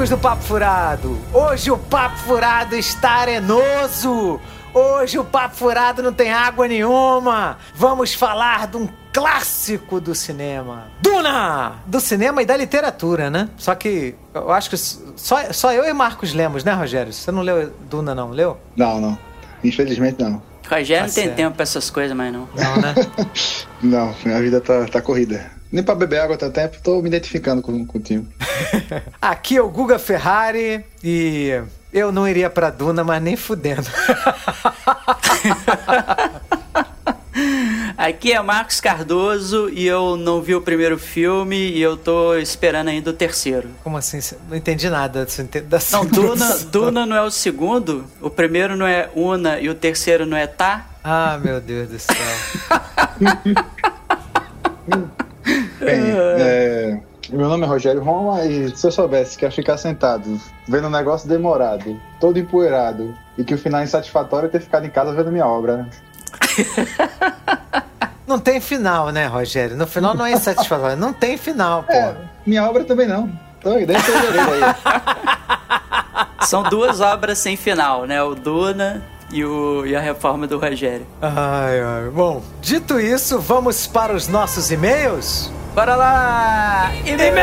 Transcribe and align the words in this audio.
amigos 0.00 0.08
do 0.08 0.16
Papo 0.16 0.42
Furado! 0.42 1.18
Hoje 1.30 1.70
o 1.70 1.76
Papo 1.76 2.16
Furado 2.20 2.74
está 2.74 3.10
arenoso! 3.16 4.40
Hoje 4.72 5.18
o 5.18 5.24
Papo 5.24 5.56
Furado 5.56 6.02
não 6.02 6.10
tem 6.10 6.32
água 6.32 6.66
nenhuma! 6.66 7.58
Vamos 7.74 8.14
falar 8.14 8.66
de 8.66 8.78
um 8.78 8.88
clássico 9.12 10.00
do 10.00 10.14
cinema. 10.14 10.86
Duna! 11.02 11.82
Do 11.84 12.00
cinema 12.00 12.40
e 12.40 12.46
da 12.46 12.56
literatura, 12.56 13.28
né? 13.28 13.50
Só 13.58 13.74
que 13.74 14.14
eu 14.32 14.50
acho 14.50 14.70
que 14.70 14.76
só, 14.78 15.52
só 15.52 15.70
eu 15.70 15.84
e 15.84 15.92
Marcos 15.92 16.32
lemos, 16.32 16.64
né, 16.64 16.72
Rogério? 16.72 17.12
Você 17.12 17.30
não 17.30 17.42
leu 17.42 17.70
Duna, 17.90 18.14
não? 18.14 18.30
Leu? 18.30 18.56
Não, 18.74 18.98
não. 18.98 19.18
Infelizmente 19.62 20.22
não. 20.22 20.40
Rogério 20.66 21.02
tá 21.02 21.08
não 21.08 21.14
tem 21.14 21.24
certo. 21.24 21.36
tempo 21.36 21.56
pra 21.56 21.62
essas 21.62 21.90
coisas 21.90 22.16
mais, 22.16 22.32
não. 22.32 22.48
Não, 22.54 22.76
né? 22.76 22.94
não, 23.82 24.14
minha 24.24 24.40
vida 24.40 24.62
tá, 24.62 24.86
tá 24.86 25.02
corrida. 25.02 25.59
Nem 25.72 25.84
pra 25.84 25.94
beber 25.94 26.20
água 26.20 26.36
tá 26.36 26.50
tempo, 26.50 26.78
tô 26.82 27.00
me 27.00 27.08
identificando 27.08 27.62
com, 27.62 27.86
com 27.86 27.98
o 27.98 28.00
time. 28.00 28.28
Aqui 29.22 29.56
é 29.56 29.62
o 29.62 29.68
Guga 29.68 29.98
Ferrari 29.98 30.84
e 31.02 31.62
eu 31.92 32.10
não 32.10 32.28
iria 32.28 32.50
pra 32.50 32.70
Duna, 32.70 33.04
mas 33.04 33.22
nem 33.22 33.36
fudendo. 33.36 33.86
Aqui 37.96 38.32
é 38.32 38.42
Marcos 38.42 38.80
Cardoso 38.80 39.68
e 39.68 39.86
eu 39.86 40.16
não 40.16 40.42
vi 40.42 40.54
o 40.54 40.60
primeiro 40.60 40.98
filme 40.98 41.56
e 41.56 41.80
eu 41.80 41.96
tô 41.96 42.34
esperando 42.34 42.88
ainda 42.88 43.10
o 43.10 43.12
terceiro. 43.12 43.68
Como 43.84 43.96
assim? 43.96 44.18
Não 44.48 44.56
entendi 44.56 44.88
nada 44.88 45.26
da 45.66 45.78
Não, 45.92 46.06
Duna, 46.06 46.58
Duna 46.70 47.06
não 47.06 47.14
é 47.14 47.22
o 47.22 47.30
segundo, 47.30 48.06
o 48.20 48.30
primeiro 48.30 48.74
não 48.76 48.86
é 48.86 49.10
Una 49.14 49.60
e 49.60 49.68
o 49.68 49.74
terceiro 49.74 50.26
não 50.26 50.36
é 50.36 50.46
Tá? 50.46 50.86
Ah, 51.04 51.38
meu 51.42 51.60
Deus 51.60 51.88
do 51.88 51.98
céu. 51.98 52.16
Bem, 55.80 56.00
é, 56.38 57.00
meu 57.30 57.48
nome 57.48 57.64
é 57.64 57.66
Rogério 57.66 58.02
Roma 58.02 58.44
e 58.44 58.74
se 58.76 58.86
eu 58.86 58.92
soubesse 58.92 59.36
que 59.36 59.44
ia 59.44 59.50
ficar 59.50 59.76
sentado 59.76 60.40
vendo 60.68 60.86
um 60.86 60.90
negócio 60.90 61.28
demorado, 61.28 62.00
todo 62.18 62.38
empoeirado, 62.38 63.14
e 63.36 63.44
que 63.44 63.54
o 63.54 63.58
final 63.58 63.80
é 63.80 63.84
insatisfatório 63.84 64.46
é 64.46 64.50
ter 64.50 64.60
ficado 64.60 64.86
em 64.86 64.90
casa 64.90 65.12
vendo 65.12 65.32
minha 65.32 65.46
obra, 65.46 65.78
né? 65.78 65.90
Não 68.26 68.38
tem 68.38 68.60
final, 68.60 69.10
né, 69.10 69.26
Rogério? 69.26 69.76
No 69.76 69.88
final 69.88 70.14
não 70.14 70.24
é 70.24 70.30
insatisfatório. 70.30 70.96
Não 70.96 71.12
tem 71.12 71.36
final, 71.36 71.82
pô. 71.82 71.92
É, 71.92 72.14
minha 72.46 72.62
obra 72.62 72.84
também 72.84 73.08
não. 73.08 73.28
Então, 73.58 73.74
deixa 73.84 74.08
eu 74.08 74.52
aí. 74.52 74.60
São 76.46 76.62
duas 76.62 77.00
obras 77.00 77.38
sem 77.38 77.56
final, 77.56 78.06
né? 78.06 78.22
O 78.22 78.36
Duna 78.36 79.02
e, 79.32 79.44
o, 79.44 79.84
e 79.84 79.96
a 79.96 80.00
reforma 80.00 80.46
do 80.46 80.60
Rogério. 80.60 81.04
Ai, 81.20 81.80
ai. 81.80 82.08
Bom, 82.10 82.40
dito 82.62 83.00
isso, 83.00 83.40
vamos 83.40 83.88
para 83.88 84.14
os 84.14 84.28
nossos 84.28 84.70
e-mails? 84.70 85.50
Bora 85.74 85.94
lá! 85.94 86.92
E-mails! 87.06 87.40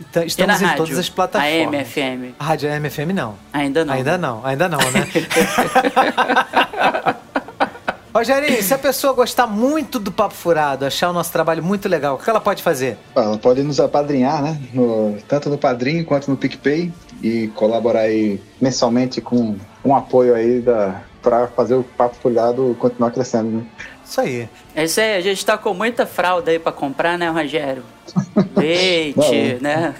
Então, 0.00 0.22
estamos 0.22 0.60
em 0.60 0.64
rádio? 0.64 0.84
todas 0.84 0.98
as 0.98 1.08
plataformas. 1.08 1.74
A 1.74 1.76
MFM. 2.00 2.34
A 2.38 2.44
rádio 2.44 2.70
MFM 2.70 3.12
não. 3.14 3.34
Ainda 3.52 3.84
não. 3.84 3.94
Ainda 3.94 4.12
né? 4.12 4.18
não, 4.18 4.46
ainda 4.46 4.68
não, 4.68 4.78
né? 4.78 5.08
Rogerinho, 8.14 8.62
se 8.62 8.74
a 8.74 8.78
pessoa 8.78 9.12
gostar 9.12 9.46
muito 9.46 10.00
do 10.00 10.10
Papo 10.10 10.34
Furado, 10.34 10.84
achar 10.84 11.10
o 11.10 11.12
nosso 11.12 11.30
trabalho 11.30 11.62
muito 11.62 11.88
legal, 11.88 12.16
o 12.16 12.18
que 12.18 12.28
ela 12.28 12.40
pode 12.40 12.62
fazer? 12.62 12.96
Ela 13.14 13.38
pode 13.38 13.62
nos 13.62 13.78
apadrinhar, 13.78 14.42
né? 14.42 14.60
No, 14.72 15.16
tanto 15.28 15.48
no 15.48 15.56
Padrim 15.56 16.02
quanto 16.02 16.28
no 16.28 16.36
PicPay 16.36 16.92
e 17.22 17.48
colaborar 17.54 18.00
aí 18.00 18.40
mensalmente 18.60 19.20
com 19.20 19.56
um 19.84 19.94
apoio 19.94 20.34
aí 20.34 20.60
da, 20.60 21.00
para 21.22 21.46
fazer 21.48 21.74
o 21.74 21.84
Papo 21.84 22.16
Furado 22.16 22.76
continuar 22.80 23.10
crescendo, 23.10 23.50
né? 23.50 23.62
Isso 24.08 24.20
aí. 24.20 24.48
É 24.74 24.84
isso 24.84 25.00
aí, 25.00 25.16
a 25.16 25.20
gente 25.20 25.44
tá 25.44 25.58
com 25.58 25.74
muita 25.74 26.06
fralda 26.06 26.50
aí 26.50 26.58
para 26.58 26.72
comprar, 26.72 27.18
né, 27.18 27.28
Rogério? 27.28 27.82
Leite, 28.56 29.58
né? 29.60 29.94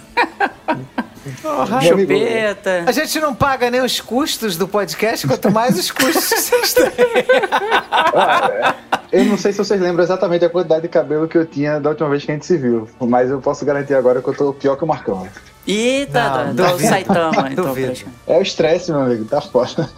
Oh, 1.45 1.81
Chupeta. 1.83 2.85
A 2.87 2.93
gente 2.93 3.21
não 3.21 3.35
paga 3.35 3.71
nem 3.71 3.83
os 3.83 4.01
custos 4.01 4.57
do 4.57 4.67
podcast, 4.67 5.27
quanto 5.27 5.51
mais 5.51 5.79
os 5.79 5.91
custos 5.91 6.25
vocês 6.25 6.73
têm. 6.73 6.85
Ah, 7.91 8.75
é. 9.13 9.21
eu 9.21 9.25
não 9.27 9.37
sei 9.37 9.53
se 9.53 9.59
vocês 9.59 9.79
lembram 9.79 10.03
exatamente 10.03 10.43
a 10.43 10.49
quantidade 10.49 10.83
de 10.83 10.89
cabelo 10.89 11.29
que 11.29 11.37
eu 11.37 11.45
tinha 11.45 11.79
da 11.79 11.91
última 11.91 12.09
vez 12.09 12.25
que 12.25 12.31
a 12.31 12.35
gente 12.35 12.47
se 12.47 12.57
viu, 12.57 12.89
mas 13.01 13.31
eu 13.31 13.41
posso 13.43 13.63
garantir 13.67 13.95
agora 13.95 14.23
que 14.23 14.29
eu 14.29 14.35
tô 14.35 14.55
pior 14.55 14.77
que 14.77 14.85
o 14.85 14.87
Marcão. 14.87 15.29
Eita, 15.67 16.47
não, 16.47 16.55
do 16.55 16.79
Saitama, 16.81 17.51
então. 17.53 17.75
É 18.27 18.39
o 18.39 18.41
estresse, 18.41 18.91
meu 18.91 19.03
amigo, 19.03 19.27
tá 19.27 19.43
foda. 19.43 19.89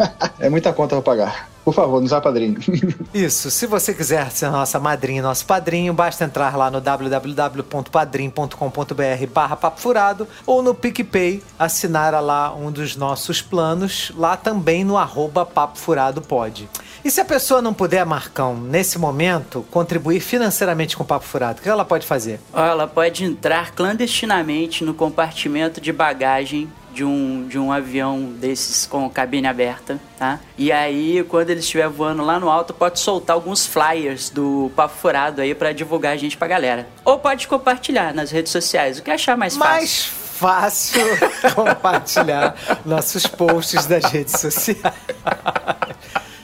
É 0.41 0.49
muita 0.49 0.73
conta 0.73 0.97
pra 0.97 1.03
pagar. 1.03 1.50
Por 1.65 1.75
favor, 1.75 2.01
nos 2.01 2.13
apadrinhe. 2.13 2.57
Isso, 3.13 3.51
se 3.51 3.67
você 3.67 3.93
quiser 3.93 4.31
ser 4.31 4.49
nossa 4.51 4.79
madrinha, 4.79 5.21
nosso 5.23 5.45
padrinho, 5.45 5.93
basta 5.93 6.25
entrar 6.25 6.57
lá 6.57 6.71
no 6.71 6.81
www.padrim.com.br 6.81 9.27
barra 9.33 9.57
papo 9.57 9.81
furado 9.81 10.29
ou 10.47 10.63
no 10.63 10.75
PicPay, 10.75 11.43
assinar 11.59 12.13
lá 12.23 12.55
um 12.55 12.71
dos 12.73 12.97
nossos 12.97 13.43
planos, 13.43 14.13
lá 14.17 14.37
também 14.37 14.85
no 14.85 14.97
arroba 14.97 15.45
papo 15.45 15.77
furado 15.79 16.23
pode. 16.23 16.69
E 17.03 17.11
se 17.11 17.21
a 17.21 17.25
pessoa 17.25 17.63
não 17.63 17.73
puder, 17.73 18.05
Marcão, 18.05 18.55
nesse 18.55 18.99
momento, 18.99 19.65
contribuir 19.71 20.21
financeiramente 20.21 20.97
com 20.97 21.03
o 21.03 21.07
Papo 21.07 21.25
Furado, 21.25 21.59
o 21.59 21.63
que 21.63 21.69
ela 21.69 21.85
pode 21.85 22.07
fazer? 22.07 22.39
Ela 22.53 22.87
pode 22.87 23.25
entrar 23.25 23.71
clandestinamente 23.71 24.85
no 24.85 24.93
compartimento 24.93 25.81
de 25.81 25.95
bagagem 25.95 26.71
de 26.93 27.05
um, 27.05 27.47
de 27.49 27.59
um 27.59 27.73
avião 27.73 28.25
desses 28.25 28.87
com 28.87 29.09
cabine 29.09 29.47
aberta, 29.47 29.99
tá? 30.19 30.41
E 30.57 30.71
aí, 30.73 31.25
quando 31.29 31.51
ele 31.51 31.61
estiver 31.61 31.89
voando 31.89 32.25
lá 32.25 32.39
no 32.39 32.49
alto, 32.49 32.73
pode 32.75 32.99
soltar 33.01 33.35
alguns 33.35 33.67
flyers 33.67 34.31
do 34.31 34.71
Papo 34.75 34.95
Furado 34.97 35.41
aí 35.41 35.55
para 35.55 35.73
divulgar 35.73 36.13
a 36.13 36.17
gente 36.17 36.37
pra 36.37 36.49
galera. 36.49 36.89
Ou 37.05 37.19
pode 37.19 37.47
compartilhar 37.49 38.15
nas 38.15 38.31
redes 38.31 38.53
sociais, 38.53 38.99
o 38.99 39.03
que 39.03 39.11
achar 39.11 39.37
mais 39.37 39.57
fácil. 39.57 39.75
Mais 39.75 40.05
fácil 40.05 41.03
compartilhar 41.55 42.57
nossos 42.85 43.27
posts 43.27 43.87
das 43.87 44.05
redes 44.05 44.41
sociais 44.41 44.95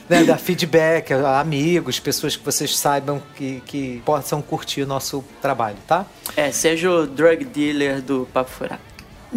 né, 0.09 0.23
dar 0.23 0.37
feedback 0.37 1.13
a 1.13 1.39
amigos, 1.39 1.99
pessoas 1.99 2.35
que 2.35 2.43
vocês 2.43 2.77
saibam 2.77 3.21
que, 3.35 3.61
que 3.65 4.01
possam 4.05 4.41
curtir 4.41 4.83
o 4.83 4.87
nosso 4.87 5.23
trabalho, 5.41 5.77
tá? 5.87 6.05
É, 6.35 6.51
seja 6.51 6.89
o 6.89 7.07
drug 7.07 7.43
dealer 7.45 8.01
do 8.01 8.27
Papo 8.33 8.49
Furado. 8.49 8.86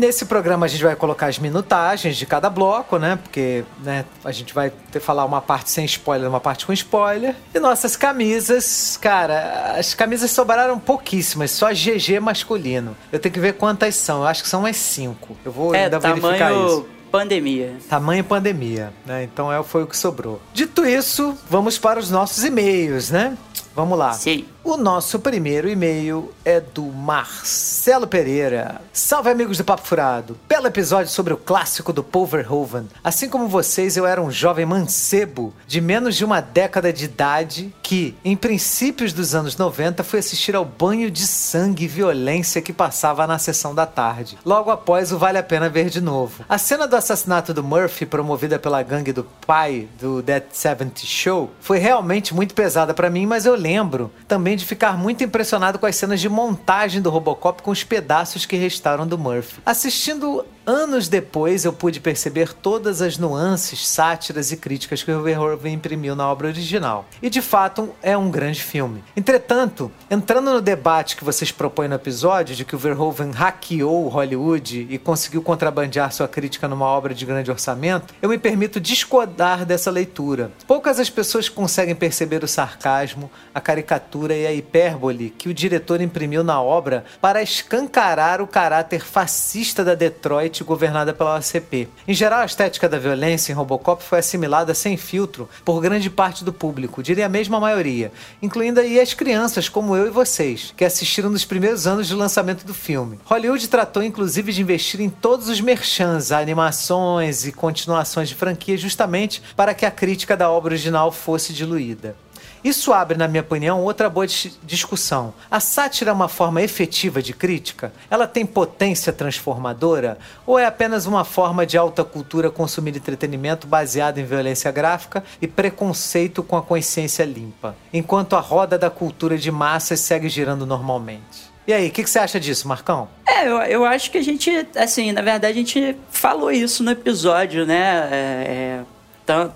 Nesse 0.01 0.25
programa 0.25 0.65
a 0.65 0.69
gente 0.69 0.83
vai 0.83 0.97
colocar 0.97 1.27
as 1.27 1.39
minutagens 1.39 2.17
de 2.17 2.25
cada 2.25 2.49
bloco, 2.49 2.97
né? 2.97 3.19
Porque 3.23 3.65
né, 3.85 4.07
a 4.25 4.33
gente 4.33 4.55
vai 4.55 4.73
ter 4.91 4.99
falar 4.99 5.27
uma 5.27 5.43
parte 5.43 5.69
sem 5.69 5.85
spoiler, 5.85 6.27
uma 6.27 6.41
parte 6.41 6.65
com 6.65 6.73
spoiler. 6.73 7.37
E 7.55 7.61
nossas 7.61 7.97
camisas, 7.97 8.97
cara, 8.99 9.75
as 9.79 9.93
camisas 9.93 10.31
sobraram 10.31 10.79
pouquíssimas, 10.79 11.51
só 11.51 11.71
GG 11.71 12.19
masculino. 12.19 12.97
Eu 13.13 13.19
tenho 13.19 13.35
que 13.35 13.41
ver 13.41 13.53
quantas 13.53 13.95
são. 13.95 14.23
Eu 14.23 14.27
acho 14.27 14.43
que 14.43 14.49
são 14.49 14.61
umas 14.61 14.77
cinco. 14.79 15.37
Eu 15.45 15.53
vou 15.53 15.75
é, 15.75 15.85
ainda 15.85 15.99
verificar 15.99 16.51
isso 16.51 16.87
pandemia. 17.13 17.77
Tamanho 17.87 18.25
pandemia, 18.25 18.95
né? 19.05 19.25
Então 19.25 19.53
é, 19.53 19.63
foi 19.63 19.83
o 19.83 19.87
que 19.87 19.97
sobrou. 19.97 20.41
Dito 20.55 20.87
isso, 20.87 21.37
vamos 21.51 21.77
para 21.77 21.99
os 21.99 22.11
nossos 22.11 22.43
e-mails, 22.43 23.11
né? 23.11 23.37
Vamos 23.75 23.99
lá. 23.99 24.13
Sim. 24.13 24.47
O 24.63 24.77
nosso 24.77 25.19
primeiro 25.19 25.71
e-mail 25.71 26.31
é 26.45 26.61
do 26.61 26.83
Marcelo 26.83 28.07
Pereira. 28.07 28.83
Salve 28.93 29.31
amigos 29.31 29.57
do 29.57 29.65
Papo 29.65 29.87
Furado. 29.87 30.39
Belo 30.47 30.67
episódio 30.67 31.11
sobre 31.11 31.33
o 31.33 31.39
clássico 31.39 31.95
do 31.95 32.05
Paul 32.05 32.27
Verhoeven. 32.27 32.87
Assim 33.03 33.31
como 33.31 33.49
vocês, 33.49 33.97
eu 33.97 34.07
era 34.07 34.21
um 34.21 34.31
jovem 34.31 34.67
mancebo 34.67 35.55
de 35.67 35.81
menos 35.81 36.15
de 36.15 36.27
uma 36.27 36.43
década 36.43 36.93
de 36.93 37.07
idade 37.07 37.75
que, 37.83 38.15
em 38.23 38.37
princípios 38.37 39.15
dos 39.15 39.35
anos 39.35 39.57
90, 39.57 40.05
fui 40.05 40.19
assistir 40.19 40.55
ao 40.55 40.65
banho 40.65 41.11
de 41.11 41.27
sangue 41.27 41.87
e 41.87 41.89
violência 41.89 42.61
que 42.61 42.73
passava 42.73 43.27
na 43.27 43.39
sessão 43.39 43.75
da 43.75 43.87
tarde. 43.87 44.39
Logo 44.45 44.71
após 44.71 45.11
o 45.11 45.19
Vale 45.19 45.39
a 45.39 45.43
Pena 45.43 45.71
Ver 45.71 45.89
de 45.89 46.03
novo. 46.03 46.45
A 46.47 46.59
cena 46.59 46.87
do 46.87 46.97
assassinato 46.97 47.55
do 47.55 47.65
Murphy, 47.65 48.05
promovida 48.05 48.59
pela 48.59 48.83
gangue 48.83 49.13
do 49.13 49.25
pai 49.47 49.89
do 49.99 50.21
Dead 50.21 50.45
70 50.53 51.01
Show, 51.07 51.51
foi 51.61 51.79
realmente 51.79 52.35
muito 52.35 52.55
pesada 52.55 52.93
para 52.93 53.09
mim, 53.09 53.25
mas 53.25 53.47
eu 53.47 53.55
lembro 53.55 54.13
também 54.29 54.50
de 54.57 54.65
ficar 54.65 54.97
muito 54.97 55.23
impressionado 55.25 55.79
com 55.79 55.87
as 55.87 55.97
cenas 55.97 56.21
de 56.21 56.29
montagem 56.29 57.01
do 57.01 57.11
Robocop 57.11 57.63
com 57.63 57.71
os 57.71 57.85
pedaços 57.85 58.47
que 58.47 58.57
restaram 58.57 59.07
do 59.07 59.19
Murphy. 59.19 59.61
Assistindo 59.65 60.45
Anos 60.71 61.09
depois 61.09 61.65
eu 61.65 61.73
pude 61.73 61.99
perceber 61.99 62.53
todas 62.53 63.03
as 63.03 63.19
nuances, 63.19 63.85
sátiras 63.89 64.53
e 64.53 64.57
críticas 64.57 65.03
que 65.03 65.11
o 65.11 65.21
Verhoeven 65.21 65.75
imprimiu 65.75 66.15
na 66.15 66.31
obra 66.31 66.47
original. 66.47 67.07
E 67.21 67.29
de 67.29 67.43
fato 67.43 67.91
é 68.01 68.17
um 68.17 68.31
grande 68.31 68.63
filme. 68.63 69.03
Entretanto, 69.17 69.91
entrando 70.09 70.53
no 70.53 70.61
debate 70.61 71.17
que 71.17 71.25
vocês 71.25 71.51
propõem 71.51 71.89
no 71.89 71.97
episódio 71.97 72.55
de 72.55 72.65
que 72.65 72.77
o 72.77 72.79
Verhoeven 72.79 73.33
hackeou 73.33 74.07
Hollywood 74.07 74.87
e 74.89 74.97
conseguiu 74.97 75.43
contrabandear 75.43 76.13
sua 76.13 76.29
crítica 76.29 76.69
numa 76.69 76.87
obra 76.87 77.13
de 77.13 77.27
grande 77.27 77.51
orçamento, 77.51 78.15
eu 78.23 78.29
me 78.29 78.39
permito 78.39 78.79
discordar 78.79 79.65
dessa 79.65 79.91
leitura. 79.91 80.53
Poucas 80.69 81.01
as 81.01 81.11
pessoas 81.11 81.49
conseguem 81.49 81.97
perceber 81.97 82.45
o 82.45 82.49
sarcasmo, 82.49 83.29
a 83.53 83.61
caricatura 83.61 84.37
e 84.37 84.47
a 84.47 84.53
hipérbole 84.53 85.31
que 85.31 85.49
o 85.49 85.55
diretor 85.55 86.01
imprimiu 86.01 86.45
na 86.45 86.63
obra 86.63 87.05
para 87.21 87.43
escancarar 87.43 88.41
o 88.41 88.47
caráter 88.47 89.05
fascista 89.05 89.83
da 89.83 89.97
Detroit 89.97 90.60
governada 90.65 91.13
pela 91.13 91.37
OCP. 91.37 91.89
Em 92.07 92.15
geral, 92.15 92.41
a 92.41 92.45
estética 92.45 92.89
da 92.89 92.99
violência 92.99 93.53
em 93.53 93.55
Robocop 93.55 94.03
foi 94.03 94.19
assimilada 94.19 94.75
sem 94.75 94.97
filtro 94.97 95.49
por 95.65 95.81
grande 95.81 96.11
parte 96.11 96.45
do 96.45 96.53
público, 96.53 97.03
diria 97.03 97.29
mesmo 97.29 97.57
a 97.57 97.61
maioria, 97.61 98.13
incluindo 98.43 98.81
aí 98.81 99.01
as 99.01 99.15
crianças 99.15 99.69
como 99.69 99.97
eu 99.97 100.07
e 100.07 100.11
vocês, 100.11 100.73
que 100.77 100.85
assistiram 100.85 101.31
nos 101.31 101.45
primeiros 101.45 101.87
anos 101.87 102.07
de 102.07 102.15
lançamento 102.15 102.65
do 102.65 102.75
filme. 102.75 103.19
Hollywood 103.25 103.69
tratou 103.69 104.03
inclusive 104.03 104.53
de 104.53 104.63
investir 104.63 105.01
em 105.01 105.11
todos 105.11 105.49
os 105.49 105.61
merchans, 105.61 106.33
animações 106.33 107.47
e 107.47 107.53
continuações 107.53 108.29
de 108.29 108.35
franquia 108.35 108.77
justamente 108.77 109.43
para 109.57 109.75
que 109.75 109.87
a 109.87 109.91
crítica 109.91 110.37
da 110.37 110.51
obra 110.51 110.73
original 110.73 111.13
fosse 111.13 111.53
diluída. 111.53 112.17
Isso 112.63 112.93
abre, 112.93 113.17
na 113.17 113.27
minha 113.27 113.41
opinião, 113.41 113.83
outra 113.83 114.11
boa 114.11 114.27
discussão. 114.63 115.33
A 115.51 115.61
sátira 115.61 116.11
é 116.11 116.15
uma 116.15 116.29
forma 116.29 116.63
efetiva 116.63 117.23
de 117.23 117.33
crítica? 117.33 117.93
Ela 118.11 118.27
tem 118.27 118.45
potência 118.45 119.13
transformadora? 119.13 120.19
Ou 120.47 120.59
é 120.59 120.67
apenas 120.67 121.07
uma 121.07 121.25
forma 121.25 121.65
de 121.65 121.79
alta 121.79 122.05
cultura 122.05 122.51
consumir 122.51 122.95
entretenimento 122.97 123.67
baseado 123.67 124.19
em 124.19 124.25
violência 124.25 124.71
gráfica 124.71 125.25
e 125.41 125.47
preconceito 125.47 126.43
com 126.43 126.57
a 126.57 126.63
consciência 126.63 127.25
limpa? 127.25 127.75
Enquanto 127.93 128.37
a 128.37 128.41
roda 128.41 128.79
da 128.79 128.91
cultura 128.91 129.39
de 129.39 129.51
massas 129.51 130.01
segue 130.01 130.29
girando 130.29 130.67
normalmente. 130.67 131.51
E 131.67 131.73
aí, 131.73 131.89
o 131.89 131.91
que, 131.91 132.03
que, 132.03 132.11
você 132.11 132.19
acha 132.19 132.41
disso, 132.41 132.67
Marcão? 132.67 133.09
É, 133.27 133.47
eu, 133.47 133.57
eu 133.59 133.85
acho 133.85 134.11
que 134.11 134.19
a 134.19 134.23
gente, 134.23 134.51
assim, 134.75 135.13
na 135.13 135.23
verdade, 135.23 135.53
a 135.53 135.55
gente 135.55 135.97
falou 136.11 136.51
isso 136.51 136.83
no 136.83 136.91
episódio, 136.91 137.65
né? 137.65 138.09
É, 138.11 138.45
é 138.49 138.85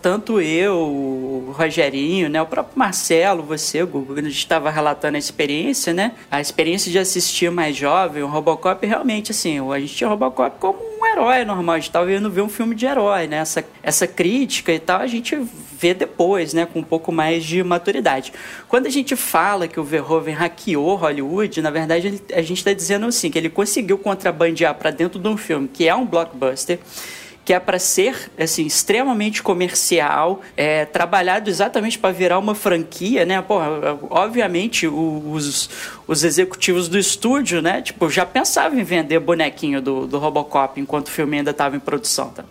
tanto 0.01 0.41
eu, 0.41 0.77
o 0.77 1.55
Rogerinho, 1.57 2.29
né, 2.29 2.41
o 2.41 2.47
próprio 2.47 2.79
Marcelo, 2.79 3.43
você, 3.43 3.85
Gugu, 3.85 4.15
a 4.15 4.23
gente 4.23 4.37
estava 4.37 4.71
relatando 4.71 5.17
a 5.17 5.19
experiência, 5.19 5.93
né? 5.93 6.13
A 6.31 6.41
experiência 6.41 6.91
de 6.91 6.99
assistir 6.99 7.51
mais 7.51 7.77
jovem, 7.77 8.23
o 8.23 8.27
Robocop, 8.27 8.87
realmente, 8.87 9.33
assim, 9.33 9.59
a 9.71 9.81
gente 9.81 9.95
tinha 9.95 10.09
o 10.09 10.11
Robocop 10.11 10.59
como 10.59 10.79
um 10.79 11.07
herói 11.07 11.45
normal, 11.45 11.75
a 11.75 11.79
gente 11.79 11.89
estava 11.89 12.07
vendo 12.07 12.31
ver 12.31 12.43
um 12.43 12.49
filme 12.49 12.75
de 12.75 12.87
herói, 12.87 13.27
né? 13.27 13.39
Essa, 13.39 13.65
essa 13.83 14.07
crítica 14.07 14.73
e 14.73 14.79
tal, 14.79 15.01
a 15.01 15.07
gente 15.07 15.37
vê 15.79 15.93
depois, 15.93 16.55
né, 16.55 16.67
com 16.67 16.79
um 16.79 16.85
pouco 16.85 17.13
mais 17.13 17.45
de 17.45 17.63
maturidade. 17.63 18.33
Quando 18.69 18.87
a 18.87 18.91
gente 18.91 19.17
fala 19.17 19.69
que 19.69 19.79
o 19.79 19.85
Verhoeven 19.85 20.35
hackeou 20.35 20.95
Hollywood, 20.95 21.61
na 21.61 21.71
verdade, 21.71 22.23
a 22.33 22.43
gente 22.43 22.59
está 22.59 22.73
dizendo 22.73 23.07
assim, 23.07 23.31
que 23.31 23.39
ele 23.39 23.51
conseguiu 23.51 23.99
contrabandear 23.99 24.75
para 24.75 24.91
dentro 24.91 25.19
de 25.19 25.29
um 25.29 25.37
filme 25.37 25.69
que 25.69 25.87
é 25.87 25.95
um 25.95 26.07
blockbuster, 26.07 26.79
que 27.45 27.53
é 27.53 27.61
para 27.61 27.79
ser 27.79 28.31
assim 28.39 28.65
extremamente 28.65 29.43
comercial, 29.43 30.41
é, 30.57 30.87
trabalhado 30.87 31.51
exatamente 31.51 31.99
para 31.99 32.11
virar 32.11 32.39
uma 32.39 32.55
franquia, 32.55 33.27
né? 33.27 33.43
Pô, 33.43 33.59
obviamente 34.09 34.87
os, 34.87 35.69
os 36.07 36.25
executivos 36.25 36.89
do 36.89 36.99
estúdio, 36.99 37.61
né? 37.61 37.83
Tipo, 37.83 38.09
já 38.09 38.25
pensavam 38.25 38.79
em 38.79 38.83
vender 38.83 39.19
bonequinho 39.19 39.83
do, 39.83 40.07
do 40.07 40.19
Robocop 40.19 40.81
enquanto 40.81 41.09
o 41.09 41.11
filme 41.11 41.39
ainda 41.39 41.51
estava 41.51 41.77
em 41.77 41.81
produção. 41.81 42.31
Tá? 42.31 42.45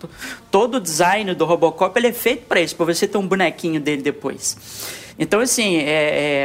Todo 0.51 0.75
o 0.75 0.79
design 0.79 1.33
do 1.33 1.45
Robocop 1.45 1.97
ele 1.97 2.07
é 2.07 2.13
feito 2.13 2.45
para 2.45 2.61
isso, 2.61 2.75
para 2.75 2.85
você 2.85 3.07
ter 3.07 3.17
um 3.17 3.27
bonequinho 3.27 3.81
dele 3.81 4.01
depois. 4.01 5.02
Então, 5.17 5.39
assim, 5.39 5.77
é, 5.77 5.83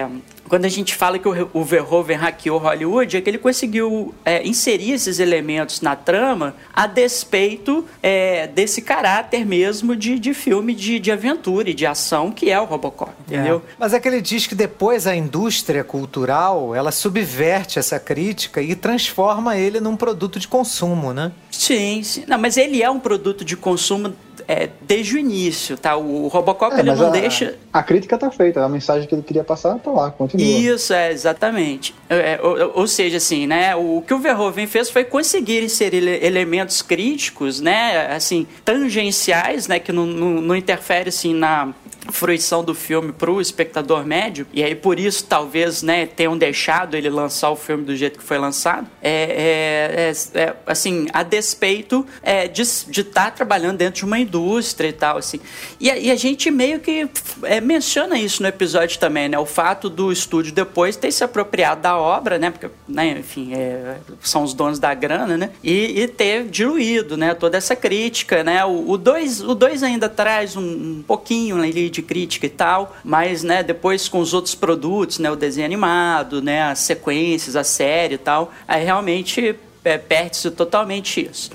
é 0.04 0.08
quando 0.48 0.64
a 0.64 0.68
gente 0.68 0.94
fala 0.94 1.18
que 1.18 1.28
o, 1.28 1.64
Verhoeven 1.64 2.16
hackeou 2.16 2.58
Hollywood, 2.58 3.16
é 3.16 3.20
que 3.20 3.30
ele 3.30 3.38
conseguiu 3.38 4.14
é, 4.24 4.44
inserir 4.46 4.92
esses 4.92 5.20
elementos 5.20 5.80
na 5.80 5.94
trama 5.94 6.56
a 6.74 6.86
despeito 6.86 7.84
é, 8.02 8.46
desse 8.46 8.82
caráter 8.82 9.44
mesmo 9.44 9.94
de, 9.94 10.18
de 10.18 10.32
filme 10.32 10.74
de, 10.74 10.98
de 10.98 11.12
aventura 11.12 11.70
e 11.70 11.74
de 11.74 11.86
ação 11.86 12.32
que 12.32 12.50
é 12.50 12.58
o 12.58 12.64
Robocop, 12.64 13.12
é. 13.30 13.34
entendeu? 13.34 13.62
Mas 13.78 13.92
é 13.92 14.00
que 14.00 14.08
ele 14.08 14.20
diz 14.20 14.46
que 14.46 14.54
depois 14.54 15.06
a 15.06 15.14
indústria 15.14 15.84
cultural, 15.84 16.74
ela 16.74 16.90
subverte 16.90 17.78
essa 17.78 18.00
crítica 18.00 18.62
e 18.62 18.74
transforma 18.74 19.56
ele 19.56 19.80
num 19.80 19.96
produto 19.96 20.40
de 20.40 20.48
consumo, 20.48 21.12
né? 21.12 21.30
Sim, 21.50 22.02
sim. 22.02 22.24
Não, 22.26 22.38
mas 22.38 22.56
ele 22.56 22.82
é 22.82 22.90
um 22.90 22.98
produto 22.98 23.44
de 23.44 23.56
consumo 23.56 24.14
é, 24.48 24.70
desde 24.80 25.16
o 25.16 25.18
início, 25.18 25.76
tá? 25.76 25.94
O 25.94 26.26
Robocop 26.28 26.74
é, 26.74 26.80
ele 26.80 26.94
não 26.94 27.08
a, 27.08 27.10
deixa. 27.10 27.56
A 27.70 27.82
crítica 27.82 28.16
tá 28.16 28.30
feita, 28.30 28.64
a 28.64 28.68
mensagem 28.68 29.06
que 29.06 29.14
ele 29.14 29.22
queria 29.22 29.44
passar 29.44 29.78
tá 29.78 29.90
lá, 29.90 30.10
continua. 30.10 30.42
Isso, 30.42 30.94
é, 30.94 31.12
exatamente. 31.12 31.94
É, 32.08 32.40
ou, 32.42 32.80
ou, 32.80 32.86
seja, 32.86 33.18
assim, 33.18 33.46
né? 33.46 33.76
O 33.76 34.02
que 34.06 34.14
o 34.14 34.18
Verhoeven 34.18 34.66
fez 34.66 34.88
foi 34.88 35.04
conseguir 35.04 35.62
inserir 35.62 36.24
elementos 36.24 36.80
críticos, 36.80 37.60
né? 37.60 38.06
Assim, 38.14 38.46
tangenciais, 38.64 39.68
né? 39.68 39.78
Que 39.78 39.92
não, 39.92 40.06
não, 40.06 40.40
não 40.40 40.56
interfere, 40.56 41.10
assim, 41.10 41.34
na 41.34 41.74
fruição 42.10 42.64
do 42.64 42.74
filme 42.74 43.12
para 43.12 43.30
o 43.30 43.40
espectador 43.40 44.04
médio, 44.04 44.46
e 44.52 44.62
aí 44.62 44.74
por 44.74 44.98
isso 44.98 45.24
talvez 45.24 45.82
né, 45.82 46.06
tenham 46.06 46.36
deixado 46.36 46.96
ele 46.96 47.10
lançar 47.10 47.50
o 47.50 47.56
filme 47.56 47.84
do 47.84 47.94
jeito 47.94 48.18
que 48.18 48.24
foi 48.24 48.38
lançado, 48.38 48.86
é, 49.02 50.12
é, 50.34 50.40
é, 50.40 50.42
é 50.42 50.56
assim, 50.66 51.06
a 51.12 51.22
despeito 51.22 52.06
é, 52.22 52.48
de 52.48 52.62
estar 52.62 53.04
tá 53.12 53.30
trabalhando 53.30 53.76
dentro 53.76 54.00
de 54.00 54.04
uma 54.04 54.18
indústria 54.18 54.88
e 54.88 54.92
tal, 54.92 55.18
assim. 55.18 55.40
E, 55.80 55.88
e 55.88 56.10
a 56.10 56.16
gente 56.16 56.50
meio 56.50 56.80
que 56.80 57.08
é, 57.42 57.60
menciona 57.60 58.18
isso 58.18 58.42
no 58.42 58.48
episódio 58.48 58.98
também, 58.98 59.28
né? 59.28 59.38
O 59.38 59.46
fato 59.46 59.88
do 59.88 60.10
estúdio 60.10 60.52
depois 60.52 60.96
ter 60.96 61.12
se 61.12 61.22
apropriado 61.22 61.82
da 61.82 61.96
obra, 61.96 62.38
né? 62.38 62.50
Porque, 62.50 62.68
né, 62.88 63.18
enfim, 63.18 63.52
é, 63.54 63.96
são 64.20 64.42
os 64.42 64.54
donos 64.54 64.78
da 64.78 64.92
grana, 64.94 65.36
né? 65.36 65.50
E, 65.62 66.02
e, 66.02 66.08
ter 66.08 66.44
diluído, 66.44 67.16
né? 67.16 67.34
Toda 67.34 67.56
essa 67.56 67.76
crítica, 67.76 68.42
né? 68.42 68.64
O 68.64 68.96
2 68.96 69.42
o 69.42 69.54
dois 69.54 69.82
ainda 69.82 70.08
traz 70.08 70.56
um, 70.56 70.62
um 70.98 71.04
pouquinho 71.06 71.60
ali 71.62 71.90
de 71.90 71.97
de 72.00 72.02
crítica 72.02 72.46
e 72.46 72.50
tal, 72.50 72.96
mas, 73.04 73.42
né, 73.42 73.62
depois 73.62 74.08
com 74.08 74.20
os 74.20 74.32
outros 74.32 74.54
produtos, 74.54 75.18
né, 75.18 75.30
o 75.30 75.36
desenho 75.36 75.66
animado, 75.66 76.40
né, 76.40 76.62
as 76.62 76.80
sequências, 76.80 77.56
a 77.56 77.64
série 77.64 78.14
e 78.14 78.18
tal, 78.18 78.52
aí 78.66 78.84
realmente 78.84 79.56
é, 79.84 79.98
perde-se 79.98 80.50
totalmente 80.50 81.28
isso. 81.30 81.50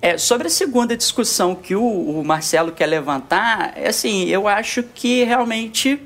É, 0.00 0.18
sobre 0.18 0.48
a 0.48 0.50
segunda 0.50 0.96
discussão 0.96 1.54
que 1.54 1.76
o, 1.76 1.84
o 1.84 2.24
Marcelo 2.24 2.72
quer 2.72 2.86
levantar, 2.86 3.72
é 3.76 3.88
assim, 3.88 4.24
eu 4.24 4.48
acho 4.48 4.82
que 4.82 5.22
realmente 5.22 6.00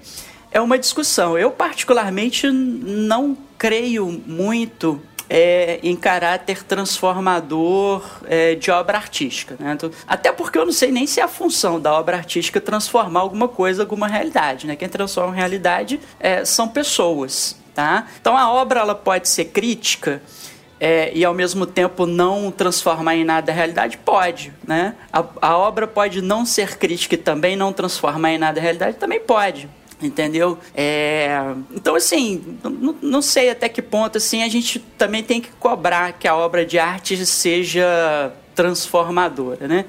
é 0.51 0.61
uma 0.61 0.79
discussão. 0.79 1.39
Eu, 1.39 1.51
particularmente, 1.51 2.51
não 2.51 3.37
creio 3.59 4.23
muito 4.27 5.01
é, 5.29 5.79
em 5.83 5.97
caráter 5.97 6.63
transformador 6.63 8.05
é, 8.27 8.55
de 8.55 8.71
obra 8.71 8.97
artística. 8.97 9.57
Né? 9.59 9.73
Então, 9.73 9.91
até 10.07 10.33
porque 10.33 10.59
eu 10.59 10.65
não 10.65 10.73
sei 10.73 10.91
nem 10.91 11.07
se 11.07 11.21
é 11.21 11.23
a 11.23 11.29
função 11.29 11.81
da 11.81 11.93
obra 11.93 12.17
artística 12.17 12.61
transformar 12.61 13.21
alguma 13.21 13.49
coisa, 13.49 13.83
alguma 13.83 14.09
realidade. 14.09 14.67
Né? 14.67 14.77
Quem 14.77 14.89
transforma 14.89 15.35
realidade 15.35 16.01
é, 16.21 16.45
são 16.45 16.69
pessoas. 16.69 17.57
Tá? 17.75 18.07
Então 18.19 18.37
a 18.37 18.51
obra 18.51 18.81
ela 18.81 18.95
pode 18.95 19.29
ser 19.29 19.47
crítica. 19.47 20.23
É, 20.79 21.11
e 21.15 21.25
ao 21.25 21.33
mesmo 21.33 21.65
tempo 21.65 22.05
não 22.05 22.51
transformar 22.51 23.17
em 23.17 23.25
nada 23.25 23.51
a 23.51 23.55
realidade? 23.55 23.97
Pode, 23.97 24.53
né? 24.67 24.95
A, 25.11 25.25
a 25.41 25.57
obra 25.57 25.87
pode 25.87 26.21
não 26.21 26.45
ser 26.45 26.77
crítica 26.77 27.15
e 27.15 27.19
também 27.19 27.57
não 27.57 27.73
transformar 27.73 28.33
em 28.33 28.39
nada 28.39 28.61
a 28.61 28.63
realidade? 28.63 28.99
Também 28.99 29.19
pode. 29.19 29.71
Entendeu? 30.01 30.59
É, 30.75 31.55
então, 31.75 31.95
assim, 31.95 32.59
não, 32.63 32.95
não, 33.01 33.23
sei 33.23 33.49
até 33.49 33.67
que 33.67 33.81
ponto 33.81 34.19
assim, 34.19 34.43
a 34.43 34.49
gente 34.49 34.79
também 34.79 35.23
tem 35.23 35.41
que 35.41 35.49
cobrar 35.59 36.13
que 36.13 36.29
a 36.29 36.37
obra 36.37 36.67
de 36.67 36.79
arte 36.79 37.25
seja 37.25 38.31
transformadora, 38.55 39.67
né? 39.67 39.87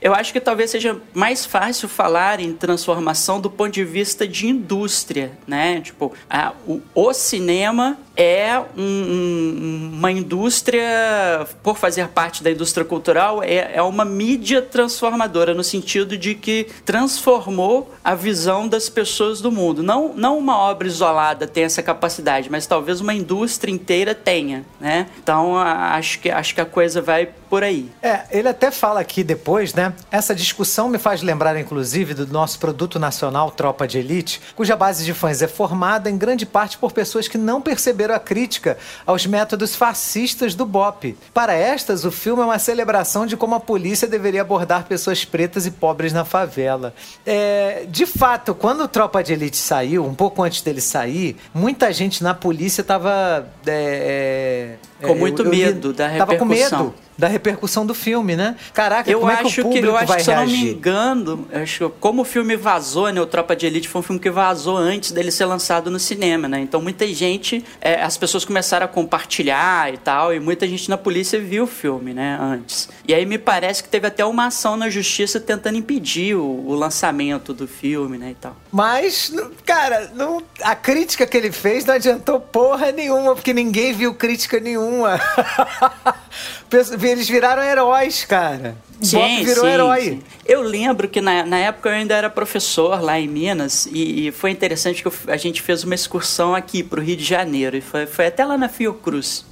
Eu 0.00 0.14
acho 0.14 0.32
que 0.32 0.38
talvez 0.38 0.70
seja 0.70 1.00
mais 1.12 1.44
fácil 1.44 1.88
falar 1.88 2.38
em 2.38 2.52
transformação 2.52 3.40
do 3.40 3.50
ponto 3.50 3.72
de 3.72 3.84
vista 3.84 4.28
de 4.28 4.46
indústria, 4.46 5.32
né? 5.44 5.80
Tipo, 5.80 6.12
a, 6.30 6.52
o, 6.64 6.80
o 6.94 7.12
cinema 7.12 7.98
é 8.18 8.60
um, 8.76 8.82
um, 8.82 9.90
uma 9.94 10.10
indústria, 10.10 11.46
por 11.62 11.78
fazer 11.78 12.08
parte 12.08 12.42
da 12.42 12.50
indústria 12.50 12.84
cultural, 12.84 13.44
é, 13.44 13.76
é 13.76 13.82
uma 13.82 14.04
mídia 14.04 14.60
transformadora, 14.60 15.54
no 15.54 15.62
sentido 15.62 16.18
de 16.18 16.34
que 16.34 16.66
transformou 16.84 17.94
a 18.02 18.16
visão 18.16 18.66
das 18.66 18.88
pessoas 18.88 19.40
do 19.40 19.52
mundo. 19.52 19.84
Não, 19.84 20.12
não 20.16 20.36
uma 20.36 20.58
obra 20.58 20.88
isolada 20.88 21.46
tem 21.46 21.62
essa 21.62 21.80
capacidade, 21.80 22.50
mas 22.50 22.66
talvez 22.66 23.00
uma 23.00 23.14
indústria 23.14 23.70
inteira 23.70 24.16
tenha, 24.16 24.64
né? 24.80 25.06
Então, 25.22 25.56
acho 25.56 26.18
que, 26.18 26.28
acho 26.28 26.54
que 26.56 26.60
a 26.60 26.66
coisa 26.66 27.00
vai 27.00 27.28
por 27.48 27.62
aí. 27.62 27.88
É, 28.02 28.22
ele 28.30 28.48
até 28.48 28.70
fala 28.70 29.00
aqui 29.00 29.22
depois, 29.22 29.72
né? 29.74 29.94
Essa 30.10 30.34
discussão 30.34 30.88
me 30.88 30.98
faz 30.98 31.22
lembrar, 31.22 31.58
inclusive, 31.58 32.14
do 32.14 32.26
nosso 32.26 32.58
produto 32.58 32.98
nacional 32.98 33.50
Tropa 33.52 33.86
de 33.86 33.98
Elite, 33.98 34.40
cuja 34.56 34.76
base 34.76 35.04
de 35.04 35.14
fãs 35.14 35.40
é 35.40 35.48
formada 35.48 36.10
em 36.10 36.18
grande 36.18 36.44
parte 36.44 36.76
por 36.76 36.92
pessoas 36.92 37.28
que 37.28 37.38
não 37.38 37.60
perceberam 37.60 38.07
a 38.10 38.18
crítica 38.18 38.76
aos 39.06 39.26
métodos 39.26 39.74
fascistas 39.74 40.54
do 40.54 40.64
BOP. 40.64 41.16
Para 41.32 41.54
estas, 41.54 42.04
o 42.04 42.10
filme 42.10 42.42
é 42.42 42.44
uma 42.44 42.58
celebração 42.58 43.26
de 43.26 43.36
como 43.36 43.54
a 43.54 43.60
polícia 43.60 44.08
deveria 44.08 44.42
abordar 44.42 44.84
pessoas 44.84 45.24
pretas 45.24 45.66
e 45.66 45.70
pobres 45.70 46.12
na 46.12 46.24
favela. 46.24 46.94
É, 47.24 47.86
de 47.88 48.06
fato, 48.06 48.54
quando 48.54 48.82
o 48.82 48.88
Tropa 48.88 49.22
de 49.22 49.32
Elite 49.32 49.56
saiu, 49.56 50.04
um 50.04 50.14
pouco 50.14 50.42
antes 50.42 50.62
dele 50.62 50.80
sair, 50.80 51.36
muita 51.54 51.92
gente 51.92 52.22
na 52.22 52.34
polícia 52.34 52.80
estava. 52.80 53.48
É, 53.66 54.76
é, 54.97 54.97
com 55.02 55.14
muito 55.14 55.42
eu, 55.42 55.46
eu, 55.46 55.50
medo 55.50 55.92
da 55.92 56.06
repercussão. 56.06 56.26
Tava 56.26 56.38
com 56.38 56.44
medo 56.44 56.94
da 57.18 57.26
repercussão 57.26 57.84
do 57.84 57.94
filme, 57.94 58.36
né? 58.36 58.54
Caraca, 58.72 59.10
eu 59.10 59.18
como 59.18 59.32
acho 59.32 59.48
é 59.48 59.50
que 59.50 59.60
o 59.60 59.64
público 59.64 59.82
que, 59.82 59.90
eu 59.90 59.96
acho 59.96 60.06
vai 60.06 60.18
que, 60.18 60.24
se 60.24 60.30
reagir? 60.30 60.54
eu 60.54 60.56
não 60.56 60.64
me 60.64 60.72
engano, 60.72 61.48
acho, 61.52 61.90
como 61.98 62.22
o 62.22 62.24
filme 62.24 62.54
vazou, 62.56 63.10
né? 63.12 63.20
O 63.20 63.26
Tropa 63.26 63.56
de 63.56 63.66
Elite 63.66 63.88
foi 63.88 64.00
um 64.00 64.04
filme 64.04 64.20
que 64.20 64.30
vazou 64.30 64.76
antes 64.76 65.10
dele 65.10 65.32
ser 65.32 65.46
lançado 65.46 65.90
no 65.90 65.98
cinema, 65.98 66.46
né? 66.46 66.60
Então 66.60 66.80
muita 66.80 67.04
gente, 67.08 67.64
é, 67.80 68.00
as 68.00 68.16
pessoas 68.16 68.44
começaram 68.44 68.84
a 68.84 68.88
compartilhar 68.88 69.92
e 69.92 69.96
tal, 69.96 70.32
e 70.32 70.38
muita 70.38 70.66
gente 70.68 70.88
na 70.88 70.96
polícia 70.96 71.40
viu 71.40 71.64
o 71.64 71.66
filme, 71.66 72.14
né? 72.14 72.38
Antes. 72.40 72.88
E 73.06 73.12
aí 73.12 73.26
me 73.26 73.36
parece 73.36 73.82
que 73.82 73.88
teve 73.88 74.06
até 74.06 74.24
uma 74.24 74.46
ação 74.46 74.76
na 74.76 74.88
justiça 74.88 75.40
tentando 75.40 75.76
impedir 75.76 76.36
o, 76.36 76.44
o 76.44 76.74
lançamento 76.74 77.52
do 77.52 77.66
filme, 77.66 78.16
né? 78.16 78.30
E 78.30 78.34
tal. 78.34 78.56
Mas, 78.70 79.32
cara, 79.64 80.12
não, 80.14 80.40
a 80.62 80.76
crítica 80.76 81.26
que 81.26 81.36
ele 81.36 81.50
fez 81.50 81.84
não 81.84 81.94
adiantou 81.94 82.38
porra 82.38 82.92
nenhuma, 82.92 83.34
porque 83.34 83.52
ninguém 83.52 83.92
viu 83.92 84.14
crítica 84.14 84.60
nenhuma. 84.60 84.87
Eles 87.02 87.28
viraram 87.28 87.62
heróis, 87.62 88.24
cara. 88.24 88.76
Sim, 89.00 89.18
Bob 89.18 89.44
virou 89.44 89.64
sim, 89.64 89.70
herói. 89.70 90.02
Sim. 90.02 90.22
Eu 90.44 90.62
lembro 90.62 91.08
que 91.08 91.20
na, 91.20 91.44
na 91.44 91.58
época 91.58 91.88
eu 91.88 91.94
ainda 91.94 92.14
era 92.14 92.28
professor 92.28 93.00
lá 93.00 93.18
em 93.18 93.28
Minas 93.28 93.86
e, 93.86 94.28
e 94.28 94.32
foi 94.32 94.50
interessante 94.50 95.02
que 95.02 95.08
eu, 95.08 95.12
a 95.28 95.36
gente 95.36 95.62
fez 95.62 95.84
uma 95.84 95.94
excursão 95.94 96.54
aqui 96.54 96.82
para 96.82 97.00
o 97.00 97.02
Rio 97.02 97.16
de 97.16 97.24
Janeiro 97.24 97.76
e 97.76 97.80
foi, 97.80 98.06
foi 98.06 98.26
até 98.26 98.44
lá 98.44 98.58
na 98.58 98.68
Fiocruz. 98.68 99.44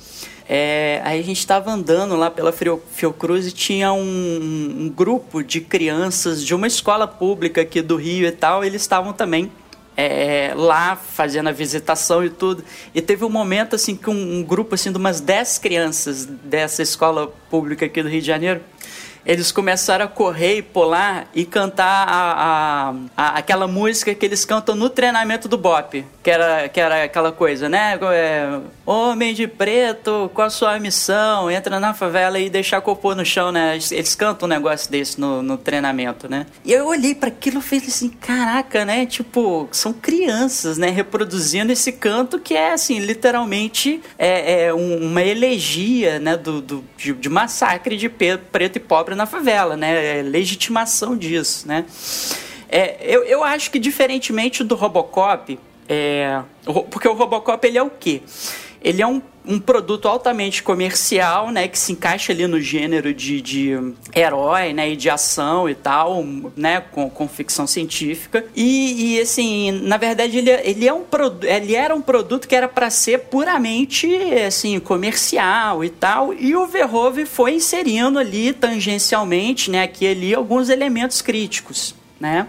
É, 0.49 1.01
aí 1.05 1.19
a 1.19 1.25
gente 1.25 1.39
estava 1.39 1.73
andando 1.73 2.15
lá 2.15 2.31
pela 2.31 2.53
Fiocruz 2.53 3.49
e 3.49 3.53
tinha 3.53 3.93
um, 3.93 3.99
um, 4.01 4.89
grupo 4.89 5.43
de 5.43 5.61
crianças 5.61 6.45
de 6.45 6.55
uma 6.55 6.69
escola 6.69 7.09
pública 7.09 7.63
aqui 7.63 7.83
do 7.83 7.97
Rio 7.97 8.29
e 8.29 8.33
tal, 8.33 8.65
eles 8.65 8.81
estavam 8.81 9.13
também 9.13 9.51
é, 9.97 10.53
lá 10.55 10.95
fazendo 10.95 11.49
a 11.49 11.53
visitação 11.53 12.25
e 12.25 12.31
tudo. 12.31 12.65
E 12.95 13.01
teve 13.01 13.25
um 13.25 13.31
momento 13.31 13.75
assim 13.75 13.97
que 13.97 14.11
um, 14.11 14.39
um 14.39 14.43
grupo 14.43 14.75
assim 14.75 14.93
de 14.93 14.99
umas 14.99 15.21
10 15.21 15.59
crianças 15.59 16.27
dessa 16.27 16.83
escola 16.83 17.33
pública 17.49 17.87
aqui 17.87 18.03
do 18.03 18.09
Rio 18.09 18.21
de 18.21 18.27
Janeiro 18.27 18.61
eles 19.27 19.51
começaram 19.51 20.05
a 20.05 20.09
correr 20.09 20.59
e 20.59 20.63
pular 20.63 21.29
e 21.35 21.45
cantar 21.45 22.07
a, 22.09 22.33
a, 22.33 22.95
a, 23.17 23.39
aquela 23.39 23.67
música 23.67 24.15
que 24.15 24.25
eles 24.25 24.45
cantam 24.45 24.77
no 24.77 24.89
treinamento 24.89 25.49
do 25.49 25.59
Bop, 25.59 26.05
que 26.23 26.31
era, 26.31 26.69
que 26.69 26.81
era 26.81 27.03
aquela 27.03 27.33
coisa, 27.33 27.69
né? 27.69 27.99
É, 28.13 28.61
Homem 28.87 29.35
de 29.35 29.49
preto, 29.49 30.31
qual 30.33 30.47
a 30.47 30.51
sua 30.51 30.79
missão? 30.79 31.51
Entra 31.51 31.81
na 31.81 31.93
favela 31.93 32.39
e 32.39 32.49
deixar 32.49 32.81
cocô 32.81 33.17
no 33.17 33.25
chão, 33.25 33.51
né? 33.51 33.77
Eles, 33.91 34.15
cantam 34.15 34.47
um 34.47 34.49
negócio 34.49 34.89
desse 34.89 35.21
no, 35.21 35.43
no 35.43 35.59
treinamento, 35.59 36.29
né? 36.29 36.47
E 36.65 36.73
eu 36.73 36.87
olhei 36.87 37.13
para 37.13 37.29
aquilo 37.29 37.59
e 37.59 37.63
falei 37.63 37.85
assim, 37.85 38.09
caraca, 38.09 38.85
né? 38.85 39.05
Tipo, 39.05 39.69
são 39.73 39.93
crianças, 39.93 40.79
né? 40.79 40.89
Reproduzindo 40.91 41.73
esse 41.73 41.91
canto 41.91 42.39
que 42.39 42.55
é, 42.55 42.75
assim, 42.75 43.01
literalmente 43.01 44.01
é, 44.17 44.67
é 44.67 44.75
um, 44.75 45.09
uma 45.09 45.23
elegia, 45.23 46.21
né? 46.21 46.37
Do, 46.37 46.61
do 46.61 46.85
de, 46.97 47.13
de 47.13 47.29
massacre 47.29 47.97
de 47.97 48.09
preto 48.09 48.77
e 48.77 48.81
pobre 48.81 49.16
na 49.17 49.27
favela, 49.27 49.77
né? 49.77 50.19
É 50.19 50.23
legitimação 50.23 51.17
disso, 51.17 51.67
né? 51.67 51.85
É, 52.69 52.97
eu, 53.01 53.25
eu 53.25 53.43
acho 53.43 53.71
que 53.71 53.79
diferentemente 53.79 54.63
do 54.63 54.75
Robocop, 54.75 55.59
é, 55.89 56.43
porque 56.91 57.09
o 57.09 57.15
Robocop 57.15 57.67
ele 57.67 57.79
é 57.79 57.83
o 57.83 57.91
quê? 57.91 58.23
Ele 58.83 59.03
é 59.03 59.07
um, 59.07 59.23
um 59.47 59.61
produto 59.61 60.09
altamente 60.09 60.63
comercial, 60.63 61.51
né, 61.51 61.69
que 61.69 61.79
se 61.79 61.93
encaixa 61.93 62.33
ali 62.33 62.47
no 62.47 62.61
gênero 62.61 63.15
de, 63.15 63.41
de 63.41 63.93
herói, 64.15 64.73
né, 64.73 64.91
e 64.91 64.97
de 64.97 65.09
ação 65.09 65.69
e 65.69 65.75
tal, 65.75 66.25
né, 66.57 66.81
com, 66.81 67.09
com 67.09 67.29
ficção 67.29 67.67
científica. 67.67 68.45
E, 68.55 69.17
e, 69.17 69.21
assim, 69.21 69.71
na 69.71 69.97
verdade 69.97 70.39
ele, 70.39 70.51
ele 70.51 70.89
é 70.89 70.93
um 70.93 71.05
ele 71.43 71.75
era 71.75 71.95
um 71.95 72.03
produto 72.03 72.49
que 72.49 72.55
era 72.55 72.69
para 72.69 72.91
ser 72.91 73.21
puramente 73.21 74.09
assim 74.47 74.79
comercial 74.81 75.85
e 75.85 75.91
tal. 75.91 76.35
E 76.35 76.55
o 76.57 76.67
Verhoeven 76.67 77.27
foi 77.27 77.55
inserindo 77.55 78.19
ali 78.19 78.53
tangencialmente, 78.53 79.71
né, 79.71 79.83
aqui 79.83 80.07
ali 80.07 80.35
alguns 80.35 80.69
elementos 80.69 81.23
críticos, 81.23 81.95
né? 82.21 82.47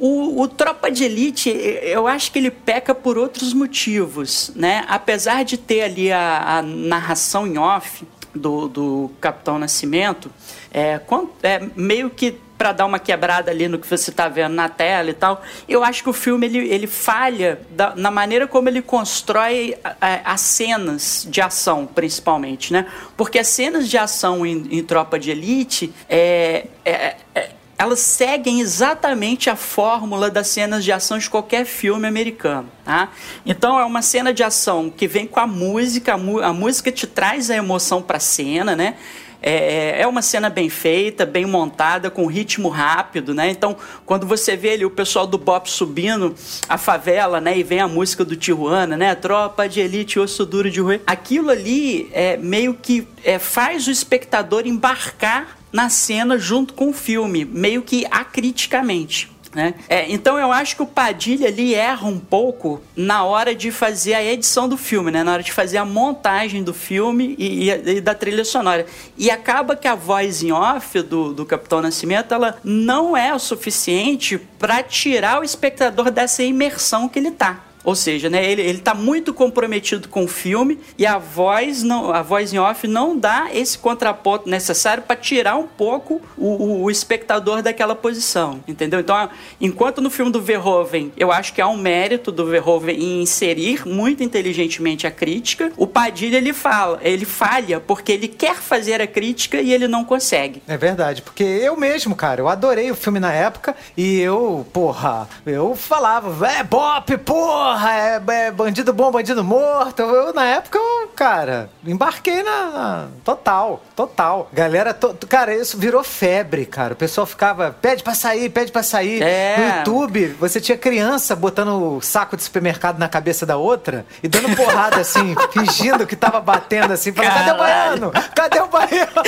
O, 0.00 0.40
o, 0.40 0.48
Tropa 0.48 0.90
de 0.90 1.04
Elite, 1.04 1.50
eu 1.50 2.08
acho 2.08 2.32
que 2.32 2.38
ele 2.38 2.50
peca 2.50 2.94
por 2.94 3.18
outros 3.18 3.52
motivos, 3.52 4.50
né? 4.56 4.82
Apesar 4.88 5.44
de 5.44 5.58
ter 5.58 5.82
ali 5.82 6.10
a, 6.10 6.58
a 6.58 6.62
narração 6.62 7.46
em 7.46 7.58
off 7.58 8.06
do, 8.34 8.66
do 8.66 9.10
Capitão 9.20 9.58
Nascimento, 9.58 10.32
é, 10.72 10.98
é 11.42 11.68
meio 11.76 12.08
que 12.08 12.38
para 12.56 12.72
dar 12.72 12.84
uma 12.84 12.98
quebrada 12.98 13.50
ali 13.50 13.68
no 13.68 13.78
que 13.78 13.86
você 13.86 14.10
está 14.10 14.28
vendo 14.28 14.52
na 14.52 14.68
tela 14.68 15.08
e 15.08 15.14
tal, 15.14 15.42
eu 15.66 15.82
acho 15.82 16.02
que 16.02 16.10
o 16.10 16.12
filme 16.12 16.46
ele, 16.46 16.58
ele 16.68 16.86
falha 16.86 17.58
da, 17.70 17.96
na 17.96 18.10
maneira 18.10 18.46
como 18.46 18.68
ele 18.68 18.82
constrói 18.82 19.78
as 20.00 20.42
cenas 20.42 21.26
de 21.28 21.40
ação, 21.40 21.86
principalmente, 21.86 22.70
né? 22.70 22.86
Porque 23.16 23.38
as 23.38 23.48
cenas 23.48 23.88
de 23.88 23.96
ação 23.96 24.44
em, 24.44 24.78
em 24.78 24.82
Tropa 24.82 25.18
de 25.18 25.30
Elite 25.30 25.90
é, 26.06 26.66
é, 26.84 27.16
é 27.34 27.50
elas 27.80 28.00
seguem 28.00 28.60
exatamente 28.60 29.48
a 29.48 29.56
fórmula 29.56 30.30
das 30.30 30.48
cenas 30.48 30.84
de 30.84 30.92
ação 30.92 31.16
de 31.16 31.30
qualquer 31.30 31.64
filme 31.64 32.06
americano. 32.06 32.68
Tá? 32.84 33.08
Então 33.46 33.80
é 33.80 33.84
uma 33.86 34.02
cena 34.02 34.34
de 34.34 34.42
ação 34.42 34.90
que 34.90 35.08
vem 35.08 35.26
com 35.26 35.40
a 35.40 35.46
música, 35.46 36.12
a, 36.12 36.52
música 36.52 36.92
te 36.92 37.06
traz 37.06 37.50
a 37.50 37.56
emoção 37.56 38.02
para 38.02 38.18
a 38.18 38.20
cena, 38.20 38.76
né? 38.76 38.96
É, 39.42 39.54
é, 39.96 40.02
é 40.02 40.06
uma 40.06 40.20
cena 40.20 40.50
bem 40.50 40.68
feita, 40.68 41.24
bem 41.24 41.46
montada, 41.46 42.10
com 42.10 42.26
ritmo 42.26 42.68
rápido, 42.68 43.32
né? 43.32 43.48
Então, 43.48 43.74
quando 44.04 44.26
você 44.26 44.58
vê 44.58 44.72
ali 44.72 44.84
o 44.84 44.90
pessoal 44.90 45.26
do 45.26 45.38
Bop 45.38 45.70
subindo 45.70 46.34
a 46.68 46.76
favela, 46.76 47.40
né? 47.40 47.56
E 47.56 47.62
vem 47.62 47.80
a 47.80 47.88
música 47.88 48.26
do 48.26 48.36
Tijuana, 48.36 48.94
né? 48.94 49.14
Tropa 49.14 49.66
de 49.66 49.80
elite, 49.80 50.20
osso 50.20 50.44
duro 50.44 50.70
de 50.70 50.82
rua. 50.82 51.00
Aquilo 51.06 51.48
ali 51.48 52.10
é 52.12 52.36
meio 52.36 52.74
que 52.74 53.08
é, 53.24 53.38
faz 53.38 53.86
o 53.86 53.90
espectador 53.90 54.66
embarcar 54.66 55.59
na 55.72 55.88
cena 55.88 56.38
junto 56.38 56.74
com 56.74 56.90
o 56.90 56.92
filme, 56.92 57.44
meio 57.44 57.82
que 57.82 58.06
acriticamente. 58.10 59.30
Né? 59.52 59.74
É, 59.88 60.08
então 60.10 60.38
eu 60.38 60.52
acho 60.52 60.76
que 60.76 60.82
o 60.82 60.86
Padilha 60.86 61.48
ali 61.48 61.74
erra 61.74 62.06
um 62.06 62.20
pouco 62.20 62.80
na 62.94 63.24
hora 63.24 63.52
de 63.52 63.72
fazer 63.72 64.14
a 64.14 64.22
edição 64.22 64.68
do 64.68 64.76
filme, 64.76 65.10
né? 65.10 65.24
na 65.24 65.32
hora 65.32 65.42
de 65.42 65.52
fazer 65.52 65.78
a 65.78 65.84
montagem 65.84 66.62
do 66.62 66.72
filme 66.72 67.34
e, 67.36 67.68
e, 67.68 67.96
e 67.96 68.00
da 68.00 68.14
trilha 68.14 68.44
sonora. 68.44 68.86
E 69.18 69.28
acaba 69.28 69.74
que 69.74 69.88
a 69.88 69.94
voz 69.96 70.42
em 70.42 70.52
off 70.52 71.02
do, 71.02 71.34
do 71.34 71.44
Capitão 71.44 71.82
Nascimento 71.82 72.32
ela 72.32 72.58
não 72.62 73.16
é 73.16 73.34
o 73.34 73.40
suficiente 73.40 74.38
para 74.38 74.84
tirar 74.84 75.40
o 75.40 75.44
espectador 75.44 76.12
dessa 76.12 76.44
imersão 76.44 77.08
que 77.08 77.18
ele 77.18 77.32
tá. 77.32 77.69
Ou 77.82 77.94
seja, 77.94 78.28
né, 78.28 78.44
ele, 78.44 78.62
ele 78.62 78.78
tá 78.78 78.94
muito 78.94 79.32
comprometido 79.32 80.08
com 80.08 80.24
o 80.24 80.28
filme 80.28 80.78
e 80.98 81.06
a 81.06 81.18
voz 81.18 81.82
não, 81.82 82.12
a 82.12 82.22
voz 82.22 82.52
em 82.52 82.58
off 82.58 82.86
não 82.86 83.18
dá 83.18 83.48
esse 83.52 83.78
contraponto 83.78 84.48
necessário 84.48 85.02
para 85.02 85.16
tirar 85.16 85.56
um 85.56 85.66
pouco 85.66 86.20
o, 86.36 86.46
o, 86.46 86.82
o, 86.82 86.90
espectador 86.90 87.62
daquela 87.62 87.94
posição, 87.94 88.60
entendeu? 88.68 89.00
Então, 89.00 89.30
enquanto 89.60 90.00
no 90.00 90.10
filme 90.10 90.30
do 90.30 90.42
Verhoeven, 90.42 91.12
eu 91.16 91.32
acho 91.32 91.54
que 91.54 91.60
há 91.60 91.68
um 91.68 91.76
mérito 91.76 92.30
do 92.30 92.46
Verhoeven 92.46 92.96
em 92.96 93.22
inserir 93.22 93.86
muito 93.86 94.22
inteligentemente 94.22 95.06
a 95.06 95.10
crítica, 95.10 95.72
o 95.76 95.86
Padilha 95.86 96.36
ele 96.36 96.52
fala, 96.52 97.00
ele 97.02 97.24
falha 97.24 97.80
porque 97.80 98.12
ele 98.12 98.28
quer 98.28 98.56
fazer 98.56 99.00
a 99.00 99.06
crítica 99.06 99.60
e 99.60 99.72
ele 99.72 99.88
não 99.88 100.04
consegue. 100.04 100.62
É 100.68 100.76
verdade, 100.76 101.22
porque 101.22 101.44
eu 101.44 101.76
mesmo, 101.76 102.14
cara, 102.14 102.40
eu 102.40 102.48
adorei 102.48 102.90
o 102.90 102.94
filme 102.94 103.18
na 103.18 103.32
época 103.32 103.74
e 103.96 104.20
eu, 104.20 104.66
porra, 104.72 105.28
eu 105.46 105.74
falava, 105.74 106.46
é 106.46 106.62
bop, 106.62 107.16
porra! 107.18 107.69
Porra, 107.70 107.92
é, 107.94 108.22
é 108.46 108.50
bandido 108.50 108.92
bom, 108.92 109.10
bandido 109.10 109.44
morto. 109.44 110.02
Eu, 110.02 110.34
na 110.34 110.44
época, 110.44 110.76
eu, 110.78 111.08
cara, 111.14 111.70
embarquei 111.86 112.42
na, 112.42 112.70
na, 112.70 113.06
Total, 113.24 113.80
total. 113.94 114.50
Galera, 114.52 114.92
to, 114.92 115.16
cara, 115.28 115.54
isso 115.54 115.78
virou 115.78 116.02
febre, 116.02 116.66
cara. 116.66 116.94
O 116.94 116.96
pessoal 116.96 117.26
ficava, 117.26 117.70
pede 117.80 118.02
pra 118.02 118.14
sair, 118.14 118.50
pede 118.50 118.72
pra 118.72 118.82
sair. 118.82 119.22
É. 119.22 119.56
No 119.56 119.76
YouTube, 119.78 120.36
você 120.40 120.60
tinha 120.60 120.76
criança 120.76 121.36
botando 121.36 121.96
o 121.96 122.00
saco 122.00 122.36
de 122.36 122.42
supermercado 122.42 122.98
na 122.98 123.08
cabeça 123.08 123.46
da 123.46 123.56
outra 123.56 124.04
e 124.22 124.28
dando 124.28 124.54
porrada 124.56 124.98
assim, 125.00 125.34
fingindo 125.52 126.06
que 126.06 126.16
tava 126.16 126.40
batendo 126.40 126.92
assim, 126.92 127.12
falando, 127.12 127.34
cadê 127.34 127.50
o 127.50 127.56
baiano? 127.56 128.12
Cadê 128.34 128.60
o 128.60 128.66
baiano? 128.66 129.22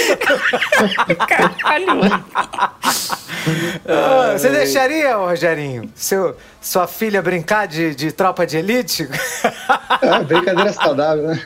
Caralho. 1.29 2.25
Ah, 3.87 4.33
você 4.37 4.51
deixaria, 4.51 5.17
Rogerinho, 5.17 5.91
seu, 5.95 6.37
sua 6.61 6.87
filha 6.87 7.21
brincar 7.21 7.67
de, 7.67 7.95
de 7.95 8.13
tropa 8.33 8.47
de 8.47 8.57
elite? 8.57 9.09
É, 10.01 10.25
brincadeira 10.25 10.73
saudável, 10.73 11.29
né? 11.29 11.41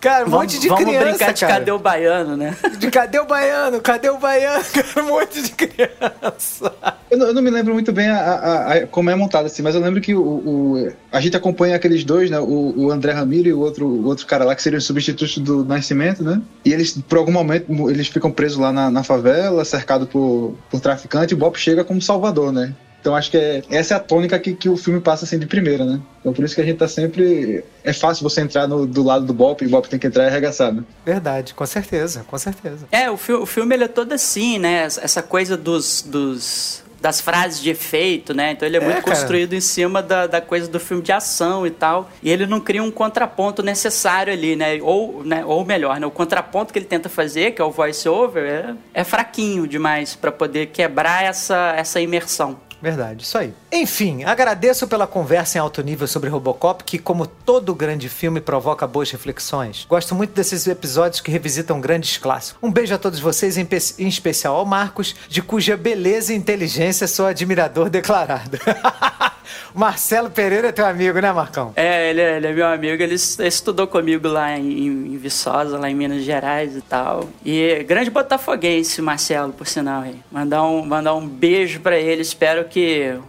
Cara, 0.00 0.26
um 0.26 0.30
monte 0.30 0.58
de 0.60 0.68
Vamos 0.68 0.84
criança, 0.84 1.06
brincar 1.08 1.32
de 1.32 1.40
cara. 1.40 1.52
cadê 1.54 1.70
o 1.70 1.78
baiano, 1.78 2.36
né? 2.36 2.54
De 2.78 2.90
cadê 2.90 3.18
o 3.18 3.24
baiano? 3.24 3.80
Cadê 3.80 4.10
o 4.10 4.18
baiano? 4.18 4.62
Cara, 4.70 5.02
um 5.02 5.08
monte 5.08 5.40
de 5.40 5.48
criança. 5.52 6.74
Eu 7.10 7.16
não, 7.16 7.26
eu 7.28 7.32
não 7.34 7.40
me 7.40 7.48
lembro 7.48 7.72
muito 7.72 7.90
bem 7.90 8.08
a, 8.10 8.18
a- 8.18 8.72
a- 8.74 8.86
como 8.86 9.08
é 9.08 9.14
montado 9.14 9.46
assim, 9.46 9.62
mas 9.62 9.74
eu 9.74 9.80
lembro 9.80 10.02
que 10.02 10.14
o, 10.14 10.20
o- 10.22 10.92
a 11.10 11.20
gente 11.22 11.34
acompanha 11.38 11.74
aqueles 11.74 12.04
dois, 12.04 12.30
né? 12.30 12.38
O, 12.38 12.74
o 12.76 12.90
André 12.90 13.12
Ramiro 13.12 13.48
e 13.48 13.54
o 13.54 13.60
outro, 13.60 13.86
o 13.86 14.04
outro 14.04 14.26
cara 14.26 14.44
lá 14.44 14.54
que 14.54 14.62
seriam 14.62 14.76
os 14.78 14.84
substitutos 14.84 15.38
do 15.38 15.64
Nascimento, 15.64 16.22
né? 16.22 16.38
E 16.66 16.72
eles, 16.74 16.98
por 17.08 17.16
algum 17.16 17.32
momento, 17.32 17.88
eles 17.88 18.06
ficam 18.08 18.30
presos 18.30 18.58
lá 18.58 18.70
na, 18.74 18.90
na 18.90 19.02
favela, 19.02 19.64
cercados 19.64 20.06
por, 20.10 20.54
por 20.70 20.80
traficante, 20.80 21.32
e 21.32 21.34
o 21.34 21.38
Bob 21.38 21.56
chega 21.58 21.82
como 21.82 22.02
salvador, 22.02 22.52
né? 22.52 22.74
Então 23.04 23.14
acho 23.14 23.30
que 23.30 23.36
é, 23.36 23.62
essa 23.68 23.92
é 23.92 23.96
a 23.98 24.00
tônica 24.00 24.38
que, 24.38 24.54
que 24.54 24.66
o 24.66 24.78
filme 24.78 24.98
passa 24.98 25.26
assim 25.26 25.38
de 25.38 25.44
primeira, 25.44 25.84
né? 25.84 26.00
Então 26.20 26.32
por 26.32 26.42
isso 26.42 26.54
que 26.54 26.62
a 26.62 26.64
gente 26.64 26.78
tá 26.78 26.88
sempre. 26.88 27.62
É 27.84 27.92
fácil 27.92 28.22
você 28.22 28.40
entrar 28.40 28.66
no, 28.66 28.86
do 28.86 29.02
lado 29.02 29.26
do 29.26 29.34
Bob 29.34 29.62
e 29.62 29.66
o 29.66 29.68
Bob 29.68 29.86
tem 29.86 29.98
que 29.98 30.06
entrar 30.06 30.24
e 30.24 30.28
arregaçar, 30.28 30.72
né? 30.72 30.82
Verdade, 31.04 31.52
com 31.52 31.66
certeza, 31.66 32.24
com 32.26 32.38
certeza. 32.38 32.86
É, 32.90 33.10
o, 33.10 33.18
fi 33.18 33.34
o 33.34 33.44
filme 33.44 33.74
ele 33.74 33.84
é 33.84 33.88
todo 33.88 34.14
assim, 34.14 34.58
né? 34.58 34.84
Essa 34.84 35.22
coisa 35.22 35.54
dos, 35.54 36.00
dos 36.00 36.82
das 37.04 37.20
frases 37.20 37.60
de 37.60 37.68
efeito, 37.68 38.32
né? 38.32 38.52
Então 38.52 38.66
ele 38.66 38.78
é, 38.78 38.80
É, 38.80 38.82
muito 38.82 39.04
cara. 39.04 39.14
construído 39.14 39.52
em 39.52 39.60
cima 39.60 40.02
da, 40.02 40.26
da 40.26 40.40
coisa 40.40 40.66
do 40.66 40.80
filme 40.80 41.02
de 41.02 41.12
ação 41.12 41.66
e 41.66 41.70
tal. 41.70 42.10
E 42.22 42.30
ele 42.30 42.46
não 42.46 42.58
cria 42.58 42.82
um 42.82 42.90
contraponto 42.90 43.62
necessário 43.62 44.32
ali, 44.32 44.56
né? 44.56 44.78
Ou, 44.80 45.22
né? 45.22 45.44
Ou 45.44 45.62
melhor, 45.66 46.00
né? 46.00 46.06
O 46.06 46.10
contraponto 46.10 46.72
que 46.72 46.78
ele 46.78 46.86
tenta 46.86 47.10
fazer, 47.10 47.50
que 47.50 47.60
é 47.60 47.64
o 47.64 47.70
voice-over, 47.70 48.42
é, 48.42 48.74
é 48.94 49.04
fraquinho 49.04 49.68
demais 49.68 50.16
para 50.16 50.32
poder 50.32 50.68
quebrar 50.68 51.22
essa, 51.22 51.74
essa 51.76 52.00
imersão. 52.00 52.58
Verdade, 52.84 53.22
isso 53.22 53.38
aí. 53.38 53.54
Enfim, 53.72 54.24
agradeço 54.24 54.86
pela 54.86 55.06
conversa 55.06 55.56
em 55.56 55.60
alto 55.60 55.82
nível 55.82 56.06
sobre 56.06 56.28
Robocop, 56.28 56.84
que, 56.84 56.98
como 56.98 57.26
todo 57.26 57.74
grande 57.74 58.10
filme, 58.10 58.42
provoca 58.42 58.86
boas 58.86 59.10
reflexões. 59.10 59.86
Gosto 59.88 60.14
muito 60.14 60.34
desses 60.34 60.66
episódios 60.66 61.22
que 61.22 61.30
revisitam 61.30 61.80
grandes 61.80 62.18
clássicos. 62.18 62.58
Um 62.62 62.70
beijo 62.70 62.94
a 62.94 62.98
todos 62.98 63.18
vocês, 63.20 63.56
em, 63.56 63.66
em 63.98 64.06
especial 64.06 64.56
ao 64.56 64.66
Marcos, 64.66 65.14
de 65.30 65.40
cuja 65.40 65.78
beleza 65.78 66.34
e 66.34 66.36
inteligência 66.36 67.08
sou 67.08 67.24
admirador 67.26 67.88
declarado. 67.88 68.58
Marcelo 69.74 70.30
Pereira 70.30 70.68
é 70.68 70.72
teu 70.72 70.86
amigo, 70.86 71.18
né, 71.20 71.32
Marcão? 71.32 71.72
É, 71.76 72.10
ele, 72.10 72.20
é- 72.20 72.36
ele 72.36 72.46
é 72.46 72.52
meu 72.52 72.66
amigo, 72.66 73.02
ele 73.02 73.14
es- 73.14 73.38
estudou 73.40 73.86
comigo 73.86 74.28
lá 74.28 74.56
em, 74.58 74.86
em 74.86 75.16
Viçosa, 75.16 75.78
lá 75.78 75.90
em 75.90 75.94
Minas 75.94 76.22
Gerais 76.22 76.76
e 76.76 76.80
tal. 76.80 77.28
E 77.44 77.82
grande 77.84 78.10
botafoguense, 78.10 79.00
Marcelo, 79.02 79.52
por 79.52 79.66
sinal. 79.66 80.04
Mandar, 80.30 80.62
um, 80.64 80.84
mandar 80.84 81.14
um 81.14 81.26
beijo 81.26 81.80
pra 81.80 81.98
ele, 81.98 82.22
espero 82.22 82.64
que 82.66 82.73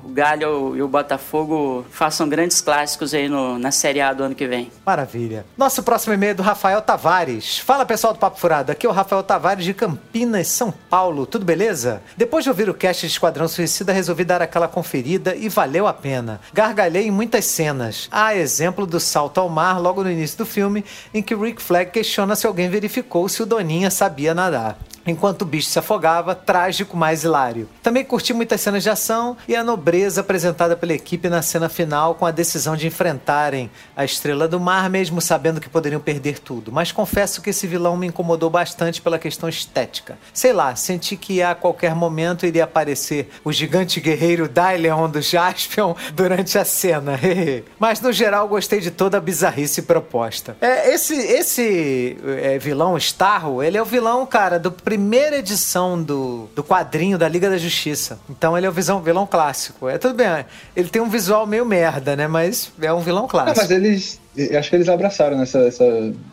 o 0.03 0.09
Galho 0.09 0.75
e 0.75 0.81
o 0.81 0.87
Botafogo 0.87 1.85
façam 1.91 2.27
grandes 2.27 2.61
clássicos 2.61 3.13
aí 3.13 3.27
no, 3.27 3.59
na 3.59 3.71
Série 3.71 4.01
A 4.01 4.13
do 4.13 4.23
ano 4.23 4.35
que 4.35 4.47
vem. 4.47 4.71
Maravilha. 4.85 5.45
Nosso 5.57 5.83
próximo 5.83 6.13
e-mail 6.13 6.31
é 6.31 6.33
do 6.33 6.43
Rafael 6.43 6.81
Tavares. 6.81 7.59
Fala 7.59 7.85
pessoal 7.85 8.13
do 8.13 8.19
Papo 8.19 8.39
Furado, 8.39 8.71
aqui 8.71 8.85
é 8.85 8.89
o 8.89 8.93
Rafael 8.93 9.23
Tavares 9.23 9.65
de 9.65 9.73
Campinas, 9.73 10.47
São 10.47 10.71
Paulo. 10.71 11.25
Tudo 11.25 11.45
beleza? 11.45 12.01
Depois 12.17 12.43
de 12.43 12.49
ouvir 12.49 12.69
o 12.69 12.73
cast 12.73 13.05
de 13.05 13.11
Esquadrão 13.11 13.47
Suicida, 13.47 13.93
resolvi 13.93 14.23
dar 14.23 14.41
aquela 14.41 14.67
conferida 14.67 15.35
e 15.35 15.49
valeu 15.49 15.87
a 15.87 15.93
pena. 15.93 16.39
Gargalhei 16.53 17.07
em 17.07 17.11
muitas 17.11 17.45
cenas. 17.45 18.07
Há 18.11 18.35
exemplo 18.35 18.85
do 18.85 18.99
salto 18.99 19.39
ao 19.39 19.49
mar 19.49 19.79
logo 19.79 20.03
no 20.03 20.11
início 20.11 20.37
do 20.37 20.45
filme, 20.45 20.83
em 21.13 21.21
que 21.21 21.35
Rick 21.35 21.61
Flag 21.61 21.91
questiona 21.91 22.35
se 22.35 22.47
alguém 22.47 22.69
verificou 22.69 23.27
se 23.29 23.43
o 23.43 23.45
Doninha 23.45 23.89
sabia 23.89 24.33
nadar. 24.33 24.77
Enquanto 25.05 25.43
o 25.43 25.45
bicho 25.45 25.69
se 25.69 25.79
afogava, 25.79 26.33
trágico 26.33 26.97
mais 26.97 27.23
hilário. 27.23 27.69
Também 27.83 28.03
curti 28.03 28.33
muitas 28.33 28.61
cenas 28.61 28.83
de 28.83 28.89
ação 28.89 29.37
e 29.47 29.55
a 29.55 29.63
nobreza 29.63 30.21
apresentada 30.21 30.75
pela 30.75 30.93
equipe 30.93 31.29
na 31.29 31.41
cena 31.41 31.69
final 31.69 32.15
com 32.15 32.25
a 32.25 32.31
decisão 32.31 32.75
de 32.75 32.87
enfrentarem 32.87 33.69
a 33.95 34.03
Estrela 34.03 34.47
do 34.47 34.59
Mar, 34.59 34.89
mesmo 34.89 35.21
sabendo 35.21 35.61
que 35.61 35.69
poderiam 35.69 36.01
perder 36.01 36.39
tudo. 36.39 36.71
Mas 36.71 36.91
confesso 36.91 37.41
que 37.41 37.49
esse 37.49 37.67
vilão 37.67 37.95
me 37.95 38.07
incomodou 38.07 38.49
bastante 38.49 39.01
pela 39.01 39.19
questão 39.19 39.47
estética. 39.47 40.17
Sei 40.33 40.53
lá, 40.53 40.75
senti 40.75 41.15
que 41.15 41.41
a 41.41 41.53
qualquer 41.53 41.93
momento 41.93 42.45
iria 42.45 42.63
aparecer 42.63 43.29
o 43.43 43.51
gigante 43.51 43.99
guerreiro 43.99 44.49
Daileon 44.49 45.09
do 45.09 45.21
Jaspion 45.21 45.95
durante 46.13 46.57
a 46.57 46.65
cena. 46.65 47.19
Mas 47.79 48.01
no 48.01 48.11
geral 48.11 48.47
gostei 48.47 48.79
de 48.79 48.91
toda 48.91 49.17
a 49.17 49.21
bizarrice 49.21 49.81
proposta. 49.81 50.57
É, 50.61 50.93
esse 50.93 51.15
esse 51.15 52.17
é, 52.41 52.57
vilão 52.57 52.97
Starro, 52.97 53.61
ele 53.61 53.77
é 53.77 53.81
o 53.81 53.85
vilão, 53.85 54.25
cara, 54.25 54.59
do 54.59 54.71
primeira 54.95 55.37
edição 55.39 56.01
do, 56.01 56.47
do 56.55 56.63
quadrinho 56.63 57.17
da 57.17 57.27
Liga 57.27 57.49
da 57.49 57.57
Justiça. 57.57 58.17
Então 58.29 58.57
ele 58.57 58.65
é 58.65 58.69
o 58.69 58.71
visão, 58.71 59.01
vilão 59.01 59.27
clássico. 59.27 59.89
É 59.89 59.97
tudo 59.97 60.13
bem, 60.15 60.45
ele 60.73 60.87
tem 60.87 61.01
um 61.01 61.09
visual 61.09 61.45
meio 61.45 61.65
merda, 61.65 62.15
né? 62.15 62.27
Mas 62.29 62.71
é 62.81 62.93
um 62.93 63.01
vilão 63.01 63.23
Não, 63.23 63.27
clássico. 63.29 63.57
mas 63.59 63.71
eles. 63.71 64.21
Eu 64.37 64.59
acho 64.59 64.69
que 64.69 64.75
eles 64.75 64.89
abraçaram 64.89 65.41
essa, 65.41 65.59
essa 65.59 65.83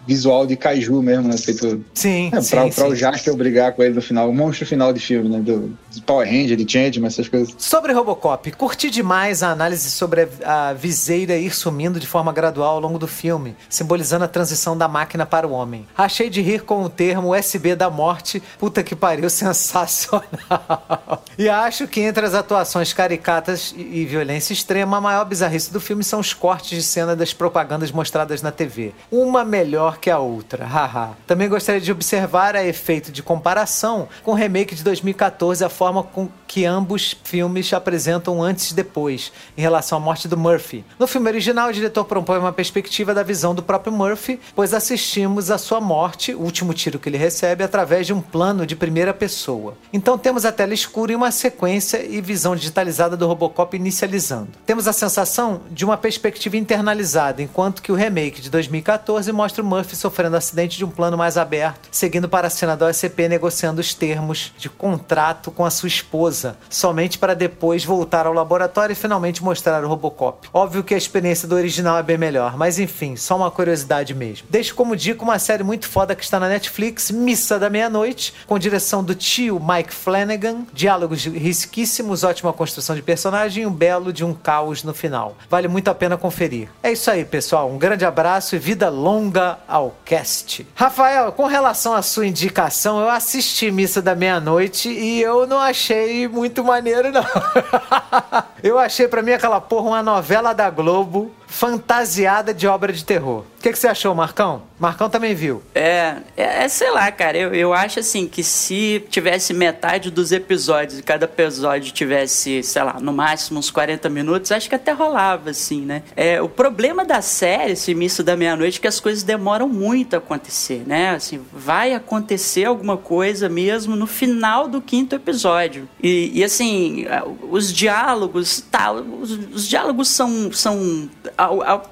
visual 0.06 0.46
de 0.46 0.56
kaiju 0.56 1.00
mesmo, 1.02 1.28
né? 1.28 1.36
Feito. 1.36 1.84
Sim, 1.94 2.30
É, 2.32 2.40
sim, 2.40 2.50
pra, 2.50 2.64
sim. 2.64 2.72
pra 2.72 2.88
o 2.88 2.94
Jasper 2.96 3.34
brigar 3.34 3.72
com 3.72 3.82
ele 3.82 3.94
no 3.94 4.02
final, 4.02 4.28
o 4.28 4.34
monstro 4.34 4.66
final 4.66 4.92
de 4.92 5.00
filme, 5.00 5.28
né? 5.28 5.38
Do, 5.40 5.76
de 5.90 6.02
Power 6.02 6.26
Ranger, 6.26 6.56
de 6.56 6.70
Changeman, 6.70 7.06
essas 7.06 7.28
coisas. 7.28 7.54
Sobre 7.58 7.92
Robocop, 7.92 8.50
curti 8.52 8.90
demais 8.90 9.42
a 9.42 9.50
análise 9.50 9.90
sobre 9.90 10.28
a, 10.44 10.70
a 10.70 10.72
viseira 10.72 11.36
ir 11.36 11.54
sumindo 11.54 12.00
de 12.00 12.06
forma 12.06 12.32
gradual 12.32 12.74
ao 12.74 12.80
longo 12.80 12.98
do 12.98 13.06
filme, 13.06 13.54
simbolizando 13.68 14.24
a 14.24 14.28
transição 14.28 14.76
da 14.76 14.88
máquina 14.88 15.24
para 15.24 15.46
o 15.46 15.52
homem. 15.52 15.86
Achei 15.96 16.28
de 16.28 16.40
rir 16.40 16.62
com 16.62 16.82
o 16.82 16.88
termo 16.88 17.36
USB 17.36 17.74
da 17.76 17.88
morte, 17.90 18.42
puta 18.58 18.82
que 18.82 18.96
pariu, 18.96 19.28
sensacional. 19.30 21.22
e 21.38 21.48
acho 21.48 21.86
que 21.86 22.00
entre 22.00 22.26
as 22.26 22.34
atuações 22.34 22.92
caricatas 22.92 23.72
e, 23.76 24.00
e 24.00 24.04
violência 24.04 24.52
extrema, 24.52 24.96
a 24.96 25.00
maior 25.00 25.24
bizarrice 25.24 25.72
do 25.72 25.80
filme 25.80 26.02
são 26.02 26.18
os 26.20 26.32
cortes 26.34 26.70
de 26.70 26.82
cena 26.82 27.14
das 27.14 27.32
propagandas 27.32 27.91
mostradas 27.92 28.42
na 28.42 28.50
TV. 28.50 28.92
Uma 29.10 29.44
melhor 29.44 29.98
que 29.98 30.10
a 30.10 30.18
outra, 30.18 30.64
haha. 30.64 31.10
Também 31.26 31.48
gostaria 31.48 31.80
de 31.80 31.92
observar 31.92 32.56
a 32.56 32.64
efeito 32.64 33.12
de 33.12 33.22
comparação 33.22 34.08
com 34.22 34.32
o 34.32 34.34
remake 34.34 34.74
de 34.74 34.82
2014, 34.82 35.64
a 35.64 35.68
forma 35.68 36.02
com 36.02 36.28
que 36.46 36.66
ambos 36.66 37.16
filmes 37.24 37.72
apresentam 37.72 38.42
antes 38.42 38.70
e 38.70 38.74
depois, 38.74 39.32
em 39.56 39.62
relação 39.62 39.96
à 39.96 40.00
morte 40.00 40.28
do 40.28 40.36
Murphy. 40.36 40.84
No 40.98 41.06
filme 41.06 41.28
original, 41.28 41.70
o 41.70 41.72
diretor 41.72 42.04
propõe 42.04 42.38
uma 42.38 42.52
perspectiva 42.52 43.14
da 43.14 43.22
visão 43.22 43.54
do 43.54 43.62
próprio 43.62 43.92
Murphy, 43.92 44.38
pois 44.54 44.74
assistimos 44.74 45.50
a 45.50 45.56
sua 45.56 45.80
morte, 45.80 46.34
o 46.34 46.40
último 46.40 46.74
tiro 46.74 46.98
que 46.98 47.08
ele 47.08 47.16
recebe, 47.16 47.64
através 47.64 48.06
de 48.06 48.12
um 48.12 48.20
plano 48.20 48.66
de 48.66 48.76
primeira 48.76 49.14
pessoa. 49.14 49.74
Então 49.92 50.18
temos 50.18 50.44
a 50.44 50.52
tela 50.52 50.74
escura 50.74 51.12
e 51.12 51.16
uma 51.16 51.30
sequência 51.30 52.04
e 52.04 52.20
visão 52.20 52.54
digitalizada 52.54 53.16
do 53.16 53.26
Robocop 53.26 53.76
inicializando. 53.76 54.48
Temos 54.66 54.86
a 54.86 54.92
sensação 54.92 55.62
de 55.70 55.84
uma 55.84 55.96
perspectiva 55.96 56.56
internalizada, 56.56 57.42
enquanto 57.42 57.81
que 57.82 57.92
o 57.92 57.94
remake 57.94 58.40
de 58.40 58.50
2014 58.50 59.30
mostra 59.32 59.62
o 59.62 59.66
Murphy 59.66 59.96
sofrendo 59.96 60.36
acidente 60.36 60.78
de 60.78 60.84
um 60.84 60.90
plano 60.90 61.16
mais 61.16 61.36
aberto, 61.36 61.88
seguindo 61.90 62.28
para 62.28 62.46
a 62.46 62.50
cena 62.50 62.76
da 62.76 62.86
OSCP 62.86 63.28
negociando 63.28 63.80
os 63.80 63.92
termos 63.94 64.52
de 64.56 64.68
contrato 64.68 65.50
com 65.50 65.64
a 65.64 65.70
sua 65.70 65.88
esposa, 65.88 66.56
somente 66.70 67.18
para 67.18 67.34
depois 67.34 67.84
voltar 67.84 68.26
ao 68.26 68.32
laboratório 68.32 68.92
e 68.92 68.96
finalmente 68.96 69.42
mostrar 69.42 69.84
o 69.84 69.88
Robocop. 69.88 70.48
Óbvio 70.52 70.84
que 70.84 70.94
a 70.94 70.98
experiência 70.98 71.48
do 71.48 71.54
original 71.54 71.98
é 71.98 72.02
bem 72.02 72.16
melhor, 72.16 72.56
mas 72.56 72.78
enfim, 72.78 73.16
só 73.16 73.36
uma 73.36 73.50
curiosidade 73.50 74.14
mesmo. 74.14 74.46
Deixo 74.48 74.74
como 74.74 74.96
dica 74.96 75.22
uma 75.22 75.38
série 75.38 75.64
muito 75.64 75.88
foda 75.88 76.14
que 76.14 76.22
está 76.22 76.38
na 76.38 76.48
Netflix, 76.48 77.10
Missa 77.10 77.58
da 77.58 77.68
Meia-Noite, 77.68 78.34
com 78.46 78.58
direção 78.58 79.02
do 79.02 79.14
tio 79.14 79.60
Mike 79.60 79.92
Flanagan, 79.92 80.66
diálogos 80.72 81.24
risquíssimos, 81.24 82.22
ótima 82.22 82.52
construção 82.52 82.94
de 82.94 83.02
personagem 83.02 83.64
e 83.64 83.66
um 83.66 83.72
belo 83.72 84.12
de 84.12 84.24
um 84.24 84.32
caos 84.32 84.84
no 84.84 84.94
final. 84.94 85.36
Vale 85.48 85.68
muito 85.68 85.88
a 85.88 85.94
pena 85.94 86.16
conferir. 86.16 86.68
É 86.82 86.92
isso 86.92 87.10
aí, 87.10 87.24
pessoal. 87.24 87.71
Um 87.72 87.78
grande 87.78 88.04
abraço 88.04 88.54
e 88.54 88.58
vida 88.58 88.90
longa 88.90 89.58
ao 89.66 89.96
cast. 90.04 90.66
Rafael, 90.74 91.32
com 91.32 91.46
relação 91.46 91.94
à 91.94 92.02
sua 92.02 92.26
indicação, 92.26 93.00
eu 93.00 93.08
assisti 93.08 93.70
Missa 93.70 94.02
da 94.02 94.14
Meia-Noite 94.14 94.90
e 94.90 95.22
eu 95.22 95.46
não 95.46 95.58
achei 95.58 96.28
muito 96.28 96.62
maneiro, 96.62 97.10
não. 97.10 97.24
eu 98.62 98.78
achei 98.78 99.08
pra 99.08 99.22
mim 99.22 99.32
aquela 99.32 99.58
porra 99.58 99.88
uma 99.88 100.02
novela 100.02 100.52
da 100.52 100.68
Globo 100.68 101.34
fantasiada 101.52 102.54
de 102.54 102.66
obra 102.66 102.92
de 102.92 103.04
terror. 103.04 103.44
O 103.58 103.62
que, 103.62 103.70
que, 103.70 103.78
você 103.78 103.86
achou, 103.86 104.12
Marcão? 104.14 104.62
Marcão 104.80 105.08
também 105.08 105.34
viu. 105.34 105.62
É, 105.72 106.16
é, 106.36 106.64
é, 106.64 106.68
sei 106.68 106.90
lá, 106.90 107.12
cara. 107.12 107.38
Eu, 107.38 107.54
eu 107.54 107.72
acho 107.72 108.00
assim 108.00 108.26
que 108.26 108.42
se 108.42 109.04
tivesse 109.08 109.54
metade 109.54 110.10
dos 110.10 110.32
episódios 110.32 110.98
e 110.98 111.02
cada 111.02 111.26
episódio 111.26 111.92
tivesse, 111.92 112.62
sei 112.64 112.82
lá, 112.82 112.98
no 112.98 113.12
máximo 113.12 113.60
uns 113.60 113.70
40 113.70 114.08
minutos, 114.08 114.50
acho 114.50 114.68
que 114.68 114.74
até 114.74 114.90
rolava, 114.90 115.50
assim, 115.50 115.82
né? 115.82 116.02
É, 116.16 116.42
o 116.42 116.48
problema 116.48 117.04
da 117.04 117.22
série, 117.22 117.74
esse 117.74 117.94
misto 117.94 118.24
da 118.24 118.34
meia-noite, 118.34 118.78
é 118.78 118.80
que 118.80 118.88
as 118.88 118.98
coisas 118.98 119.22
demoram 119.22 119.68
muito 119.68 120.14
a 120.14 120.18
acontecer, 120.18 120.82
né? 120.84 121.10
Assim, 121.10 121.40
vai 121.52 121.94
acontecer 121.94 122.64
alguma 122.64 122.96
coisa 122.96 123.48
mesmo 123.48 123.94
no 123.94 124.08
final 124.08 124.66
do 124.66 124.80
quinto 124.80 125.14
episódio. 125.14 125.88
E, 126.02 126.32
e 126.34 126.42
assim, 126.42 127.06
os 127.48 127.72
diálogos, 127.72 128.64
tá, 128.70 128.90
os, 128.90 129.30
os 129.30 129.68
diálogos 129.68 130.08
são, 130.08 130.50
são. 130.50 131.08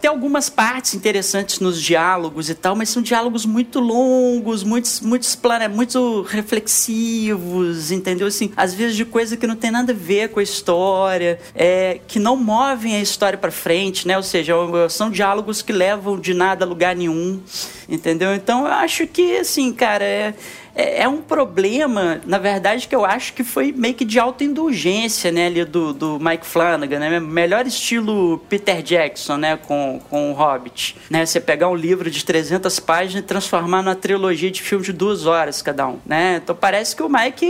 Tem 0.00 0.08
algumas 0.08 0.48
partes 0.48 0.94
interessantes 0.94 1.60
nos 1.60 1.80
diálogos 1.80 2.48
e 2.48 2.54
tal, 2.54 2.76
mas 2.76 2.88
são 2.88 3.02
diálogos 3.02 3.46
muito 3.46 3.80
longos, 3.80 4.62
muitos, 4.62 5.00
muitos, 5.00 5.38
muito 5.72 6.22
reflexivos, 6.22 7.90
entendeu? 7.90 8.26
Assim, 8.26 8.52
às 8.56 8.74
vezes 8.74 8.96
de 8.96 9.04
coisa 9.04 9.36
que 9.36 9.46
não 9.46 9.56
tem 9.56 9.70
nada 9.70 9.92
a 9.92 9.94
ver 9.94 10.28
com 10.30 10.40
a 10.40 10.42
história, 10.42 11.40
é, 11.54 12.00
que 12.06 12.18
não 12.18 12.36
movem 12.36 12.96
a 12.96 13.00
história 13.00 13.38
para 13.38 13.50
frente, 13.50 14.06
né? 14.06 14.16
Ou 14.16 14.22
seja, 14.22 14.54
são 14.88 15.10
diálogos 15.10 15.62
que 15.62 15.72
levam 15.72 16.18
de 16.18 16.34
nada 16.34 16.64
a 16.64 16.68
lugar 16.68 16.94
nenhum, 16.94 17.40
entendeu? 17.88 18.34
Então 18.34 18.66
eu 18.66 18.72
acho 18.72 19.06
que, 19.06 19.36
assim, 19.36 19.72
cara, 19.72 20.04
é 20.04 20.34
é, 20.74 21.02
é, 21.02 21.08
um 21.08 21.20
problema, 21.20 22.20
na 22.26 22.38
verdade, 22.38 22.86
que 22.86 22.94
eu 22.94 23.04
acho 23.04 23.32
que 23.32 23.44
foi 23.44 23.72
meio 23.72 23.94
que 23.94 24.04
de 24.04 24.18
autoindulgência, 24.18 25.30
né, 25.32 25.46
ali 25.46 25.64
do, 25.64 25.92
do 25.92 26.18
Mike 26.20 26.46
Flanagan, 26.46 26.98
né? 26.98 27.20
Melhor 27.20 27.66
estilo 27.66 28.38
Peter 28.48 28.82
Jackson, 28.82 29.36
né, 29.36 29.56
com, 29.56 30.00
com 30.08 30.30
o 30.30 30.34
Hobbit, 30.34 30.96
né? 31.08 31.24
Você 31.26 31.40
pegar 31.40 31.68
um 31.68 31.74
livro 31.74 32.10
de 32.10 32.24
300 32.24 32.80
páginas 32.80 33.24
e 33.24 33.26
transformar 33.26 33.82
numa 33.82 33.94
trilogia 33.94 34.50
de 34.50 34.62
filmes 34.62 34.86
de 34.86 34.92
duas 34.92 35.26
horas 35.26 35.62
cada 35.62 35.86
um, 35.86 35.98
né? 36.06 36.40
Então 36.42 36.54
parece 36.54 36.94
que 36.94 37.02
o 37.02 37.08
Mike, 37.08 37.46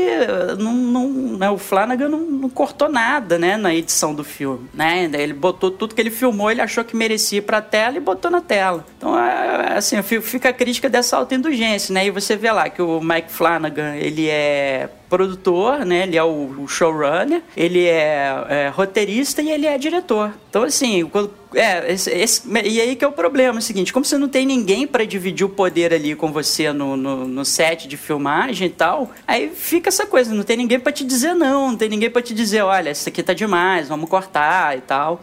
não, 0.59 0.73
não 0.73 1.11
né, 1.39 1.51
o 1.51 1.59
Flanagan 1.59 2.09
não, 2.09 2.21
não 2.21 2.49
cortou 2.49 2.89
nada, 2.89 3.39
né, 3.39 3.57
na 3.57 3.75
edição 3.75 4.15
do 4.15 4.25
filme, 4.25 4.69
né? 4.73 5.11
Ele 5.13 5.33
botou 5.33 5.71
tudo 5.71 5.95
que 5.95 6.01
ele 6.01 6.11
filmou, 6.11 6.51
ele 6.51 6.61
achou 6.61 6.85
que 6.85 6.97
merecia 6.97 7.39
ir 7.39 7.43
pra 7.43 7.61
tela 7.61 7.97
e 7.97 8.01
botou 8.01 8.31
na 8.31 8.41
tela. 8.41 8.85
Então, 8.97 9.19
é, 9.19 9.77
assim, 9.77 10.01
fica 10.03 10.51
a 10.51 10.53
crítica 10.53 10.89
dessa 10.89 11.17
autoindulgência, 11.17 11.93
né? 11.93 12.07
E 12.07 12.11
você 12.11 12.37
vê 12.37 12.51
lá 12.51 12.69
que 12.69 12.81
o 12.81 13.01
Mike 13.11 13.33
Flanagan, 13.33 13.97
ele 13.97 14.29
é 14.29 14.89
produtor, 15.11 15.85
né? 15.85 16.05
Ele 16.05 16.17
é 16.17 16.23
o, 16.23 16.67
showrunner, 16.69 17.43
ele 17.57 17.85
é, 17.85 18.47
é, 18.49 18.69
roteirista 18.69 19.43
e 19.43 19.51
ele 19.51 19.67
é 19.67 19.77
diretor. 19.77 20.33
Então, 20.49 20.63
assim, 20.63 21.05
quando, 21.07 21.33
é, 21.55 21.93
esse, 21.93 22.11
esse, 22.11 22.43
e 22.65 22.81
aí 22.81 22.95
que 22.95 23.05
é 23.05 23.09
o 23.09 23.13
problema, 23.13 23.59
é 23.59 23.61
o 23.61 23.63
seguinte, 23.63 23.93
como 23.93 24.05
você 24.05 24.17
não 24.17 24.29
tem 24.29 24.47
ninguém 24.47 24.87
para 24.87 25.05
dividir 25.05 25.45
o 25.45 25.49
poder 25.49 25.93
ali 25.93 26.15
com 26.15 26.33
você 26.33 26.73
no, 26.73 26.97
no, 26.97 27.27
no, 27.27 27.45
set 27.45 27.89
de 27.89 27.97
filmagem 27.97 28.69
e 28.69 28.71
tal, 28.71 29.11
aí 29.27 29.51
fica 29.55 29.89
essa 29.89 30.07
coisa, 30.07 30.33
não 30.33 30.45
tem 30.45 30.57
ninguém 30.57 30.79
para 30.79 30.93
te 30.93 31.05
dizer 31.05 31.35
não, 31.35 31.71
não 31.71 31.77
tem 31.77 31.89
ninguém 31.89 32.11
para 32.11 32.23
te 32.23 32.33
dizer, 32.33 32.63
olha, 32.63 32.91
isso 32.91 33.09
aqui 33.09 33.23
tá 33.23 33.33
demais, 33.33 33.89
vamos 33.89 34.09
cortar 34.09 34.77
e 34.77 34.81
tal. 34.81 35.21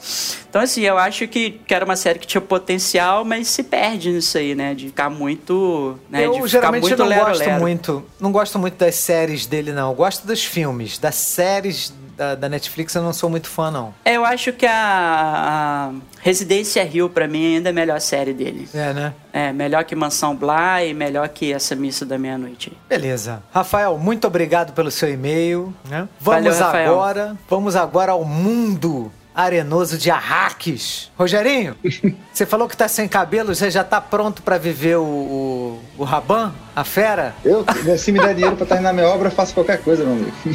Então, 0.49 0.61
assim, 0.61 0.81
eu 0.81 0.97
acho 0.97 1.27
que, 1.27 1.51
que 1.51 1.73
era 1.73 1.85
uma 1.85 1.95
série 1.95 2.19
que 2.19 2.25
tinha 2.25 2.41
potencial, 2.41 3.23
mas 3.23 3.47
se 3.47 3.63
perde 3.63 4.09
nisso 4.09 4.37
aí, 4.37 4.55
né? 4.55 4.73
De 4.73 4.87
ficar 4.87 5.09
muito. 5.09 5.99
Né, 6.09 6.25
eu 6.25 6.41
de 6.41 6.47
geralmente 6.47 6.81
muito 6.81 6.97
não 6.97 7.05
lero, 7.05 7.25
gosto 7.25 7.45
lero. 7.45 7.61
muito. 7.61 8.05
Não 8.19 8.31
gosto 8.31 8.57
muito 8.57 8.75
das 8.75 8.95
séries 8.95 9.45
dele, 9.45 9.71
não. 9.77 9.91
Eu 9.91 9.95
gosto 9.95 10.25
dos 10.25 10.43
filmes. 10.43 10.97
Das 10.97 11.15
séries 11.15 11.93
da, 12.17 12.33
da, 12.33 12.49
Netflix 12.49 12.95
eu 12.95 13.03
não 13.03 13.13
sou 13.13 13.29
muito 13.29 13.47
fã, 13.47 13.69
não. 13.69 13.93
É, 14.03 14.17
eu 14.17 14.25
acho 14.25 14.51
que 14.51 14.65
a, 14.65 14.73
a 14.73 15.91
Residência 16.19 16.83
Rio, 16.83 17.07
para 17.09 17.27
mim, 17.27 17.55
ainda 17.55 17.69
é 17.69 17.71
a 17.71 17.73
melhor 17.73 18.01
série 18.01 18.33
dele. 18.33 18.67
É, 18.73 18.91
né? 18.91 19.13
É, 19.31 19.53
melhor 19.53 19.83
que 19.83 19.95
Mansão 19.95 20.35
Bly 20.35 20.89
e 20.89 20.93
melhor 20.95 21.29
que 21.29 21.53
essa 21.53 21.75
Missa 21.75 22.05
da 22.05 22.17
Meia-Noite. 22.17 22.75
Beleza. 22.89 23.43
Rafael, 23.53 23.97
muito 23.99 24.25
obrigado 24.25 24.73
pelo 24.73 24.89
seu 24.89 25.13
e-mail. 25.13 25.71
Né? 25.87 26.09
Vamos 26.19 26.57
Valeu, 26.57 26.91
agora, 26.91 27.37
vamos 27.47 27.75
agora 27.75 28.11
ao 28.13 28.25
mundo 28.25 29.11
arenoso 29.37 29.99
de 29.99 30.09
Arraques. 30.09 31.11
Rogerinho, 31.15 31.75
você 32.33 32.43
falou 32.43 32.67
que 32.67 32.75
tá 32.75 32.87
sem 32.87 33.07
cabelo, 33.07 33.53
você 33.53 33.69
já 33.69 33.83
tá 33.83 34.01
pronto 34.01 34.41
para 34.41 34.57
viver 34.57 34.97
o, 34.97 35.03
o, 35.03 35.79
o 35.99 36.03
Raban, 36.03 36.51
a 36.75 36.83
fera? 36.83 37.35
Eu, 37.45 37.63
se 37.99 38.11
me 38.11 38.19
der 38.19 38.33
dinheiro 38.33 38.55
pra 38.55 38.65
terminar 38.65 38.93
minha 38.93 39.07
obra, 39.07 39.27
eu 39.27 39.31
faço 39.31 39.53
qualquer 39.53 39.79
coisa, 39.83 40.03
meu 40.03 40.13
amigo. 40.13 40.31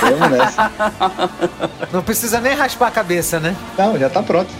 Vamos 0.00 0.30
nessa. 0.30 0.72
Não 1.92 2.02
precisa 2.02 2.40
nem 2.40 2.54
raspar 2.54 2.88
a 2.88 2.90
cabeça, 2.90 3.38
né? 3.38 3.54
Não, 3.78 3.96
já 3.96 4.10
tá 4.10 4.22
pronto. 4.24 4.50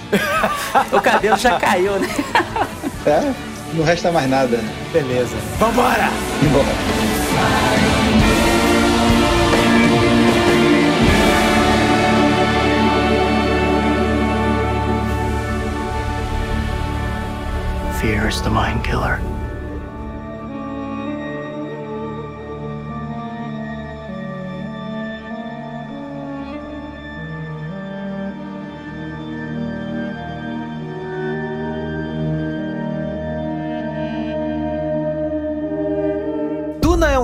o 0.92 1.00
cabelo 1.00 1.36
já 1.36 1.58
caiu, 1.58 1.98
né? 1.98 2.08
É, 3.04 3.34
não 3.74 3.84
resta 3.84 4.12
mais 4.12 4.30
nada. 4.30 4.60
Beleza. 4.92 5.36
Vambora! 5.58 6.08
Vambora. 6.40 7.93
Fear 18.04 18.28
is 18.28 18.42
the 18.42 18.50
mind 18.50 18.84
killer. 18.84 19.33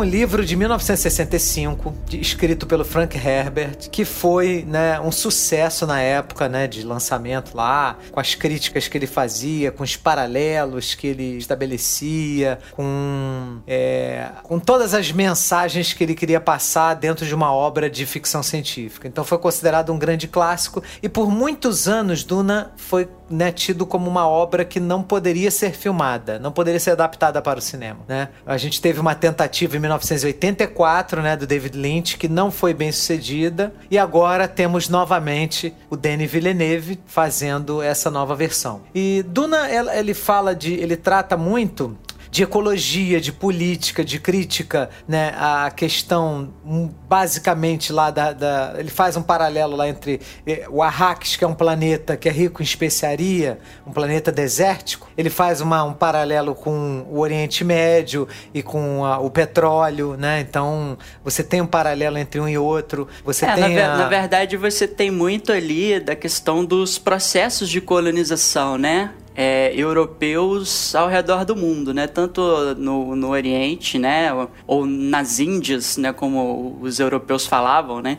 Um 0.01 0.05
livro 0.05 0.47
de 0.47 0.57
1965, 0.57 1.95
escrito 2.13 2.67
pelo 2.67 2.85
Frank 2.85 3.17
Herbert, 3.17 3.91
que 3.91 4.07
foi 4.07 4.65
né, 4.67 4.99
um 4.99 5.13
sucesso 5.13 5.87
na 5.87 6.01
época 6.01 6.49
né, 6.49 6.67
de 6.67 6.83
lançamento 6.83 7.55
lá, 7.55 7.99
com 8.11 8.19
as 8.19 8.35
críticas 8.35 8.89
que 8.89 8.97
ele 8.97 9.07
fazia, 9.07 9.71
com 9.71 9.83
os 9.83 9.97
paralelos 9.97 10.95
que 10.95 11.07
ele 11.07 11.37
estabelecia, 11.37 12.59
com, 12.73 13.59
é, 13.67 14.29
com 14.43 14.59
todas 14.59 14.95
as 14.95 15.13
mensagens 15.13 15.93
que 15.93 16.03
ele 16.03 16.15
queria 16.15 16.41
passar 16.41 16.95
dentro 16.95 17.27
de 17.27 17.35
uma 17.35 17.53
obra 17.53 17.91
de 17.91 18.07
ficção 18.07 18.43
científica. 18.43 19.07
Então 19.07 19.23
foi 19.23 19.37
considerado 19.37 19.93
um 19.93 19.99
grande 19.99 20.27
clássico 20.27 20.83
e 21.03 21.09
por 21.11 21.31
muitos 21.31 21.87
anos 21.87 22.25
Duna 22.25 22.73
foi 22.77 23.07
né, 23.31 23.53
tido 23.53 23.87
como 23.87 24.11
uma 24.11 24.27
obra 24.27 24.65
que 24.65 24.81
não 24.81 25.03
poderia 25.03 25.51
ser 25.51 25.73
filmada, 25.73 26.39
não 26.39 26.51
poderia 26.51 26.81
ser 26.81 26.91
adaptada 26.91 27.41
para 27.41 27.59
o 27.59 27.63
cinema. 27.63 28.01
Né? 28.09 28.29
A 28.45 28.57
gente 28.57 28.81
teve 28.81 28.99
uma 28.99 29.15
tentativa 29.15 29.77
em 29.77 29.81
1984, 29.97 31.23
né, 31.23 31.37
do 31.37 31.47
David 31.47 31.77
Lynch, 31.77 32.17
que 32.17 32.29
não 32.29 32.51
foi 32.51 32.75
bem 32.75 32.93
sucedida, 32.93 33.73
e 33.91 33.99
agora 33.99 34.47
temos 34.47 34.89
novamente 34.89 35.75
o 35.89 35.97
Denis 35.97 36.31
Villeneuve 36.31 37.01
fazendo 37.07 37.83
essa 37.83 38.11
nova 38.11 38.35
versão. 38.35 38.83
E 38.95 39.25
Duna, 39.27 39.69
ele 39.95 40.15
fala 40.15 40.55
de, 40.55 40.75
ele 40.75 40.97
trata 40.97 41.37
muito 41.37 41.97
de 42.31 42.45
ecologia, 42.45 43.21
de 43.21 43.33
política, 43.33 44.05
de 44.05 44.21
crítica, 44.21 44.89
né? 45.07 45.35
A 45.37 45.71
questão 45.71 46.53
hum, 46.65 46.89
basicamente 47.09 47.93
lá 47.93 48.11
da, 48.11 48.33
da 48.33 48.75
ele 48.79 48.91
faz 48.91 49.17
um 49.17 49.23
paralelo 49.23 49.77
lá 49.77 49.89
entre 49.89 50.21
eh, 50.47 50.67
o 50.71 50.83
Arrakis, 50.83 51.37
que 51.37 51.45
é 51.45 51.47
um 51.47 51.55
planeta 51.55 52.17
que 52.17 52.29
é 52.29 52.33
rico 52.33 52.63
em 52.63 52.65
especiaria, 52.65 53.59
um 53.85 53.91
planeta 53.91 54.31
desértico. 54.31 55.09
Ele 55.17 55.29
faz 55.29 55.61
uma, 55.61 55.83
um 55.83 55.93
paralelo 55.93 56.55
com 56.55 57.05
o 57.11 57.19
Oriente 57.19 57.65
Médio 57.65 58.29
e 58.55 58.63
com 58.63 59.05
a, 59.05 59.19
o 59.19 59.29
petróleo, 59.31 60.17
né? 60.17 60.41
Então 60.41 60.97
você 61.25 61.43
tem 61.43 61.61
um 61.61 61.67
paralelo 61.67 62.17
entre 62.17 62.41
um 62.41 62.49
e 62.49 62.57
outro. 62.57 63.09
Você 63.25 63.45
é, 63.45 63.55
tem 63.55 63.75
na, 63.75 63.95
a... 63.95 63.99
na 63.99 64.09
verdade 64.09 64.57
você 64.57 64.87
tem 64.87 65.11
muito 65.11 65.51
ali 65.51 65.99
da 65.99 66.15
questão 66.15 66.65
dos 66.65 66.97
processos 66.97 67.69
de 67.69 67.81
colonização, 67.81 68.79
né? 68.79 69.11
É, 69.35 69.73
europeus 69.75 70.95
ao 70.95 71.09
redor 71.09 71.45
do 71.45 71.57
mundo, 71.57 71.95
né? 71.95 72.07
Tanto 72.07 72.43
no, 72.77 73.15
no 73.17 73.29
Oriente, 73.31 73.99
né? 73.99 74.31
Ou, 74.67 74.87
nas 74.87 75.39
Índias, 75.39 75.97
né? 75.97 76.13
Como 76.13 76.79
os 76.81 77.01
europeus 77.01 77.47
falavam, 77.47 78.01
né? 78.01 78.19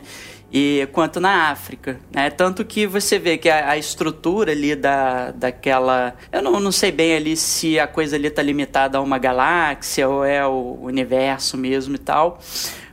e 0.52 0.86
quanto 0.92 1.18
na 1.18 1.50
África, 1.50 1.98
né? 2.12 2.28
Tanto 2.28 2.62
que 2.62 2.86
você 2.86 3.18
vê 3.18 3.38
que 3.38 3.48
a, 3.48 3.70
a, 3.70 3.78
estrutura 3.78 4.52
ali 4.52 4.76
da, 4.76 5.30
daquela, 5.30 6.14
eu 6.30 6.42
não, 6.42 6.60
não 6.60 6.70
sei 6.70 6.92
bem 6.92 7.14
ali 7.14 7.36
se 7.38 7.78
a 7.78 7.86
coisa 7.86 8.16
ali 8.16 8.28
tá 8.28 8.42
limitada 8.42 8.98
a 8.98 9.00
uma 9.00 9.16
galáxia 9.16 10.06
ou 10.06 10.22
é 10.22 10.46
o 10.46 10.78
universo 10.82 11.56
mesmo 11.56 11.94
e 11.94 11.98
tal, 11.98 12.38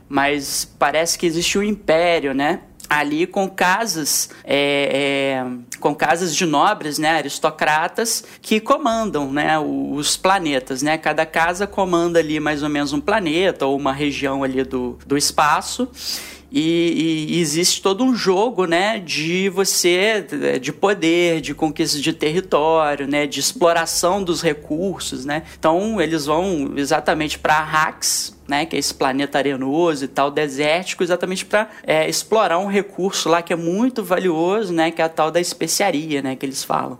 mas 0.08 0.64
parece 0.78 1.18
que 1.18 1.26
existe 1.26 1.58
um 1.58 1.62
império, 1.62 2.32
né? 2.32 2.60
Ali 2.90 3.24
com 3.24 3.48
casas 3.48 4.30
é, 4.42 5.44
é, 5.46 5.78
com 5.78 5.94
casas 5.94 6.34
de 6.34 6.44
nobres, 6.44 6.98
né, 6.98 7.10
aristocratas 7.18 8.24
que 8.42 8.58
comandam, 8.58 9.32
né, 9.32 9.56
os 9.60 10.16
planetas, 10.16 10.82
né, 10.82 10.98
cada 10.98 11.24
casa 11.24 11.68
comanda 11.68 12.18
ali 12.18 12.40
mais 12.40 12.64
ou 12.64 12.68
menos 12.68 12.92
um 12.92 13.00
planeta 13.00 13.64
ou 13.64 13.78
uma 13.78 13.92
região 13.92 14.42
ali 14.42 14.64
do, 14.64 14.98
do 15.06 15.16
espaço 15.16 15.88
E, 16.52 17.28
e, 17.30 17.40
existe 17.40 17.80
todo 17.80 18.02
um 18.02 18.14
jogo, 18.14 18.64
né, 18.66 18.98
de 18.98 19.48
você, 19.48 20.26
de 20.60 20.72
poder, 20.72 21.40
de 21.40 21.54
conquista 21.54 21.98
de 22.00 22.12
território, 22.12 23.06
né, 23.06 23.26
de 23.26 23.38
exploração 23.38 24.22
dos 24.22 24.42
recursos, 24.42 25.24
né. 25.24 25.44
Então 25.58 26.00
eles 26.00 26.26
vão 26.26 26.72
exatamente 26.76 27.38
para 27.38 27.54
Arrax, 27.54 28.36
né, 28.48 28.66
que 28.66 28.74
é 28.74 28.78
esse 28.78 28.92
planeta 28.92 29.38
arenoso 29.38 30.04
e 30.04 30.08
tal, 30.08 30.30
desértico, 30.30 31.04
exatamente 31.04 31.44
para 31.44 31.70
é, 31.86 32.08
explorar 32.08 32.58
um 32.58 32.66
recurso 32.66 33.28
lá 33.28 33.42
que 33.42 33.52
é 33.52 33.56
muito 33.56 34.02
valioso, 34.02 34.72
né, 34.72 34.90
que 34.90 35.00
é 35.00 35.04
a 35.04 35.08
tal 35.08 35.30
da 35.30 35.40
especiaria, 35.40 36.20
né, 36.20 36.34
que 36.34 36.44
eles 36.44 36.64
falam. 36.64 36.98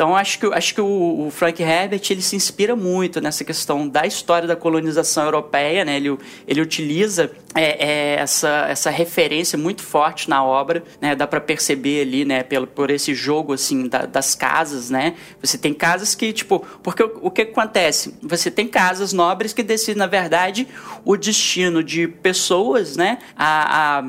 Então 0.00 0.16
acho 0.16 0.38
que, 0.38 0.46
acho 0.46 0.74
que 0.74 0.80
o, 0.80 1.26
o, 1.26 1.30
Frank 1.30 1.62
Herbert 1.62 2.00
ele 2.08 2.22
se 2.22 2.34
inspira 2.34 2.74
muito 2.74 3.20
nessa 3.20 3.44
questão 3.44 3.86
da 3.86 4.06
história 4.06 4.48
da 4.48 4.56
colonização 4.56 5.24
europeia, 5.24 5.84
né? 5.84 5.96
Ele, 5.96 6.16
ele 6.48 6.62
utiliza 6.62 7.30
é, 7.54 7.86
é, 7.86 8.14
essa, 8.14 8.66
essa 8.70 8.88
referência 8.88 9.58
muito 9.58 9.82
forte 9.82 10.30
na 10.30 10.42
obra, 10.42 10.82
né? 11.02 11.14
Dá 11.14 11.26
para 11.26 11.38
perceber 11.38 12.00
ali, 12.00 12.24
né? 12.24 12.42
Pelo, 12.42 12.66
por 12.66 12.90
esse 12.90 13.14
jogo 13.14 13.52
assim 13.52 13.88
da, 13.88 14.06
das 14.06 14.34
casas, 14.34 14.88
né? 14.88 15.16
Você 15.42 15.58
tem 15.58 15.74
casas 15.74 16.14
que 16.14 16.32
tipo, 16.32 16.64
porque 16.82 17.02
o, 17.02 17.18
o 17.24 17.30
que 17.30 17.42
acontece? 17.42 18.14
Você 18.22 18.50
tem 18.50 18.66
casas 18.66 19.12
nobres 19.12 19.52
que 19.52 19.62
decidem 19.62 19.98
na 19.98 20.06
verdade 20.06 20.66
o 21.04 21.14
destino 21.14 21.84
de 21.84 22.08
pessoas, 22.08 22.96
né? 22.96 23.18
a, 23.36 23.98
a 23.98 24.04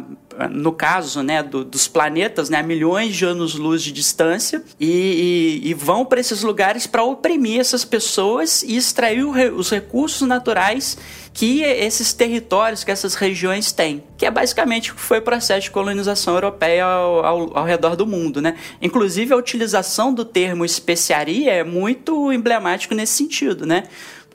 no 0.50 0.72
caso 0.72 1.22
né, 1.22 1.44
do, 1.44 1.64
dos 1.64 1.88
planetas, 1.88 2.50
né, 2.50 2.60
a 2.60 2.64
milhões 2.64 3.16
de 3.16 3.26
anos-luz 3.26 3.82
de 3.82 3.92
distância, 3.92 4.64
e, 4.80 5.62
e, 5.64 5.70
e 5.70 5.74
vão 5.74 6.06
para 6.06 6.20
esses 6.20 6.42
lugares 6.42 6.88
para 6.88 7.04
oprimir 7.04 7.60
essas 7.60 7.86
pessoas 7.86 8.64
e 8.64 8.76
extrair 8.76 9.24
os 9.24 9.70
recursos 9.70 10.28
naturais 10.28 10.98
que 11.34 11.62
esses 11.62 12.12
territórios, 12.12 12.84
que 12.84 12.92
essas 12.92 13.16
regiões 13.16 13.72
têm, 13.72 14.04
que 14.18 14.26
é 14.26 14.32
basicamente 14.32 14.92
o 14.92 14.96
que 14.96 15.02
foi 15.02 15.20
o 15.20 15.22
processo 15.22 15.62
de 15.62 15.72
colonização 15.72 16.34
europeia 16.34 16.86
ao, 16.86 17.26
ao, 17.26 17.58
ao, 17.60 17.66
redor 17.66 17.96
do 17.96 18.06
mundo, 18.06 18.42
né? 18.42 18.56
Inclusive 18.82 19.34
a 19.34 19.38
utilização 19.38 20.14
do 20.14 20.26
termo 20.26 20.66
especiaria 20.66 21.52
é 21.54 21.64
muito 21.64 22.32
emblemático 22.34 22.94
nesse 22.94 23.14
sentido, 23.14 23.66
né? 23.66 23.84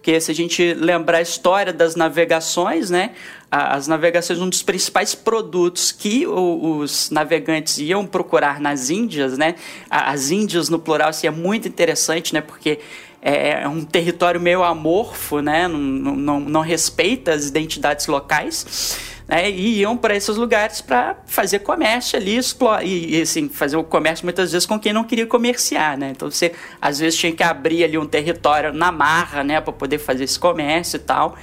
Porque 0.06 0.20
se 0.20 0.30
a 0.30 0.34
gente 0.34 0.72
lembrar 0.74 1.18
a 1.18 1.20
história 1.20 1.72
das 1.72 1.96
navegações, 1.96 2.90
né? 2.90 3.10
As 3.50 3.88
navegações, 3.88 4.38
um 4.38 4.48
dos 4.48 4.62
principais 4.62 5.16
produtos 5.16 5.90
que 5.90 6.24
os 6.24 7.10
navegantes 7.10 7.78
iam 7.78 8.06
procurar 8.06 8.60
nas 8.60 8.88
Índias, 8.88 9.36
né? 9.36 9.56
As 9.90 10.30
Índias 10.30 10.68
no 10.68 10.78
plural, 10.78 11.08
assim, 11.08 11.26
é 11.26 11.30
muito 11.32 11.66
interessante, 11.66 12.32
né? 12.32 12.40
Porque 12.40 12.78
é, 13.20 13.62
é 13.62 13.68
um 13.68 13.82
território 13.82 14.40
meio 14.40 14.62
amorfo, 14.62 15.40
né? 15.40 15.66
Não, 15.66 15.80
não, 15.80 16.38
não 16.38 16.60
respeita 16.60 17.32
as 17.32 17.48
identidades 17.48 18.06
locais 18.06 19.15
né, 19.28 19.50
e 19.50 19.80
iam 19.80 19.96
para 19.96 20.14
esses 20.14 20.36
lugares 20.36 20.80
para 20.80 21.16
fazer 21.26 21.60
comércio 21.60 22.18
ali, 22.18 22.36
explorar, 22.36 22.84
e, 22.84 23.16
e, 23.16 23.22
assim, 23.22 23.48
fazer 23.48 23.76
o 23.76 23.84
comércio 23.84 24.24
muitas 24.24 24.52
vezes 24.52 24.66
com 24.66 24.78
quem 24.78 24.92
não 24.92 25.04
queria 25.04 25.26
comerciar, 25.26 25.98
né? 25.98 26.10
Então 26.10 26.30
você 26.30 26.52
às 26.80 26.98
vezes 26.98 27.18
tinha 27.18 27.32
que 27.32 27.42
abrir 27.42 27.84
ali 27.84 27.98
um 27.98 28.06
território 28.06 28.72
na 28.72 28.92
marra, 28.92 29.42
né, 29.42 29.60
para 29.60 29.72
poder 29.72 29.98
fazer 29.98 30.24
esse 30.24 30.38
comércio 30.38 30.96
e 30.96 31.00
tal. 31.00 31.36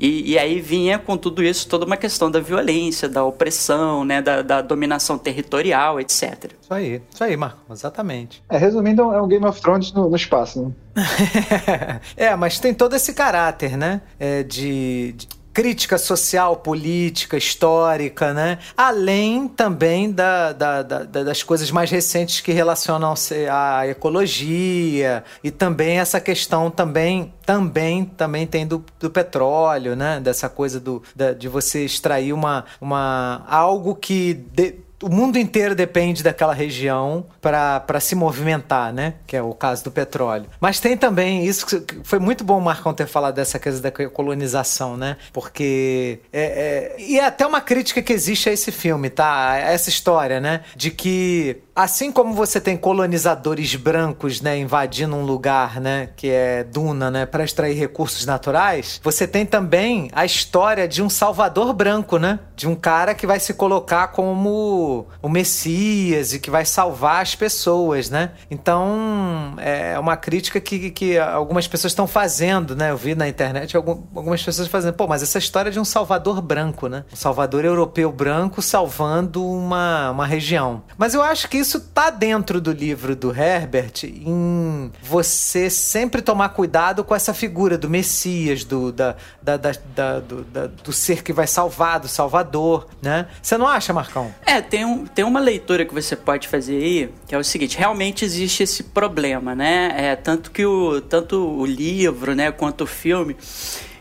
E, 0.00 0.32
e, 0.32 0.38
aí 0.38 0.62
vinha 0.62 0.98
com 0.98 1.14
tudo 1.14 1.42
isso 1.42 1.68
toda 1.68 1.84
uma 1.84 1.96
questão 1.96 2.30
da 2.30 2.40
violência, 2.40 3.06
da 3.06 3.22
opressão, 3.22 4.02
né, 4.02 4.22
da, 4.22 4.40
da 4.40 4.62
dominação 4.62 5.18
territorial, 5.18 6.00
etc. 6.00 6.52
Isso 6.58 6.72
aí, 6.72 7.02
isso 7.12 7.22
aí, 7.22 7.36
Marco, 7.36 7.60
exatamente. 7.70 8.42
É, 8.48 8.56
resumindo, 8.56 9.02
é 9.12 9.20
um 9.20 9.28
Game 9.28 9.44
of 9.44 9.60
Thrones 9.60 9.92
no, 9.92 10.08
no 10.08 10.16
espaço, 10.16 10.74
né? 10.96 12.00
é, 12.16 12.34
mas 12.34 12.58
tem 12.58 12.72
todo 12.72 12.96
esse 12.96 13.12
caráter, 13.12 13.76
né, 13.76 14.00
é, 14.18 14.42
de, 14.42 15.12
de 15.12 15.28
crítica 15.52 15.98
social, 15.98 16.56
política, 16.56 17.36
histórica, 17.36 18.32
né? 18.32 18.58
Além 18.76 19.48
também 19.48 20.10
da, 20.10 20.52
da, 20.52 20.82
da, 20.82 21.04
das 21.04 21.42
coisas 21.42 21.70
mais 21.70 21.90
recentes 21.90 22.40
que 22.40 22.52
relacionam-se 22.52 23.46
à 23.48 23.86
ecologia 23.86 25.24
e 25.42 25.50
também 25.50 25.98
essa 25.98 26.20
questão 26.20 26.70
também 26.70 27.32
também 27.44 28.04
também 28.04 28.46
tem 28.46 28.66
do, 28.66 28.84
do 28.98 29.10
petróleo, 29.10 29.96
né? 29.96 30.20
Dessa 30.20 30.48
coisa 30.48 30.78
do, 30.78 31.02
de 31.38 31.48
você 31.48 31.84
extrair 31.84 32.32
uma, 32.32 32.64
uma 32.80 33.44
algo 33.48 33.94
que 33.94 34.34
de, 34.34 34.76
o 35.02 35.08
mundo 35.08 35.38
inteiro 35.38 35.74
depende 35.74 36.22
daquela 36.22 36.52
região 36.52 37.26
para 37.40 38.00
se 38.00 38.14
movimentar, 38.14 38.92
né? 38.92 39.14
Que 39.26 39.36
é 39.36 39.42
o 39.42 39.54
caso 39.54 39.84
do 39.84 39.90
petróleo. 39.90 40.46
Mas 40.60 40.78
tem 40.78 40.96
também 40.96 41.44
isso 41.44 41.66
que 41.66 42.00
foi 42.04 42.18
muito 42.18 42.44
bom 42.44 42.58
o 42.58 42.60
Marcão 42.60 42.92
ter 42.92 43.06
falado 43.06 43.34
dessa 43.34 43.58
coisa 43.58 43.80
da 43.80 43.90
colonização, 43.90 44.96
né? 44.96 45.16
Porque 45.32 46.20
é, 46.32 46.96
é, 46.98 47.02
e 47.02 47.18
é 47.18 47.24
até 47.24 47.46
uma 47.46 47.60
crítica 47.60 48.02
que 48.02 48.12
existe 48.12 48.48
a 48.48 48.52
esse 48.52 48.70
filme, 48.70 49.08
tá? 49.08 49.56
Essa 49.56 49.88
história, 49.88 50.40
né? 50.40 50.62
De 50.76 50.90
que 50.90 51.62
assim 51.74 52.12
como 52.12 52.34
você 52.34 52.60
tem 52.60 52.76
colonizadores 52.76 53.74
brancos, 53.74 54.42
né, 54.42 54.58
invadindo 54.58 55.16
um 55.16 55.22
lugar, 55.22 55.80
né, 55.80 56.10
que 56.14 56.28
é 56.28 56.62
duna, 56.62 57.10
né, 57.10 57.24
para 57.24 57.42
extrair 57.42 57.74
recursos 57.74 58.26
naturais, 58.26 59.00
você 59.02 59.26
tem 59.26 59.46
também 59.46 60.10
a 60.12 60.26
história 60.26 60.86
de 60.86 61.02
um 61.02 61.08
salvador 61.08 61.72
branco, 61.72 62.18
né? 62.18 62.38
De 62.54 62.68
um 62.68 62.74
cara 62.74 63.14
que 63.14 63.26
vai 63.26 63.40
se 63.40 63.54
colocar 63.54 64.08
como 64.08 64.89
o 65.22 65.28
Messias 65.28 66.32
e 66.32 66.38
que 66.40 66.50
vai 66.50 66.64
salvar 66.64 67.22
as 67.22 67.34
pessoas, 67.34 68.10
né? 68.10 68.32
Então, 68.50 69.54
é 69.58 69.98
uma 69.98 70.16
crítica 70.16 70.60
que, 70.60 70.90
que 70.90 71.18
algumas 71.18 71.66
pessoas 71.66 71.92
estão 71.92 72.06
fazendo, 72.06 72.74
né? 72.74 72.90
Eu 72.90 72.96
vi 72.96 73.14
na 73.14 73.28
internet 73.28 73.76
algumas 73.76 74.42
pessoas 74.42 74.68
fazendo, 74.68 74.94
pô, 74.94 75.06
mas 75.06 75.22
essa 75.22 75.38
história 75.38 75.70
de 75.70 75.78
um 75.78 75.84
salvador 75.84 76.40
branco, 76.40 76.88
né? 76.88 77.04
Um 77.12 77.16
salvador 77.16 77.64
europeu 77.64 78.10
branco 78.10 78.62
salvando 78.62 79.44
uma, 79.44 80.10
uma 80.10 80.26
região. 80.26 80.82
Mas 80.96 81.14
eu 81.14 81.22
acho 81.22 81.48
que 81.48 81.58
isso 81.58 81.80
tá 81.80 82.10
dentro 82.10 82.60
do 82.60 82.72
livro 82.72 83.14
do 83.14 83.30
Herbert 83.34 84.04
em 84.04 84.92
você 85.02 85.68
sempre 85.68 86.22
tomar 86.22 86.50
cuidado 86.50 87.04
com 87.04 87.14
essa 87.14 87.34
figura 87.34 87.76
do 87.76 87.88
Messias, 87.88 88.64
do, 88.64 88.92
da, 88.92 89.16
da, 89.42 89.56
da, 89.56 89.72
da 89.94 90.20
do, 90.20 90.44
da, 90.44 90.66
do 90.66 90.92
ser 90.92 91.22
que 91.22 91.32
vai 91.32 91.46
salvar, 91.46 92.00
do 92.00 92.08
Salvador, 92.08 92.88
né? 93.02 93.26
Você 93.42 93.56
não 93.56 93.66
acha, 93.66 93.92
Marcão? 93.92 94.32
É, 94.44 94.60
tem, 94.60 94.79
um, 94.84 95.06
tem 95.06 95.24
uma 95.24 95.40
leitura 95.40 95.84
que 95.84 95.94
você 95.94 96.14
pode 96.14 96.48
fazer 96.48 96.76
aí, 96.76 97.10
que 97.26 97.34
é 97.34 97.38
o 97.38 97.44
seguinte, 97.44 97.76
realmente 97.76 98.24
existe 98.24 98.62
esse 98.62 98.82
problema, 98.84 99.54
né? 99.54 99.92
É, 99.96 100.16
tanto 100.16 100.50
que 100.50 100.64
o, 100.64 101.00
tanto 101.00 101.36
o 101.36 101.64
livro, 101.66 102.34
né, 102.34 102.50
quanto 102.50 102.84
o 102.84 102.86
filme 102.86 103.36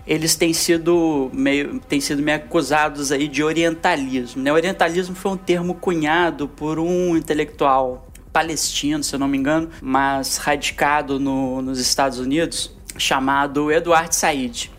eles 0.09 0.35
têm 0.35 0.53
sido 0.53 1.29
meio, 1.31 1.79
têm 1.87 2.01
sido 2.01 2.23
meio 2.23 2.37
acusados 2.37 3.11
aí 3.11 3.27
de 3.27 3.43
orientalismo. 3.43 4.41
Né? 4.41 4.51
Orientalismo 4.51 5.13
foi 5.13 5.31
um 5.31 5.37
termo 5.37 5.75
cunhado 5.75 6.47
por 6.47 6.79
um 6.79 7.15
intelectual 7.15 8.07
palestino, 8.33 9.03
se 9.03 9.13
eu 9.13 9.19
não 9.19 9.27
me 9.27 9.37
engano, 9.37 9.69
mas 9.79 10.37
radicado 10.37 11.19
no, 11.19 11.61
nos 11.61 11.79
Estados 11.79 12.17
Unidos, 12.17 12.75
chamado 12.97 13.71
Eduard 13.71 14.15
Said. 14.15 14.71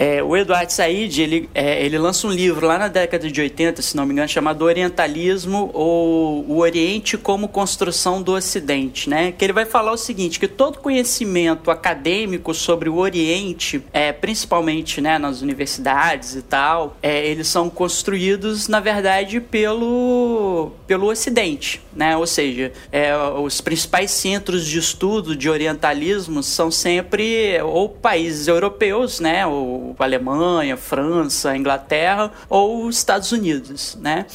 É, 0.00 0.22
o 0.22 0.36
Eduardo 0.36 0.72
Said, 0.72 1.20
ele, 1.20 1.50
é, 1.52 1.84
ele 1.84 1.98
lança 1.98 2.24
um 2.28 2.30
livro 2.30 2.64
lá 2.64 2.78
na 2.78 2.86
década 2.86 3.28
de 3.28 3.40
80, 3.40 3.82
se 3.82 3.96
não 3.96 4.06
me 4.06 4.12
engano, 4.12 4.28
chamado 4.28 4.62
Orientalismo 4.62 5.72
ou 5.74 6.44
o 6.48 6.58
Oriente 6.58 7.18
como 7.18 7.48
Construção 7.48 8.22
do 8.22 8.32
Ocidente, 8.32 9.10
né? 9.10 9.32
Que 9.32 9.44
ele 9.44 9.52
vai 9.52 9.64
falar 9.64 9.90
o 9.90 9.96
seguinte, 9.96 10.38
que 10.38 10.46
todo 10.46 10.78
conhecimento 10.78 11.68
acadêmico 11.68 12.54
sobre 12.54 12.88
o 12.88 12.98
Oriente, 12.98 13.82
é, 13.92 14.12
principalmente 14.12 15.00
né, 15.00 15.18
nas 15.18 15.42
universidades 15.42 16.36
e 16.36 16.42
tal, 16.42 16.96
é, 17.02 17.26
eles 17.26 17.48
são 17.48 17.68
construídos, 17.68 18.68
na 18.68 18.78
verdade, 18.78 19.40
pelo, 19.40 20.70
pelo 20.86 21.08
Ocidente, 21.08 21.82
né? 21.92 22.16
Ou 22.16 22.26
seja, 22.26 22.72
é, 22.92 23.16
os 23.16 23.60
principais 23.60 24.12
centros 24.12 24.64
de 24.64 24.78
estudo 24.78 25.34
de 25.34 25.50
orientalismo 25.50 26.40
são 26.40 26.70
sempre 26.70 27.60
ou 27.62 27.88
países 27.88 28.46
europeus, 28.46 29.18
né? 29.18 29.44
Ou 29.44 29.87
Alemanha, 29.98 30.76
França, 30.76 31.56
Inglaterra 31.56 32.32
ou 32.48 32.88
Estados 32.88 33.32
Unidos, 33.32 33.96
né? 34.00 34.26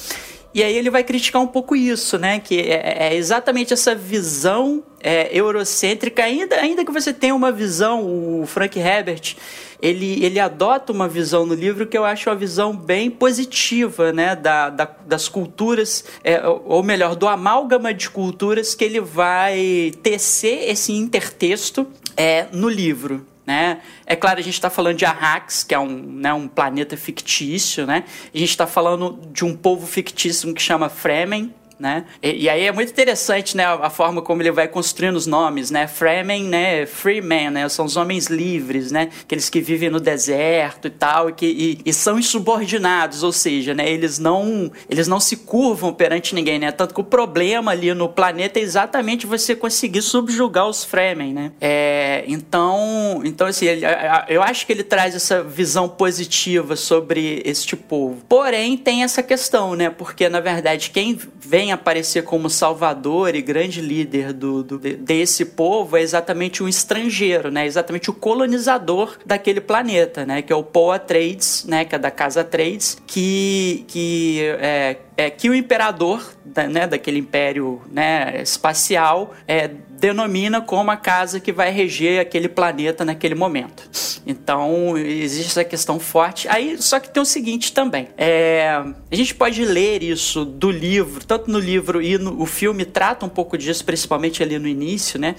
E 0.53 0.61
aí 0.61 0.77
ele 0.77 0.91
vai 0.91 1.03
criticar 1.03 1.41
um 1.41 1.47
pouco 1.47 1.75
isso, 1.75 2.17
né? 2.19 2.39
Que 2.39 2.59
é, 2.59 3.09
é 3.09 3.15
exatamente 3.15 3.73
essa 3.73 3.95
visão 3.95 4.83
é, 5.01 5.35
eurocêntrica, 5.35 6.23
ainda, 6.23 6.55
ainda 6.57 6.85
que 6.85 6.91
você 6.91 7.11
tenha 7.11 7.33
uma 7.33 7.51
visão, 7.51 8.05
o 8.05 8.45
Frank 8.45 8.79
Herbert, 8.79 9.35
ele, 9.81 10.23
ele 10.23 10.39
adota 10.39 10.93
uma 10.93 11.07
visão 11.07 11.45
no 11.45 11.55
livro 11.55 11.87
que 11.87 11.97
eu 11.97 12.05
acho 12.05 12.29
uma 12.29 12.35
visão 12.35 12.75
bem 12.75 13.09
positiva, 13.09 14.13
né? 14.13 14.35
Da, 14.35 14.69
da 14.69 14.85
das 15.07 15.27
culturas, 15.27 16.05
é, 16.23 16.41
ou 16.47 16.83
melhor, 16.83 17.15
do 17.15 17.27
amálgama 17.27 17.93
de 17.93 18.09
culturas 18.09 18.75
que 18.75 18.85
ele 18.85 19.01
vai 19.01 19.91
tecer 20.03 20.69
esse 20.69 20.93
intertexto 20.93 21.85
é, 22.15 22.45
no 22.51 22.69
livro, 22.69 23.25
né? 23.45 23.81
É 24.05 24.15
claro, 24.15 24.39
a 24.39 24.43
gente 24.43 24.53
está 24.53 24.69
falando 24.69 24.97
de 24.97 25.05
Arrax, 25.05 25.63
que 25.63 25.75
é 25.75 25.79
um, 25.79 25.87
né, 25.87 26.33
um 26.33 26.47
planeta 26.47 26.95
fictício, 26.95 27.85
né? 27.85 28.03
A 28.33 28.37
gente 28.37 28.49
está 28.49 28.65
falando 28.65 29.19
de 29.31 29.43
um 29.43 29.55
povo 29.55 29.85
fictício 29.85 30.53
que 30.53 30.61
chama 30.61 30.89
Fremen, 30.89 31.53
né? 31.79 32.05
E, 32.21 32.43
e, 32.43 32.49
aí 32.49 32.65
é 32.65 32.71
muito 32.71 32.91
interessante, 32.91 33.55
né, 33.57 33.65
a, 33.65 33.73
a, 33.73 33.89
forma 33.89 34.21
como 34.21 34.41
ele 34.41 34.51
vai 34.51 34.67
construindo 34.67 35.15
os 35.15 35.27
nomes, 35.27 35.71
né? 35.71 35.87
Fremen, 35.87 36.43
né? 36.45 36.85
Freeman, 36.85 37.49
né? 37.51 37.69
São 37.69 37.85
os 37.85 37.97
homens 37.97 38.27
livres, 38.27 38.91
né? 38.91 39.09
Aqueles 39.21 39.49
que 39.49 39.61
vivem 39.61 39.89
no 39.89 39.99
deserto 39.99 40.87
e 40.87 40.91
tal, 40.91 41.29
e 41.29 41.33
que 41.33 41.45
e, 41.45 41.81
e 41.85 41.93
são 41.93 42.17
insubordinados, 42.19 43.23
ou 43.23 43.31
seja, 43.31 43.73
né? 43.73 43.89
Eles 43.89 44.19
não, 44.19 44.71
eles 44.89 45.07
não 45.07 45.19
se 45.19 45.37
curvam 45.37 45.93
perante 45.93 46.35
ninguém, 46.35 46.59
né? 46.59 46.71
Tanto 46.71 46.93
que 46.93 47.01
o 47.01 47.03
problema 47.03 47.71
ali 47.71 47.93
no 47.93 48.09
planeta 48.09 48.59
é 48.59 48.61
exatamente 48.61 49.25
você 49.25 49.55
conseguir 49.55 50.01
subjugar 50.01 50.67
os 50.67 50.83
Fremen, 50.83 51.33
né? 51.33 51.51
É, 51.59 52.23
então, 52.27 53.21
então 53.23 53.47
assim, 53.47 53.65
ele, 53.65 53.85
eu 54.27 54.41
acho 54.41 54.65
que 54.65 54.73
ele 54.73 54.83
traz 54.83 55.15
essa 55.15 55.43
visão 55.43 55.87
positiva 55.89 56.75
sobre 56.75 57.41
este 57.45 57.75
povo. 57.75 58.21
Porém, 58.27 58.77
tem 58.77 59.03
essa 59.03 59.23
questão, 59.23 59.75
né? 59.75 59.89
Porque 59.89 60.29
na 60.29 60.39
verdade 60.39 60.89
quem 60.89 61.17
vem 61.39 61.62
aparecer 61.71 62.23
como 62.23 62.49
salvador 62.49 63.35
e 63.35 63.41
grande 63.41 63.81
líder 63.81 64.33
do, 64.33 64.63
do, 64.63 64.77
desse 64.77 65.45
povo 65.45 65.97
é 65.97 66.01
exatamente 66.01 66.63
um 66.63 66.67
estrangeiro, 66.67 67.51
né? 67.51 67.65
Exatamente 67.65 68.09
o 68.09 68.13
colonizador 68.13 69.17
daquele 69.25 69.61
planeta, 69.61 70.25
né? 70.25 70.41
Que 70.41 70.51
é 70.51 70.55
o 70.55 70.63
Paul 70.63 70.91
Atreides, 70.91 71.65
né? 71.67 71.85
Que 71.85 71.95
é 71.95 71.99
da 71.99 72.11
casa 72.11 72.41
Atreides, 72.41 72.97
que, 73.07 73.85
que 73.87 74.41
é, 74.59 74.97
é 75.15 75.29
que 75.29 75.49
o 75.49 75.55
imperador 75.55 76.23
né, 76.69 76.87
daquele 76.87 77.19
império 77.19 77.81
né, 77.91 78.41
espacial 78.41 79.33
é, 79.47 79.69
denomina 80.03 80.59
como 80.59 80.91
a 80.91 80.97
casa 80.97 81.39
que 81.39 81.53
vai 81.53 81.71
reger 81.71 82.19
aquele 82.19 82.49
planeta 82.49 83.05
naquele 83.05 83.35
momento. 83.35 83.89
Então 84.27 84.97
existe 84.97 85.51
essa 85.51 85.63
questão 85.63 85.97
forte. 85.97 86.45
Aí 86.49 86.81
só 86.81 86.99
que 86.99 87.09
tem 87.09 87.23
o 87.23 87.25
seguinte 87.25 87.71
também: 87.71 88.09
é, 88.17 88.83
a 89.09 89.15
gente 89.15 89.33
pode 89.33 89.63
ler 89.63 90.03
isso 90.03 90.43
do 90.43 90.69
livro, 90.69 91.23
tanto 91.25 91.49
no 91.49 91.57
livro 91.57 92.01
e 92.01 92.17
no 92.17 92.41
o 92.41 92.45
filme 92.45 92.83
trata 92.83 93.25
um 93.25 93.29
pouco 93.29 93.57
disso, 93.57 93.85
principalmente 93.85 94.43
ali 94.43 94.59
no 94.59 94.67
início, 94.67 95.17
né? 95.17 95.35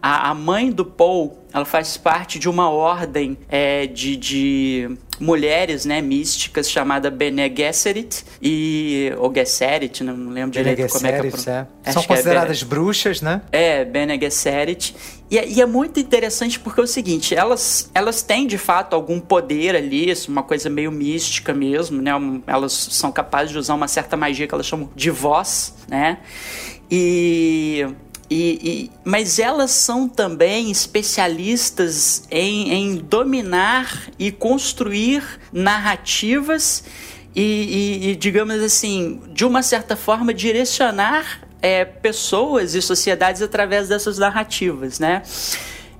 A, 0.00 0.30
a 0.30 0.34
mãe 0.34 0.70
do 0.70 0.84
Paul, 0.84 1.38
ela 1.52 1.64
faz 1.64 1.96
parte 1.96 2.38
de 2.38 2.48
uma 2.48 2.70
ordem 2.70 3.38
é, 3.48 3.86
de, 3.86 4.16
de 4.16 4.98
mulheres, 5.18 5.84
né, 5.84 6.00
místicas 6.00 6.70
chamada 6.70 7.10
Bene 7.10 7.52
Gesserit 7.54 8.24
e 8.40 9.12
ou 9.18 9.32
Gesserit, 9.34 10.04
não 10.04 10.28
lembro 10.30 10.50
Bene 10.52 10.74
direito 10.74 10.92
como 10.92 11.06
é 11.06 11.20
que 11.20 11.50
é. 11.50 11.66
é. 11.84 11.92
São 11.92 12.02
consideradas 12.02 12.62
é 12.62 12.64
bruxas, 12.64 13.20
né? 13.20 13.40
É, 13.50 13.84
Bene 13.84 14.18
Gesserit. 14.20 14.94
E, 15.30 15.38
é, 15.38 15.48
e, 15.48 15.60
é 15.60 15.66
muito 15.66 15.98
interessante 15.98 16.60
porque 16.60 16.80
é 16.80 16.84
o 16.84 16.86
seguinte, 16.86 17.34
elas, 17.34 17.90
elas 17.94 18.22
têm 18.22 18.46
de 18.46 18.58
fato 18.58 18.94
algum 18.94 19.18
poder 19.18 19.74
ali, 19.74 20.12
uma 20.28 20.42
coisa 20.42 20.70
meio 20.70 20.92
mística 20.92 21.52
mesmo, 21.52 22.00
né? 22.00 22.12
Elas 22.46 22.72
são 22.72 23.10
capazes 23.10 23.50
de 23.50 23.58
usar 23.58 23.74
uma 23.74 23.88
certa 23.88 24.16
magia 24.16 24.46
que 24.46 24.54
elas 24.54 24.66
chamam 24.66 24.88
de 24.94 25.10
voz, 25.10 25.74
né? 25.88 26.18
E 26.90 27.84
e, 28.28 28.58
e, 28.62 28.90
mas 29.04 29.38
elas 29.38 29.70
são 29.70 30.08
também 30.08 30.70
especialistas 30.70 32.24
em, 32.30 32.72
em 32.72 32.96
dominar 32.96 34.10
e 34.18 34.32
construir 34.32 35.22
narrativas 35.52 36.84
e, 37.34 38.10
e, 38.10 38.16
digamos 38.16 38.62
assim, 38.62 39.20
de 39.32 39.44
uma 39.44 39.62
certa 39.62 39.94
forma, 39.94 40.32
direcionar 40.32 41.46
é, 41.60 41.84
pessoas 41.84 42.74
e 42.74 42.80
sociedades 42.80 43.42
através 43.42 43.88
dessas 43.88 44.16
narrativas, 44.16 44.98
né? 44.98 45.22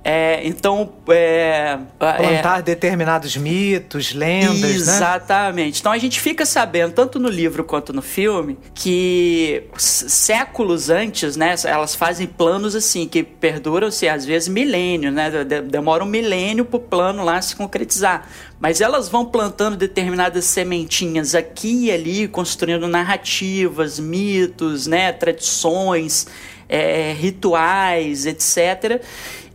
É, 0.09 0.39
então. 0.47 0.89
É, 1.09 1.77
Plantar 1.99 2.59
é, 2.59 2.61
determinados 2.61 3.35
mitos, 3.35 4.13
lendas. 4.13 4.61
Né? 4.61 4.69
Exatamente. 4.69 5.73
Né? 5.73 5.79
Então 5.81 5.91
a 5.91 5.97
gente 5.97 6.21
fica 6.21 6.45
sabendo, 6.45 6.93
tanto 6.93 7.19
no 7.19 7.27
livro 7.27 7.61
quanto 7.65 7.91
no 7.91 8.01
filme, 8.01 8.57
que 8.73 9.63
séculos 9.77 10.89
antes, 10.89 11.35
né, 11.35 11.55
elas 11.65 11.93
fazem 11.93 12.25
planos 12.25 12.73
assim, 12.73 13.05
que 13.05 13.21
perduram-se 13.21 14.07
às 14.07 14.25
vezes 14.25 14.47
milênios, 14.47 15.13
né? 15.13 15.29
Demora 15.43 16.05
um 16.05 16.07
milênio 16.07 16.63
para 16.63 16.77
o 16.77 16.79
plano 16.79 17.25
lá 17.25 17.41
se 17.41 17.53
concretizar. 17.53 18.29
Mas 18.61 18.79
elas 18.79 19.09
vão 19.09 19.25
plantando 19.25 19.75
determinadas 19.75 20.45
sementinhas 20.45 21.35
aqui 21.35 21.87
e 21.87 21.91
ali, 21.91 22.29
construindo 22.29 22.87
narrativas, 22.87 23.99
mitos, 23.99 24.87
né, 24.87 25.11
tradições, 25.11 26.27
é, 26.69 27.11
rituais, 27.11 28.25
etc 28.25 29.01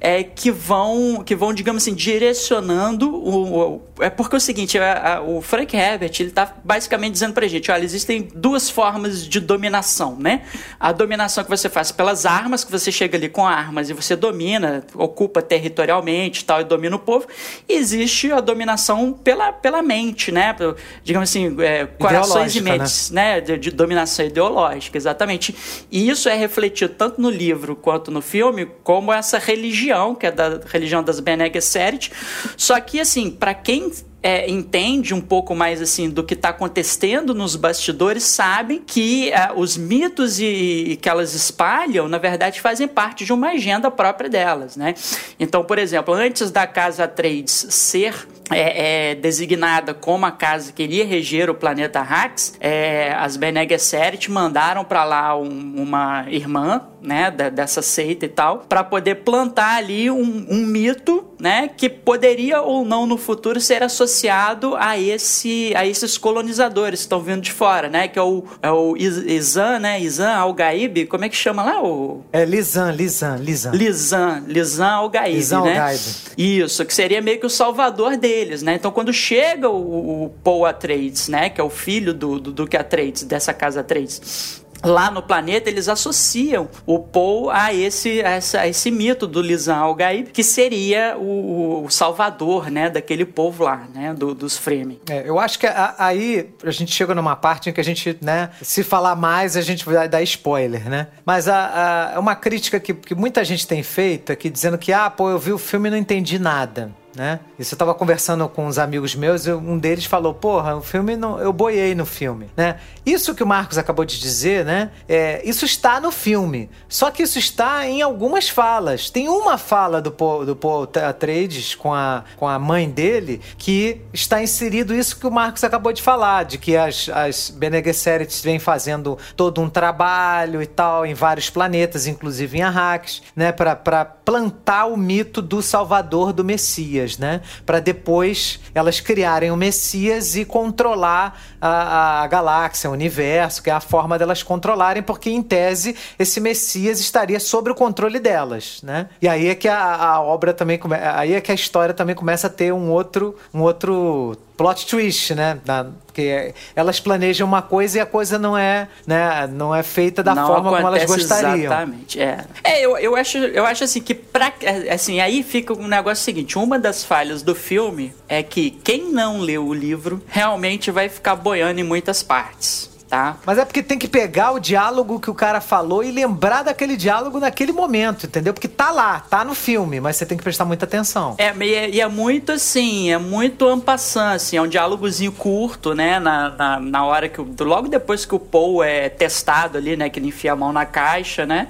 é, 0.05 0.25
que 0.25 0.51
vão, 0.51 1.23
que 1.25 1.37
vão, 1.37 1.55
digamos 1.55 1.85
assim, 1.85 1.95
direcionando 1.95 3.09
o, 3.09 3.77
o 3.77 3.83
é 4.01 4.11
porque 4.11 4.35
é 4.35 4.38
o 4.38 4.41
seguinte, 4.41 4.77
a, 4.77 5.19
a, 5.19 5.23
o 5.23 5.41
Frank 5.41 5.77
Herbert 5.77 6.11
ele 6.19 6.31
está 6.31 6.57
basicamente 6.65 7.12
dizendo 7.12 7.35
para 7.35 7.47
gente, 7.47 7.71
olha, 7.71 7.85
existem 7.85 8.29
duas 8.35 8.69
formas 8.69 9.25
de 9.25 9.38
dominação, 9.38 10.17
né? 10.17 10.43
A 10.81 10.91
dominação 10.91 11.45
que 11.45 11.51
você 11.51 11.69
faz 11.69 11.93
pelas 11.93 12.27
armas, 12.27 12.65
que 12.65 12.73
você 12.73 12.91
chega 12.91 13.17
ali 13.17 13.29
com 13.29 13.47
armas 13.47 13.91
e 13.91 13.93
você 13.93 14.17
domina, 14.17 14.85
ocupa 14.95 15.41
territorialmente, 15.41 16.45
tal, 16.45 16.61
e 16.61 16.65
domina 16.65 16.97
o 16.97 16.99
povo. 16.99 17.29
E 17.69 17.75
existe 17.75 18.33
a 18.33 18.41
dominação 18.41 19.12
pela, 19.12 19.53
pela 19.53 19.83
mente, 19.83 20.33
né? 20.33 20.57
Digamos 21.05 21.29
assim, 21.29 21.55
é, 21.61 21.87
corações 21.87 22.57
e 22.57 22.61
né? 22.61 22.73
mentes, 22.73 23.11
né? 23.12 23.35
né? 23.37 23.41
De, 23.41 23.57
de 23.57 23.71
dominação 23.71 24.27
ideológica, 24.27 24.99
exatamente. 24.99 25.55
E 25.93 26.09
isso 26.09 26.29
é 26.29 26.35
refletido 26.35 26.93
tanto 26.95 27.21
no 27.21 27.31
livro 27.31 27.77
quanto 27.77 28.11
no 28.11 28.21
filme 28.21 28.67
como 28.83 29.12
essa 29.12 29.38
religião 29.38 29.92
religião, 29.93 30.15
que 30.15 30.27
é 30.27 30.31
da 30.31 30.61
religião 30.67 31.03
das 31.03 31.21
Bene 31.21 31.51
Gesserit. 31.53 32.11
Só 32.57 32.81
que, 32.81 32.99
assim, 33.01 33.31
para 33.31 33.55
quem 33.55 33.93
é, 34.23 34.49
entende 34.49 35.13
um 35.13 35.21
pouco 35.21 35.55
mais 35.55 35.83
assim 35.83 36.09
do 36.09 36.23
que 36.23 36.35
está 36.35 36.51
acontecendo 36.51 37.35
nos 37.35 37.57
bastidores 37.57 38.23
sabem 38.23 38.81
que 38.81 39.33
é, 39.33 39.51
os 39.55 39.77
mitos 39.77 40.39
e, 40.39 40.45
e, 40.91 40.97
que 40.97 41.09
elas 41.09 41.35
espalham 41.35 42.07
na 42.07 42.19
verdade 42.19 42.61
fazem 42.61 42.87
parte 42.87 43.25
de 43.25 43.33
uma 43.33 43.49
agenda 43.49 43.91
própria 43.91 44.31
delas, 44.31 44.77
né? 44.77 44.95
Então, 45.41 45.65
por 45.65 45.77
exemplo, 45.77 46.15
antes 46.15 46.53
da 46.53 46.69
casa 46.69 47.09
Trades 47.09 47.67
ser 47.71 48.29
é, 48.53 49.11
é, 49.11 49.15
designada 49.15 49.95
como 49.95 50.27
a 50.27 50.31
casa 50.31 50.73
que 50.73 50.83
iria 50.83 51.05
reger 51.05 51.51
o 51.51 51.55
planeta 51.55 52.01
Hax, 52.01 52.55
é, 52.61 53.12
as 53.15 53.37
Bene 53.37 53.67
Gesserit 53.69 54.31
mandaram 54.31 54.85
para 54.85 55.05
lá 55.05 55.37
um, 55.37 55.75
uma 55.77 56.27
irmã, 56.29 56.83
né, 57.01 57.31
da, 57.31 57.49
dessa 57.49 57.83
seita 57.83 58.27
e 58.27 58.29
tal, 58.29 58.59
para 58.69 58.85
poder 58.85 59.17
plantar 59.17 59.77
ali 59.77 60.11
um, 60.11 60.47
um, 60.49 60.65
mito, 60.65 61.25
né, 61.38 61.69
que 61.77 61.88
poderia 61.88 62.62
ou 62.62 62.85
não 62.85 63.07
no 63.07 63.19
futuro 63.19 63.61
ser 63.61 63.83
associado 63.83 64.77
a 64.77 64.97
esse, 64.97 65.73
a 65.75 65.85
esses 65.85 66.17
colonizadores 66.17 67.01
que 67.01 67.07
estão 67.07 67.21
vindo 67.21 67.41
de 67.41 67.51
fora, 67.51 67.88
né, 67.88 68.07
que 68.07 68.19
é 68.19 68.23
o, 68.23 68.45
é 68.62 68.71
o 68.71 68.97
Izan, 68.97 69.81
né, 69.81 70.01
Izan 70.01 70.33
Al-Gaib, 70.33 71.07
como 71.07 71.25
é 71.25 71.29
que 71.29 71.37
chama 71.37 71.65
lá 71.65 71.83
o? 71.83 72.23
É 72.33 72.45
Lizan, 72.45 72.93
Lizan, 72.93 73.37
Lizan. 73.37 73.73
Lizan, 73.73 74.45
Lizan 74.47 74.93
Al-Gaib, 74.93 75.51
né? 75.51 75.57
Al-Gaib. 75.57 76.01
Isso, 76.38 76.85
que 76.85 76.95
seria 76.95 77.21
meio 77.21 77.41
que 77.41 77.47
o 77.47 77.51
salvador 77.51 78.17
dele 78.17 78.42
né? 78.63 78.75
Então 78.75 78.91
quando 78.91 79.13
chega 79.13 79.69
o, 79.69 80.25
o 80.25 80.31
Paul 80.43 80.67
Atreides, 80.67 81.29
né, 81.29 81.49
que 81.49 81.61
é 81.61 81.65
o 81.65 81.71
filho 81.71 82.13
do, 82.13 82.41
do 82.41 82.53
Duque 82.53 82.77
Atreides, 82.77 83.25
dessa 83.25 83.53
casa 83.55 83.81
Atreides, 83.81 84.63
lá 84.83 85.11
no 85.11 85.23
planeta 85.23 85.71
eles 85.71 85.89
associam 85.89 86.69
o 86.85 86.99
Paul 86.99 87.51
a 87.51 87.73
esse, 87.73 88.23
a 88.23 88.39
esse, 88.39 88.57
a 88.57 88.69
esse 88.69 88.91
mito 88.91 89.27
do 89.27 89.41
Lisan 89.41 89.77
Al-Gaib, 89.77 90.31
que 90.31 90.43
seria 90.43 91.17
o, 91.17 91.85
o, 91.85 91.91
salvador, 91.91 92.71
né, 92.71 92.91
daquele 92.91 93.25
povo 93.25 93.65
lá, 93.65 93.87
né, 93.95 94.13
do, 94.13 94.35
dos 94.35 94.57
Fremen. 94.57 95.01
É, 95.09 95.29
eu 95.29 95.39
acho 95.39 95.59
que 95.59 95.67
a, 95.67 95.95
aí 95.99 96.51
a 96.65 96.71
gente 96.71 96.93
chega 96.93 97.15
numa 97.15 97.37
parte 97.37 97.71
em 97.71 97.73
que 97.73 97.81
a 97.81 97.85
gente, 97.85 98.17
né, 98.21 98.51
se 98.61 98.83
falar 98.83 99.15
mais 99.15 99.57
a 99.57 99.61
gente 99.61 99.85
vai 99.85 100.09
dar 100.09 100.23
spoiler, 100.23 100.89
né? 100.89 101.09
Mas 101.25 101.49
a, 101.49 102.11
a, 102.11 102.13
é 102.15 102.19
uma 102.19 102.35
crítica 102.35 102.81
que, 102.81 102.95
que 102.95 103.15
muita 103.15 103.45
gente 103.45 103.67
tem 103.67 103.83
feito 103.83 104.33
aqui 104.33 104.51
dizendo 104.51 104.79
que, 104.79 104.93
ah, 104.93 105.09
pô, 105.09 105.31
eu 105.31 105.39
vi 105.39 105.53
o 105.53 105.59
filme 105.59 105.89
e 105.89 105.91
não 105.91 105.99
entendi 105.99 106.39
nada 106.39 106.93
né? 107.16 107.40
Isso 107.59 107.75
eu 107.75 107.79
tava 107.79 107.94
conversando 107.94 108.48
com 108.48 108.66
uns 108.66 108.79
amigos 108.79 109.14
meus 109.14 109.46
e 109.46 109.53
um 109.53 109.79
deles 109.79 110.05
falou: 110.05 110.35
Porra, 110.35 110.77
o 110.77 110.83
filme 110.83 111.16
não, 111.16 111.38
eu 111.38 111.53
boiei 111.53 111.94
no 111.94 112.07
filme, 112.07 112.51
né? 112.57 112.79
Isso 113.05 113.35
que 113.35 113.42
o 113.42 113.46
Marcos 113.46 113.79
acabou 113.79 114.05
de 114.05 114.18
dizer, 114.18 114.64
né? 114.64 114.90
É, 115.09 115.42
isso 115.44 115.64
está 115.64 116.01
no 116.01 116.11
filme. 116.11 116.70
Só 116.88 117.11
que 117.11 117.22
isso 117.22 117.38
está 117.38 117.87
em 117.87 118.01
algumas 118.01 118.48
falas. 118.48 119.11
Tem 119.11 119.29
uma 119.29 119.59
fala 119.59 120.01
do 120.01 120.11
Paul, 120.11 120.46
do 120.46 120.57
Paul 120.57 120.88
Atreides 121.07 121.75
com 121.75 121.92
a, 121.92 122.25
com 122.37 122.46
a 122.46 122.59
mãe 122.59 122.88
dele 122.88 123.40
que 123.59 124.01
está 124.12 124.42
inserido 124.42 124.94
isso 124.94 125.18
que 125.18 125.27
o 125.27 125.31
Marcos 125.31 125.64
acabou 125.64 125.92
de 125.92 126.01
falar, 126.01 126.44
de 126.44 126.59
que 126.59 126.77
as, 126.77 127.09
as 127.09 127.51
Bene 127.51 127.83
Gesserit 127.83 128.42
vêm 128.42 128.59
fazendo 128.59 129.18
todo 129.37 129.61
um 129.61 129.68
trabalho 129.68 130.62
e 130.62 130.66
tal 130.66 131.05
em 131.05 131.14
vários 131.14 131.51
planetas, 131.51 132.07
inclusive 132.07 132.59
em 132.59 132.62
Arrakis, 132.62 133.22
né? 133.35 133.53
Para 133.53 134.05
plantar 134.05 134.87
o 134.87 134.96
mito 134.96 135.42
do 135.42 135.61
Salvador 135.61 136.33
do 136.33 136.44
Messias. 136.44 137.02
Messias, 137.03 137.19
né? 137.19 137.41
Para 137.67 137.81
depois 137.81 138.61
elas 138.75 139.01
criarem 139.01 139.51
o 139.51 139.57
Messias 139.57 140.37
e 140.37 140.45
controlar 140.45 141.41
a, 141.61 142.23
a, 142.23 142.27
galáxia, 142.27 142.91
o 142.91 142.93
universo, 142.93 143.62
que 143.62 143.71
é 143.71 143.73
a 143.73 143.81
forma 143.81 144.19
delas 144.19 144.43
controlarem, 144.43 145.03
porque 145.03 145.31
em 145.31 145.43
tese 145.43 145.97
esse 146.19 146.41
Messias 146.41 147.01
estaria 147.01 147.41
sobre 147.41 147.73
o 147.73 147.75
controle 147.75 148.19
delas, 148.19 148.81
né? 148.83 149.09
E 149.21 149.29
aí 149.29 149.49
é 149.49 149.55
que 149.55 149.69
a, 149.69 149.97
a 149.97 150.21
obra 150.21 150.53
também 150.53 150.79
aí 151.15 151.35
é 151.35 151.41
que 151.41 151.53
a 151.53 151.55
história 151.55 151.95
também 151.95 152.15
começa 152.15 152.47
a 152.47 152.51
ter 152.51 152.73
um 152.73 152.91
outro, 152.91 153.37
um 153.53 153.61
outro 153.61 154.37
plot 154.57 154.87
twist, 154.87 155.35
né? 155.35 155.59
Porque 156.07 156.55
elas 156.77 157.01
planejam 157.01 157.47
uma 157.47 157.62
coisa 157.62 157.99
e 157.99 158.01
a 158.01 158.07
coisa 158.07 158.38
não 158.38 158.57
é, 158.57 158.88
né, 159.07 159.47
não 159.47 159.75
é 159.75 159.83
feita 159.83 160.23
da 160.23 160.35
não 160.35 160.47
forma 160.47 160.71
como 160.71 160.87
elas 160.87 161.05
gostariam. 161.05 161.57
Exatamente, 161.57 162.21
é. 162.21 162.45
É, 162.62 162.85
eu, 162.85 162.97
eu, 162.99 163.17
acho, 163.17 163.38
eu 163.38 163.65
acho 163.65 163.85
assim 163.85 164.01
que 164.01 164.15
pra, 164.15 164.53
assim, 164.93 165.21
aí 165.21 165.43
fica 165.43 165.73
um 165.73 165.88
negócio 165.88 166.23
seguinte, 166.23 166.59
uma 166.59 166.79
das 166.79 167.03
falhas 167.03 167.43
do 167.43 167.55
filme 167.55 168.12
é 168.29 168.43
que 168.43 168.71
quem 168.71 169.11
não 169.11 169.41
leu 169.41 169.67
o 169.67 169.73
livro 169.73 170.23
realmente 170.29 170.90
vai 170.90 171.09
ficar 171.09 171.35
boiando 171.35 171.81
em 171.81 171.85
muitas 171.85 172.23
partes 172.23 172.92
tá? 173.13 173.37
Mas 173.44 173.58
é 173.58 173.65
porque 173.67 173.83
tem 173.83 173.98
que 173.98 174.08
pegar 174.08 174.52
o 174.52 174.58
diálogo 174.58 175.21
que 175.21 175.29
o 175.29 175.35
cara 175.35 175.60
falou 175.60 176.02
e 176.02 176.10
lembrar 176.10 176.63
daquele 176.63 176.96
diálogo 176.96 177.38
naquele 177.38 177.71
momento, 177.71 178.25
entendeu? 178.25 178.54
Porque 178.54 178.67
tá 178.67 178.90
lá, 178.90 179.21
tá 179.21 179.44
no 179.44 179.54
filme, 179.54 180.00
mas 180.00 180.17
você 180.17 180.25
tem 180.25 180.38
que 180.38 180.42
prestar 180.42 180.65
muita 180.65 180.87
atenção. 180.87 181.35
É, 181.37 181.54
e 181.63 181.75
é, 181.75 181.90
e 181.90 182.00
é 182.00 182.08
muito 182.08 182.52
assim, 182.52 183.13
é 183.13 183.19
muito 183.19 183.69
ampassant, 183.69 184.37
assim, 184.37 184.56
é 184.56 184.63
um 184.63 184.67
diálogozinho 184.67 185.31
curto, 185.31 185.94
né? 185.94 186.19
Na, 186.19 186.48
na, 186.48 186.81
na 186.81 187.04
hora 187.04 187.29
que. 187.29 187.38
Logo 187.63 187.87
depois 187.87 188.25
que 188.25 188.35
o 188.35 188.38
Paul 188.38 188.83
é 188.83 189.10
testado 189.10 189.77
ali, 189.77 189.94
né? 189.94 190.08
Que 190.08 190.19
ele 190.19 190.29
enfia 190.29 190.54
a 190.54 190.56
mão 190.56 190.73
na 190.73 190.87
caixa, 190.87 191.44
né? 191.44 191.69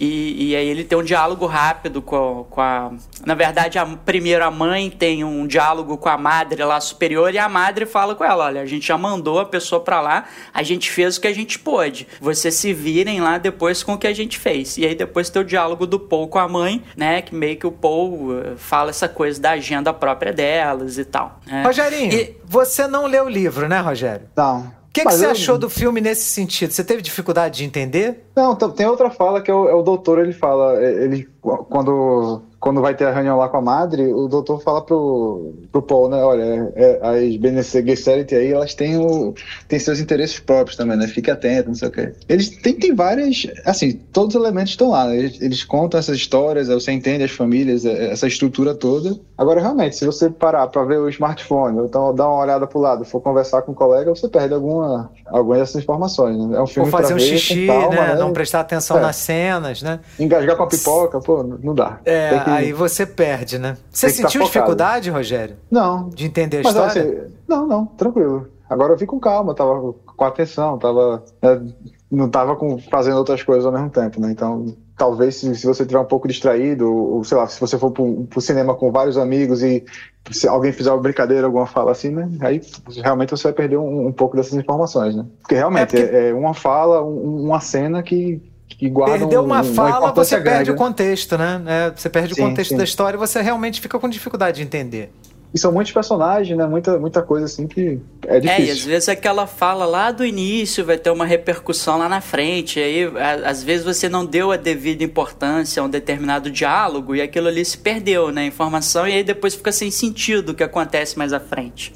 E, 0.00 0.48
e, 0.48 0.56
aí 0.56 0.66
ele 0.66 0.82
tem 0.82 0.96
um 0.96 1.02
diálogo 1.02 1.44
rápido 1.44 2.00
com, 2.00 2.46
com 2.48 2.60
a. 2.62 2.90
Na 3.26 3.34
verdade, 3.34 3.78
a, 3.78 3.84
primeiro 3.84 4.42
a 4.42 4.50
mãe 4.50 4.88
tem 4.88 5.22
um 5.22 5.46
diálogo 5.46 5.98
com 5.98 6.08
a 6.08 6.16
madre 6.16 6.64
lá 6.64 6.80
superior 6.80 7.34
e 7.34 7.38
a 7.38 7.50
madre 7.50 7.84
fala 7.84 8.14
com 8.14 8.24
ela: 8.24 8.46
olha, 8.46 8.62
a 8.62 8.66
gente 8.66 8.86
já 8.86 8.96
mandou 8.96 9.38
a 9.38 9.44
pessoa 9.44 9.82
para 9.82 10.00
lá, 10.00 10.24
a 10.54 10.62
gente 10.62 10.90
fez 10.90 11.18
o 11.18 11.20
que 11.20 11.26
a 11.26 11.34
gente 11.34 11.58
pôde. 11.58 12.08
Vocês 12.18 12.54
se 12.54 12.72
virem 12.72 13.20
lá 13.20 13.36
depois 13.36 13.82
com 13.82 13.92
o 13.92 13.98
que 13.98 14.06
a 14.06 14.14
gente 14.14 14.38
fez. 14.38 14.78
E 14.78 14.86
aí 14.86 14.94
depois 14.94 15.28
tem 15.28 15.42
o 15.42 15.44
diálogo 15.44 15.86
do 15.86 16.00
Paul 16.00 16.28
com 16.28 16.38
a 16.38 16.48
mãe, 16.48 16.82
né? 16.96 17.20
Que 17.20 17.34
meio 17.34 17.58
que 17.58 17.66
o 17.66 17.72
Paul 17.72 18.40
eh, 18.40 18.54
fala 18.56 18.88
essa 18.88 19.06
coisa 19.06 19.38
da 19.38 19.50
agenda 19.50 19.92
própria 19.92 20.32
delas 20.32 20.96
e 20.96 21.04
tal. 21.04 21.40
Né? 21.46 21.62
Rogerinho, 21.62 22.14
e... 22.14 22.36
você 22.42 22.86
não 22.86 23.06
leu 23.06 23.26
o 23.26 23.28
livro, 23.28 23.68
né, 23.68 23.78
Rogério? 23.80 24.28
Não. 24.34 24.79
O 24.90 24.92
que, 24.92 25.04
que 25.04 25.12
você 25.12 25.26
eu... 25.26 25.30
achou 25.30 25.56
do 25.56 25.70
filme 25.70 26.00
nesse 26.00 26.24
sentido? 26.24 26.72
Você 26.72 26.82
teve 26.82 27.00
dificuldade 27.00 27.58
de 27.58 27.64
entender? 27.64 28.24
Não, 28.34 28.56
tem 28.56 28.86
outra 28.86 29.08
fala 29.08 29.40
que 29.40 29.48
é 29.48 29.54
o, 29.54 29.68
é 29.68 29.74
o 29.74 29.82
doutor, 29.82 30.18
ele 30.18 30.32
fala, 30.32 30.82
é, 30.82 31.04
ele 31.04 31.28
quando 31.40 32.42
quando 32.60 32.82
vai 32.82 32.94
ter 32.94 33.06
a 33.06 33.12
reunião 33.12 33.38
lá 33.38 33.48
com 33.48 33.56
a 33.56 33.62
madre, 33.62 34.12
o 34.12 34.28
doutor 34.28 34.60
fala 34.60 34.82
pro, 34.82 35.54
pro 35.72 35.80
Paul, 35.80 36.10
né? 36.10 36.22
Olha, 36.22 36.70
é, 36.76 37.00
as 37.02 37.36
Bene 37.38 37.62
Gesserit 37.62 38.34
aí, 38.34 38.52
elas 38.52 38.74
têm, 38.74 38.98
o, 38.98 39.34
têm 39.66 39.78
seus 39.78 39.98
interesses 39.98 40.38
próprios 40.38 40.76
também, 40.76 40.96
né? 40.96 41.08
Fique 41.08 41.30
atento, 41.30 41.68
não 41.68 41.74
sei 41.74 41.88
o 41.88 41.90
quê. 41.90 42.12
Eles 42.28 42.50
têm, 42.50 42.74
têm 42.74 42.94
várias. 42.94 43.46
Assim, 43.64 43.92
todos 44.12 44.34
os 44.34 44.42
elementos 44.42 44.72
estão 44.72 44.90
lá, 44.90 45.06
né? 45.06 45.16
eles, 45.16 45.40
eles, 45.40 45.64
contam 45.64 45.98
essas 45.98 46.16
histórias, 46.16 46.68
você 46.68 46.92
entende 46.92 47.24
as 47.24 47.30
famílias, 47.30 47.86
é, 47.86 48.12
essa 48.12 48.26
estrutura 48.26 48.74
toda. 48.74 49.18
Agora, 49.38 49.60
realmente, 49.60 49.96
se 49.96 50.04
você 50.04 50.28
parar 50.28 50.66
para 50.66 50.84
ver 50.84 50.98
o 50.98 51.08
smartphone, 51.08 51.78
ou 51.78 51.86
então 51.86 52.14
dar 52.14 52.28
uma 52.28 52.42
olhada 52.42 52.66
pro 52.66 52.78
lado, 52.78 53.06
for 53.06 53.22
conversar 53.22 53.62
com 53.62 53.72
um 53.72 53.74
colega, 53.74 54.14
você 54.14 54.28
perde 54.28 54.52
alguma, 54.52 55.10
algumas 55.30 55.60
dessas 55.60 55.82
informações. 55.82 56.36
Né? 56.36 56.56
É 56.56 56.60
um 56.60 56.66
filme 56.66 56.88
Ou 56.88 56.92
fazer 56.92 57.14
um 57.14 57.16
ver, 57.16 57.22
xixi, 57.22 57.66
calma, 57.66 57.88
né? 57.88 58.08
né? 58.08 58.14
Não 58.16 58.32
prestar 58.32 58.60
atenção 58.60 58.98
é. 58.98 59.00
nas 59.00 59.16
cenas, 59.16 59.82
né? 59.82 60.00
Engasgar 60.18 60.56
com 60.56 60.62
a 60.62 60.66
pipoca, 60.66 61.20
pô, 61.20 61.42
não 61.42 61.74
dá. 61.74 62.00
É, 62.04 62.38
que... 62.38 62.50
aí 62.50 62.72
você 62.72 63.06
perde, 63.06 63.58
né? 63.58 63.76
Você 63.90 64.10
sentiu 64.10 64.42
dificuldade, 64.42 65.10
Rogério? 65.10 65.56
Não. 65.70 66.08
De 66.08 66.26
entender 66.26 66.58
a 66.58 66.62
Mas, 66.62 66.74
história? 66.74 67.02
Assim, 67.02 67.34
não, 67.48 67.66
não, 67.66 67.86
tranquilo. 67.86 68.48
Agora 68.68 68.92
eu 68.92 68.96
vi 68.96 69.06
com 69.06 69.18
calma, 69.18 69.54
tava 69.54 69.94
com 70.04 70.24
atenção, 70.24 70.78
tava. 70.78 71.24
Né, 71.42 71.72
não 72.10 72.28
tava 72.28 72.56
com, 72.56 72.78
fazendo 72.78 73.18
outras 73.18 73.42
coisas 73.42 73.64
ao 73.64 73.72
mesmo 73.72 73.88
tempo, 73.88 74.20
né? 74.20 74.30
Então, 74.32 74.74
talvez 75.00 75.36
se, 75.36 75.54
se 75.54 75.66
você 75.66 75.82
estiver 75.82 75.98
um 75.98 76.04
pouco 76.04 76.28
distraído, 76.28 76.94
ou 76.94 77.24
sei 77.24 77.38
lá, 77.38 77.46
se 77.46 77.58
você 77.58 77.78
for 77.78 77.90
pro, 77.90 78.26
pro 78.28 78.38
cinema 78.38 78.74
com 78.74 78.92
vários 78.92 79.16
amigos 79.16 79.62
e 79.62 79.82
se 80.30 80.46
alguém 80.46 80.72
fizer 80.72 80.92
uma 80.92 81.00
brincadeira, 81.00 81.46
alguma 81.46 81.66
fala 81.66 81.92
assim, 81.92 82.10
né? 82.10 82.28
Aí 82.42 82.60
realmente 83.02 83.30
você 83.30 83.44
vai 83.44 83.54
perder 83.54 83.78
um, 83.78 84.08
um 84.08 84.12
pouco 84.12 84.36
dessas 84.36 84.52
informações, 84.52 85.16
né? 85.16 85.24
Porque 85.40 85.54
realmente 85.54 85.96
é, 85.96 86.02
porque... 86.02 86.16
é, 86.16 86.28
é 86.28 86.34
uma 86.34 86.52
fala, 86.52 87.02
um, 87.02 87.46
uma 87.46 87.60
cena 87.60 88.02
que 88.02 88.42
que 88.68 88.88
guardam 88.88 89.18
Perdeu 89.18 89.42
uma 89.42 89.62
um, 89.62 89.74
fala, 89.74 90.06
uma 90.06 90.12
você 90.12 90.36
grande, 90.36 90.50
perde 90.50 90.70
né? 90.70 90.76
o 90.76 90.78
contexto, 90.78 91.36
né? 91.36 91.62
É, 91.66 91.92
você 91.96 92.08
perde 92.08 92.34
sim, 92.34 92.42
o 92.42 92.44
contexto 92.44 92.70
sim. 92.70 92.76
da 92.76 92.84
história 92.84 93.16
e 93.16 93.18
você 93.18 93.40
realmente 93.40 93.80
fica 93.80 93.98
com 93.98 94.08
dificuldade 94.08 94.58
de 94.58 94.62
entender. 94.62 95.12
E 95.52 95.58
são 95.58 95.72
muitos 95.72 95.92
personagens, 95.92 96.56
né? 96.56 96.64
Muita, 96.66 96.98
muita 96.98 97.22
coisa 97.22 97.46
assim 97.46 97.66
que 97.66 98.00
é 98.26 98.38
difícil. 98.38 98.64
É, 98.64 98.68
e 98.68 98.70
às 98.70 98.84
vezes 98.84 99.08
aquela 99.08 99.46
fala 99.46 99.84
lá 99.84 100.12
do 100.12 100.24
início 100.24 100.84
vai 100.84 100.96
ter 100.96 101.10
uma 101.10 101.26
repercussão 101.26 101.98
lá 101.98 102.08
na 102.08 102.20
frente. 102.20 102.78
Aí, 102.78 103.10
às 103.44 103.62
vezes, 103.62 103.84
você 103.84 104.08
não 104.08 104.24
deu 104.24 104.52
a 104.52 104.56
devida 104.56 105.02
importância 105.02 105.82
a 105.82 105.84
um 105.84 105.88
determinado 105.88 106.50
diálogo 106.50 107.16
e 107.16 107.20
aquilo 107.20 107.48
ali 107.48 107.64
se 107.64 107.78
perdeu, 107.78 108.30
né? 108.30 108.46
Informação, 108.46 109.08
e 109.08 109.12
aí 109.12 109.24
depois 109.24 109.54
fica 109.54 109.72
sem 109.72 109.90
sentido 109.90 110.50
o 110.50 110.54
que 110.54 110.62
acontece 110.62 111.18
mais 111.18 111.32
à 111.32 111.40
frente. 111.40 111.92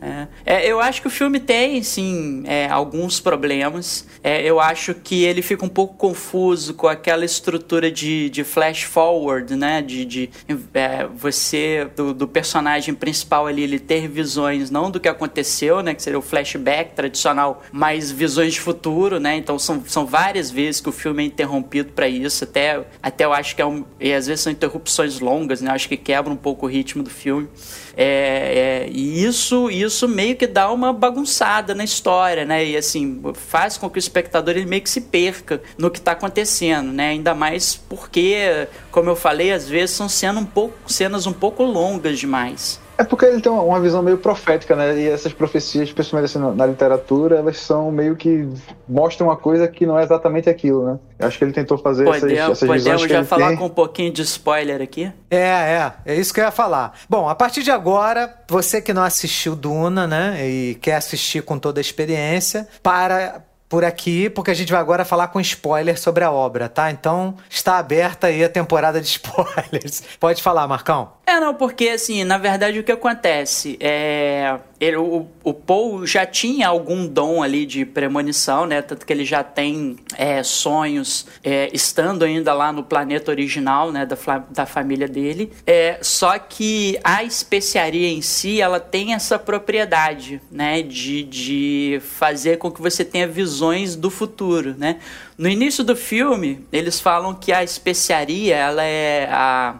É, 0.00 0.26
é, 0.46 0.66
eu 0.66 0.80
acho 0.80 1.02
que 1.02 1.06
o 1.06 1.10
filme 1.10 1.38
tem, 1.38 1.82
sim, 1.82 2.42
é, 2.46 2.66
alguns 2.68 3.20
problemas. 3.20 4.06
É, 4.22 4.42
eu 4.42 4.58
acho 4.58 4.94
que 4.94 5.24
ele 5.24 5.42
fica 5.42 5.64
um 5.64 5.68
pouco 5.68 5.94
confuso 5.94 6.74
com 6.74 6.88
aquela 6.88 7.24
estrutura 7.24 7.90
de, 7.90 8.30
de 8.30 8.42
flash 8.42 8.82
forward, 8.82 9.54
né? 9.54 9.82
De, 9.82 10.04
de 10.04 10.30
é, 10.72 11.06
você, 11.06 11.88
do, 11.94 12.14
do, 12.14 12.26
personagem 12.26 12.94
principal 12.94 13.46
ali, 13.46 13.62
ele 13.62 13.78
ter 13.78 14.08
visões 14.08 14.70
não 14.70 14.90
do 14.90 14.98
que 14.98 15.08
aconteceu, 15.08 15.82
né? 15.82 15.94
Que 15.94 16.02
seria 16.02 16.18
o 16.18 16.22
flashback 16.22 16.94
tradicional, 16.94 17.62
mas 17.70 18.10
visões 18.10 18.54
de 18.54 18.60
futuro, 18.60 19.20
né? 19.20 19.36
Então 19.36 19.58
são, 19.58 19.82
são 19.86 20.06
várias 20.06 20.50
vezes 20.50 20.80
que 20.80 20.88
o 20.88 20.92
filme 20.92 21.22
é 21.22 21.26
interrompido 21.26 21.92
para 21.92 22.08
isso. 22.08 22.44
Até, 22.44 22.84
até 23.02 23.24
eu 23.24 23.32
acho 23.32 23.54
que 23.54 23.60
é 23.60 23.66
um. 23.66 23.84
E 23.98 24.12
às 24.12 24.26
vezes 24.26 24.42
são 24.42 24.52
interrupções 24.52 25.20
longas, 25.20 25.60
né? 25.60 25.70
Acho 25.70 25.88
que 25.88 25.96
quebra 25.96 26.32
um 26.32 26.36
pouco 26.36 26.66
o 26.66 26.68
ritmo 26.68 27.02
do 27.02 27.10
filme. 27.10 27.48
É, 27.96 28.86
é, 28.86 28.90
e 28.90 29.24
isso, 29.24 29.70
isso 29.70 30.08
meio 30.08 30.36
que 30.36 30.46
dá 30.46 30.70
uma 30.70 30.92
bagunçada 30.92 31.74
na 31.74 31.84
história, 31.84 32.44
né? 32.44 32.64
E 32.64 32.76
assim, 32.76 33.20
faz 33.34 33.76
com 33.76 33.88
que 33.88 33.98
o 33.98 34.00
espectador 34.00 34.56
ele 34.56 34.66
meio 34.66 34.82
que 34.82 34.90
se 34.90 35.00
perca 35.00 35.60
no 35.76 35.90
que 35.90 35.98
está 35.98 36.12
acontecendo, 36.12 36.92
né? 36.92 37.10
Ainda 37.10 37.34
mais 37.34 37.76
porque, 37.88 38.68
como 38.90 39.10
eu 39.10 39.16
falei, 39.16 39.52
às 39.52 39.68
vezes 39.68 39.96
são 39.96 40.08
cenas 40.08 40.42
um 40.42 40.46
pouco, 40.46 40.76
cenas 40.90 41.26
um 41.26 41.32
pouco 41.32 41.62
longas 41.62 42.18
demais. 42.18 42.80
É 43.00 43.04
porque 43.04 43.24
ele 43.24 43.40
tem 43.40 43.50
uma 43.50 43.80
visão 43.80 44.02
meio 44.02 44.18
profética, 44.18 44.76
né? 44.76 44.94
E 45.00 45.08
essas 45.08 45.32
profecias, 45.32 45.88
especialmente 45.88 46.26
assim, 46.36 46.54
na 46.54 46.66
literatura, 46.66 47.38
elas 47.38 47.56
são 47.56 47.90
meio 47.90 48.14
que 48.14 48.46
mostram 48.86 49.28
uma 49.28 49.38
coisa 49.38 49.66
que 49.66 49.86
não 49.86 49.98
é 49.98 50.02
exatamente 50.02 50.50
aquilo, 50.50 50.84
né? 50.84 50.98
Eu 51.18 51.26
acho 51.26 51.38
que 51.38 51.44
ele 51.44 51.52
tentou 51.52 51.78
fazer 51.78 52.04
podemos, 52.04 52.30
essas, 52.30 52.62
essas 52.62 52.68
podemos 52.68 53.08
já 53.08 53.24
falar 53.24 53.48
tem. 53.48 53.56
com 53.56 53.64
um 53.64 53.70
pouquinho 53.70 54.12
de 54.12 54.20
spoiler 54.20 54.82
aqui? 54.82 55.10
É, 55.30 55.38
é. 55.38 55.92
É 56.04 56.14
isso 56.14 56.34
que 56.34 56.40
eu 56.40 56.44
ia 56.44 56.50
falar. 56.50 56.92
Bom, 57.08 57.26
a 57.26 57.34
partir 57.34 57.62
de 57.62 57.70
agora, 57.70 58.34
você 58.46 58.82
que 58.82 58.92
não 58.92 59.02
assistiu 59.02 59.56
Duna, 59.56 60.06
né? 60.06 60.46
E 60.46 60.74
quer 60.74 60.96
assistir 60.96 61.42
com 61.42 61.58
toda 61.58 61.80
a 61.80 61.82
experiência, 61.82 62.68
para 62.82 63.42
por 63.70 63.84
aqui, 63.84 64.28
porque 64.28 64.50
a 64.50 64.54
gente 64.54 64.72
vai 64.72 64.80
agora 64.80 65.04
falar 65.04 65.28
com 65.28 65.40
spoiler 65.40 65.98
sobre 65.98 66.24
a 66.24 66.30
obra, 66.32 66.68
tá? 66.68 66.90
Então 66.90 67.36
está 67.48 67.78
aberta 67.78 68.26
aí 68.26 68.42
a 68.42 68.48
temporada 68.48 69.00
de 69.00 69.06
spoilers. 69.22 70.02
Pode 70.18 70.42
falar, 70.42 70.66
Marcão. 70.66 71.12
É, 71.24 71.38
não, 71.38 71.54
porque 71.54 71.88
assim, 71.88 72.24
na 72.24 72.36
verdade 72.36 72.80
o 72.80 72.82
que 72.82 72.90
acontece 72.90 73.78
é. 73.80 74.58
Ele, 74.80 74.96
o, 74.96 75.26
o 75.44 75.52
Paul 75.52 76.06
já 76.06 76.24
tinha 76.24 76.66
algum 76.66 77.06
dom 77.06 77.42
ali 77.42 77.66
de 77.66 77.84
premonição, 77.84 78.64
né? 78.64 78.80
Tanto 78.80 79.04
que 79.04 79.12
ele 79.12 79.26
já 79.26 79.44
tem 79.44 79.96
é, 80.16 80.42
sonhos 80.42 81.26
é, 81.44 81.68
estando 81.72 82.24
ainda 82.24 82.54
lá 82.54 82.72
no 82.72 82.82
planeta 82.82 83.30
original, 83.30 83.92
né? 83.92 84.06
Da, 84.06 84.16
da 84.50 84.64
família 84.64 85.06
dele. 85.06 85.52
É, 85.66 85.98
só 86.00 86.38
que 86.38 86.98
a 87.04 87.22
especiaria 87.22 88.08
em 88.08 88.22
si, 88.22 88.60
ela 88.60 88.80
tem 88.80 89.12
essa 89.12 89.38
propriedade, 89.38 90.40
né? 90.50 90.80
De, 90.80 91.24
de 91.24 92.00
fazer 92.02 92.56
com 92.56 92.70
que 92.70 92.80
você 92.80 93.04
tenha 93.04 93.28
visões 93.28 93.94
do 93.94 94.08
futuro, 94.08 94.74
né? 94.78 94.98
No 95.36 95.48
início 95.48 95.84
do 95.84 95.94
filme, 95.94 96.64
eles 96.72 97.00
falam 97.00 97.34
que 97.34 97.52
a 97.52 97.62
especiaria, 97.62 98.56
ela 98.56 98.84
é 98.84 99.28
a 99.30 99.76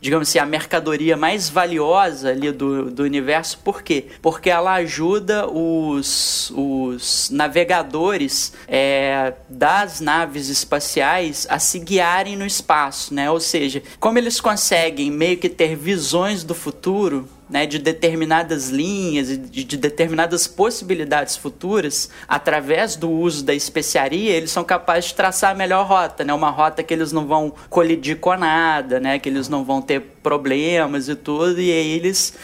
digamos 0.00 0.28
assim, 0.28 0.38
a 0.38 0.46
mercadoria 0.46 1.16
mais 1.16 1.48
valiosa 1.48 2.30
ali 2.30 2.50
do, 2.50 2.90
do 2.90 3.02
universo. 3.02 3.58
Por 3.58 3.82
quê? 3.82 4.06
Porque 4.22 4.48
ela 4.48 4.74
ajuda 4.74 5.46
os, 5.48 6.50
os 6.56 7.30
navegadores 7.30 8.52
é, 8.66 9.34
das 9.48 10.00
naves 10.00 10.48
espaciais 10.48 11.46
a 11.50 11.58
se 11.58 11.78
guiarem 11.78 12.36
no 12.36 12.46
espaço, 12.46 13.12
né? 13.12 13.30
Ou 13.30 13.40
seja, 13.40 13.82
como 13.98 14.18
eles 14.18 14.40
conseguem 14.40 15.10
meio 15.10 15.36
que 15.36 15.48
ter 15.48 15.76
visões 15.76 16.42
do 16.44 16.54
futuro, 16.54 17.28
né, 17.50 17.66
de 17.66 17.78
determinadas 17.78 18.68
linhas 18.68 19.30
e 19.30 19.36
de, 19.36 19.64
de, 19.64 19.76
determinadas 19.76 20.46
possibilidades 20.46 21.36
futuras, 21.36 22.08
através 22.28 22.94
do 22.94 23.10
uso 23.10 23.44
da 23.44 23.52
especiaria, 23.52 24.32
eles 24.32 24.52
são 24.52 24.62
capazes 24.62 25.06
de 25.06 25.14
traçar 25.14 25.50
a 25.50 25.54
melhor 25.54 25.84
rota, 25.84 26.24
né, 26.24 26.32
uma 26.32 26.50
rota 26.50 26.82
que 26.82 26.94
eles 26.94 27.10
não 27.10 27.26
vão 27.26 27.52
colidir 27.68 28.18
com 28.18 28.36
nada, 28.36 29.00
né, 29.00 29.18
que 29.18 29.28
eles 29.28 29.48
não 29.48 29.64
vão 29.64 29.82
ter 29.82 30.00
problemas 30.22 31.08
e 31.08 31.16
tudo, 31.16 31.60
e 31.60 31.72
aí 31.72 31.90
eles 31.90 32.34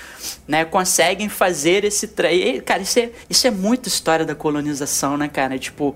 né, 0.49 0.65
conseguem 0.65 1.29
fazer 1.29 1.85
esse... 1.85 2.09
Tra... 2.09 2.29
Cara, 2.65 2.83
isso 2.83 2.99
é, 2.99 3.11
isso 3.31 3.47
é 3.47 3.51
muito 3.51 3.87
história 3.87 4.25
da 4.25 4.35
colonização, 4.35 5.17
né, 5.17 5.29
cara? 5.29 5.59
Tipo, 5.59 5.95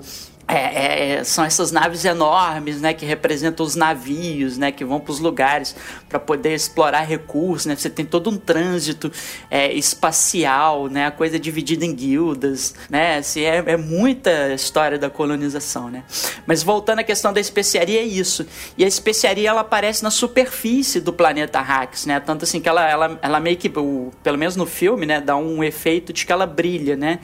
é, 0.56 1.12
é, 1.18 1.24
são 1.24 1.44
essas 1.44 1.70
naves 1.70 2.04
enormes, 2.04 2.80
né, 2.80 2.92
que 2.92 3.06
representam 3.06 3.64
os 3.64 3.76
navios, 3.76 4.58
né, 4.58 4.72
que 4.72 4.84
vão 4.84 4.98
para 5.00 5.12
os 5.12 5.20
lugares 5.20 5.76
para 6.08 6.18
poder 6.18 6.54
explorar 6.54 7.02
recursos, 7.02 7.66
né? 7.66 7.76
Você 7.76 7.88
tem 7.88 8.04
todo 8.04 8.30
um 8.30 8.36
trânsito 8.36 9.12
é, 9.50 9.72
espacial, 9.72 10.88
né, 10.88 11.06
a 11.06 11.10
coisa 11.10 11.38
dividida 11.38 11.84
em 11.84 11.94
guildas, 11.94 12.74
né? 12.88 13.18
Assim, 13.18 13.42
é, 13.42 13.62
é, 13.66 13.76
muita 13.76 14.52
história 14.52 14.98
da 14.98 15.08
colonização, 15.08 15.88
né? 15.88 16.04
Mas 16.46 16.62
voltando 16.62 17.00
à 17.00 17.04
questão 17.04 17.32
da 17.32 17.40
especiaria 17.40 18.00
é 18.00 18.04
isso. 18.04 18.46
E 18.76 18.84
a 18.84 18.88
especiaria 18.88 19.48
ela 19.48 19.60
aparece 19.60 20.02
na 20.02 20.10
superfície 20.10 21.00
do 21.00 21.12
planeta 21.12 21.60
Hax, 21.60 22.06
né? 22.06 22.18
Tanto 22.20 22.44
assim 22.44 22.60
que 22.60 22.68
ela, 22.68 22.88
ela, 22.88 23.18
ela 23.22 23.40
meio 23.40 23.56
que, 23.56 23.68
pelo 23.68 24.38
menos 24.38 24.56
no 24.56 24.66
filme, 24.66 25.06
né, 25.06 25.20
dá 25.20 25.36
um 25.36 25.62
efeito 25.62 26.12
de 26.12 26.26
que 26.26 26.32
ela 26.32 26.46
brilha, 26.46 26.96
né? 26.96 27.20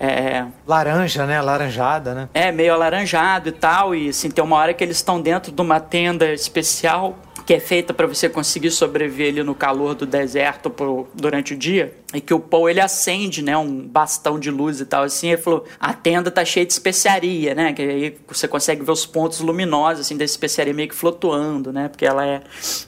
É, 0.00 0.46
Laranja, 0.66 1.26
né? 1.26 1.42
Laranjada, 1.42 2.14
né? 2.14 2.28
É, 2.32 2.50
meio 2.50 2.72
alaranjado 2.72 3.50
e 3.50 3.52
tal. 3.52 3.94
E 3.94 4.08
assim, 4.08 4.30
tem 4.30 4.42
uma 4.42 4.56
hora 4.56 4.72
que 4.72 4.82
eles 4.82 4.96
estão 4.96 5.20
dentro 5.20 5.52
de 5.52 5.60
uma 5.60 5.78
tenda 5.78 6.32
especial 6.32 7.18
que 7.44 7.54
é 7.54 7.60
feita 7.60 7.92
para 7.92 8.06
você 8.06 8.28
conseguir 8.28 8.70
sobreviver 8.70 9.28
ali 9.28 9.42
no 9.42 9.54
calor 9.54 9.94
do 9.94 10.06
deserto 10.06 10.70
por, 10.70 11.08
durante 11.14 11.52
o 11.52 11.56
dia 11.56 11.99
e 12.12 12.20
que 12.20 12.34
o 12.34 12.40
Paul 12.40 12.68
ele 12.68 12.80
acende, 12.80 13.42
né, 13.42 13.56
um 13.56 13.86
bastão 13.86 14.38
de 14.38 14.50
luz 14.50 14.80
e 14.80 14.84
tal 14.84 15.04
assim, 15.04 15.28
ele 15.28 15.42
falou: 15.42 15.64
"A 15.78 15.92
tenda 15.92 16.30
tá 16.30 16.44
cheia 16.44 16.66
de 16.66 16.72
especiaria, 16.72 17.54
né? 17.54 17.72
Que 17.72 17.82
aí 17.82 18.16
você 18.26 18.48
consegue 18.48 18.82
ver 18.82 18.90
os 18.90 19.06
pontos 19.06 19.40
luminosos 19.40 20.00
assim 20.00 20.16
da 20.16 20.24
especiaria 20.24 20.74
meio 20.74 20.88
que 20.88 20.94
flutuando, 20.94 21.72
né? 21.72 21.88
Porque 21.88 22.04
ela 22.04 22.26
é 22.26 22.42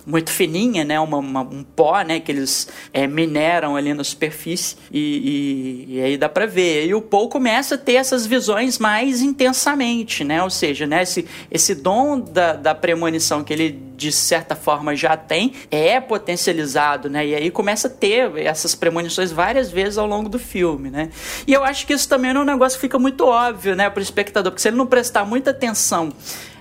muito 0.04 0.30
fininha, 0.30 0.84
né, 0.84 0.98
uma, 0.98 1.18
uma 1.18 1.42
um 1.42 1.62
pó, 1.62 2.00
né, 2.02 2.18
que 2.20 2.32
eles 2.32 2.68
é, 2.92 3.06
mineram 3.06 3.76
ali 3.76 3.94
na 3.94 4.02
superfície 4.02 4.76
e, 4.90 5.86
e, 5.88 5.96
e, 5.96 6.02
aí 6.02 6.16
dá 6.16 6.28
para 6.28 6.46
ver. 6.46 6.86
E 6.86 6.94
o 6.94 7.02
Paul 7.02 7.28
começa 7.28 7.76
a 7.76 7.78
ter 7.78 7.94
essas 7.94 8.26
visões 8.26 8.78
mais 8.78 9.22
intensamente, 9.22 10.24
né? 10.24 10.42
Ou 10.42 10.50
seja, 10.50 10.86
né, 10.86 11.02
esse 11.02 11.26
esse 11.50 11.74
dom 11.74 12.18
da, 12.18 12.54
da 12.54 12.74
premonição 12.74 13.44
que 13.44 13.52
ele 13.52 13.92
de 13.96 14.10
certa 14.10 14.56
forma 14.56 14.96
já 14.96 15.16
tem 15.16 15.52
é 15.70 16.00
potencializado, 16.00 17.08
né? 17.08 17.26
E 17.26 17.34
aí 17.34 17.50
começa 17.50 17.86
a 17.86 17.90
ter 17.90 18.36
essas 18.38 18.74
premonições 18.74 19.11
várias 19.32 19.70
vezes 19.70 19.98
ao 19.98 20.06
longo 20.06 20.28
do 20.28 20.38
filme, 20.38 20.90
né? 20.90 21.10
E 21.46 21.52
eu 21.52 21.64
acho 21.64 21.86
que 21.86 21.92
isso 21.92 22.08
também 22.08 22.30
é 22.30 22.38
um 22.38 22.44
negócio 22.44 22.78
que 22.78 22.80
fica 22.80 22.98
muito 22.98 23.26
óbvio, 23.26 23.74
né, 23.74 23.90
para 23.90 24.00
o 24.00 24.02
espectador, 24.02 24.52
porque 24.52 24.62
se 24.62 24.68
ele 24.68 24.76
não 24.76 24.86
prestar 24.86 25.24
muita 25.24 25.50
atenção 25.50 26.12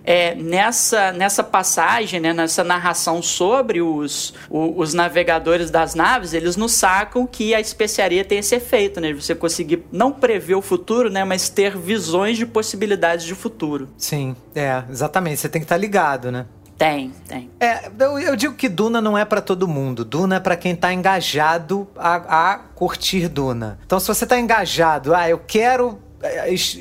é, 0.04 0.34
nessa, 0.36 1.12
nessa 1.12 1.44
passagem, 1.44 2.20
né, 2.20 2.34
nessa 2.34 2.64
narração 2.64 3.22
sobre 3.22 3.82
os, 3.82 4.34
os, 4.50 4.74
os, 4.76 4.94
navegadores 4.94 5.70
das 5.70 5.94
naves, 5.96 6.34
eles 6.34 6.56
nos 6.56 6.74
sacam 6.74 7.28
que 7.28 7.54
a 7.54 7.60
especiaria 7.60 8.26
tem 8.26 8.40
esse 8.40 8.56
efeito, 8.56 9.00
né? 9.00 9.14
Você 9.14 9.36
conseguir 9.36 9.84
não 9.92 10.12
prever 10.12 10.56
o 10.56 10.62
futuro, 10.62 11.10
né? 11.10 11.24
Mas 11.24 11.50
ter 11.50 11.78
visões 11.78 12.38
de 12.38 12.46
possibilidades 12.46 13.26
de 13.26 13.36
futuro. 13.36 13.90
Sim, 13.98 14.36
é, 14.56 14.84
exatamente. 14.90 15.40
Você 15.40 15.50
tem 15.50 15.62
que 15.62 15.66
estar 15.66 15.78
ligado, 15.78 16.32
né? 16.32 16.46
Tem, 16.82 17.12
tem. 17.28 17.48
É, 17.60 17.92
eu, 18.00 18.18
eu 18.18 18.36
digo 18.36 18.56
que 18.56 18.68
Duna 18.68 19.00
não 19.00 19.16
é 19.16 19.24
para 19.24 19.40
todo 19.40 19.68
mundo. 19.68 20.04
Duna 20.04 20.38
é 20.38 20.40
para 20.40 20.56
quem 20.56 20.76
tá 20.76 20.92
engajado 20.92 21.88
a, 21.96 22.54
a 22.54 22.58
curtir 22.58 23.28
Duna. 23.28 23.78
Então, 23.86 24.00
se 24.00 24.08
você 24.08 24.26
tá 24.26 24.40
engajado, 24.40 25.14
ah, 25.14 25.30
eu 25.30 25.38
quero 25.38 26.00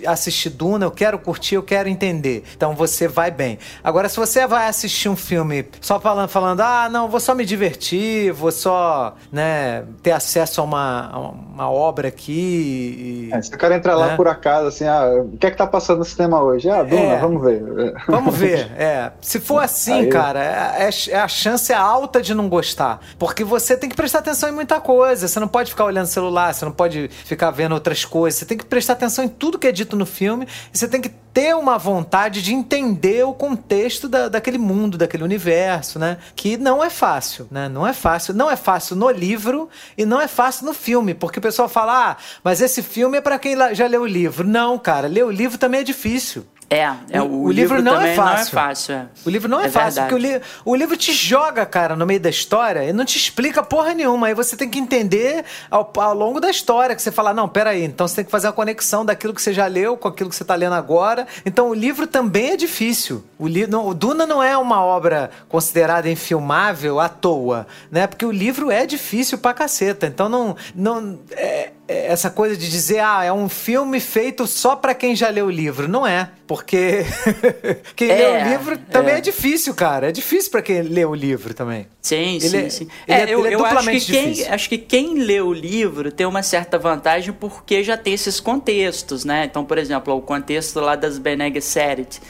assistir 0.06 0.50
Duna, 0.50 0.86
eu 0.86 0.90
quero 0.90 1.18
curtir, 1.18 1.54
eu 1.54 1.62
quero 1.62 1.88
entender. 1.88 2.44
Então 2.56 2.74
você 2.74 3.08
vai 3.08 3.30
bem. 3.30 3.58
Agora, 3.82 4.08
se 4.08 4.16
você 4.16 4.46
vai 4.46 4.68
assistir 4.68 5.08
um 5.08 5.16
filme 5.16 5.66
só 5.80 6.00
falando, 6.00 6.28
falando 6.28 6.60
ah, 6.60 6.88
não, 6.90 7.08
vou 7.08 7.20
só 7.20 7.34
me 7.34 7.44
divertir, 7.44 8.32
vou 8.32 8.52
só, 8.52 9.14
né, 9.32 9.84
ter 10.02 10.12
acesso 10.12 10.60
a 10.60 10.64
uma, 10.64 11.10
a 11.12 11.18
uma 11.18 11.70
obra 11.70 12.08
aqui. 12.08 13.28
E, 13.30 13.34
é, 13.34 13.42
se 13.42 13.52
eu 13.52 13.58
quero 13.58 13.74
entrar 13.74 13.96
né? 13.96 14.06
lá 14.06 14.16
por 14.16 14.28
acaso, 14.28 14.68
assim, 14.68 14.86
ah, 14.86 15.22
o 15.24 15.36
que 15.36 15.46
é 15.46 15.50
que 15.50 15.56
tá 15.56 15.66
passando 15.66 15.98
no 15.98 16.04
cinema 16.04 16.42
hoje? 16.42 16.68
Ah, 16.68 16.82
Duna, 16.82 17.00
é, 17.00 17.18
vamos 17.18 17.42
ver. 17.42 17.94
Vamos 18.06 18.36
ver, 18.36 18.70
é. 18.78 19.12
Se 19.20 19.40
for 19.40 19.62
assim, 19.62 20.00
Aí... 20.00 20.08
cara, 20.08 20.42
é, 20.42 20.88
é, 20.88 20.90
é, 21.10 21.20
a 21.20 21.28
chance 21.28 21.72
é 21.72 21.76
alta 21.76 22.20
de 22.20 22.34
não 22.34 22.48
gostar. 22.48 23.00
Porque 23.18 23.44
você 23.44 23.76
tem 23.76 23.88
que 23.88 23.96
prestar 23.96 24.18
atenção 24.18 24.48
em 24.48 24.52
muita 24.52 24.80
coisa. 24.80 25.26
Você 25.26 25.40
não 25.40 25.48
pode 25.48 25.70
ficar 25.70 25.84
olhando 25.84 26.06
celular, 26.06 26.52
você 26.52 26.64
não 26.64 26.72
pode 26.72 27.08
ficar 27.24 27.50
vendo 27.50 27.72
outras 27.72 28.04
coisas. 28.04 28.38
Você 28.38 28.44
tem 28.44 28.58
que 28.58 28.64
prestar 28.64 28.94
atenção 28.94 29.24
em 29.24 29.29
tudo 29.30 29.58
que 29.58 29.66
é 29.66 29.72
dito 29.72 29.96
no 29.96 30.04
filme 30.04 30.46
e 30.72 30.76
você 30.76 30.86
tem 30.86 31.00
que 31.00 31.10
ter 31.32 31.54
uma 31.54 31.78
vontade 31.78 32.42
de 32.42 32.52
entender 32.52 33.24
o 33.24 33.32
contexto 33.32 34.08
da, 34.08 34.28
daquele 34.28 34.58
mundo, 34.58 34.98
daquele 34.98 35.22
universo, 35.22 35.98
né? 35.98 36.18
Que 36.34 36.56
não 36.56 36.82
é 36.82 36.90
fácil, 36.90 37.46
né? 37.50 37.68
Não 37.68 37.86
é 37.86 37.92
fácil. 37.92 38.34
Não 38.34 38.50
é 38.50 38.56
fácil 38.56 38.96
no 38.96 39.10
livro 39.10 39.68
e 39.96 40.04
não 40.04 40.20
é 40.20 40.26
fácil 40.26 40.66
no 40.66 40.74
filme, 40.74 41.14
porque 41.14 41.38
o 41.38 41.42
pessoal 41.42 41.68
fala, 41.68 42.10
ah, 42.10 42.16
mas 42.42 42.60
esse 42.60 42.82
filme 42.82 43.18
é 43.18 43.20
para 43.20 43.38
quem 43.38 43.56
já 43.74 43.86
leu 43.86 44.02
o 44.02 44.06
livro. 44.06 44.46
Não, 44.46 44.78
cara, 44.78 45.06
ler 45.06 45.24
o 45.24 45.30
livro 45.30 45.56
também 45.56 45.80
é 45.80 45.84
difícil. 45.84 46.44
É, 46.72 46.94
é 47.10 47.20
o, 47.20 47.24
o, 47.24 47.42
o 47.46 47.50
livro, 47.50 47.78
livro, 47.78 47.82
não 47.82 48.00
é 48.00 48.14
fácil. 48.14 48.54
Não 48.54 48.62
é 48.62 48.66
fácil 48.66 48.94
é. 48.94 49.06
O 49.26 49.28
livro 49.28 49.48
não 49.48 49.60
é, 49.60 49.66
é 49.66 49.68
fácil, 49.68 50.02
verdade. 50.02 50.14
porque 50.14 50.14
o, 50.14 50.36
li 50.36 50.42
o 50.64 50.76
livro 50.76 50.96
te 50.96 51.12
joga, 51.12 51.66
cara, 51.66 51.96
no 51.96 52.06
meio 52.06 52.20
da 52.20 52.30
história 52.30 52.84
e 52.84 52.92
não 52.92 53.04
te 53.04 53.18
explica 53.18 53.60
porra 53.60 53.92
nenhuma. 53.92 54.28
Aí 54.28 54.34
você 54.34 54.56
tem 54.56 54.70
que 54.70 54.78
entender 54.78 55.44
ao, 55.68 55.90
ao 55.96 56.14
longo 56.14 56.38
da 56.38 56.48
história, 56.48 56.94
que 56.94 57.02
você 57.02 57.10
fala, 57.10 57.34
não, 57.34 57.48
peraí, 57.48 57.82
então 57.82 58.06
você 58.06 58.16
tem 58.16 58.24
que 58.24 58.30
fazer 58.30 58.46
a 58.46 58.52
conexão 58.52 59.04
daquilo 59.04 59.34
que 59.34 59.42
você 59.42 59.52
já 59.52 59.66
leu 59.66 59.96
com 59.96 60.06
aquilo 60.06 60.30
que 60.30 60.36
você 60.36 60.44
tá 60.44 60.54
lendo 60.54 60.74
agora. 60.74 61.26
Então 61.44 61.70
o 61.70 61.74
livro 61.74 62.06
também 62.06 62.50
é 62.50 62.56
difícil. 62.56 63.24
O, 63.36 63.48
li 63.48 63.66
não, 63.66 63.88
o 63.88 63.92
Duna 63.92 64.24
não 64.24 64.40
é 64.40 64.56
uma 64.56 64.80
obra 64.80 65.28
considerada 65.48 66.08
infilmável 66.08 67.00
à 67.00 67.08
toa, 67.08 67.66
né? 67.90 68.06
Porque 68.06 68.24
o 68.24 68.30
livro 68.30 68.70
é 68.70 68.86
difícil 68.86 69.38
pra 69.38 69.52
caceta. 69.52 70.06
Então 70.06 70.28
não. 70.28 70.56
não 70.72 71.18
é 71.32 71.70
essa 71.90 72.30
coisa 72.30 72.56
de 72.56 72.70
dizer, 72.70 73.00
ah, 73.00 73.24
é 73.24 73.32
um 73.32 73.48
filme 73.48 73.98
feito 74.00 74.46
só 74.46 74.76
para 74.76 74.94
quem 74.94 75.16
já 75.16 75.28
leu 75.28 75.46
o 75.46 75.50
livro. 75.50 75.88
Não 75.88 76.06
é. 76.06 76.30
Porque 76.46 77.04
quem 77.96 78.10
é, 78.10 78.16
lê 78.16 78.26
o 78.26 78.48
livro 78.50 78.78
também 78.78 79.14
é. 79.14 79.18
é. 79.18 79.20
difícil, 79.20 79.74
cara. 79.74 80.08
É 80.08 80.12
difícil 80.12 80.50
para 80.50 80.62
quem 80.62 80.82
lê 80.82 81.04
o 81.04 81.14
livro 81.14 81.52
também. 81.52 81.86
Sim, 82.00 82.36
ele 82.36 82.48
sim, 82.48 82.56
é, 82.58 82.70
sim. 82.70 82.88
Ele 83.06 83.20
é, 83.20 83.22
é 83.22 83.34
eu, 83.34 83.46
ele 83.46 83.54
é 83.54 83.58
eu 83.58 83.64
acho 83.64 83.90
que, 83.90 84.00
quem, 84.00 84.48
acho 84.48 84.68
que 84.68 84.78
quem 84.78 85.14
lê 85.18 85.40
o 85.40 85.52
livro 85.52 86.10
tem 86.10 86.26
uma 86.26 86.42
certa 86.42 86.78
vantagem 86.78 87.32
porque 87.32 87.82
já 87.82 87.96
tem 87.96 88.14
esses 88.14 88.40
contextos, 88.40 89.24
né? 89.24 89.44
Então, 89.44 89.64
por 89.64 89.78
exemplo, 89.78 90.14
o 90.14 90.22
contexto 90.22 90.80
lá 90.80 90.96
das 90.96 91.18
Bene 91.18 91.52
Gesserit 91.52 92.20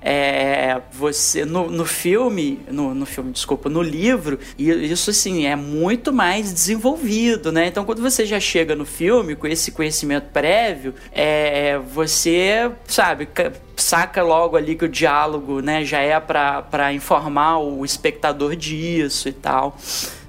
é, 0.00 0.80
você 0.92 1.44
no, 1.44 1.70
no 1.70 1.84
filme, 1.84 2.60
no, 2.70 2.94
no, 2.94 3.06
filme, 3.06 3.32
desculpa, 3.32 3.68
no 3.68 3.82
livro, 3.82 4.38
isso 4.58 5.10
assim 5.10 5.46
é 5.46 5.56
muito 5.56 6.12
mais 6.12 6.52
desenvolvido, 6.52 7.50
né? 7.50 7.66
Então 7.66 7.84
quando 7.84 8.02
você 8.02 8.24
já 8.24 8.38
chega 8.38 8.74
no 8.74 8.84
filme 8.84 9.34
com 9.34 9.46
esse 9.46 9.72
conhecimento 9.72 10.30
prévio, 10.32 10.94
é, 11.12 11.78
você 11.78 12.70
sabe 12.86 13.28
saca 13.76 14.22
logo 14.22 14.56
ali 14.56 14.74
que 14.74 14.86
o 14.86 14.88
diálogo, 14.88 15.60
né, 15.60 15.84
já 15.84 16.00
é 16.00 16.18
para 16.18 16.92
informar 16.94 17.58
o 17.58 17.84
espectador 17.84 18.56
disso 18.56 19.28
e 19.28 19.32
tal. 19.32 19.76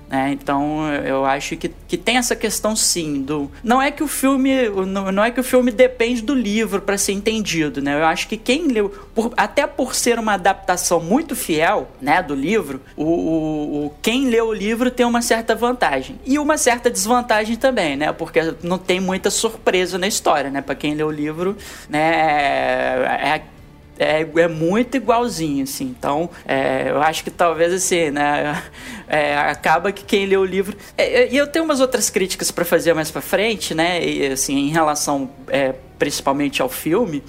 Né? 0.10 0.32
Então 0.32 0.88
eu 1.06 1.26
acho 1.26 1.58
que, 1.58 1.70
que 1.88 1.98
tem 1.98 2.16
essa 2.16 2.36
questão 2.36 2.78
sim 2.78 3.22
do 3.22 3.52
não 3.62 3.82
é 3.82 3.92
que 3.92 4.02
o 4.02 4.08
filme 4.08 4.70
não, 4.70 5.12
não 5.12 5.24
é 5.24 5.32
que 5.32 5.40
o 5.40 5.44
filme 5.44 5.70
depende 5.70 6.22
do 6.22 6.34
livro 6.34 6.82
para 6.82 6.98
ser 6.98 7.12
entendido, 7.12 7.82
né? 7.82 8.00
Eu 8.00 8.06
acho 8.06 8.28
que 8.28 8.38
quem 8.38 8.68
leu 8.68 8.90
por, 9.14 9.34
até 9.36 9.68
por 9.68 9.94
ser 9.94 10.18
uma 10.18 10.36
adaptação 10.36 11.02
muito 11.02 11.36
fiel, 11.36 11.90
né, 12.02 12.24
do 12.24 12.34
livro, 12.34 12.82
o, 12.96 13.04
o, 13.04 13.86
o, 13.86 13.94
quem 14.02 14.30
leu 14.30 14.48
o 14.48 14.54
livro 14.54 14.90
tem 14.90 15.06
uma 15.06 15.22
certa 15.22 15.54
vantagem 15.54 16.18
e 16.26 16.40
uma 16.40 16.58
certa 16.58 16.90
desvantagem 16.90 17.58
também, 17.58 17.98
né? 17.98 18.14
Porque 18.14 18.40
não 18.64 18.78
tem 18.78 19.02
muita 19.02 19.30
surpresa 19.30 19.98
na 19.98 20.08
história, 20.08 20.50
né? 20.50 20.62
Para 20.62 20.76
quem 20.76 20.96
lê 20.96 21.04
o 21.04 21.12
livro, 21.12 21.58
né, 21.90 22.00
é, 22.00 23.30
é 23.36 23.57
é, 23.98 24.22
é 24.22 24.48
muito 24.48 24.98
igualzinho, 24.98 25.64
assim. 25.64 25.86
Então, 25.98 26.30
é, 26.46 26.90
eu 26.90 27.02
acho 27.02 27.24
que 27.24 27.32
talvez, 27.32 27.74
assim, 27.74 28.12
né? 28.12 28.64
É, 29.10 29.38
acaba 29.38 29.90
que 29.90 30.04
quem 30.04 30.26
lê 30.26 30.36
o 30.36 30.44
livro... 30.44 30.76
É, 30.98 31.22
é, 31.22 31.32
e 31.32 31.38
eu 31.38 31.48
tenho 31.48 31.64
umas 31.64 31.80
outras 31.80 32.10
críticas 32.10 32.52
para 32.52 32.66
fazer 32.66 32.94
mais 32.94 33.10
para 33.10 33.22
frente, 33.22 33.74
né? 33.74 34.06
E, 34.06 34.28
assim, 34.28 34.58
em 34.58 34.70
relação 34.70 35.30
é, 35.48 35.74
principalmente 35.98 36.62
ao 36.62 36.68
filme. 36.68 37.24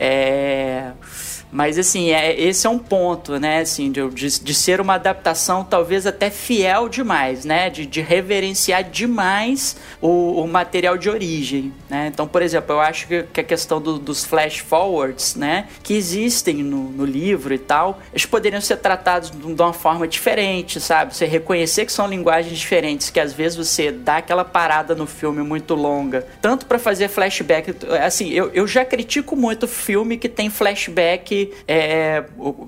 É 0.00 0.90
mas, 1.52 1.78
assim, 1.78 2.10
é, 2.12 2.40
esse 2.40 2.66
é 2.66 2.70
um 2.70 2.78
ponto, 2.78 3.38
né, 3.38 3.60
assim, 3.60 3.92
de, 3.92 4.08
de, 4.08 4.40
de, 4.40 4.54
ser 4.54 4.80
uma 4.80 4.94
adaptação 4.94 5.62
talvez 5.62 6.06
até 6.06 6.30
fiel 6.30 6.88
demais, 6.88 7.44
né, 7.44 7.68
de, 7.68 7.84
de 7.84 8.00
reverenciar 8.00 8.82
demais 8.82 9.76
o, 10.00 10.40
o, 10.42 10.48
material 10.48 10.96
de 10.96 11.10
origem, 11.10 11.70
né. 11.90 12.10
Então, 12.10 12.26
por 12.26 12.40
exemplo, 12.40 12.74
eu 12.74 12.80
acho 12.80 13.06
que, 13.06 13.24
que 13.24 13.40
a 13.40 13.44
questão 13.44 13.82
do, 13.82 13.98
dos 13.98 14.24
flash 14.24 14.58
forwards, 14.58 15.36
né, 15.36 15.68
que 15.82 15.92
existem 15.92 16.62
no, 16.62 16.84
no, 16.90 17.04
livro 17.04 17.52
e 17.52 17.58
tal, 17.58 18.00
eles 18.12 18.24
poderiam 18.24 18.60
ser 18.62 18.78
tratados 18.78 19.30
de 19.30 19.62
uma 19.62 19.74
forma 19.74 20.08
diferente, 20.08 20.80
sabe? 20.80 21.14
Você 21.14 21.26
reconhecer 21.26 21.84
que 21.84 21.92
são 21.92 22.06
linguagens 22.06 22.58
diferentes, 22.58 23.10
que 23.10 23.20
às 23.20 23.34
vezes 23.34 23.58
você 23.58 23.92
dá 23.92 24.16
aquela 24.16 24.44
parada 24.44 24.94
no 24.94 25.06
filme 25.06 25.42
muito 25.42 25.74
longa, 25.74 26.26
tanto 26.40 26.64
para 26.64 26.78
fazer 26.78 27.08
flashback, 27.08 27.74
assim, 28.02 28.30
eu, 28.30 28.50
eu 28.54 28.66
já 28.66 28.86
critico 28.86 29.36
muito 29.36 29.68
filme 29.68 30.16
que 30.16 30.30
tem 30.30 30.48
flashback 30.48 31.41
é, 31.66 32.24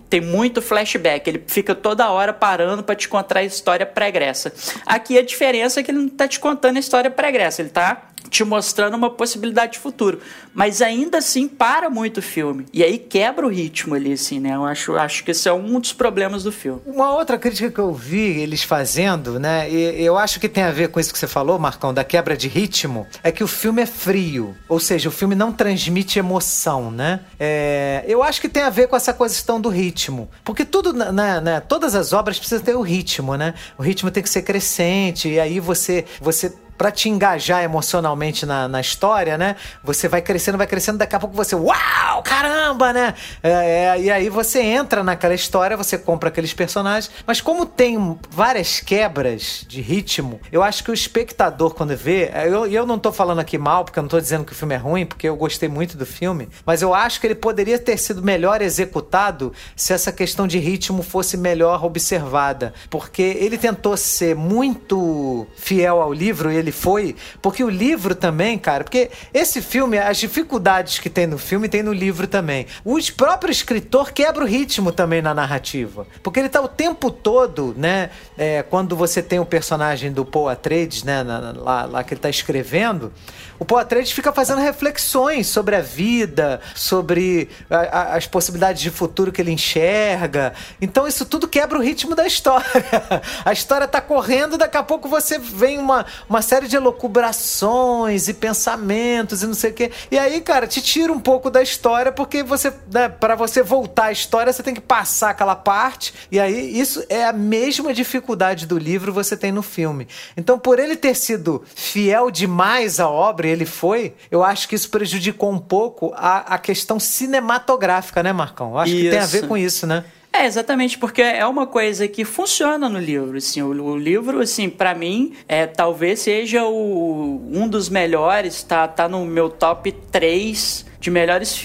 tem 0.09 0.21
muito 0.21 0.63
flashback, 0.63 1.29
ele 1.29 1.45
fica 1.47 1.75
toda 1.75 2.11
hora 2.11 2.33
parando 2.33 2.83
para 2.83 2.95
te 2.95 3.09
contar 3.09 3.41
a 3.41 3.43
história 3.43 3.85
pregressa. 3.85 4.53
Aqui 4.87 5.19
a 5.19 5.23
diferença 5.23 5.81
é 5.81 5.83
que 5.83 5.91
ele 5.91 5.99
não 5.99 6.09
tá 6.09 6.27
te 6.27 6.41
contando 6.41 6.77
a 6.77 6.81
história 6.81 7.11
pregressa, 7.11 7.63
ele 7.63 7.71
tá 7.71 8.11
te 8.29 8.45
mostrando 8.45 8.95
uma 8.95 9.11
possibilidade 9.11 9.73
de 9.73 9.79
futuro. 9.79 10.21
Mas 10.53 10.81
ainda 10.81 11.19
assim 11.19 11.49
para 11.49 11.91
muito 11.91 12.19
o 12.19 12.23
filme. 12.23 12.67
E 12.73 12.83
aí 12.83 12.99
quebra 12.99 13.47
o 13.47 13.51
ritmo 13.51 13.95
ali, 13.95 14.13
assim, 14.13 14.41
né? 14.41 14.55
Eu 14.55 14.65
acho, 14.65 14.95
acho 14.97 15.25
que 15.25 15.31
esse 15.31 15.49
é 15.49 15.53
um 15.53 15.79
dos 15.81 15.93
problemas 15.93 16.43
do 16.43 16.53
filme. 16.53 16.81
Uma 16.87 17.15
outra 17.15 17.39
crítica 17.39 17.71
que 17.71 17.79
eu 17.79 17.93
vi 17.93 18.41
eles 18.41 18.63
fazendo, 18.63 19.39
né? 19.39 19.71
E 19.71 20.05
eu 20.05 20.17
acho 20.17 20.39
que 20.41 20.49
tem 20.49 20.65
a 20.65 20.71
ver 20.71 20.89
com 20.89 21.01
isso 21.01 21.13
que 21.13 21.19
você 21.19 21.27
falou, 21.27 21.59
Marcão, 21.59 21.93
da 21.93 22.05
quebra 22.05 22.37
de 22.37 22.49
ritmo, 22.49 23.07
é 23.23 23.31
que 23.33 23.43
o 23.43 23.49
filme 23.49 23.83
é 23.83 23.87
frio. 23.87 24.55
Ou 24.69 24.79
seja, 24.79 25.09
o 25.09 25.13
filme 25.13 25.35
não 25.35 25.53
transmite 25.53 26.19
emoção, 26.19 26.91
né? 26.91 27.21
É, 27.39 28.05
eu 28.07 28.23
acho 28.23 28.41
que 28.41 28.49
tem 28.49 28.63
a 28.63 28.71
ver 28.71 28.89
com 28.89 28.97
essa 28.97 29.13
questão 29.13 29.61
do 29.61 29.69
ritmo. 29.69 30.29
Porque 30.45 30.65
tudo, 30.65 30.93
né, 30.93 31.41
né, 31.41 31.61
todas 31.61 31.95
as 31.95 32.13
obras 32.13 32.39
precisam 32.39 32.65
ter 32.65 32.75
o 32.75 32.83
ritmo, 32.83 33.37
né? 33.37 33.55
O 33.79 33.83
ritmo 33.83 34.11
tem 34.11 34.23
que 34.23 34.29
ser 34.29 34.43
crescente, 34.43 35.29
e 35.29 35.41
aí 35.41 35.61
você, 35.61 36.05
você 36.21 36.53
para 36.77 36.91
te 36.91 37.09
engajar 37.09 37.63
emocionalmente 37.63 38.45
na, 38.45 38.69
na 38.69 38.81
história, 38.81 39.39
né? 39.39 39.57
Você 39.83 40.09
vai 40.09 40.21
crescendo, 40.21 40.59
vai 40.59 40.67
crescendo, 40.67 40.99
daqui 40.99 41.15
a 41.15 41.21
pouco 41.21 41.35
você, 41.35 41.55
uau, 41.55 42.23
caramba, 42.23 42.93
né? 42.93 43.15
É, 43.43 43.51
é, 43.51 44.01
e 44.01 44.11
aí 44.11 44.29
você 44.29 44.61
entra 44.61 45.03
naquela 45.03 45.35
história, 45.35 45.77
você 45.77 45.97
compra 45.97 46.29
aqueles 46.29 46.53
personagens. 46.53 47.11
Mas 47.27 47.41
como 47.41 47.67
tem 47.67 48.19
várias 48.31 48.81
quebras 48.81 49.65
de 49.69 49.81
ritmo, 49.81 50.41
eu 50.51 50.63
acho 50.63 50.83
que 50.83 50.91
o 50.91 50.95
espectador, 50.95 51.75
quando 51.75 51.97
vê, 51.97 52.31
eu, 52.47 52.67
eu 52.67 52.87
não 52.87 52.99
tô 52.99 53.13
falando 53.13 53.39
aqui 53.39 53.59
mal, 53.59 53.85
porque 53.85 53.99
eu 53.99 54.03
não 54.03 54.09
tô 54.09 54.21
dizendo 54.21 54.45
que 54.45 54.53
o 54.53 54.57
filme 54.57 54.75
é 54.75 54.79
ruim, 54.79 55.07
porque 55.07 55.29
eu 55.29 55.37
gostei 55.37 55.69
muito 55.69 55.97
do 55.97 56.07
filme, 56.07 56.49
mas 56.67 56.83
eu 56.83 56.95
acho 56.95 57.21
que 57.21 57.27
ele 57.27 57.35
poderia 57.35 57.79
ter 57.79 57.97
sido 57.99 58.23
melhor 58.23 58.61
executado 58.63 59.53
se 59.77 59.93
essa 59.93 60.11
questão 60.11 60.47
de 60.47 60.59
ritmo 60.59 61.03
fosse 61.03 61.37
melhor 61.37 61.85
observada. 61.85 62.75
Porque 62.91 63.23
ele 63.23 63.59
tentou 63.59 63.97
ser 63.97 64.35
muito 64.35 65.47
fiel 65.57 66.01
ao 66.01 66.13
livro 66.13 66.51
ele 66.65 66.73
foi, 66.73 67.15
porque 67.41 67.63
o 67.63 67.69
livro 67.69 68.15
também, 68.15 68.59
cara, 68.59 68.83
porque 68.83 69.11
esse 69.33 69.61
filme, 69.61 69.99
as 69.99 70.17
dificuldades 70.19 70.99
que 70.99 71.11
tem 71.11 71.27
no 71.27 71.39
filme, 71.39 71.69
tem 71.69 71.83
no 71.83 71.93
livro 71.93 72.27
também. 72.27 72.67
O 72.85 72.99
próprio 73.17 73.53
escritor 73.53 74.13
quebra 74.13 74.43
o 74.43 74.47
ritmo 74.47 74.91
também 74.91 75.23
na 75.23 75.35
narrativa, 75.35 76.07
porque 76.23 76.41
ele 76.41 76.49
tá 76.49 76.61
o 76.61 76.69
tempo 76.69 77.11
todo, 77.11 77.75
né, 77.77 78.11
é, 78.37 78.63
quando 78.63 78.97
você 78.97 79.23
tem 79.23 79.39
o 79.39 79.47
personagem 79.47 80.11
do 80.13 80.25
Paul 80.25 80.49
Atreides, 80.49 81.05
né, 81.05 81.23
na, 81.23 81.53
lá, 81.53 81.85
lá 81.85 82.05
que 82.05 82.15
ele 82.15 82.21
tá 82.21 82.31
escrevendo, 82.31 83.13
o 83.59 83.65
Paul 83.65 83.81
Atreides 83.81 84.13
fica 84.13 84.33
fazendo 84.33 84.61
reflexões 84.61 85.47
sobre 85.47 85.77
a 85.77 85.81
vida, 85.81 86.61
sobre 86.75 87.49
a, 87.71 87.77
a, 87.77 88.17
as 88.17 88.27
possibilidades 88.27 88.83
de 88.83 88.91
futuro 88.91 89.31
que 89.31 89.41
ele 89.41 89.53
enxerga. 89.53 90.53
Então 90.81 91.07
isso 91.07 91.25
tudo 91.25 91.47
quebra 91.47 91.79
o 91.79 91.83
ritmo 91.83 92.15
da 92.15 92.27
história. 92.27 92.65
a 93.45 93.53
história 93.53 93.87
tá 93.87 94.01
correndo, 94.01 94.59
daqui 94.59 94.77
a 94.77 94.83
pouco 94.83 95.09
você 95.09 95.39
vem 95.39 95.79
uma, 95.79 96.05
uma 96.29 96.43
série 96.43 96.67
de 96.67 96.77
elucubrações 96.77 98.29
e 98.29 98.35
pensamentos 98.35 99.43
e 99.43 99.47
não 99.47 99.55
sei 99.55 99.71
o 99.71 99.75
quê. 99.75 99.91
E 100.11 100.19
aí, 100.19 100.41
cara, 100.41 100.67
te 100.67 100.83
tira 100.83 101.13
um 101.13 101.21
pouco 101.21 101.51
da 101.51 101.63
história, 101.63 102.11
porque 102.11 102.43
você, 102.43 102.73
né, 102.93 103.09
para 103.09 103.35
você 103.35 103.63
voltar 103.63 104.07
à 104.07 104.13
história, 104.13 104.53
você 104.53 104.63
tem 104.63 104.75
que 104.75 104.81
passar 104.81 105.31
aquela 105.31 105.57
parte. 105.57 106.15
E 106.31 106.41
aí, 106.41 106.79
isso 106.79 107.05
é 107.09 107.25
a 107.25 107.33
mesma 107.33 107.95
dificuldade 107.95 108.67
do 108.67 108.79
livro 108.79 109.13
você 109.13 109.37
tem 109.37 109.53
no 109.53 109.63
filme. 109.63 110.09
Então, 110.37 110.59
por 110.59 110.79
ele 110.79 110.97
ter 110.97 111.15
sido 111.15 111.65
fiel 111.75 112.31
demais 112.31 112.99
à 113.01 113.09
obra, 113.09 113.44
ele 113.51 113.67
foi, 113.67 114.15
eu 114.31 114.43
acho 114.43 114.69
que 114.69 114.75
isso 114.75 114.91
prejudicou 114.91 115.51
um 115.51 115.59
pouco 115.59 116.13
a, 116.17 116.55
a 116.55 116.59
questão 116.59 116.99
cinematográfica, 116.99 118.23
né, 118.23 118.33
Marcão? 118.33 118.71
Eu 118.71 118.79
acho 118.79 118.93
isso. 118.93 119.03
que 119.03 119.11
tem 119.11 119.19
a 119.19 119.27
ver 119.27 119.49
com 119.49 119.57
isso, 119.57 119.87
né? 119.87 120.05
É, 120.33 120.47
exatamente, 120.47 120.99
porque 120.99 121.23
é 121.23 121.47
uma 121.47 121.65
coisa 121.65 122.09
que 122.09 122.25
funciona 122.25 122.89
no 122.89 122.99
livro, 122.99 123.37
assim, 123.39 123.63
o, 123.63 123.69
o 123.69 123.97
livro, 123.97 124.41
assim, 124.41 124.69
para 124.69 124.93
mim, 124.93 125.33
é, 125.47 125.65
talvez 125.65 126.19
seja 126.21 126.65
o, 126.65 127.41
um 127.53 127.69
dos 127.69 127.89
melhores, 127.89 128.61
tá, 128.65 128.89
tá 128.89 129.09
no 129.09 129.25
meu 129.25 129.49
top 129.49 129.93
3 129.93 130.87
de 130.99 131.09
melhores, 131.09 131.63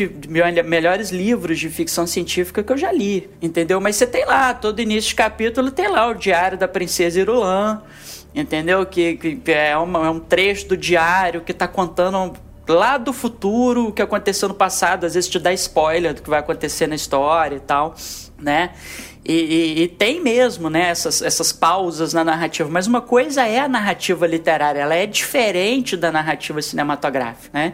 melhores 0.66 1.10
livros 1.10 1.58
de 1.58 1.68
ficção 1.68 2.06
científica 2.06 2.62
que 2.62 2.72
eu 2.72 2.78
já 2.78 2.92
li, 2.92 3.28
entendeu? 3.42 3.82
Mas 3.82 3.96
você 3.96 4.06
tem 4.06 4.24
lá, 4.26 4.54
todo 4.54 4.82
início 4.82 5.10
de 5.10 5.16
capítulo 5.16 5.72
tem 5.72 5.88
lá 5.88 6.06
o 6.08 6.14
Diário 6.14 6.58
da 6.58 6.68
Princesa 6.68 7.22
Irulan, 7.22 7.82
entendeu? 8.34 8.86
Que, 8.86 9.16
que 9.16 9.52
é, 9.52 9.78
uma, 9.78 10.08
é 10.08 10.10
um 10.10 10.20
trecho 10.20 10.68
do 10.68 10.78
diário 10.78 11.42
que 11.42 11.52
está 11.52 11.68
contando 11.68 12.34
lá 12.68 12.98
do 12.98 13.12
futuro 13.12 13.88
o 13.88 13.92
que 13.92 14.02
aconteceu 14.02 14.48
no 14.48 14.56
passado, 14.56 15.06
às 15.06 15.16
vezes 15.16 15.30
te 15.30 15.40
dá 15.40 15.52
spoiler 15.54 16.14
do 16.14 16.22
que 16.22 16.30
vai 16.30 16.40
acontecer 16.40 16.88
na 16.88 16.96
história 16.96 17.56
e 17.56 17.60
tal, 17.60 17.96
né? 18.38 18.72
E, 19.26 19.34
e, 19.34 19.84
e, 19.84 19.88
tem 19.88 20.22
mesmo 20.22 20.70
né, 20.70 20.90
essas, 20.90 21.22
essas 21.22 21.52
pausas 21.52 22.14
na 22.14 22.24
narrativa, 22.24 22.70
mas 22.70 22.88
uma 22.88 23.02
coisa 23.02 23.46
é 23.46 23.60
a 23.60 23.68
narrativa 23.68 24.26
literária, 24.26 24.80
ela 24.80 24.96
é 24.96 25.06
diferente 25.06 25.98
da 25.98 26.12
narrativa 26.12 26.62
cinematográfica. 26.62 27.50
Né? 27.54 27.74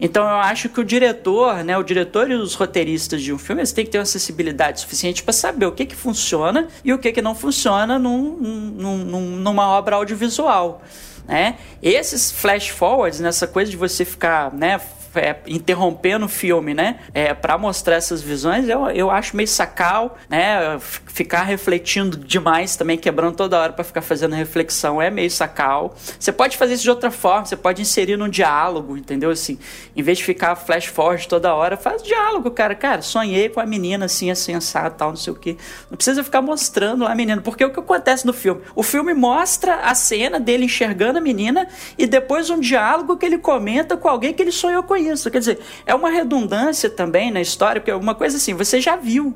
Então 0.00 0.22
eu 0.22 0.36
acho 0.36 0.68
que 0.68 0.80
o 0.80 0.84
diretor, 0.84 1.64
né, 1.64 1.76
o 1.76 1.82
diretor 1.82 2.30
e 2.30 2.34
os 2.34 2.54
roteiristas 2.54 3.22
de 3.22 3.32
um 3.32 3.38
filme, 3.38 3.60
eles 3.60 3.72
têm 3.72 3.84
que 3.84 3.90
ter 3.90 3.98
uma 3.98 4.04
acessibilidade 4.04 4.80
suficiente 4.80 5.22
para 5.22 5.32
saber 5.32 5.66
o 5.66 5.72
que, 5.72 5.84
que 5.84 5.96
funciona 5.96 6.68
e 6.84 6.92
o 6.92 6.98
que, 6.98 7.12
que 7.12 7.20
não 7.20 7.34
funciona 7.34 7.98
num, 7.98 8.36
num, 8.36 9.20
numa 9.38 9.68
obra 9.68 9.96
audiovisual. 9.96 10.80
Né? 11.26 11.56
Esses 11.82 12.30
flash 12.30 12.68
forwards, 12.68 13.18
nessa 13.18 13.46
coisa 13.46 13.70
de 13.70 13.76
você 13.76 14.04
ficar 14.04 14.52
né, 14.52 14.80
é, 15.14 15.40
interrompendo 15.46 16.26
o 16.26 16.28
filme, 16.28 16.74
né? 16.74 17.00
É, 17.12 17.34
para 17.34 17.56
mostrar 17.58 17.96
essas 17.96 18.22
visões, 18.22 18.68
eu, 18.68 18.88
eu 18.90 19.10
acho 19.10 19.36
meio 19.36 19.48
sacal, 19.48 20.18
né? 20.28 20.78
Ficar 20.80 21.42
refletindo 21.42 22.16
demais 22.16 22.76
também, 22.76 22.96
quebrando 22.96 23.36
toda 23.36 23.58
hora 23.58 23.72
para 23.72 23.84
ficar 23.84 24.02
fazendo 24.02 24.34
reflexão, 24.34 25.00
é 25.00 25.10
meio 25.10 25.30
sacal. 25.30 25.94
Você 26.18 26.32
pode 26.32 26.56
fazer 26.56 26.74
isso 26.74 26.82
de 26.82 26.90
outra 26.90 27.10
forma, 27.10 27.46
você 27.46 27.56
pode 27.56 27.82
inserir 27.82 28.16
num 28.16 28.28
diálogo, 28.28 28.96
entendeu? 28.96 29.30
Assim, 29.30 29.58
em 29.94 30.02
vez 30.02 30.18
de 30.18 30.24
ficar 30.24 30.56
flash 30.56 30.86
forward 30.86 31.26
toda 31.28 31.54
hora, 31.54 31.76
faz 31.76 32.02
diálogo, 32.02 32.50
cara. 32.50 32.74
Cara, 32.74 33.02
sonhei 33.02 33.48
com 33.48 33.60
a 33.60 33.66
menina 33.66 34.06
assim, 34.06 34.30
assim, 34.30 34.54
assado, 34.54 34.96
tal, 34.96 35.10
não 35.10 35.16
sei 35.16 35.32
o 35.32 35.36
que. 35.36 35.56
Não 35.90 35.96
precisa 35.96 36.24
ficar 36.24 36.42
mostrando 36.42 37.04
lá 37.04 37.12
a 37.12 37.14
menina, 37.14 37.40
porque 37.40 37.62
é 37.62 37.66
o 37.66 37.70
que 37.72 37.80
acontece 37.80 38.26
no 38.26 38.32
filme? 38.32 38.62
O 38.74 38.82
filme 38.82 39.14
mostra 39.14 39.76
a 39.76 39.94
cena 39.94 40.40
dele 40.40 40.64
enxergando 40.64 41.18
a 41.18 41.20
menina 41.20 41.68
e 41.96 42.06
depois 42.06 42.50
um 42.50 42.58
diálogo 42.58 43.16
que 43.16 43.26
ele 43.26 43.38
comenta 43.38 43.96
com 43.96 44.08
alguém 44.08 44.32
que 44.32 44.42
ele 44.42 44.52
sonhou 44.52 44.82
com 44.82 44.96
isso. 45.08 45.30
Quer 45.30 45.38
dizer, 45.38 45.58
é 45.86 45.94
uma 45.94 46.10
redundância 46.10 46.88
também 46.88 47.30
na 47.30 47.40
história, 47.40 47.80
porque 47.80 47.90
é 47.90 47.96
uma 47.96 48.14
coisa 48.14 48.36
assim, 48.36 48.54
você 48.54 48.80
já 48.80 48.96
viu. 48.96 49.34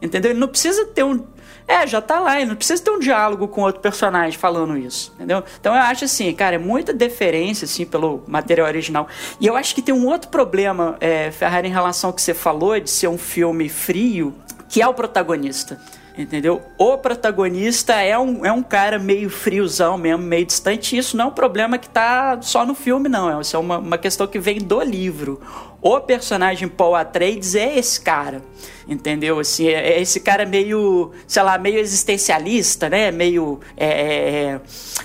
Entendeu? 0.00 0.30
Ele 0.30 0.40
não 0.40 0.48
precisa 0.48 0.84
ter 0.86 1.02
um. 1.02 1.24
É, 1.66 1.86
já 1.86 2.00
tá 2.00 2.18
lá, 2.18 2.36
ele 2.40 2.48
não 2.48 2.56
precisa 2.56 2.82
ter 2.82 2.90
um 2.90 2.98
diálogo 2.98 3.46
com 3.46 3.60
outro 3.60 3.82
personagem 3.82 4.38
falando 4.38 4.74
isso, 4.74 5.12
entendeu? 5.16 5.44
Então 5.60 5.74
eu 5.74 5.82
acho 5.82 6.06
assim, 6.06 6.32
cara, 6.32 6.56
é 6.56 6.58
muita 6.58 6.94
deferência, 6.94 7.66
assim, 7.66 7.84
pelo 7.84 8.24
material 8.26 8.66
original. 8.66 9.06
E 9.38 9.46
eu 9.46 9.54
acho 9.54 9.74
que 9.74 9.82
tem 9.82 9.94
um 9.94 10.06
outro 10.06 10.30
problema, 10.30 10.96
é, 10.98 11.30
Ferrari, 11.30 11.68
em 11.68 11.70
relação 11.70 12.08
ao 12.08 12.14
que 12.14 12.22
você 12.22 12.32
falou, 12.32 12.80
de 12.80 12.88
ser 12.88 13.08
um 13.08 13.18
filme 13.18 13.68
frio, 13.68 14.34
que 14.66 14.80
é 14.80 14.88
o 14.88 14.94
protagonista 14.94 15.78
entendeu? 16.22 16.60
O 16.76 16.98
protagonista 16.98 17.94
é 17.94 18.18
um, 18.18 18.44
é 18.44 18.50
um 18.50 18.62
cara 18.62 18.98
meio 18.98 19.30
friozão 19.30 19.96
mesmo, 19.96 20.22
meio 20.24 20.44
distante. 20.44 20.96
Isso 20.96 21.16
não 21.16 21.26
é 21.26 21.28
um 21.28 21.32
problema 21.32 21.78
que 21.78 21.88
tá 21.88 22.38
só 22.42 22.66
no 22.66 22.74
filme, 22.74 23.08
não. 23.08 23.40
Isso 23.40 23.56
é 23.56 23.58
uma, 23.58 23.78
uma 23.78 23.98
questão 23.98 24.26
que 24.26 24.38
vem 24.38 24.58
do 24.58 24.82
livro. 24.82 25.40
O 25.80 26.00
personagem 26.00 26.66
Paul 26.66 26.96
Atreides 26.96 27.54
é 27.54 27.78
esse 27.78 28.00
cara, 28.00 28.42
entendeu? 28.88 29.38
Assim, 29.38 29.68
é, 29.68 29.92
é 29.92 30.00
esse 30.00 30.18
cara 30.18 30.44
meio, 30.44 31.12
sei 31.26 31.42
lá, 31.42 31.56
meio 31.56 31.78
existencialista, 31.78 32.90
né? 32.90 33.12
Meio 33.12 33.60
é, 33.76 33.86
é, 33.86 34.60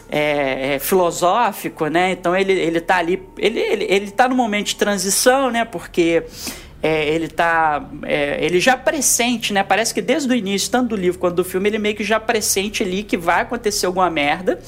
é, 0.10 0.76
é 0.76 0.80
filosófico, 0.80 1.86
né? 1.88 2.12
Então 2.12 2.36
ele, 2.36 2.54
ele 2.54 2.82
tá 2.82 2.98
ali, 2.98 3.22
ele, 3.38 3.60
ele, 3.60 3.86
ele 3.88 4.12
tá 4.12 4.28
no 4.28 4.36
momento 4.36 4.68
de 4.68 4.76
transição, 4.76 5.52
né? 5.52 5.64
Porque 5.64 6.24
é, 6.84 7.08
ele 7.08 7.30
tá. 7.30 7.90
É, 8.04 8.44
ele 8.44 8.60
já 8.60 8.76
pressente, 8.76 9.54
né? 9.54 9.64
Parece 9.64 9.94
que 9.94 10.02
desde 10.02 10.30
o 10.30 10.36
início, 10.36 10.70
tanto 10.70 10.90
do 10.90 10.96
livro 10.98 11.18
quanto 11.18 11.36
do 11.36 11.44
filme, 11.46 11.70
ele 11.70 11.80
meio 11.80 11.96
que 11.96 12.04
já 12.04 12.20
pressente 12.20 12.84
ali 12.84 13.04
que 13.04 13.16
vai 13.16 13.44
acontecer 13.44 13.86
alguma 13.86 14.10
merda 14.10 14.60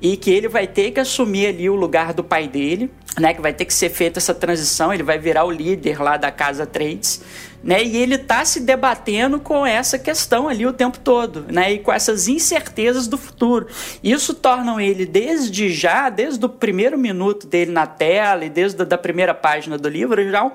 e 0.00 0.16
que 0.16 0.30
ele 0.30 0.48
vai 0.48 0.66
ter 0.66 0.92
que 0.92 1.00
assumir 1.00 1.48
ali 1.48 1.68
o 1.68 1.74
lugar 1.74 2.14
do 2.14 2.24
pai 2.24 2.48
dele, 2.48 2.90
né? 3.20 3.34
Que 3.34 3.42
vai 3.42 3.52
ter 3.52 3.66
que 3.66 3.74
ser 3.74 3.90
feita 3.90 4.18
essa 4.18 4.32
transição, 4.32 4.94
ele 4.94 5.02
vai 5.02 5.18
virar 5.18 5.44
o 5.44 5.50
líder 5.50 6.00
lá 6.02 6.16
da 6.16 6.30
casa 6.30 6.64
Trades 6.64 7.20
né? 7.62 7.82
E 7.82 7.96
ele 7.96 8.14
está 8.14 8.44
se 8.44 8.60
debatendo 8.60 9.40
com 9.40 9.66
essa 9.66 9.98
questão 9.98 10.48
ali 10.48 10.66
o 10.66 10.72
tempo 10.72 10.98
todo, 10.98 11.44
né? 11.48 11.72
E 11.72 11.78
com 11.78 11.92
essas 11.92 12.28
incertezas 12.28 13.06
do 13.06 13.18
futuro. 13.18 13.66
Isso 14.02 14.34
torna 14.34 14.82
ele 14.82 15.04
desde 15.04 15.70
já, 15.70 16.08
desde 16.08 16.44
o 16.44 16.48
primeiro 16.48 16.96
minuto 16.96 17.46
dele 17.46 17.70
na 17.70 17.86
tela 17.86 18.44
e 18.44 18.50
desde 18.50 18.84
da 18.84 18.96
primeira 18.96 19.34
página 19.34 19.76
do 19.76 19.88
livro, 19.88 20.30
já 20.30 20.44
um, 20.44 20.52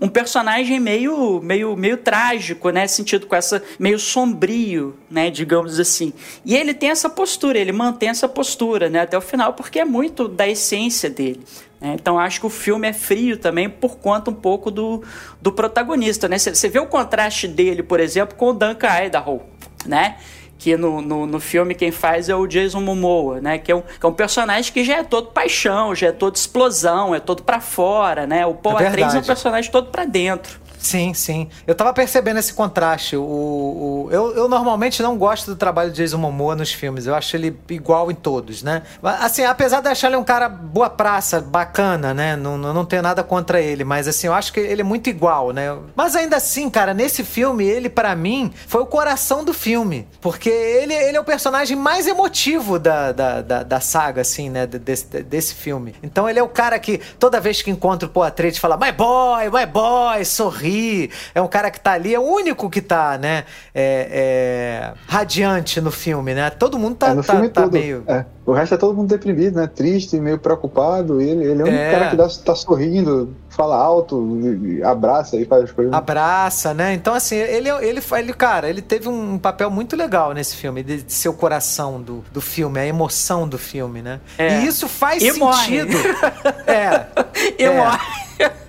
um 0.00 0.08
personagem 0.08 0.78
meio, 0.78 1.40
meio, 1.42 1.76
meio 1.76 1.96
trágico, 1.96 2.70
né? 2.70 2.86
Sentido 2.86 3.26
com 3.26 3.34
essa 3.34 3.62
meio 3.78 3.98
sombrio, 3.98 4.96
né? 5.10 5.30
Digamos 5.30 5.80
assim. 5.80 6.12
E 6.44 6.54
ele 6.54 6.74
tem 6.74 6.90
essa 6.90 7.10
postura, 7.10 7.58
ele 7.58 7.72
mantém 7.72 8.08
essa 8.08 8.28
postura, 8.28 8.88
né? 8.88 9.00
Até 9.00 9.18
o 9.18 9.20
final, 9.20 9.52
porque 9.52 9.80
é 9.80 9.84
muito 9.84 10.28
da 10.28 10.48
essência 10.48 11.10
dele. 11.10 11.40
É, 11.80 11.92
então 11.92 12.18
acho 12.18 12.40
que 12.40 12.46
o 12.46 12.50
filme 12.50 12.88
é 12.88 12.92
frio 12.92 13.36
também 13.36 13.68
por 13.68 13.98
conta 13.98 14.30
um 14.30 14.34
pouco 14.34 14.70
do, 14.70 15.02
do 15.40 15.52
protagonista, 15.52 16.26
né? 16.28 16.38
Você 16.38 16.68
vê 16.68 16.78
o 16.78 16.86
contraste 16.86 17.46
dele, 17.46 17.82
por 17.82 18.00
exemplo, 18.00 18.34
com 18.34 18.46
o 18.46 18.52
Duncan 18.52 19.04
Idaho, 19.04 19.42
né? 19.84 20.16
que 20.58 20.76
no, 20.76 21.02
no, 21.02 21.26
no, 21.26 21.38
filme 21.38 21.74
quem 21.74 21.90
faz 21.90 22.28
é 22.28 22.34
o 22.34 22.46
Jason 22.46 22.80
Momoa, 22.80 23.40
né? 23.40 23.58
Que 23.58 23.70
é, 23.70 23.76
um, 23.76 23.82
que 23.82 24.04
é 24.04 24.08
um 24.08 24.12
personagem 24.12 24.72
que 24.72 24.84
já 24.84 24.96
é 24.96 25.02
todo 25.02 25.28
paixão, 25.28 25.94
já 25.94 26.08
é 26.08 26.12
todo 26.12 26.34
explosão, 26.34 27.14
é 27.14 27.20
todo 27.20 27.42
para 27.42 27.60
fora, 27.60 28.26
né? 28.26 28.46
O 28.46 28.54
Paul 28.54 28.80
é 28.80 28.88
Atreides 28.88 29.14
é 29.14 29.18
um 29.18 29.22
personagem 29.22 29.70
todo 29.70 29.90
para 29.90 30.04
dentro. 30.04 30.58
Sim, 30.86 31.12
sim. 31.14 31.48
Eu 31.66 31.74
tava 31.74 31.92
percebendo 31.92 32.38
esse 32.38 32.54
contraste. 32.54 33.16
O, 33.16 33.22
o 33.22 34.08
eu, 34.12 34.36
eu 34.36 34.48
normalmente 34.48 35.02
não 35.02 35.18
gosto 35.18 35.48
do 35.48 35.56
trabalho 35.56 35.90
de 35.90 35.96
Jason 35.96 36.16
Momoa 36.16 36.54
nos 36.54 36.72
filmes. 36.72 37.08
Eu 37.08 37.14
acho 37.16 37.34
ele 37.36 37.58
igual 37.68 38.08
em 38.08 38.14
todos, 38.14 38.62
né? 38.62 38.82
Assim, 39.02 39.42
apesar 39.42 39.80
de 39.80 39.88
achar 39.88 40.06
ele 40.06 40.16
um 40.16 40.22
cara 40.22 40.48
boa 40.48 40.88
praça, 40.88 41.40
bacana, 41.40 42.14
né? 42.14 42.36
Não, 42.36 42.56
não, 42.56 42.72
não 42.72 42.84
tenho 42.84 43.02
nada 43.02 43.24
contra 43.24 43.60
ele, 43.60 43.82
mas 43.82 44.06
assim, 44.06 44.28
eu 44.28 44.32
acho 44.32 44.52
que 44.52 44.60
ele 44.60 44.80
é 44.80 44.84
muito 44.84 45.10
igual, 45.10 45.50
né? 45.50 45.76
Mas 45.96 46.14
ainda 46.14 46.36
assim, 46.36 46.70
cara, 46.70 46.94
nesse 46.94 47.24
filme, 47.24 47.64
ele 47.66 47.88
para 47.88 48.14
mim 48.14 48.52
foi 48.68 48.82
o 48.82 48.86
coração 48.86 49.42
do 49.42 49.52
filme. 49.52 50.06
Porque 50.20 50.48
ele, 50.50 50.94
ele 50.94 51.16
é 51.16 51.20
o 51.20 51.24
personagem 51.24 51.76
mais 51.76 52.06
emotivo 52.06 52.78
da, 52.78 53.10
da, 53.10 53.42
da, 53.42 53.62
da 53.64 53.80
saga, 53.80 54.20
assim, 54.20 54.48
né? 54.50 54.68
Desse, 54.68 55.20
desse 55.24 55.52
filme. 55.52 55.96
Então 56.00 56.30
ele 56.30 56.38
é 56.38 56.42
o 56.44 56.48
cara 56.48 56.78
que 56.78 56.98
toda 57.18 57.40
vez 57.40 57.60
que 57.60 57.72
encontra 57.72 58.08
o 58.08 58.12
Poatretes 58.12 58.60
fala, 58.60 58.76
my 58.76 58.92
boy, 58.92 59.50
my 59.50 59.66
boy, 59.66 60.24
sorri 60.24 60.75
é 61.34 61.40
um 61.40 61.48
cara 61.48 61.70
que 61.70 61.80
tá 61.80 61.92
ali, 61.92 62.14
é 62.14 62.18
o 62.18 62.22
único 62.22 62.68
que 62.70 62.80
tá, 62.80 63.18
né, 63.18 63.44
é, 63.74 64.08
é, 64.10 64.94
radiante 65.06 65.80
no 65.80 65.90
filme, 65.90 66.34
né? 66.34 66.50
Todo 66.50 66.78
mundo 66.78 66.96
tá, 66.96 67.10
é, 67.10 67.22
tá, 67.22 67.48
tá 67.50 67.66
meio. 67.66 68.04
É. 68.06 68.24
O 68.46 68.52
resto 68.52 68.76
é 68.76 68.78
todo 68.78 68.94
mundo 68.94 69.08
deprimido, 69.08 69.56
né? 69.56 69.66
Triste, 69.66 70.20
meio 70.20 70.38
preocupado. 70.38 71.20
Ele, 71.20 71.44
ele 71.44 71.62
é 71.62 71.64
o 71.64 71.68
único 71.68 71.82
é. 71.82 71.90
cara 71.90 72.10
que 72.10 72.16
dá, 72.16 72.28
tá 72.28 72.54
sorrindo, 72.54 73.34
fala 73.48 73.76
alto, 73.76 74.38
abraça 74.84 75.36
e 75.36 75.44
faz 75.44 75.64
as 75.64 75.72
coisas. 75.72 75.92
Abraça, 75.92 76.72
né? 76.72 76.94
Então, 76.94 77.12
assim, 77.12 77.34
ele, 77.34 77.68
ele, 77.68 78.00
ele, 78.12 78.32
cara, 78.32 78.70
ele 78.70 78.80
teve 78.80 79.08
um 79.08 79.36
papel 79.36 79.68
muito 79.68 79.96
legal 79.96 80.32
nesse 80.32 80.54
filme, 80.54 80.84
de, 80.84 81.02
de 81.02 81.12
ser 81.12 81.28
o 81.28 81.34
coração 81.34 82.00
do, 82.00 82.24
do 82.32 82.40
filme, 82.40 82.78
a 82.78 82.86
emoção 82.86 83.48
do 83.48 83.58
filme, 83.58 84.00
né? 84.00 84.20
É. 84.38 84.60
E 84.60 84.66
isso 84.68 84.86
faz 84.86 85.20
e 85.20 85.32
sentido. 85.32 85.40
Morre. 85.40 85.76
É. 86.66 87.06
E 87.58 87.64
é. 87.64 87.76
morre. 87.76 88.25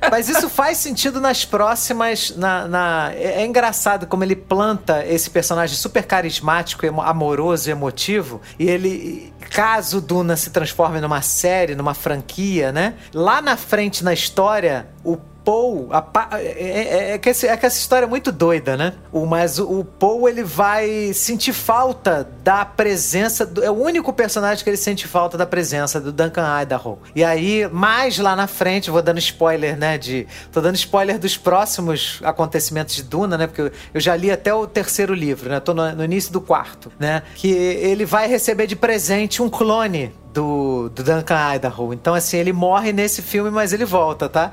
Mas 0.09 0.29
isso 0.29 0.49
faz 0.49 0.77
sentido 0.77 1.19
nas 1.19 1.45
próximas. 1.45 2.33
Na, 2.35 2.67
na, 2.67 3.11
é, 3.13 3.41
é 3.41 3.45
engraçado 3.45 4.07
como 4.07 4.23
ele 4.23 4.35
planta 4.35 5.05
esse 5.05 5.29
personagem 5.29 5.75
super 5.75 6.03
carismático, 6.03 6.85
amoroso 7.01 7.69
emotivo. 7.69 8.41
E 8.57 8.67
ele. 8.69 9.33
Caso 9.49 10.01
Duna 10.01 10.35
se 10.35 10.49
transforme 10.49 10.99
numa 10.99 11.21
série, 11.21 11.73
numa 11.73 11.93
franquia, 11.93 12.71
né? 12.71 12.95
Lá 13.13 13.41
na 13.41 13.55
frente 13.55 14.03
na 14.03 14.13
história, 14.13 14.87
o 15.05 15.17
Paul. 15.47 15.87
A, 15.93 16.03
é, 16.39 16.41
é, 16.41 17.11
é, 17.13 17.17
que 17.17 17.29
esse, 17.29 17.47
é 17.47 17.55
que 17.55 17.65
essa 17.65 17.79
história 17.79 18.05
é 18.05 18.09
muito 18.09 18.33
doida, 18.33 18.75
né? 18.75 18.91
O, 19.13 19.25
mas 19.25 19.57
o, 19.59 19.79
o 19.79 19.85
Paul 19.85 20.27
ele 20.27 20.43
vai 20.43 21.13
sentir 21.13 21.53
falta 21.53 22.29
da 22.43 22.65
presença. 22.65 23.45
Do, 23.45 23.63
é 23.63 23.71
o 23.71 23.73
único 23.81 24.11
personagem 24.11 24.61
que 24.61 24.69
ele 24.69 24.75
sente 24.75 25.07
falta 25.07 25.37
da 25.37 25.45
presença 25.45 26.01
do 26.01 26.11
Duncan 26.11 26.61
Idaho. 26.61 26.99
E 27.15 27.23
aí, 27.23 27.65
mais 27.71 28.17
lá 28.17 28.35
na 28.35 28.45
frente, 28.45 28.91
vou 28.91 29.01
dando 29.01 29.19
spoiler, 29.19 29.77
né? 29.77 29.97
De, 29.97 30.27
tô 30.51 30.59
dando 30.59 30.75
spoiler 30.75 31.17
dos 31.17 31.37
próximos 31.37 32.19
acontecimentos 32.25 32.93
de 32.93 33.03
Duna, 33.03 33.37
né? 33.37 33.47
Porque 33.47 33.61
eu, 33.61 33.71
eu 33.93 34.01
já 34.01 34.17
li 34.17 34.29
até 34.29 34.53
o 34.53 34.67
terceiro 34.67 35.13
livro, 35.13 35.49
né? 35.49 35.61
Tô 35.61 35.73
no, 35.73 35.89
no 35.93 36.03
início 36.03 36.33
do 36.33 36.41
quarto, 36.41 36.91
né? 36.99 37.23
Que 37.35 37.47
ele 37.49 38.03
vai 38.03 38.27
receber 38.27 38.67
de 38.67 38.75
presente 38.75 39.41
um 39.41 39.49
clone 39.49 40.13
do, 40.37 40.89
do 40.89 41.03
Duncan 41.03 41.55
Idaho. 41.55 41.93
Então, 41.93 42.13
assim, 42.13 42.37
ele 42.37 42.53
morre 42.53 42.93
nesse 42.93 43.23
filme, 43.23 43.49
mas 43.49 43.73
ele 43.73 43.85
volta, 43.85 44.29
tá? 44.29 44.51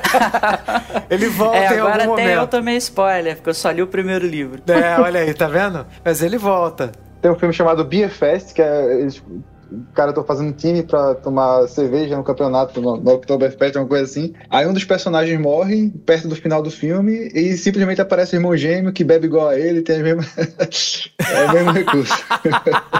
ele 1.10 1.28
volta 1.28 1.58
é, 1.58 1.60
em 1.60 1.68
algum 1.68 1.82
agora 1.82 2.04
momento. 2.06 2.26
até 2.26 2.38
eu 2.38 2.46
tomei 2.46 2.76
spoiler, 2.78 3.36
porque 3.36 3.50
eu 3.50 3.54
só 3.54 3.70
li 3.70 3.82
o 3.82 3.86
primeiro 3.86 4.26
livro. 4.26 4.62
É, 4.66 4.98
olha 4.98 5.20
aí, 5.20 5.34
tá 5.34 5.46
vendo? 5.46 5.86
Mas 6.02 6.22
ele 6.22 6.38
volta. 6.38 6.90
Tem 7.20 7.30
um 7.30 7.34
filme 7.38 7.52
chamado 7.52 7.84
Beer 7.84 8.08
Fest, 8.08 8.54
que 8.54 8.62
é 8.62 9.00
eles 9.00 9.22
cara, 9.94 10.12
tô 10.12 10.24
fazendo 10.24 10.52
time 10.52 10.82
pra 10.82 11.14
tomar 11.14 11.66
cerveja 11.68 12.16
no 12.16 12.24
campeonato, 12.24 12.80
no, 12.80 12.96
no 12.96 13.12
Oktoberfest, 13.12 13.76
uma 13.76 13.86
coisa 13.86 14.04
assim. 14.04 14.32
Aí 14.50 14.66
um 14.66 14.72
dos 14.72 14.84
personagens 14.84 15.38
morre 15.40 15.90
perto 16.04 16.28
do 16.28 16.36
final 16.36 16.62
do 16.62 16.70
filme 16.70 17.30
e 17.34 17.56
simplesmente 17.56 18.00
aparece 18.00 18.34
o 18.34 18.38
irmão 18.38 18.56
gêmeo 18.56 18.92
que 18.92 19.04
bebe 19.04 19.26
igual 19.26 19.48
a 19.48 19.58
ele, 19.58 19.82
tem 19.82 19.96
as 19.96 20.02
mesmas... 20.02 20.34
é 21.18 21.44
o 21.44 21.52
mesmo 21.52 21.72
recurso. 21.72 22.24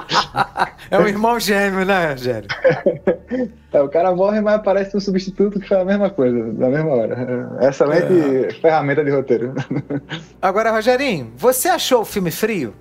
é 0.91 0.99
o 0.99 1.09
irmão 1.09 1.39
gêmeo, 1.41 1.85
né, 1.85 2.11
Rogério? 2.11 2.49
É, 3.75 3.83
o 3.83 3.89
cara 3.89 4.15
morre, 4.15 4.41
mas 4.41 4.55
aparece 4.55 4.97
um 4.97 5.01
substituto 5.01 5.59
que 5.59 5.69
faz 5.69 5.81
a 5.81 5.85
mesma 5.85 6.09
coisa, 6.09 6.39
na 6.53 6.69
mesma 6.69 6.91
hora. 6.91 7.59
Excelente 7.61 8.47
é. 8.47 8.53
ferramenta 8.61 9.05
de 9.05 9.11
roteiro. 9.11 9.53
Agora, 10.41 10.71
Rogerinho, 10.71 11.33
você 11.37 11.69
achou 11.69 12.03
o 12.03 12.05
filme 12.05 12.31
frio? 12.31 12.73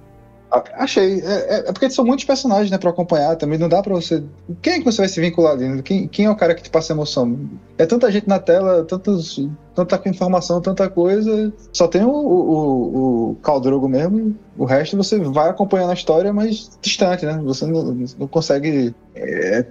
Achei. 0.73 1.19
É, 1.21 1.25
é, 1.25 1.59
é, 1.69 1.71
porque 1.71 1.89
são 1.89 2.05
muitos 2.05 2.25
personagens, 2.25 2.69
né, 2.69 2.77
pra 2.77 2.91
acompanhar 2.91 3.35
também. 3.35 3.57
Não 3.57 3.69
dá 3.69 3.81
pra 3.81 3.93
você. 3.93 4.23
Quem 4.61 4.73
é 4.73 4.79
que 4.79 4.85
você 4.85 4.97
vai 5.01 5.09
se 5.09 5.19
vincular 5.19 5.53
ali? 5.53 5.81
Quem, 5.81 6.07
quem 6.07 6.25
é 6.25 6.29
o 6.29 6.35
cara 6.35 6.53
que 6.53 6.61
te 6.63 6.69
passa 6.69 6.93
emoção? 6.93 7.49
É 7.77 7.85
tanta 7.85 8.11
gente 8.11 8.27
na 8.27 8.39
tela, 8.39 8.83
tantos 8.83 9.39
tanta 9.76 10.01
informação, 10.07 10.61
tanta 10.61 10.89
coisa. 10.89 11.51
Só 11.71 11.88
tem 11.88 12.03
o, 12.03 12.09
o, 12.09 13.32
o 13.32 13.36
Caldrogo 13.41 13.88
mesmo. 13.88 14.36
O 14.57 14.65
resto 14.65 14.95
você 14.95 15.17
vai 15.19 15.49
acompanhando 15.49 15.91
a 15.91 15.95
história, 15.95 16.32
mas 16.32 16.78
distante, 16.82 17.26
né? 17.26 17.39
Você 17.43 17.65
não, 17.65 17.84
não 18.19 18.28
consegue 18.28 18.93
é, 19.15 19.65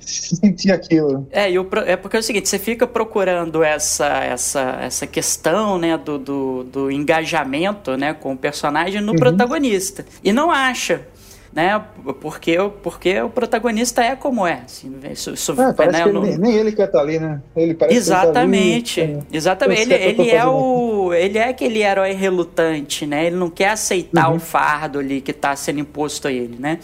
sentir 0.00 0.70
aquilo. 0.70 1.26
É, 1.30 1.50
e 1.50 1.58
o, 1.58 1.68
é 1.86 1.96
porque 1.96 2.16
é 2.16 2.20
o 2.20 2.22
seguinte, 2.22 2.48
você 2.48 2.58
fica 2.58 2.86
procurando 2.86 3.62
essa, 3.62 4.06
essa, 4.06 4.78
essa 4.80 5.06
questão, 5.06 5.78
né, 5.78 5.96
do, 5.98 6.18
do, 6.18 6.64
do 6.64 6.90
engajamento, 6.90 7.96
né, 7.96 8.14
com 8.14 8.32
o 8.32 8.36
personagem 8.36 9.00
no 9.00 9.12
uhum. 9.12 9.18
protagonista. 9.18 10.04
E 10.22 10.32
não 10.32 10.50
acha 10.50 11.02
né? 11.52 11.82
Porque, 12.20 12.56
porque 12.82 13.20
o 13.20 13.30
protagonista 13.30 14.02
é 14.02 14.14
como 14.14 14.46
é. 14.46 14.62
Assim, 14.64 14.94
isso, 15.10 15.32
isso, 15.32 15.52
é, 15.52 15.86
né? 15.86 16.02
ele, 16.06 16.20
nem, 16.20 16.38
nem, 16.38 16.56
ele 16.56 16.72
quer 16.72 16.86
estar 16.86 16.98
tá 16.98 17.04
ali, 17.04 17.18
né? 17.18 17.40
Ele 17.56 17.74
parece 17.74 17.96
exatamente, 17.96 19.00
que 19.00 19.06
tá 19.06 19.12
ali, 19.12 19.26
exatamente. 19.32 19.92
Ele, 19.92 19.94
ele 19.94 20.30
é 20.30 20.46
o, 20.46 21.12
ele 21.12 21.38
é 21.38 21.48
aquele 21.48 21.82
herói 21.82 22.12
relutante, 22.12 23.06
né? 23.06 23.26
Ele 23.26 23.36
não 23.36 23.50
quer 23.50 23.70
aceitar 23.70 24.30
uhum. 24.30 24.36
o 24.36 24.40
fardo 24.40 24.98
ali 24.98 25.20
que 25.20 25.30
está 25.30 25.56
sendo 25.56 25.80
imposto 25.80 26.28
a 26.28 26.32
ele, 26.32 26.56
né? 26.58 26.78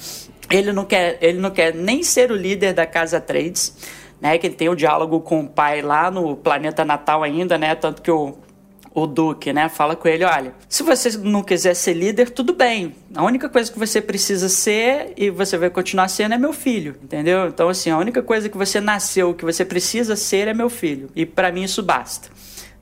Ele 0.50 0.72
não 0.72 0.84
quer, 0.84 1.18
ele 1.20 1.38
não 1.38 1.50
quer 1.50 1.74
nem 1.74 2.02
ser 2.02 2.30
o 2.30 2.36
líder 2.36 2.74
da 2.74 2.86
casa 2.86 3.20
Trades, 3.20 3.74
né? 4.20 4.38
Que 4.38 4.46
ele 4.46 4.54
tem 4.54 4.68
o 4.68 4.72
um 4.72 4.76
diálogo 4.76 5.20
com 5.20 5.40
o 5.40 5.48
pai 5.48 5.82
lá 5.82 6.10
no 6.10 6.36
planeta 6.36 6.84
Natal 6.84 7.22
ainda, 7.22 7.58
né? 7.58 7.74
Tanto 7.74 8.00
que 8.02 8.10
o 8.10 8.34
o 8.94 9.08
Duque, 9.08 9.52
né, 9.52 9.68
fala 9.68 9.96
com 9.96 10.06
ele, 10.06 10.24
olha, 10.24 10.54
se 10.68 10.84
você 10.84 11.18
não 11.18 11.42
quiser 11.42 11.74
ser 11.74 11.94
líder, 11.94 12.30
tudo 12.30 12.54
bem. 12.54 12.94
A 13.12 13.24
única 13.24 13.48
coisa 13.48 13.70
que 13.70 13.78
você 13.78 14.00
precisa 14.00 14.48
ser 14.48 15.12
e 15.16 15.30
você 15.30 15.58
vai 15.58 15.68
continuar 15.68 16.06
sendo 16.06 16.34
é 16.34 16.38
meu 16.38 16.52
filho, 16.52 16.94
entendeu? 17.02 17.48
Então 17.48 17.68
assim, 17.68 17.90
a 17.90 17.98
única 17.98 18.22
coisa 18.22 18.48
que 18.48 18.56
você 18.56 18.80
nasceu, 18.80 19.34
que 19.34 19.44
você 19.44 19.64
precisa 19.64 20.14
ser 20.14 20.46
é 20.46 20.54
meu 20.54 20.70
filho. 20.70 21.10
E 21.16 21.26
para 21.26 21.50
mim 21.50 21.64
isso 21.64 21.82
basta. 21.82 22.28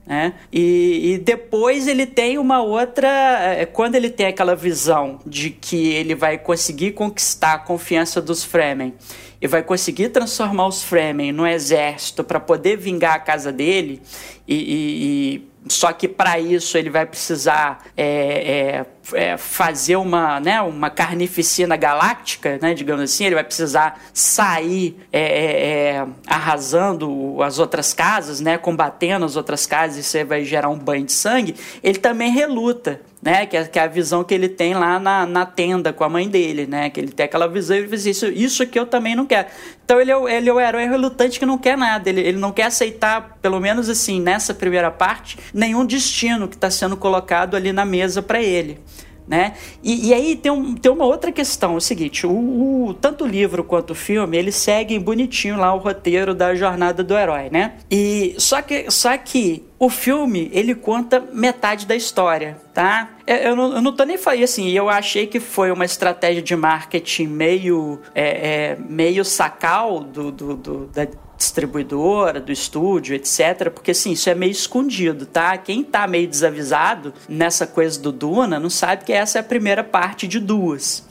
Né? 0.04 0.34
E, 0.52 1.12
e, 1.12 1.18
depois 1.18 1.86
ele 1.86 2.06
tem 2.06 2.36
uma 2.36 2.60
outra. 2.60 3.08
É, 3.08 3.64
quando 3.64 3.94
ele 3.94 4.10
tem 4.10 4.26
aquela 4.26 4.56
visão 4.56 5.20
de 5.24 5.50
que 5.50 5.92
ele 5.92 6.12
vai 6.12 6.36
conseguir 6.36 6.90
conquistar 6.90 7.54
a 7.54 7.58
confiança 7.58 8.20
dos 8.20 8.42
Fremen 8.42 8.94
e 9.42 9.48
vai 9.48 9.62
conseguir 9.62 10.10
transformar 10.10 10.68
os 10.68 10.84
Fremen 10.84 11.32
no 11.32 11.44
exército 11.44 12.22
para 12.22 12.38
poder 12.38 12.76
vingar 12.76 13.16
a 13.16 13.18
casa 13.18 13.50
dele 13.50 14.00
e, 14.46 14.54
e, 14.54 15.34
e 15.34 15.52
só 15.68 15.92
que 15.92 16.08
para 16.08 16.38
isso 16.38 16.76
ele 16.76 16.90
vai 16.90 17.06
precisar 17.06 17.84
é, 17.96 18.84
é, 19.14 19.22
é, 19.32 19.36
fazer 19.36 19.96
uma, 19.96 20.40
né, 20.40 20.60
uma 20.60 20.90
carnificina 20.90 21.76
galáctica, 21.76 22.58
né, 22.60 22.74
digamos 22.74 23.02
assim. 23.04 23.26
Ele 23.26 23.36
vai 23.36 23.44
precisar 23.44 24.00
sair 24.12 24.96
é, 25.12 25.20
é, 25.20 25.94
é, 25.96 26.06
arrasando 26.26 27.40
as 27.42 27.60
outras 27.60 27.94
casas, 27.94 28.40
né, 28.40 28.58
combatendo 28.58 29.24
as 29.24 29.36
outras 29.36 29.64
casas. 29.64 29.98
E 29.98 30.02
você 30.02 30.24
vai 30.24 30.44
gerar 30.44 30.68
um 30.68 30.78
banho 30.78 31.04
de 31.04 31.12
sangue. 31.12 31.54
Ele 31.82 31.98
também 31.98 32.32
reluta 32.32 33.00
né? 33.22 33.46
Que 33.46 33.56
é, 33.56 33.64
que 33.64 33.78
é 33.78 33.82
a 33.82 33.86
visão 33.86 34.24
que 34.24 34.34
ele 34.34 34.48
tem 34.48 34.74
lá 34.74 34.98
na, 34.98 35.24
na 35.24 35.46
tenda 35.46 35.92
com 35.92 36.02
a 36.02 36.08
mãe 36.08 36.28
dele, 36.28 36.66
né? 36.66 36.90
Que 36.90 36.98
ele 36.98 37.12
tem 37.12 37.24
aquela 37.24 37.46
visão 37.46 37.76
e 37.76 37.86
diz 37.86 38.04
isso, 38.04 38.26
isso 38.26 38.66
que 38.66 38.78
eu 38.78 38.84
também 38.84 39.14
não 39.14 39.24
quero. 39.24 39.46
Então 39.84 40.00
ele 40.00 40.10
é, 40.10 40.16
o, 40.16 40.28
ele 40.28 40.48
é 40.48 40.52
o 40.52 40.60
herói 40.60 40.86
relutante 40.88 41.38
que 41.38 41.46
não 41.46 41.56
quer 41.56 41.78
nada, 41.78 42.08
ele, 42.08 42.20
ele 42.20 42.38
não 42.38 42.50
quer 42.50 42.64
aceitar, 42.64 43.38
pelo 43.40 43.60
menos 43.60 43.88
assim, 43.88 44.20
nessa 44.20 44.52
primeira 44.52 44.90
parte, 44.90 45.38
nenhum 45.54 45.86
destino 45.86 46.48
que 46.48 46.56
está 46.56 46.70
sendo 46.70 46.96
colocado 46.96 47.56
ali 47.56 47.72
na 47.72 47.84
mesa 47.84 48.20
para 48.20 48.42
ele. 48.42 48.80
Né? 49.26 49.54
E, 49.82 50.08
e, 50.08 50.14
aí 50.14 50.36
tem, 50.36 50.50
um, 50.50 50.74
tem 50.74 50.90
uma 50.90 51.04
outra 51.04 51.30
questão, 51.30 51.74
é 51.74 51.76
o 51.76 51.80
seguinte, 51.80 52.26
o, 52.26 52.88
o, 52.88 52.94
tanto 52.94 53.24
o 53.24 53.26
livro 53.26 53.62
quanto 53.62 53.90
o 53.90 53.94
filme, 53.94 54.36
eles 54.36 54.56
seguem 54.56 55.00
bonitinho 55.00 55.56
lá 55.56 55.72
o 55.72 55.78
roteiro 55.78 56.34
da 56.34 56.54
jornada 56.54 57.04
do 57.04 57.16
herói, 57.16 57.48
né? 57.50 57.74
E 57.90 58.34
só 58.36 58.60
que, 58.60 58.90
só 58.90 59.16
que 59.16 59.64
o 59.78 59.88
filme, 59.88 60.50
ele 60.52 60.74
conta 60.74 61.20
metade 61.32 61.86
da 61.86 61.96
história, 61.96 62.56
tá? 62.74 63.16
Eu, 63.26 63.36
eu, 63.36 63.56
não, 63.56 63.74
eu 63.74 63.82
não 63.82 63.92
tô 63.92 64.04
nem 64.04 64.18
falando 64.18 64.44
assim, 64.44 64.70
eu 64.70 64.88
achei 64.88 65.26
que 65.26 65.40
foi 65.40 65.70
uma 65.70 65.84
estratégia 65.84 66.42
de 66.42 66.54
marketing 66.54 67.26
meio, 67.26 68.00
é, 68.14 68.24
é, 68.24 68.78
meio 68.88 69.24
sacal 69.24 70.00
do, 70.00 70.30
do, 70.30 70.56
do 70.56 70.86
da 70.86 71.06
distribuidora, 71.42 72.40
do 72.40 72.52
estúdio, 72.52 73.14
etc. 73.14 73.70
Porque 73.70 73.90
assim, 73.90 74.12
isso 74.12 74.30
é 74.30 74.34
meio 74.34 74.52
escondido, 74.52 75.26
tá? 75.26 75.56
Quem 75.58 75.82
tá 75.82 76.06
meio 76.06 76.28
desavisado 76.28 77.12
nessa 77.28 77.66
coisa 77.66 78.00
do 78.00 78.12
Duna 78.12 78.60
não 78.60 78.70
sabe 78.70 79.04
que 79.04 79.12
essa 79.12 79.38
é 79.38 79.40
a 79.40 79.44
primeira 79.44 79.82
parte 79.82 80.26
de 80.28 80.38
duas. 80.38 81.04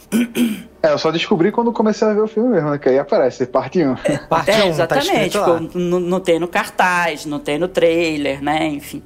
É, 0.84 0.92
eu 0.92 0.98
só 0.98 1.12
descobri 1.12 1.52
quando 1.52 1.72
comecei 1.72 2.08
a 2.08 2.14
ver 2.14 2.22
o 2.22 2.28
filme 2.28 2.50
mesmo, 2.50 2.72
né? 2.72 2.78
Que 2.80 2.90
aí 2.90 2.98
aparece, 2.98 3.46
parte 3.46 3.84
1. 3.84 3.98
É, 4.04 4.18
parte 4.18 4.50
é, 4.50 4.56
1, 4.56 4.60
tá 4.60 4.68
exatamente. 4.68 5.38
Tá 5.38 5.60
tipo, 5.60 5.78
não, 5.78 6.20
tem 6.20 6.40
no 6.40 6.48
cartaz, 6.48 7.26
não 7.26 7.38
tem 7.38 7.60
no 7.60 7.68
trailer, 7.68 8.42
né? 8.42 8.66
Enfim. 8.68 9.04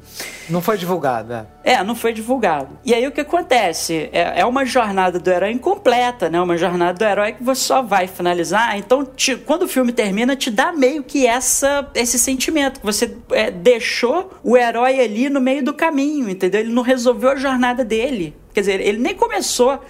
Não 0.49 0.61
foi 0.61 0.77
divulgado, 0.77 1.33
é. 1.33 1.45
É, 1.65 1.83
não 1.83 1.93
foi 1.93 2.13
divulgado. 2.13 2.79
E 2.85 2.93
aí 2.93 3.05
o 3.05 3.11
que 3.11 3.19
acontece? 3.19 4.09
É, 4.13 4.39
é 4.39 4.45
uma 4.45 4.63
jornada 4.63 5.19
do 5.19 5.29
herói 5.29 5.51
incompleta, 5.51 6.29
né? 6.29 6.39
Uma 6.39 6.55
jornada 6.55 6.93
do 6.93 7.03
herói 7.03 7.33
que 7.33 7.43
você 7.43 7.61
só 7.61 7.81
vai 7.81 8.07
finalizar. 8.07 8.77
Então, 8.77 9.03
te, 9.03 9.35
quando 9.35 9.63
o 9.63 9.67
filme 9.67 9.91
termina, 9.91 10.33
te 10.35 10.49
dá 10.49 10.71
meio 10.71 11.03
que 11.03 11.27
essa, 11.27 11.89
esse 11.93 12.17
sentimento. 12.17 12.79
Que 12.79 12.85
você 12.85 13.17
é, 13.31 13.51
deixou 13.51 14.31
o 14.43 14.55
herói 14.55 15.01
ali 15.01 15.29
no 15.29 15.41
meio 15.41 15.63
do 15.63 15.73
caminho, 15.73 16.29
entendeu? 16.29 16.61
Ele 16.61 16.71
não 16.71 16.83
resolveu 16.83 17.31
a 17.31 17.35
jornada 17.35 17.83
dele. 17.83 18.33
Quer 18.55 18.61
dizer, 18.61 18.79
ele 18.79 18.99
nem 18.99 19.13
começou 19.13 19.83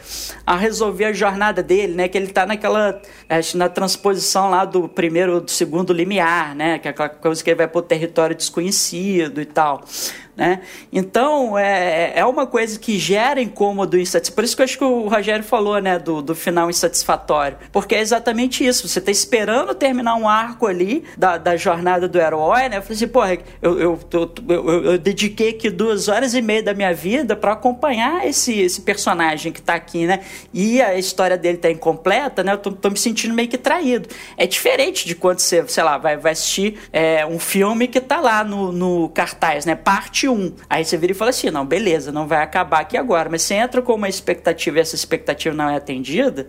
a 0.43 0.55
resolver 0.55 1.05
a 1.05 1.13
jornada 1.13 1.61
dele, 1.61 1.93
né? 1.93 2.07
Que 2.07 2.17
ele 2.17 2.29
tá 2.29 2.47
naquela. 2.47 2.99
Acho, 3.29 3.55
na 3.59 3.69
transposição 3.69 4.49
lá 4.49 4.65
do 4.65 4.89
primeiro 4.89 5.39
do 5.39 5.51
segundo 5.51 5.93
limiar, 5.93 6.55
né? 6.55 6.79
Que 6.79 6.87
é 6.87 6.91
aquela 6.91 7.09
coisa 7.09 7.43
que 7.43 7.51
ele 7.51 7.57
vai 7.57 7.67
pro 7.67 7.83
território 7.83 8.35
desconhecido 8.35 9.39
e 9.39 9.45
tal. 9.45 9.83
Né? 10.35 10.61
Então, 10.91 11.57
é, 11.57 12.13
é 12.15 12.25
uma 12.25 12.45
coisa 12.45 12.77
que 12.77 12.99
gera 12.99 13.41
incômodo 13.41 13.97
insatisfatório. 13.97 14.35
Por 14.35 14.43
isso 14.43 14.55
que 14.55 14.61
eu 14.61 14.65
acho 14.65 14.77
que 14.77 14.83
o 14.83 15.07
Rogério 15.07 15.43
falou 15.43 15.79
né, 15.79 15.97
do, 15.97 16.21
do 16.21 16.35
final 16.35 16.69
insatisfatório. 16.69 17.57
Porque 17.71 17.95
é 17.95 18.01
exatamente 18.01 18.65
isso. 18.65 18.87
Você 18.87 18.99
está 18.99 19.11
esperando 19.11 19.73
terminar 19.73 20.15
um 20.15 20.27
arco 20.27 20.67
ali 20.67 21.05
da, 21.17 21.37
da 21.37 21.55
jornada 21.55 22.07
do 22.07 22.19
herói. 22.19 22.67
Né? 22.67 22.77
Eu 22.77 22.81
falei 22.81 22.95
assim, 22.95 23.07
porra, 23.07 23.37
eu, 23.61 23.79
eu, 23.79 23.99
eu, 24.11 24.33
eu, 24.49 24.83
eu 24.91 24.97
dediquei 24.97 25.51
aqui 25.51 25.69
duas 25.69 26.09
horas 26.09 26.33
e 26.33 26.41
meia 26.41 26.61
da 26.61 26.73
minha 26.73 26.93
vida 26.93 27.35
para 27.35 27.53
acompanhar 27.53 28.27
esse, 28.27 28.59
esse 28.59 28.81
personagem 28.81 29.51
que 29.51 29.59
está 29.59 29.75
aqui, 29.75 30.05
né? 30.05 30.19
E 30.53 30.81
a 30.81 30.97
história 30.97 31.37
dele 31.37 31.57
está 31.57 31.69
incompleta, 31.69 32.43
né? 32.43 32.53
Eu 32.53 32.57
tô, 32.57 32.71
tô, 32.71 32.89
me 32.89 32.97
sentindo 32.97 33.33
meio 33.33 33.47
que 33.47 33.57
traído. 33.57 34.09
É 34.37 34.45
diferente 34.45 35.07
de 35.07 35.15
quando 35.15 35.39
você, 35.39 35.65
sei 35.67 35.83
lá, 35.83 35.97
vai, 35.97 36.17
vai 36.17 36.33
assistir 36.33 36.77
é, 36.91 37.25
um 37.25 37.39
filme 37.39 37.87
que 37.87 37.99
está 37.99 38.19
lá 38.19 38.43
no, 38.43 38.71
no 38.71 39.09
cartaz, 39.09 39.65
né? 39.65 39.75
Parte 39.75 40.24
parte 40.25 40.29
1. 40.29 40.53
Aí 40.69 40.83
você 40.83 40.97
vira 40.97 41.11
e 41.11 41.15
fala 41.15 41.29
assim: 41.29 41.49
não, 41.51 41.65
beleza, 41.65 42.11
não 42.11 42.27
vai 42.27 42.41
acabar 42.41 42.81
aqui 42.81 42.97
agora. 42.97 43.29
Mas 43.29 43.43
você 43.43 43.53
entra 43.53 43.81
com 43.81 43.93
uma 43.93 44.09
expectativa 44.09 44.77
e 44.77 44.81
essa 44.81 44.95
expectativa 44.95 45.55
não 45.55 45.69
é 45.69 45.75
atendida, 45.75 46.47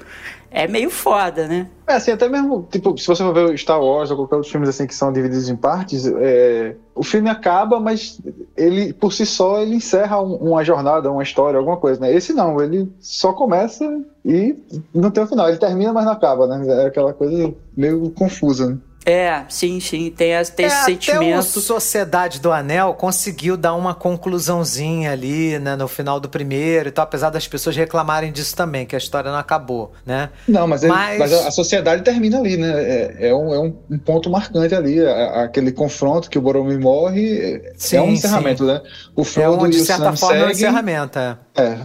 é 0.50 0.66
meio 0.66 0.90
foda, 0.90 1.46
né? 1.46 1.68
É, 1.86 1.94
assim, 1.94 2.10
até 2.10 2.28
mesmo, 2.28 2.66
tipo, 2.70 2.96
se 2.98 3.06
você 3.06 3.22
for 3.22 3.32
ver 3.32 3.56
Star 3.58 3.80
Wars 3.80 4.10
ou 4.10 4.16
qualquer 4.16 4.36
outro 4.36 4.50
filmes 4.50 4.68
assim 4.68 4.86
que 4.86 4.94
são 4.94 5.12
divididos 5.12 5.48
em 5.48 5.56
partes, 5.56 6.06
é, 6.06 6.74
o 6.94 7.02
filme 7.02 7.28
acaba, 7.28 7.78
mas 7.78 8.20
ele, 8.56 8.92
por 8.92 9.12
si 9.12 9.24
só, 9.24 9.60
ele 9.60 9.76
encerra 9.76 10.20
um, 10.20 10.34
uma 10.36 10.64
jornada, 10.64 11.10
uma 11.10 11.22
história, 11.22 11.58
alguma 11.58 11.76
coisa, 11.76 12.00
né? 12.00 12.12
Esse 12.12 12.32
não, 12.32 12.60
ele 12.60 12.90
só 12.98 13.32
começa 13.32 13.84
e 14.24 14.56
não 14.94 15.10
tem 15.10 15.22
o 15.22 15.26
final. 15.26 15.48
Ele 15.48 15.58
termina, 15.58 15.92
mas 15.92 16.04
não 16.04 16.12
acaba, 16.12 16.46
né? 16.46 16.66
É 16.84 16.86
aquela 16.86 17.12
coisa 17.12 17.54
meio 17.76 18.10
confusa, 18.10 18.70
né? 18.70 18.78
É, 19.06 19.44
sim, 19.48 19.78
sim, 19.78 20.10
tem, 20.10 20.32
tem 20.56 20.66
é, 20.66 20.68
esse 20.68 20.84
sentimento. 20.84 21.38
Até 21.38 21.38
o 21.38 21.42
Sociedade 21.62 22.40
do 22.40 22.50
Anel 22.50 22.92
conseguiu 22.94 23.56
dar 23.56 23.74
uma 23.74 23.94
conclusãozinha 23.94 25.12
ali, 25.12 25.60
né, 25.60 25.76
no 25.76 25.86
final 25.86 26.18
do 26.18 26.28
primeiro 26.28 26.88
e 26.88 26.92
tal, 26.92 27.04
apesar 27.04 27.30
das 27.30 27.46
pessoas 27.46 27.76
reclamarem 27.76 28.32
disso 28.32 28.56
também, 28.56 28.84
que 28.84 28.96
a 28.96 28.98
história 28.98 29.30
não 29.30 29.38
acabou, 29.38 29.92
né? 30.04 30.30
Não, 30.48 30.66
mas, 30.66 30.82
mas... 30.82 31.10
Ele, 31.10 31.18
mas 31.20 31.32
a 31.46 31.52
sociedade 31.52 32.02
termina 32.02 32.40
ali, 32.40 32.56
né? 32.56 32.82
É, 32.82 33.28
é, 33.28 33.34
um, 33.34 33.54
é 33.54 33.60
um, 33.60 33.98
ponto 33.98 34.28
marcante 34.28 34.74
ali, 34.74 34.98
aquele 35.06 35.70
confronto 35.70 36.28
que 36.28 36.36
o 36.36 36.42
Boromir 36.42 36.80
morre, 36.80 37.62
sim, 37.76 37.98
é 37.98 38.02
um 38.02 38.10
encerramento, 38.10 38.64
sim. 38.64 38.72
né? 38.72 38.82
O 39.14 39.22
Frodo 39.22 39.66
é 39.66 39.68
um, 39.68 39.70
de 39.70 39.84
certa 39.84 40.04
Sam 40.04 40.16
forma 40.16 40.34
segue, 40.34 40.42
é 40.42 40.46
um 40.48 40.50
encerramento, 40.50 41.18
é. 41.20 41.38
É, 41.56 41.78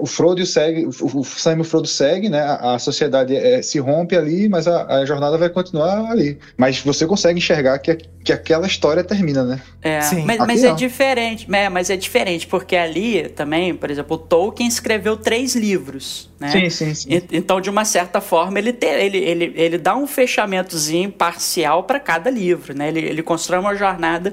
o 0.00 0.06
Frodo 0.06 0.44
segue, 0.46 0.86
o 0.86 1.24
Sam 1.24 1.58
e 1.58 1.60
o 1.60 1.64
Frodo 1.64 1.86
segue, 1.86 2.30
né? 2.30 2.40
A, 2.40 2.74
a 2.74 2.78
sociedade 2.78 3.36
é, 3.36 3.60
se 3.60 3.78
rompe 3.78 4.16
ali, 4.16 4.48
mas 4.48 4.66
a, 4.66 4.86
a, 4.86 5.04
jornada 5.04 5.36
vai 5.36 5.50
continuar 5.50 6.10
ali. 6.10 6.38
Mas 6.56 6.80
você 6.80 7.06
consegue 7.06 7.38
enxergar 7.38 7.78
que, 7.80 7.98
que 8.24 8.32
aquela 8.32 8.66
história 8.66 9.04
termina, 9.04 9.44
né? 9.44 9.60
É, 9.82 10.00
Sim. 10.00 10.24
mas, 10.24 10.38
mas 10.38 10.64
é 10.64 10.72
diferente, 10.72 11.46
é, 11.52 11.68
mas 11.68 11.90
é 11.90 11.96
diferente 11.96 12.46
porque 12.46 12.74
ali 12.74 13.28
também, 13.28 13.74
por 13.74 13.90
exemplo, 13.90 14.16
o 14.16 14.18
Tolkien 14.18 14.66
escreveu 14.66 15.18
três 15.18 15.54
livros, 15.54 16.30
né? 16.40 16.50
Sim, 16.50 16.70
sim, 16.70 16.94
sim. 16.94 17.08
E, 17.10 17.36
então, 17.36 17.60
de 17.60 17.68
uma 17.68 17.84
certa 17.84 18.22
forma, 18.22 18.58
ele, 18.58 18.72
te, 18.72 18.86
ele, 18.86 19.18
ele, 19.18 19.52
ele 19.54 19.76
dá 19.76 19.94
um 19.94 20.06
fechamentozinho 20.06 21.12
parcial 21.12 21.84
para 21.84 22.00
cada 22.00 22.30
livro, 22.30 22.74
né? 22.74 22.88
Ele, 22.88 23.00
ele 23.00 23.22
constrói 23.22 23.60
uma 23.60 23.74
jornada 23.74 24.32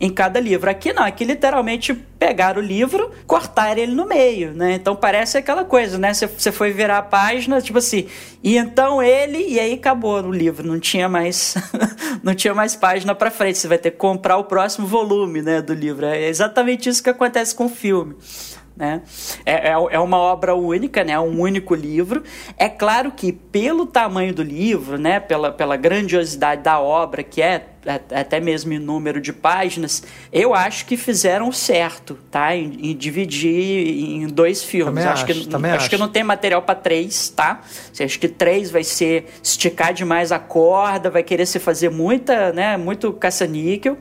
em 0.00 0.10
cada 0.10 0.38
livro. 0.38 0.68
Aqui 0.70 0.92
não, 0.92 1.02
aqui 1.02 1.24
literalmente 1.24 1.94
pegaram 1.94 2.60
o 2.60 2.64
livro, 2.64 3.10
cortaram 3.26 3.80
ele 3.80 3.94
no 3.94 4.06
meio, 4.06 4.52
né? 4.52 4.74
Então 4.74 4.94
parece 4.94 5.38
aquela 5.38 5.64
coisa, 5.64 5.98
né? 5.98 6.12
Você 6.12 6.52
foi 6.52 6.72
virar 6.72 6.98
a 6.98 7.02
página, 7.02 7.60
tipo 7.60 7.78
assim, 7.78 8.06
e 8.42 8.56
então 8.56 9.02
ele, 9.02 9.38
e 9.38 9.58
aí 9.58 9.74
acabou 9.74 10.22
o 10.22 10.32
livro, 10.32 10.66
não 10.66 10.78
tinha 10.78 11.08
mais 11.08 11.54
não 12.22 12.34
tinha 12.34 12.54
mais 12.54 12.76
página 12.76 13.14
para 13.14 13.30
frente, 13.30 13.58
você 13.58 13.68
vai 13.68 13.78
ter 13.78 13.90
que 13.90 13.96
comprar 13.96 14.36
o 14.36 14.44
próximo 14.44 14.86
volume, 14.86 15.42
né, 15.42 15.62
do 15.62 15.74
livro. 15.74 16.06
É 16.06 16.28
exatamente 16.28 16.88
isso 16.88 17.02
que 17.02 17.10
acontece 17.10 17.54
com 17.54 17.66
o 17.66 17.68
filme. 17.68 18.16
Né? 18.76 19.00
É, 19.46 19.70
é, 19.70 19.70
é, 19.70 19.98
uma 19.98 20.18
obra 20.18 20.54
única, 20.54 21.02
né? 21.02 21.18
um 21.18 21.40
único 21.40 21.74
livro. 21.74 22.22
É 22.58 22.68
claro 22.68 23.10
que, 23.10 23.32
pelo 23.32 23.86
tamanho 23.86 24.34
do 24.34 24.42
livro, 24.42 24.98
né? 24.98 25.18
pela, 25.18 25.50
pela 25.50 25.76
grandiosidade 25.76 26.62
da 26.62 26.78
obra, 26.78 27.22
que 27.22 27.40
é 27.40 27.68
até 28.12 28.40
mesmo 28.40 28.72
em 28.72 28.78
número 28.78 29.20
de 29.20 29.32
páginas, 29.32 30.02
eu 30.32 30.54
acho 30.54 30.84
que 30.86 30.96
fizeram 30.96 31.52
certo, 31.52 32.18
tá? 32.30 32.54
Em, 32.54 32.90
em 32.90 32.96
dividir 32.96 33.50
em 33.50 34.26
dois 34.26 34.62
filmes. 34.64 35.04
Acho, 35.04 35.24
acho, 35.24 35.26
que, 35.26 35.32
acho, 35.32 35.66
acho 35.66 35.90
que 35.90 35.96
não 35.96 36.08
tem 36.08 36.24
material 36.24 36.62
para 36.62 36.74
três, 36.74 37.28
tá? 37.28 37.60
Você 37.92 38.02
acha 38.02 38.18
que 38.18 38.28
três 38.28 38.70
vai 38.70 38.82
ser 38.82 39.26
esticar 39.42 39.94
demais 39.94 40.32
a 40.32 40.38
corda, 40.38 41.08
vai 41.08 41.22
querer 41.22 41.46
se 41.46 41.58
fazer 41.58 41.88
muita, 41.90 42.52
né? 42.52 42.76
Muito 42.76 43.12
caça-níquel. 43.12 43.96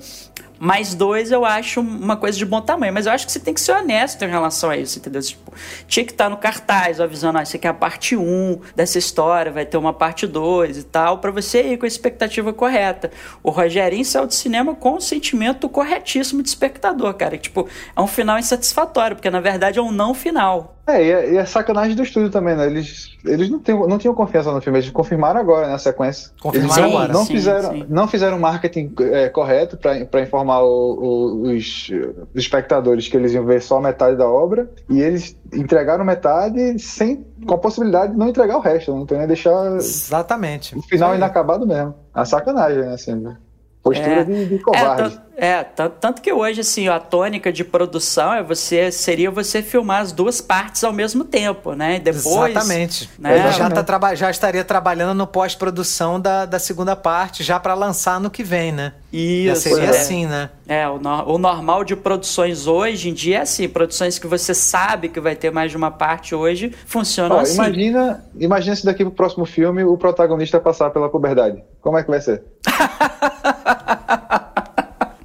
Mais 0.60 0.94
dois 0.94 1.32
eu 1.32 1.46
acho 1.46 1.82
uma 1.82 2.16
coisa 2.16 2.38
de 2.38 2.46
bom 2.46 2.62
tamanho, 2.62 2.94
mas 2.94 3.06
eu 3.06 3.12
acho 3.12 3.26
que 3.26 3.32
você 3.32 3.40
tem 3.40 3.54
que 3.54 3.62
ser 3.62 3.74
honesto 3.74 4.24
em 4.24 4.30
relação 4.30 4.70
a 4.70 4.78
isso, 4.78 5.00
entendeu? 5.00 5.22
Tipo, 5.22 5.54
tinha 5.88 6.06
que 6.06 6.12
estar 6.12 6.30
no 6.30 6.38
cartaz, 6.38 7.00
avisando, 7.00 7.38
ah, 7.38 7.44
isso 7.44 7.56
aqui 7.56 7.68
é 7.68 7.70
a 7.70 7.74
parte 7.74 8.16
1 8.16 8.60
dessa 8.76 8.98
história, 8.98 9.52
vai 9.52 9.66
ter 9.66 9.78
uma 9.78 9.94
parte 9.94 10.28
2 10.28 10.78
e 10.78 10.84
tal, 10.84 11.20
para 11.20 11.32
você 11.32 11.62
ir 11.62 11.78
com 11.78 11.86
a 11.86 11.88
expectativa 11.88 12.54
correta. 12.54 13.12
O 13.44 13.50
Rogerinho 13.50 14.06
saiu 14.06 14.28
do 14.28 14.34
cinema 14.34 14.76
com 14.76 14.96
o 14.96 15.02
sentimento 15.02 15.68
corretíssimo 15.70 16.42
de 16.42 16.50
espectador, 16.50 17.14
cara. 17.14 17.38
Tipo, 17.38 17.68
é 17.96 18.02
um 18.02 18.08
final 18.08 18.38
insatisfatório, 18.40 19.16
porque 19.16 19.30
na 19.30 19.40
verdade 19.40 19.80
é 19.80 19.82
um 19.82 19.92
não 19.92 20.14
final. 20.14 20.76
É, 20.88 21.04
e 21.04 21.12
é, 21.12 21.34
e 21.34 21.38
é 21.38 21.46
sacanagem 21.46 21.96
do 21.96 22.04
estúdio 22.04 22.30
também, 22.30 22.56
né? 22.56 22.68
Eles, 22.68 23.18
eles 23.26 23.50
não, 23.50 23.60
tem, 23.60 23.76
não 23.76 23.98
tinham 23.98 24.14
confiança 24.14 24.52
no 24.52 24.62
filme, 24.62 24.78
eles 24.78 24.90
confirmaram 24.92 25.40
agora, 25.40 25.68
né, 25.68 25.78
sequência. 25.80 26.30
Confirmaram 26.40 26.84
eles 26.84 26.96
agora. 26.96 27.14
Não, 27.14 27.26
sim, 27.26 27.34
fizeram, 27.34 27.72
sim. 27.72 27.86
não 27.90 28.08
fizeram 28.08 28.40
marketing 28.40 28.94
é, 29.00 29.28
correto 29.30 29.78
para 29.78 30.22
informar 30.22 30.45
o, 30.50 30.94
o, 30.94 31.42
os, 31.52 31.90
espectadores 32.34 33.08
que 33.08 33.18
eles 33.18 33.34
iam 33.34 33.46
ver 33.46 33.62
só 33.62 33.80
metade 33.80 34.18
da 34.18 34.28
obra, 34.28 34.70
e 34.90 35.02
eles 35.02 35.38
entregaram 35.54 36.04
metade 36.04 36.80
sem, 36.80 37.26
com 37.46 37.56
a 37.56 37.58
possibilidade 37.58 38.14
de 38.14 38.18
não 38.18 38.30
entregar 38.30 38.58
o 38.58 38.62
resto, 38.62 38.94
não 38.94 39.06
tem 39.06 39.18
nem 39.18 39.28
deixar 39.28 39.76
Exatamente. 39.76 40.78
o 40.78 40.82
final 40.82 41.16
inacabado 41.16 41.66
mesmo. 41.66 41.96
A 42.14 42.26
sacanagem, 42.26 42.80
né? 42.80 42.94
Assim, 42.94 43.16
né? 43.16 43.38
Postura 43.86 44.22
é, 44.22 44.24
de, 44.24 44.46
de 44.48 44.58
covarde. 44.58 45.22
É, 45.38 45.48
é, 45.48 45.64
tanto 45.64 46.20
que 46.20 46.34
hoje, 46.34 46.62
assim, 46.62 46.88
a 46.88 47.00
tônica 47.00 47.54
de 47.54 47.64
produção 47.64 48.34
é 48.34 48.42
você 48.42 48.92
seria 48.92 49.30
você 49.30 49.62
filmar 49.62 50.02
as 50.02 50.12
duas 50.12 50.42
partes 50.42 50.84
ao 50.84 50.92
mesmo 50.92 51.24
tempo, 51.24 51.74
né? 51.74 51.98
E 51.98 52.00
depois. 52.00 52.50
Exatamente. 52.50 53.08
Né? 53.20 53.52
Já, 53.52 53.70
tá, 53.70 54.16
já 54.16 54.32
estaria 54.32 54.64
trabalhando 54.64 55.16
no 55.16 55.28
pós-produção 55.28 56.20
da, 56.20 56.48
da 56.48 56.58
segunda 56.58 56.96
parte, 56.96 57.44
já 57.44 57.60
para 57.60 57.76
lançar 57.76 58.20
no 58.20 58.32
que 58.32 58.44
vem, 58.44 58.72
né? 58.72 58.94
Isso. 59.14 59.70
Já 59.70 59.76
seria 59.76 59.86
é. 59.86 59.90
assim, 59.90 60.26
né? 60.26 60.50
É, 60.68 60.90
o, 60.90 60.98
no, 60.98 61.36
o 61.36 61.38
normal 61.38 61.84
de 61.84 61.96
produções 61.96 62.66
hoje 62.66 63.10
em 63.10 63.14
dia 63.14 63.38
é 63.38 63.42
assim, 63.42 63.70
produções 63.70 64.18
que 64.18 64.26
você 64.26 64.56
sabe 64.56 65.10
que 65.10 65.20
vai 65.20 65.36
ter 65.36 65.52
mais 65.52 65.70
de 65.70 65.78
uma 65.78 65.92
parte 65.92 66.34
hoje, 66.34 66.74
funcionam 66.88 67.38
assim. 67.38 67.54
Imagina, 67.54 68.26
imagina 68.36 68.76
se 68.76 68.84
daqui 68.84 69.04
pro 69.04 69.14
próximo 69.14 69.46
filme 69.46 69.84
o 69.84 69.96
protagonista 69.96 70.60
passar 70.60 70.90
pela 70.90 71.08
puberdade. 71.08 71.64
Como 71.82 72.00
é 72.00 72.04
que 72.04 72.10
vai 72.10 72.20
ser? 72.20 72.42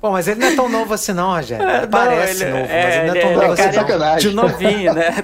Bom, 0.00 0.12
mas 0.12 0.26
ele 0.26 0.40
não 0.40 0.46
é 0.46 0.56
tão 0.56 0.66
novo 0.66 0.94
assim, 0.94 1.12
não, 1.12 1.34
Rogério. 1.34 1.68
Ele 1.68 1.80
não, 1.82 1.88
parece 1.88 2.42
ele, 2.42 2.52
novo, 2.52 2.64
é, 2.70 2.84
mas 2.84 2.94
ele 2.94 3.06
não 3.06 3.14
é 3.14 3.20
tão 3.20 3.30
é, 3.30 3.34
novo 3.34 3.52
assim. 3.52 3.72
sacanagem. 3.72 4.30
De 4.30 4.34
novinho, 4.34 4.94
né? 4.94 5.14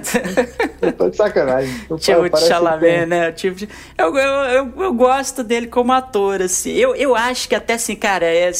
tô 0.95 1.09
de 1.09 1.17
sacanagem. 1.17 1.73
Tipo 1.97 2.29
de 2.29 2.47
Chalamet, 2.47 3.05
né? 3.07 3.31
Tipo 3.31 3.55
de... 3.55 3.69
eu, 3.97 4.15
eu, 4.15 4.31
eu, 4.43 4.73
eu, 4.77 4.93
gosto 4.93 5.43
dele 5.43 5.65
como 5.65 5.91
ator, 5.91 6.43
assim. 6.43 6.73
Eu, 6.73 6.95
eu 6.95 7.15
acho 7.15 7.49
que 7.49 7.55
até 7.55 7.73
assim, 7.73 7.95
cara, 7.95 8.27
é, 8.27 8.51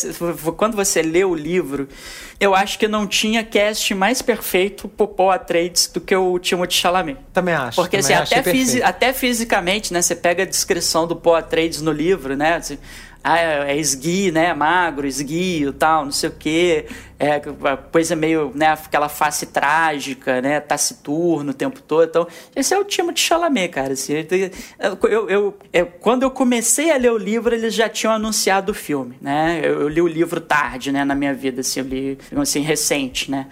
quando 0.58 0.76
você 0.76 1.03
lê 1.03 1.24
o 1.24 1.36
livro, 1.36 1.88
eu 2.39 2.55
acho 2.55 2.80
que 2.80 2.88
não 2.88 3.05
tinha 3.05 3.43
cast 3.43 3.93
mais 3.93 4.20
perfeito 4.20 4.88
pro 4.88 5.08
Paul 5.08 5.30
Atreides 5.30 5.86
do 5.86 6.01
que 6.01 6.16
o 6.16 6.39
Timothée 6.39 6.78
Chalamet. 6.78 7.20
Também 7.32 7.53
acho. 7.53 7.76
Porque 7.76 7.99
também 7.99 8.18
assim, 8.18 8.34
até, 8.34 8.51
fisi 8.51 8.82
até 8.82 9.14
fisicamente, 9.14 9.93
né? 9.93 10.01
Você 10.01 10.16
pega 10.16 10.41
a 10.41 10.45
descrição 10.47 11.05
do 11.05 11.16
Paul 11.16 11.36
Atreides 11.36 11.80
no 11.80 11.91
livro, 11.91 12.36
né? 12.36 12.55
Assim, 12.55 12.80
ah, 13.28 13.38
é, 13.38 13.71
é 13.73 13.78
esguio, 13.78 14.32
né? 14.32 14.53
Magro, 14.53 15.05
esguio 15.05 15.73
tal, 15.73 16.05
não 16.05 16.13
sei 16.13 16.30
o 16.30 16.32
quê. 16.32 16.86
É 17.19 17.41
coisa 17.91 18.15
meio, 18.15 18.53
né? 18.55 18.67
Aquela 18.67 19.09
face 19.09 19.47
trágica, 19.47 20.41
né? 20.41 20.61
Taciturno 20.61 21.51
o 21.51 21.53
tempo 21.53 21.82
todo. 21.82 22.07
Então, 22.07 22.28
esse 22.55 22.73
é 22.73 22.80
o 22.80 22.86
time 22.86 23.11
de 23.11 23.19
Chalamet, 23.19 23.67
cara. 23.67 23.93
Assim, 23.93 24.13
eu, 24.80 25.28
eu, 25.30 25.57
eu, 25.73 25.86
quando 25.99 26.23
eu 26.23 26.32
comecei 26.32 26.89
a 26.89 26.95
ler 26.95 27.11
o 27.11 27.17
livro, 27.17 27.53
eles 27.53 27.73
já 27.73 27.89
tinham 27.89 28.13
anunciado 28.13 28.71
o 28.71 28.75
filme, 28.75 29.17
né? 29.21 29.59
Eu, 29.61 29.82
eu 29.82 29.88
li 29.89 30.01
o 30.01 30.07
livro 30.07 30.39
tarde, 30.39 30.93
né? 30.93 31.03
Na 31.03 31.15
minha 31.15 31.34
vida, 31.34 31.59
assim, 31.59 31.82
eu 31.82 31.86
li, 31.86 32.17
assim, 32.38 32.61
recente, 32.61 33.30
né? 33.30 33.47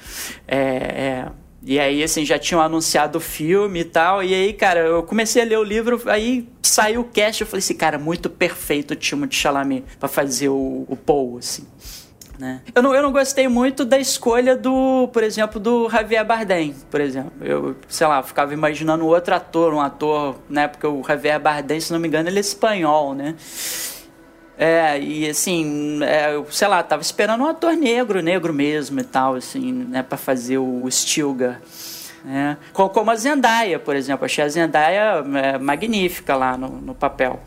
É, 0.47 0.57
é 0.57 1.25
e 1.65 1.79
aí, 1.79 2.03
assim, 2.03 2.23
já 2.23 2.37
tinham 2.37 2.61
anunciado 2.61 3.17
o 3.17 3.21
filme 3.21 3.79
e 3.79 3.85
tal. 3.85 4.23
E 4.23 4.33
aí, 4.33 4.53
cara, 4.53 4.81
eu 4.81 5.01
comecei 5.01 5.41
a 5.41 5.45
ler 5.45 5.57
o 5.57 5.63
livro, 5.63 5.99
aí 6.05 6.47
saiu 6.61 7.01
o 7.01 7.03
cast, 7.05 7.41
eu 7.41 7.47
falei 7.47 7.59
assim, 7.59 7.73
cara, 7.73 7.97
muito 7.97 8.29
perfeito 8.29 8.91
o 8.91 8.95
Timothée 8.95 9.35
Chalamet 9.35 9.83
pra 9.99 10.07
fazer 10.07 10.49
o, 10.49 10.85
o 10.87 10.95
Paul, 10.95 11.39
assim. 11.39 11.65
Né? 12.37 12.61
Eu, 12.75 12.83
não, 12.83 12.93
eu 12.93 13.01
não 13.01 13.11
gostei 13.11 13.47
muito 13.47 13.83
da 13.83 13.97
escolha 13.97 14.55
do, 14.55 15.07
por 15.11 15.23
exemplo, 15.23 15.59
do 15.59 15.89
Javier 15.89 16.23
Bardem, 16.23 16.75
por 16.91 17.01
exemplo. 17.01 17.31
Eu, 17.41 17.75
sei 17.87 18.05
lá, 18.05 18.21
ficava 18.21 18.53
imaginando 18.53 19.05
outro 19.07 19.33
ator, 19.33 19.73
um 19.73 19.81
ator, 19.81 20.35
né? 20.49 20.67
Porque 20.67 20.85
o 20.85 21.01
Javier 21.01 21.39
Bardem, 21.39 21.79
se 21.79 21.91
não 21.91 21.99
me 21.99 22.07
engano, 22.07 22.29
ele 22.29 22.37
é 22.37 22.41
espanhol, 22.41 23.15
né? 23.15 23.35
É, 24.57 24.97
e 24.99 25.29
assim, 25.29 25.99
é, 26.03 26.41
sei 26.49 26.67
lá, 26.67 26.81
tava 26.81 27.01
esperando 27.01 27.43
um 27.43 27.47
ator 27.47 27.73
negro, 27.73 28.21
negro 28.21 28.53
mesmo 28.53 28.99
e 28.99 29.03
tal, 29.03 29.35
assim, 29.35 29.73
né, 29.73 30.01
pra 30.01 30.17
fazer 30.17 30.57
o 30.57 30.89
Stilgar. 30.89 31.61
Né? 32.23 32.57
Como 32.73 33.11
a 33.11 33.15
Zendaya, 33.15 33.77
por 33.77 33.95
exemplo. 33.95 34.25
Achei 34.25 34.43
a 34.43 34.49
Zendaya 34.49 35.23
é, 35.35 35.57
magnífica 35.57 36.35
lá 36.35 36.57
no, 36.57 36.69
no 36.69 36.95
papel. 36.95 37.39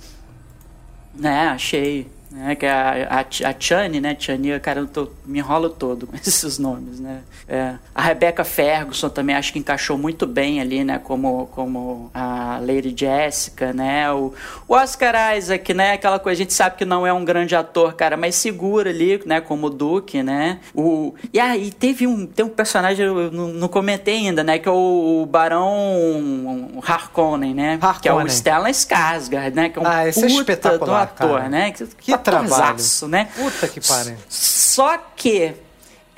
Né, 1.15 1.49
achei 1.49 2.07
né? 2.31 2.55
Que 2.55 2.67
é 2.67 2.71
a, 2.71 3.21
a, 3.21 3.49
a 3.51 3.55
Chani, 3.59 4.01
né? 4.01 4.17
Chani, 4.19 4.59
cara, 4.61 4.81
eu 4.81 4.87
tô, 4.87 5.09
me 5.25 5.39
enrolo 5.39 5.71
todo 5.71 6.07
com 6.07 6.17
esses 6.17 6.59
nomes, 6.59 7.01
né? 7.01 7.21
É, 7.49 7.75
a 7.95 8.03
Rebecca 8.03 8.45
Ferguson 8.45 9.09
também 9.09 9.35
acho 9.35 9.53
que 9.53 9.59
encaixou 9.59 9.97
muito 9.97 10.27
bem 10.27 10.61
ali, 10.61 10.85
né? 10.85 10.99
Como, 10.99 11.47
como 11.47 12.11
a 12.13 12.59
Lady 12.61 12.95
Jessica, 12.97 13.73
né? 13.73 14.11
O, 14.13 14.35
o 14.67 14.75
Oscar 14.75 15.37
Isaac, 15.37 15.73
né? 15.73 15.93
Aquela 15.93 16.19
coisa, 16.19 16.43
a 16.43 16.45
gente 16.45 16.53
sabe 16.53 16.77
que 16.77 16.85
não 16.85 17.07
é 17.07 17.13
um 17.13 17.25
grande 17.25 17.57
ator, 17.57 17.95
cara, 17.95 18.17
mas 18.17 18.35
segura 18.35 18.91
ali, 18.91 19.21
né? 19.25 19.41
Como 19.41 19.67
o 19.67 19.71
Duke, 19.71 20.23
né? 20.23 20.61
O, 20.75 21.15
e 21.33 21.41
aí 21.41 21.73
teve 21.73 22.07
um, 22.07 22.27
tem 22.27 22.45
um 22.45 22.51
personagem, 22.51 23.07
eu 23.07 23.31
não, 23.31 23.49
não 23.49 23.69
comentei 23.69 24.17
ainda, 24.17 24.45
né? 24.45 24.59
Que 24.59 24.69
é 24.69 24.73
o, 24.73 25.23
o 25.23 25.27
Barão 25.27 26.81
Harkonnen, 26.87 27.55
né? 27.55 27.79
Harkonnen. 27.81 28.01
Que 28.01 28.09
é 28.09 28.13
o 28.13 28.29
Stellan 28.29 28.71
Skarsgård, 28.71 29.55
né? 29.55 29.69
Que 29.71 29.79
é 29.79 29.83
um 29.83 29.87
ah, 29.87 30.07
esse 30.07 30.19
é 30.19 30.29
puta 30.29 30.35
é 30.35 30.41
espetacular, 30.41 31.07
do 31.07 31.13
ator, 31.13 31.39
cara. 31.39 31.49
né? 31.49 31.73
Que, 31.73 31.87
que 31.87 32.18
trabalho. 32.19 32.77
né? 33.09 33.29
Puta 33.37 33.69
que 33.69 33.81
pariu. 33.81 34.17
Só 34.29 34.99
que 35.17 35.55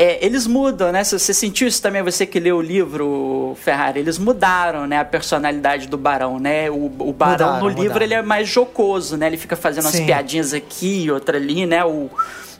é, 0.02 0.24
eles 0.24 0.46
mudam, 0.46 0.90
né? 0.90 1.04
Você 1.04 1.34
sentiu 1.34 1.68
isso 1.68 1.82
também, 1.82 2.02
você 2.02 2.24
que 2.24 2.40
leu 2.40 2.56
o 2.56 2.62
livro, 2.62 3.54
Ferrari, 3.62 4.00
eles 4.00 4.16
mudaram, 4.16 4.86
né? 4.86 4.98
A 4.98 5.04
personalidade 5.04 5.86
do 5.86 5.98
Barão, 5.98 6.38
né? 6.38 6.70
O, 6.70 6.86
o 6.86 7.12
Barão 7.12 7.46
mudaram, 7.46 7.60
no 7.60 7.68
livro 7.68 7.82
mudaram. 7.82 8.02
ele 8.06 8.14
é 8.14 8.22
mais 8.22 8.48
jocoso, 8.48 9.18
né? 9.18 9.26
Ele 9.26 9.36
fica 9.36 9.56
fazendo 9.56 9.82
Sim. 9.90 9.98
umas 9.98 10.06
piadinhas 10.06 10.54
aqui 10.54 11.02
e 11.04 11.10
outra 11.10 11.36
ali, 11.36 11.66
né? 11.66 11.84
O, 11.84 12.08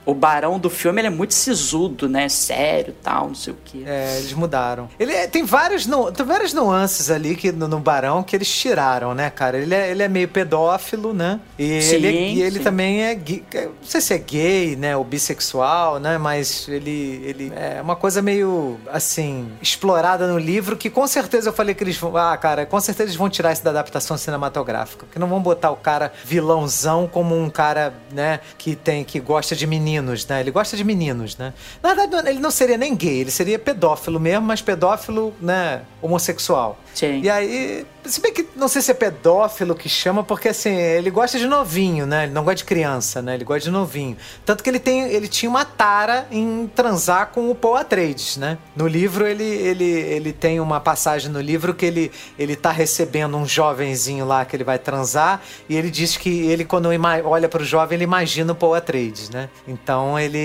o 0.05 0.15
barão 0.15 0.59
do 0.59 0.71
filme 0.71 1.01
ele 1.01 1.09
é 1.09 1.11
muito 1.11 1.35
sisudo, 1.35 2.09
né? 2.09 2.29
Sério 2.29 2.95
tal, 3.03 3.29
não 3.29 3.35
sei 3.35 3.53
o 3.53 3.57
quê. 3.65 3.83
É, 3.87 4.17
eles 4.19 4.33
mudaram. 4.33 4.89
Ele 4.99 5.13
é, 5.13 5.27
tem, 5.27 5.45
várias 5.45 5.87
nu, 5.87 6.11
tem 6.11 6.25
várias 6.25 6.53
nuances 6.53 7.11
ali 7.11 7.37
que, 7.37 7.53
no, 7.53 7.69
no, 7.69 7.79
barão 7.79 8.23
que 8.23 8.35
eles 8.35 8.49
tiraram, 8.49 9.15
né, 9.15 9.31
cara? 9.31 9.59
Ele 9.59 9.75
é, 9.75 9.91
ele 9.91 10.03
é 10.03 10.09
meio 10.09 10.29
pedófilo, 10.29 11.13
né? 11.13 11.41
E 11.59 11.83
sim, 11.83 11.97
ele, 11.97 12.09
e 12.09 12.43
ele 12.43 12.61
também 12.61 13.03
é. 13.03 13.15
Não 13.15 13.73
sei 13.83 14.01
se 14.01 14.15
é 14.15 14.19
gay, 14.19 14.75
né? 14.75 14.97
Ou 14.97 15.05
bissexual, 15.05 15.99
né? 15.99 16.17
Mas 16.19 16.67
ele, 16.69 17.23
ele 17.25 17.53
é 17.55 17.81
uma 17.81 17.97
coisa 17.97 18.23
meio 18.23 18.79
assim, 18.91 19.51
explorada 19.61 20.27
no 20.27 20.39
livro 20.39 20.77
que 20.77 20.89
com 20.89 21.07
certeza 21.07 21.51
eu 21.51 21.53
falei 21.53 21.75
que 21.75 21.85
eles 21.85 21.97
vão. 21.97 22.17
Ah, 22.17 22.37
cara, 22.37 22.65
com 22.65 22.81
certeza 22.81 23.09
eles 23.09 23.17
vão 23.17 23.29
tirar 23.29 23.53
isso 23.53 23.63
da 23.63 23.71
adaptação 23.71 24.17
cinematográfica. 24.17 25.07
Porque 25.07 25.19
não 25.19 25.29
vão 25.29 25.41
botar 25.41 25.71
o 25.71 25.77
cara 25.77 26.13
vilãozão 26.25 27.07
como 27.07 27.37
um 27.37 27.51
cara, 27.51 27.93
né, 28.13 28.41
que 28.57 28.75
tem 28.75 29.05
que 29.05 29.21
gosta 29.21 29.55
de 29.55 29.67
meninos 29.67 29.90
meninos, 29.91 30.27
né? 30.27 30.41
Ele 30.41 30.51
gosta 30.51 30.77
de 30.77 30.85
meninos, 30.85 31.37
né? 31.37 31.53
Na 31.83 31.95
verdade, 31.95 32.29
ele 32.29 32.39
não 32.39 32.51
seria 32.51 32.77
nem 32.77 32.95
gay, 32.95 33.21
ele 33.21 33.31
seria 33.31 33.59
pedófilo 33.59 34.21
mesmo, 34.21 34.47
mas 34.47 34.63
pedófilo, 34.63 35.35
né, 35.41 35.83
homossexual. 36.01 36.79
Sim. 36.95 37.21
E 37.23 37.31
aí, 37.31 37.87
se 38.05 38.21
bem 38.21 38.33
que 38.33 38.47
não 38.57 38.69
sei 38.69 38.83
se 38.83 38.91
é 38.91 38.95
pedófilo 38.95 39.75
que 39.75 39.89
chama, 39.89 40.23
porque 40.25 40.49
assim, 40.49 40.75
ele 40.75 41.11
gosta 41.11 41.39
de 41.39 41.47
novinho, 41.47 42.07
né? 42.07 42.25
Ele 42.25 42.33
não 42.33 42.43
gosta 42.43 42.57
de 42.57 42.65
criança, 42.65 43.21
né? 43.21 43.35
Ele 43.35 43.45
gosta 43.45 43.63
de 43.63 43.71
novinho. 43.71 44.17
Tanto 44.45 44.63
que 44.63 44.71
ele, 44.71 44.79
tem, 44.79 45.03
ele 45.03 45.29
tinha 45.29 45.49
uma 45.49 45.65
tara 45.65 46.27
em 46.31 46.71
transar 46.75 47.29
com 47.29 47.51
o 47.51 47.55
Paul 47.55 47.77
Atreides, 47.77 48.37
né? 48.37 48.59
No 48.75 48.87
livro, 48.87 49.27
ele, 49.27 49.45
ele, 49.45 49.85
ele 49.85 50.33
tem 50.33 50.61
uma 50.61 50.81
passagem 50.81 51.31
no 51.31 51.41
livro 51.41 51.75
que 51.75 51.87
ele, 51.87 52.13
ele 52.39 52.57
tá 52.57 52.71
recebendo 52.71 53.37
um 53.37 53.47
jovenzinho 53.47 54.25
lá 54.25 54.45
que 54.45 54.57
ele 54.57 54.65
vai 54.65 54.79
transar 54.79 55.41
e 55.69 55.77
ele 55.77 55.91
diz 55.91 56.17
que 56.17 56.47
ele, 56.47 56.65
quando 56.65 56.89
olha 57.25 57.49
para 57.49 57.63
o 57.63 57.65
jovem, 57.65 57.97
ele 57.97 58.05
imagina 58.05 58.53
o 58.53 58.57
Paul 58.57 58.75
Atreides, 58.75 59.31
né? 59.31 59.49
Então, 59.67 60.19
ele, 60.19 60.39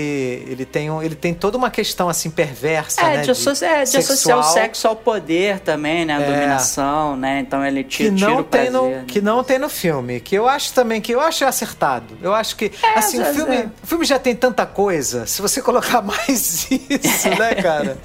ele, 0.46 0.64
tem, 0.64 0.88
ele 1.02 1.14
tem 1.14 1.32
toda 1.32 1.56
uma 1.56 1.70
questão, 1.70 2.08
assim, 2.08 2.30
perversa, 2.30 3.00
é, 3.00 3.16
né? 3.16 3.22
De, 3.22 3.32
de, 3.32 3.64
é, 3.64 3.84
de 3.84 3.96
associar 3.96 4.38
o 4.38 4.42
sexo 4.42 4.88
ao 4.88 4.96
poder 4.96 5.60
também, 5.60 6.04
né? 6.04 6.16
A 6.16 6.20
é, 6.20 6.32
dominação, 6.32 7.16
né? 7.16 7.45
Então 7.46 7.64
ele 7.64 7.84
tira, 7.84 8.10
que 8.10 8.20
não 8.20 8.28
tira 8.28 8.40
o 8.40 8.44
tem 8.44 8.60
prazer, 8.62 8.72
no, 8.72 8.88
né? 8.90 9.04
Que 9.06 9.20
não 9.20 9.44
tem 9.44 9.58
no 9.58 9.68
filme. 9.68 10.20
Que 10.20 10.34
eu 10.34 10.48
acho 10.48 10.72
também, 10.72 11.00
que 11.00 11.12
eu 11.12 11.20
acho 11.20 11.44
acertado. 11.44 12.18
Eu 12.20 12.34
acho 12.34 12.56
que, 12.56 12.72
é, 12.82 12.98
assim, 12.98 13.20
o 13.20 13.24
filme, 13.26 13.56
é. 13.56 13.68
o 13.82 13.86
filme 13.86 14.04
já 14.04 14.18
tem 14.18 14.34
tanta 14.34 14.66
coisa. 14.66 15.26
Se 15.26 15.40
você 15.40 15.62
colocar 15.62 16.02
mais 16.02 16.70
isso, 16.70 17.28
né, 17.30 17.54
cara? 17.54 17.96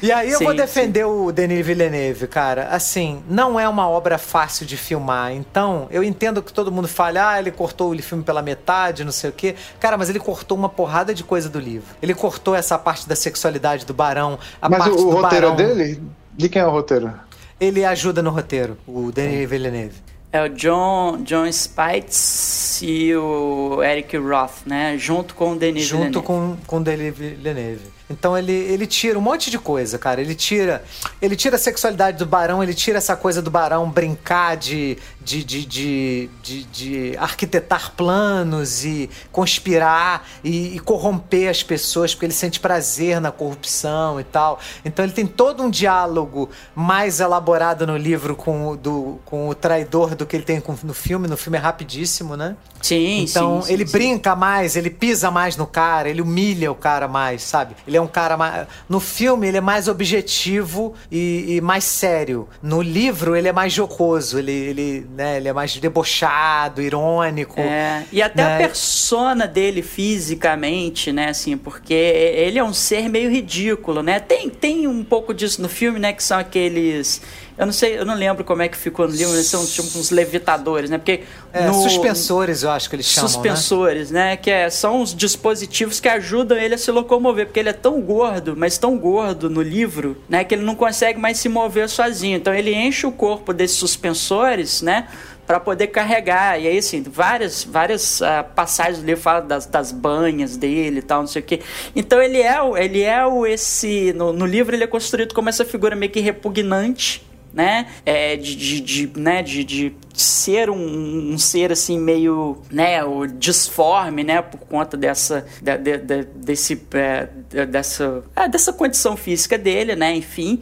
E 0.00 0.12
aí 0.12 0.30
eu 0.30 0.38
sim, 0.38 0.44
vou 0.44 0.54
defender 0.54 1.00
sim. 1.00 1.10
o 1.10 1.32
Denis 1.32 1.66
Villeneuve, 1.66 2.26
cara. 2.28 2.68
Assim, 2.68 3.22
não 3.28 3.58
é 3.58 3.68
uma 3.68 3.88
obra 3.88 4.16
fácil 4.16 4.64
de 4.64 4.76
filmar. 4.76 5.32
Então, 5.32 5.88
eu 5.90 6.04
entendo 6.04 6.42
que 6.42 6.52
todo 6.52 6.70
mundo 6.70 6.86
fala, 6.86 7.30
ah, 7.30 7.38
ele 7.38 7.50
cortou 7.50 7.92
o 7.92 8.02
filme 8.02 8.22
pela 8.22 8.40
metade, 8.40 9.04
não 9.04 9.12
sei 9.12 9.30
o 9.30 9.32
quê. 9.32 9.56
Cara, 9.80 9.98
mas 9.98 10.08
ele 10.08 10.20
cortou 10.20 10.56
uma 10.56 10.68
porrada 10.68 11.12
de 11.12 11.24
coisa 11.24 11.48
do 11.48 11.58
livro. 11.58 11.88
Ele 12.00 12.14
cortou 12.14 12.54
essa 12.54 12.78
parte 12.78 13.08
da 13.08 13.16
sexualidade 13.16 13.84
do 13.84 13.92
barão, 13.92 14.38
a 14.62 14.68
mas 14.68 14.78
parte 14.78 14.92
o, 14.92 14.94
o 14.94 15.10
do 15.10 15.20
roteiro 15.20 15.50
barão. 15.50 15.56
dele? 15.56 16.02
De 16.36 16.48
quem 16.48 16.62
é 16.62 16.66
o 16.66 16.70
roteiro? 16.70 17.12
Ele 17.60 17.84
ajuda 17.84 18.22
no 18.22 18.30
roteiro, 18.30 18.76
o 18.86 19.10
Denis 19.10 19.48
Villeneuve. 19.48 20.08
É 20.30 20.42
o 20.42 20.48
John, 20.50 21.22
John 21.22 21.50
Spites 21.50 22.80
e 22.82 23.14
o 23.16 23.82
Eric 23.82 24.14
Roth, 24.18 24.66
né? 24.66 24.96
Junto 24.98 25.34
com 25.34 25.52
o 25.52 25.56
Denis 25.56 25.84
Junto 25.84 26.20
Villeneuve. 26.20 26.26
com, 26.26 26.56
com 26.66 26.76
o 26.76 26.80
Denis 26.80 27.16
Villeneuve. 27.16 27.98
Então 28.10 28.36
ele, 28.36 28.52
ele 28.52 28.86
tira 28.86 29.18
um 29.18 29.22
monte 29.22 29.50
de 29.50 29.58
coisa, 29.58 29.98
cara. 29.98 30.20
Ele 30.20 30.34
tira 30.34 30.84
ele 31.20 31.34
tira 31.34 31.56
a 31.56 31.58
sexualidade 31.58 32.18
do 32.18 32.26
barão, 32.26 32.62
ele 32.62 32.74
tira 32.74 32.98
essa 32.98 33.16
coisa 33.16 33.40
do 33.40 33.50
barão 33.50 33.88
brincar 33.88 34.56
de, 34.56 34.98
de, 35.28 35.44
de, 35.44 35.66
de, 35.66 36.30
de, 36.42 36.64
de 36.64 37.16
arquitetar 37.18 37.92
planos 37.94 38.82
e 38.82 39.10
conspirar 39.30 40.26
e, 40.42 40.76
e, 40.76 40.78
corromper 40.78 41.50
as 41.50 41.62
pessoas, 41.62 42.14
porque 42.14 42.24
ele 42.24 42.32
sente 42.32 42.58
prazer 42.58 43.20
na 43.20 43.30
corrupção 43.30 44.18
e 44.18 44.24
tal. 44.24 44.58
Então 44.86 45.04
ele 45.04 45.12
tem 45.12 45.26
todo 45.26 45.62
um 45.62 45.68
diálogo 45.68 46.48
mais 46.74 47.20
elaborado 47.20 47.86
no 47.86 47.96
livro 47.96 48.34
com 48.34 48.68
o, 48.68 48.76
do, 48.76 49.20
com 49.26 49.50
o 49.50 49.54
traidor 49.54 50.14
do 50.14 50.24
que 50.24 50.34
ele 50.34 50.44
tem 50.44 50.62
no 50.82 50.94
filme. 50.94 51.28
No 51.28 51.36
filme 51.36 51.58
é 51.58 51.60
rapidíssimo, 51.60 52.34
né? 52.34 52.56
Sim, 52.80 53.22
Então 53.22 53.62
sim, 53.62 53.72
ele 53.72 53.86
sim, 53.86 53.92
brinca 53.92 54.36
mais, 54.36 54.76
ele 54.76 54.88
pisa 54.88 55.30
mais 55.30 55.56
no 55.56 55.66
cara, 55.66 56.08
ele 56.08 56.22
humilha 56.22 56.70
o 56.70 56.74
cara 56.74 57.08
mais, 57.08 57.42
sabe? 57.42 57.74
Ele 57.86 57.96
é 57.96 58.00
um 58.00 58.06
cara 58.06 58.36
mais. 58.36 58.66
No 58.88 59.00
filme, 59.00 59.48
ele 59.48 59.56
é 59.58 59.60
mais 59.60 59.88
objetivo 59.88 60.94
e, 61.10 61.56
e 61.56 61.60
mais 61.60 61.84
sério. 61.84 62.48
No 62.62 62.80
livro, 62.80 63.34
ele 63.36 63.48
é 63.48 63.52
mais 63.52 63.72
jocoso, 63.72 64.38
ele, 64.38 64.52
ele, 64.52 65.06
né, 65.18 65.36
ele 65.36 65.48
é 65.48 65.52
mais 65.52 65.76
debochado, 65.76 66.80
irônico. 66.80 67.60
É, 67.60 68.04
e 68.12 68.22
até 68.22 68.44
né? 68.44 68.54
a 68.54 68.58
persona 68.58 69.48
dele 69.48 69.82
fisicamente, 69.82 71.10
né, 71.10 71.30
assim, 71.30 71.56
porque 71.56 71.92
ele 71.92 72.56
é 72.56 72.62
um 72.62 72.72
ser 72.72 73.08
meio 73.08 73.28
ridículo, 73.28 74.00
né? 74.00 74.20
Tem, 74.20 74.48
tem 74.48 74.86
um 74.86 75.02
pouco 75.02 75.34
disso 75.34 75.60
no 75.60 75.68
filme, 75.68 75.98
né, 75.98 76.12
que 76.12 76.22
são 76.22 76.38
aqueles 76.38 77.20
eu 77.58 77.66
não 77.66 77.72
sei, 77.72 77.98
eu 77.98 78.06
não 78.06 78.14
lembro 78.14 78.44
como 78.44 78.62
é 78.62 78.68
que 78.68 78.76
ficou 78.76 79.08
no 79.08 79.12
livro, 79.12 79.34
eles 79.34 79.46
são 79.46 79.66
tipo 79.66 79.98
uns 79.98 80.10
levitadores, 80.10 80.88
né? 80.88 80.96
Porque 80.96 81.24
é, 81.52 81.66
no... 81.66 81.74
suspensores, 81.74 82.62
eu 82.62 82.70
acho 82.70 82.88
que 82.88 82.94
eles 82.94 83.06
chamam, 83.06 83.28
Suspensores, 83.28 84.10
né? 84.12 84.30
né? 84.30 84.36
Que 84.36 84.50
é, 84.50 84.70
são 84.70 85.02
os 85.02 85.12
dispositivos 85.14 85.98
que 85.98 86.08
ajudam 86.08 86.56
ele 86.56 86.76
a 86.76 86.78
se 86.78 86.90
locomover, 86.92 87.46
porque 87.46 87.58
ele 87.58 87.70
é 87.70 87.72
tão 87.72 88.00
gordo, 88.00 88.54
mas 88.56 88.78
tão 88.78 88.96
gordo 88.96 89.50
no 89.50 89.60
livro, 89.60 90.16
né, 90.28 90.44
que 90.44 90.54
ele 90.54 90.62
não 90.62 90.76
consegue 90.76 91.18
mais 91.18 91.38
se 91.38 91.48
mover 91.48 91.88
sozinho. 91.88 92.36
Então 92.36 92.54
ele 92.54 92.72
enche 92.72 93.06
o 93.06 93.12
corpo 93.12 93.52
desses 93.52 93.76
suspensores, 93.76 94.80
né? 94.80 95.08
para 95.48 95.58
poder 95.58 95.86
carregar. 95.86 96.60
E 96.60 96.68
aí, 96.68 96.76
assim, 96.76 97.02
várias, 97.02 97.64
várias 97.64 98.20
uh, 98.20 98.44
passagens 98.54 98.98
do 98.98 99.06
livro 99.06 99.22
falam 99.22 99.48
das, 99.48 99.64
das 99.64 99.90
banhas 99.90 100.58
dele 100.58 100.98
e 100.98 101.02
tal, 101.02 101.20
não 101.20 101.26
sei 101.26 101.40
o 101.40 101.44
quê. 101.44 101.60
Então 101.96 102.20
ele 102.20 102.42
é, 102.42 102.58
ele 102.76 103.00
é 103.00 103.24
o 103.24 103.46
esse. 103.46 104.12
No, 104.12 104.30
no 104.30 104.44
livro 104.44 104.76
ele 104.76 104.84
é 104.84 104.86
construído 104.86 105.34
como 105.34 105.48
essa 105.48 105.64
figura 105.64 105.96
meio 105.96 106.12
que 106.12 106.20
repugnante, 106.20 107.26
né? 107.58 107.86
É, 108.06 108.36
de, 108.36 108.54
de, 108.54 108.80
de, 108.80 109.20
né? 109.20 109.42
de, 109.42 109.64
de 109.64 109.96
ser 110.14 110.70
um, 110.70 111.32
um, 111.32 111.36
ser 111.36 111.72
assim 111.72 111.98
meio 111.98 112.58
né 112.70 113.02
o 113.02 113.26
disforme 113.26 114.22
né 114.22 114.40
por 114.40 114.60
conta 114.60 114.96
dessa 114.96 115.44
de, 115.60 115.76
de, 115.76 115.98
de, 115.98 116.22
desse 116.36 116.80
é, 116.92 117.26
dessa 117.66 118.22
é, 118.36 118.48
dessa 118.48 118.72
condição 118.72 119.16
física 119.16 119.58
dele 119.58 119.96
né 119.96 120.14
enfim 120.14 120.60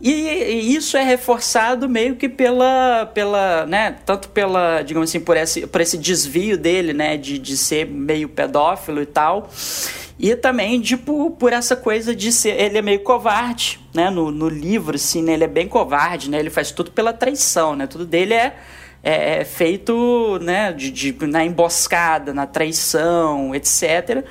e, 0.00 0.10
e, 0.10 0.76
isso 0.76 0.96
é 0.96 1.02
reforçado 1.02 1.88
meio 1.88 2.16
que 2.16 2.28
pela, 2.28 3.06
pela 3.14 3.64
né, 3.66 3.96
tanto 4.04 4.28
pela, 4.28 4.82
digamos 4.82 5.10
assim, 5.10 5.20
por 5.20 5.36
esse, 5.36 5.66
por 5.66 5.80
esse 5.80 5.96
desvio 5.96 6.58
dele, 6.58 6.92
né, 6.92 7.16
de, 7.16 7.38
de 7.38 7.56
ser 7.56 7.86
meio 7.86 8.28
pedófilo 8.28 9.00
e 9.00 9.06
tal. 9.06 9.50
E 10.18 10.34
também, 10.34 10.80
tipo, 10.80 11.30
por 11.32 11.52
essa 11.52 11.76
coisa 11.76 12.14
de 12.14 12.32
ser. 12.32 12.58
Ele 12.58 12.78
é 12.78 12.82
meio 12.82 13.00
covarde, 13.00 13.78
né? 13.94 14.08
No, 14.08 14.30
no 14.30 14.48
livro, 14.48 14.96
assim, 14.96 15.22
né? 15.22 15.34
Ele 15.34 15.44
é 15.44 15.48
bem 15.48 15.68
covarde, 15.68 16.30
né? 16.30 16.38
Ele 16.38 16.48
faz 16.48 16.70
tudo 16.70 16.90
pela 16.90 17.12
traição, 17.12 17.76
né? 17.76 17.86
Tudo 17.86 18.06
dele 18.06 18.32
é, 18.32 18.56
é, 19.02 19.40
é 19.40 19.44
feito, 19.44 20.38
né? 20.40 20.72
De, 20.72 20.90
de, 20.90 21.26
na 21.26 21.44
emboscada, 21.44 22.32
na 22.32 22.46
traição, 22.46 23.54
etc. 23.54 24.24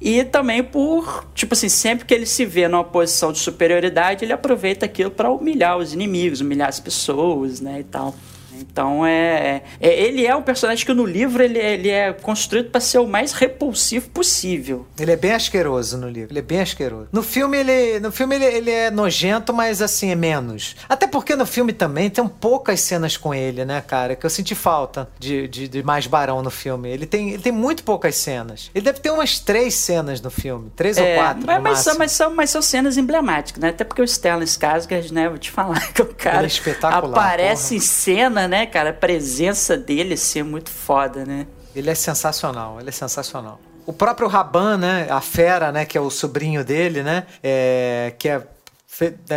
E 0.00 0.22
também 0.24 0.62
por, 0.62 1.26
tipo 1.34 1.54
assim, 1.54 1.68
sempre 1.68 2.04
que 2.04 2.12
ele 2.12 2.26
se 2.26 2.44
vê 2.44 2.68
numa 2.68 2.84
posição 2.84 3.32
de 3.32 3.38
superioridade, 3.38 4.24
ele 4.24 4.32
aproveita 4.32 4.84
aquilo 4.84 5.10
para 5.10 5.30
humilhar 5.30 5.78
os 5.78 5.94
inimigos, 5.94 6.40
humilhar 6.40 6.68
as 6.68 6.78
pessoas, 6.78 7.60
né? 7.60 7.80
E 7.80 7.84
tal. 7.84 8.14
Então 8.60 9.04
é, 9.04 9.62
é, 9.80 10.02
ele 10.02 10.26
é 10.26 10.34
um 10.34 10.42
personagem 10.42 10.84
que 10.84 10.92
no 10.92 11.04
livro 11.04 11.42
ele, 11.42 11.58
é, 11.58 11.74
ele 11.74 11.90
é 11.90 12.12
construído 12.12 12.70
para 12.70 12.80
ser 12.80 12.98
o 12.98 13.06
mais 13.06 13.32
repulsivo 13.32 14.08
possível. 14.10 14.86
Ele 14.98 15.12
é 15.12 15.16
bem 15.16 15.32
asqueroso 15.32 15.98
no 15.98 16.08
livro. 16.08 16.32
Ele 16.32 16.38
é 16.38 16.42
bem 16.42 16.60
asqueroso. 16.60 17.08
No 17.12 17.22
filme 17.22 17.58
ele, 17.58 18.00
no 18.00 18.12
filme 18.12 18.36
ele, 18.36 18.44
ele 18.44 18.70
é 18.70 18.90
nojento, 18.90 19.52
mas 19.52 19.82
assim 19.82 20.10
é 20.10 20.14
menos. 20.14 20.76
Até 20.88 21.06
porque 21.06 21.36
no 21.36 21.46
filme 21.46 21.72
também 21.72 22.10
tem 22.10 22.26
poucas 22.26 22.80
cenas 22.80 23.16
com 23.16 23.34
ele, 23.34 23.64
né, 23.64 23.80
cara? 23.80 24.16
Que 24.16 24.24
eu 24.24 24.30
senti 24.30 24.54
falta 24.54 25.08
de, 25.18 25.48
de, 25.48 25.68
de 25.68 25.82
mais 25.82 26.06
Barão 26.06 26.42
no 26.42 26.50
filme. 26.50 26.88
Ele 26.88 27.06
tem, 27.06 27.30
ele 27.30 27.42
tem 27.42 27.52
muito 27.52 27.82
poucas 27.82 28.16
cenas. 28.16 28.70
Ele 28.74 28.84
deve 28.84 29.00
ter 29.00 29.10
umas 29.10 29.38
três 29.38 29.74
cenas 29.74 30.20
no 30.20 30.30
filme, 30.30 30.70
três 30.74 30.96
é, 30.96 31.02
ou 31.02 31.22
quatro. 31.22 31.46
Mas, 31.46 31.62
mas 31.62 31.78
são, 31.78 31.98
mas, 31.98 32.12
são, 32.12 32.34
mas 32.34 32.50
são 32.50 32.62
cenas 32.62 32.96
emblemáticas, 32.96 33.60
né? 33.60 33.68
Até 33.68 33.84
porque 33.84 34.02
o 34.02 34.06
Stellan 34.06 34.44
Skarsgård, 34.44 35.12
né? 35.12 35.28
Vou 35.28 35.38
te 35.38 35.50
falar 35.50 35.92
que 35.92 36.02
o 36.02 36.14
cara 36.14 36.46
é 36.46 36.96
aparece 37.06 37.68
porra. 37.68 37.76
em 37.76 37.80
cena 37.80 38.45
né, 38.48 38.66
cara? 38.66 38.90
A 38.90 38.94
presença 38.94 39.76
dele 39.76 40.16
ser 40.16 40.42
muito 40.42 40.70
foda, 40.70 41.24
né? 41.24 41.46
Ele 41.74 41.90
é 41.90 41.94
sensacional, 41.94 42.80
ele 42.80 42.88
é 42.88 42.92
sensacional. 42.92 43.60
O 43.84 43.92
próprio 43.92 44.28
Raban, 44.28 44.78
né? 44.78 45.06
A 45.10 45.20
fera, 45.20 45.70
né? 45.70 45.84
Que 45.84 45.96
é 45.96 46.00
o 46.00 46.10
sobrinho 46.10 46.64
dele, 46.64 47.02
né? 47.02 47.26
É, 47.42 48.14
que 48.18 48.28
é 48.28 48.34
é 48.34 48.42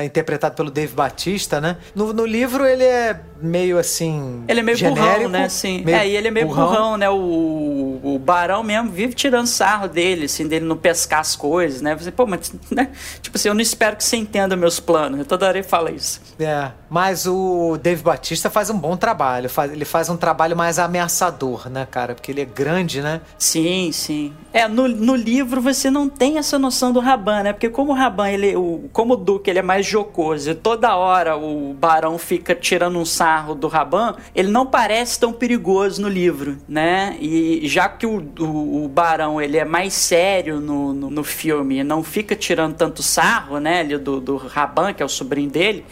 interpretado 0.05 0.55
pelo 0.55 0.71
Dave 0.71 0.93
Batista, 0.93 1.59
né? 1.59 1.77
No, 1.93 2.13
no 2.13 2.25
livro 2.25 2.65
ele 2.65 2.83
é 2.83 3.19
meio 3.41 3.77
assim. 3.77 4.43
Ele 4.47 4.59
é 4.59 4.63
meio 4.63 4.77
genérico, 4.77 5.05
burrão, 5.05 5.29
né? 5.29 5.49
Sim. 5.49 5.83
É, 5.87 6.07
e 6.07 6.15
ele 6.15 6.27
é 6.27 6.31
meio 6.31 6.47
burrão, 6.47 6.67
burrão 6.67 6.97
né? 6.97 7.09
O, 7.09 7.99
o 8.03 8.19
Barão 8.19 8.63
mesmo 8.63 8.89
vive 8.89 9.13
tirando 9.13 9.47
sarro 9.47 9.87
dele, 9.87 10.25
assim, 10.25 10.47
dele 10.47 10.65
não 10.65 10.77
pescar 10.77 11.19
as 11.19 11.35
coisas, 11.35 11.81
né? 11.81 11.95
Você, 11.95 12.11
pô, 12.11 12.25
mas, 12.25 12.53
né? 12.71 12.89
Tipo 13.21 13.37
assim, 13.37 13.49
eu 13.49 13.53
não 13.53 13.61
espero 13.61 13.95
que 13.95 14.03
você 14.03 14.17
entenda 14.17 14.55
meus 14.55 14.79
planos. 14.79 15.19
Eu 15.19 15.25
toda 15.25 15.47
hora 15.47 15.57
ele 15.57 15.67
fala 15.67 15.91
isso. 15.91 16.21
É, 16.39 16.71
mas 16.89 17.25
o 17.25 17.77
Dave 17.81 18.01
Batista 18.01 18.49
faz 18.49 18.69
um 18.69 18.77
bom 18.77 18.95
trabalho. 18.95 19.49
Ele 19.71 19.85
faz 19.85 20.09
um 20.09 20.17
trabalho 20.17 20.55
mais 20.55 20.79
ameaçador, 20.79 21.69
né, 21.69 21.87
cara? 21.89 22.15
Porque 22.15 22.31
ele 22.31 22.41
é 22.41 22.45
grande, 22.45 23.01
né? 23.01 23.21
Sim, 23.37 23.91
sim. 23.91 24.33
É, 24.51 24.67
no, 24.67 24.87
no 24.87 25.15
livro 25.15 25.61
você 25.61 25.91
não 25.91 26.09
tem 26.09 26.37
essa 26.37 26.57
noção 26.57 26.91
do 26.91 26.99
Raban, 26.99 27.43
né? 27.43 27.53
Porque 27.53 27.69
como 27.69 27.91
o 27.91 27.95
Raban, 27.95 28.29
ele, 28.29 28.55
o, 28.55 28.89
como 28.91 29.13
o 29.13 29.17
Duque, 29.17 29.48
ele 29.49 29.59
é 29.59 29.63
mais 29.63 29.85
jocoso 29.85 30.51
e 30.51 30.55
toda 30.55 30.95
hora 30.95 31.35
o 31.35 31.73
Barão 31.73 32.17
fica 32.17 32.53
tirando 32.53 32.97
um 32.97 33.05
sarro 33.05 33.49
sarro 33.49 33.55
do 33.55 33.67
Raban, 33.67 34.15
ele 34.35 34.49
não 34.49 34.65
parece 34.65 35.19
tão 35.19 35.31
perigoso 35.31 36.01
no 36.01 36.07
livro, 36.07 36.57
né? 36.67 37.17
E 37.19 37.61
já 37.67 37.87
que 37.87 38.05
o, 38.05 38.23
o, 38.39 38.85
o 38.85 38.87
Barão 38.87 39.41
ele 39.41 39.57
é 39.57 39.65
mais 39.65 39.93
sério 39.93 40.59
no, 40.59 40.93
no, 40.93 41.09
no 41.09 41.23
filme, 41.23 41.83
não 41.83 42.03
fica 42.03 42.35
tirando 42.35 42.75
tanto 42.75 43.01
sarro, 43.01 43.59
né? 43.59 43.81
Ali 43.81 43.97
do, 43.97 44.19
do 44.19 44.37
Raban, 44.37 44.93
que 44.93 45.01
é 45.01 45.05
o 45.05 45.09
sobrinho 45.09 45.49
dele. 45.49 45.85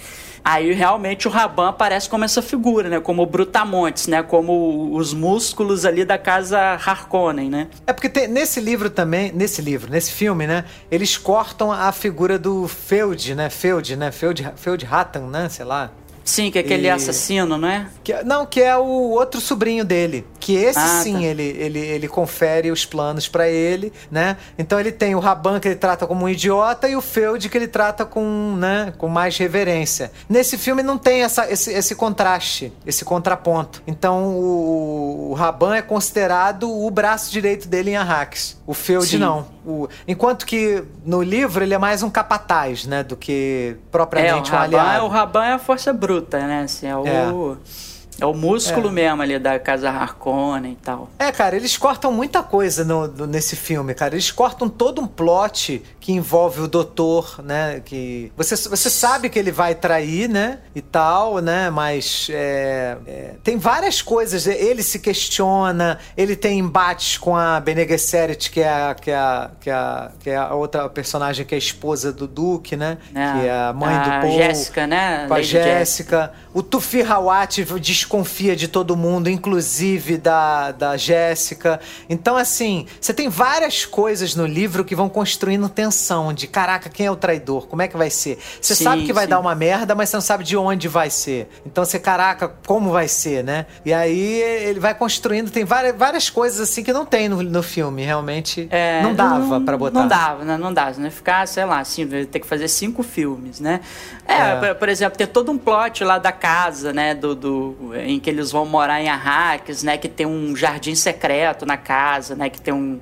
Aí 0.49 0.71
realmente 0.71 1.27
o 1.27 1.29
Raban 1.29 1.67
aparece 1.67 2.07
como 2.07 2.23
essa 2.23 2.41
figura, 2.41 2.87
né? 2.87 3.01
Como 3.01 3.21
o 3.21 3.25
Brutamontes, 3.25 4.07
né? 4.07 4.23
Como 4.23 4.95
os 4.95 5.13
músculos 5.13 5.83
ali 5.83 6.05
da 6.05 6.17
casa 6.17 6.57
Harkonnen, 6.57 7.49
né? 7.49 7.67
É 7.85 7.91
porque 7.91 8.07
tem, 8.07 8.29
nesse 8.29 8.61
livro 8.61 8.89
também, 8.89 9.29
nesse 9.33 9.61
livro, 9.61 9.91
nesse 9.91 10.09
filme, 10.13 10.47
né? 10.47 10.63
Eles 10.89 11.17
cortam 11.17 11.69
a 11.69 11.91
figura 11.91 12.39
do 12.39 12.65
Feud, 12.65 13.35
né? 13.35 13.49
Feud, 13.49 13.97
né? 13.97 14.09
Feud, 14.09 14.49
Feud 14.55 14.87
Hattan, 14.89 15.27
né? 15.27 15.49
Sei 15.49 15.65
lá. 15.65 15.91
Sim, 16.27 16.51
que 16.51 16.57
é 16.57 16.61
aquele 16.61 16.87
e... 16.87 16.89
assassino, 16.89 17.57
não 17.57 17.69
é? 17.69 17.87
Que, 18.03 18.21
não, 18.23 18.45
que 18.45 18.61
é 18.61 18.75
o 18.75 18.83
outro 18.83 19.39
sobrinho 19.39 19.85
dele. 19.85 20.27
Que 20.41 20.57
esse 20.57 20.77
ah, 20.77 21.01
sim, 21.01 21.13
tá. 21.13 21.23
ele, 21.23 21.43
ele, 21.57 21.79
ele 21.79 22.07
confere 22.09 22.69
os 22.69 22.85
planos 22.85 23.29
para 23.29 23.47
ele, 23.47 23.93
né? 24.11 24.35
Então 24.57 24.77
ele 24.77 24.91
tem 24.91 25.15
o 25.15 25.19
Raban 25.19 25.57
que 25.57 25.69
ele 25.69 25.77
trata 25.77 26.05
como 26.05 26.25
um 26.25 26.29
idiota 26.29 26.89
e 26.89 26.97
o 26.97 27.01
Feud 27.01 27.47
que 27.47 27.57
ele 27.57 27.67
trata 27.67 28.05
com, 28.05 28.55
né, 28.57 28.93
com 28.97 29.07
mais 29.07 29.37
reverência. 29.37 30.11
Nesse 30.27 30.57
filme 30.57 30.83
não 30.83 30.97
tem 30.97 31.23
essa, 31.23 31.49
esse, 31.49 31.71
esse 31.71 31.95
contraste, 31.95 32.73
esse 32.85 33.05
contraponto. 33.05 33.81
Então 33.87 34.25
o, 34.35 35.29
o 35.31 35.33
Raban 35.33 35.77
é 35.77 35.81
considerado 35.81 36.69
o 36.69 36.91
braço 36.91 37.31
direito 37.31 37.69
dele 37.69 37.91
em 37.91 37.95
Arrakis. 37.95 38.57
O 38.67 38.73
Feud 38.73 39.17
não. 39.17 39.47
O, 39.67 39.89
enquanto 40.07 40.45
que 40.45 40.81
no 41.05 41.21
livro 41.21 41.61
ele 41.61 41.73
é 41.73 41.77
mais 41.77 42.01
um 42.01 42.09
capataz, 42.09 42.85
né? 42.85 43.03
Do 43.03 43.17
que 43.17 43.75
propriamente 43.91 44.49
é, 44.49 44.55
um 44.55 44.59
aliado. 44.59 45.05
O 45.05 45.09
Raban 45.09 45.43
é 45.43 45.53
a 45.53 45.59
força 45.59 45.91
bruta, 45.91 46.39
né? 46.39 46.61
Assim, 46.61 46.87
é 46.87 46.95
o. 46.95 47.05
É. 47.05 47.96
É 48.19 48.25
o 48.25 48.33
músculo 48.33 48.89
é. 48.89 48.91
mesmo 48.91 49.21
ali 49.21 49.39
da 49.39 49.59
Casa 49.59 49.89
Harkonnen 49.89 50.73
e 50.73 50.75
tal. 50.75 51.09
É, 51.19 51.31
cara, 51.31 51.55
eles 51.55 51.77
cortam 51.77 52.11
muita 52.11 52.41
coisa 52.41 52.83
no, 52.83 53.07
no, 53.07 53.27
nesse 53.27 53.55
filme, 53.55 53.93
cara. 53.93 54.15
Eles 54.15 54.31
cortam 54.31 54.67
todo 54.67 55.01
um 55.01 55.07
plot 55.07 55.83
que 55.99 56.11
envolve 56.11 56.61
o 56.61 56.67
doutor, 56.67 57.41
né? 57.43 57.81
Que 57.83 58.31
você, 58.35 58.55
você 58.55 58.89
sabe 58.89 59.29
que 59.29 59.37
ele 59.37 59.51
vai 59.51 59.75
trair, 59.75 60.27
né? 60.27 60.59
E 60.73 60.81
tal, 60.81 61.39
né? 61.39 61.69
Mas 61.69 62.27
é, 62.31 62.97
é, 63.05 63.33
tem 63.43 63.57
várias 63.57 64.01
coisas. 64.01 64.47
Ele 64.47 64.81
se 64.81 64.99
questiona, 64.99 65.99
ele 66.15 66.35
tem 66.35 66.59
embates 66.59 67.17
com 67.17 67.35
a 67.35 67.59
Bene 67.59 67.87
Gesserit, 67.87 68.49
que 68.49 68.61
é 68.61 68.69
a, 68.69 68.95
que 68.95 69.11
é 69.11 69.15
a, 69.15 69.51
que 69.59 69.69
é 69.69 69.73
a, 69.73 70.11
que 70.19 70.29
é 70.29 70.37
a 70.37 70.53
outra 70.53 70.89
personagem 70.89 71.45
que 71.45 71.53
é 71.53 71.57
a 71.57 71.59
esposa 71.59 72.11
do 72.11 72.27
Duque, 72.27 72.75
né? 72.75 72.97
É, 73.13 73.31
que 73.33 73.47
é 73.47 73.51
a 73.51 73.73
mãe 73.73 73.93
a 73.93 74.03
do 74.03 74.21
Paul. 74.27 74.37
Jéssica, 74.37 74.87
né? 74.87 75.25
Com 75.27 75.33
a 75.33 75.41
Jéssica. 75.41 76.31
O 76.53 76.63
Tufi 76.63 77.03
Hawat 77.03 77.63
desconfia 78.07 78.55
de 78.55 78.69
todo 78.69 78.95
mundo, 78.95 79.29
inclusive 79.29 80.17
da, 80.17 80.71
da 80.71 80.95
Jéssica. 80.95 81.79
Então, 82.09 82.37
assim, 82.37 82.87
você 83.01 83.13
tem 83.13 83.27
várias 83.27 83.85
coisas 83.85 84.33
no 84.33 84.45
livro 84.45 84.85
que 84.85 84.95
vão 84.95 85.09
construindo 85.09 85.67
tensão 85.67 86.33
de 86.33 86.47
caraca, 86.47 86.89
quem 86.89 87.05
é 87.05 87.11
o 87.11 87.17
traidor? 87.17 87.67
Como 87.67 87.81
é 87.81 87.87
que 87.87 87.97
vai 87.97 88.09
ser? 88.09 88.39
Você 88.61 88.75
sim, 88.75 88.85
sabe 88.85 89.05
que 89.05 89.11
vai 89.11 89.25
sim. 89.25 89.31
dar 89.31 89.39
uma 89.39 89.53
merda, 89.53 89.93
mas 89.93 90.09
você 90.09 90.15
não 90.15 90.21
sabe 90.21 90.45
de 90.45 90.55
onde 90.55 90.87
vai 90.87 91.09
ser. 91.09 91.49
Então 91.65 91.83
você, 91.83 91.99
caraca, 91.99 92.47
como 92.65 92.91
vai 92.91 93.09
ser, 93.09 93.43
né? 93.43 93.65
E 93.83 93.93
aí 93.93 94.41
ele 94.41 94.79
vai 94.79 94.95
construindo, 94.95 95.51
tem 95.51 95.65
várias, 95.65 95.95
várias 95.95 96.29
coisas 96.29 96.61
assim 96.61 96.83
que 96.83 96.93
não 96.93 97.05
tem 97.05 97.27
no, 97.27 97.43
no 97.43 97.61
filme, 97.61 98.05
realmente. 98.05 98.69
É, 98.71 99.01
não 99.01 99.13
dava 99.13 99.59
para 99.59 99.77
botar. 99.77 99.99
Não 99.99 100.07
dava, 100.07 100.45
né? 100.45 100.57
Não 100.57 100.73
dava, 100.73 100.97
né? 101.01 101.09
Ficar, 101.09 101.45
sei 101.45 101.65
lá, 101.65 101.79
assim, 101.79 102.07
ter 102.07 102.39
que 102.39 102.47
fazer 102.47 102.69
cinco 102.69 103.03
filmes, 103.03 103.59
né? 103.59 103.81
É, 104.25 104.51
é. 104.51 104.55
Por, 104.55 104.75
por 104.75 104.89
exemplo, 104.89 105.17
tem 105.17 105.27
todo 105.27 105.51
um 105.51 105.57
plot 105.57 106.03
lá 106.05 106.17
da 106.17 106.31
casa, 106.31 106.93
né, 106.93 107.13
do, 107.13 107.35
do, 107.35 107.93
em 108.05 108.19
que 108.19 108.29
eles 108.29 108.51
vão 108.51 108.65
morar 108.65 109.01
em 109.01 109.09
Arrakis, 109.09 109.83
né, 109.83 109.97
que 109.97 110.07
tem 110.07 110.25
um 110.25 110.55
jardim 110.55 110.95
secreto 110.95 111.65
na 111.65 111.77
casa, 111.77 112.35
né, 112.35 112.49
que 112.49 112.59
tem 112.59 112.73
um... 112.73 112.99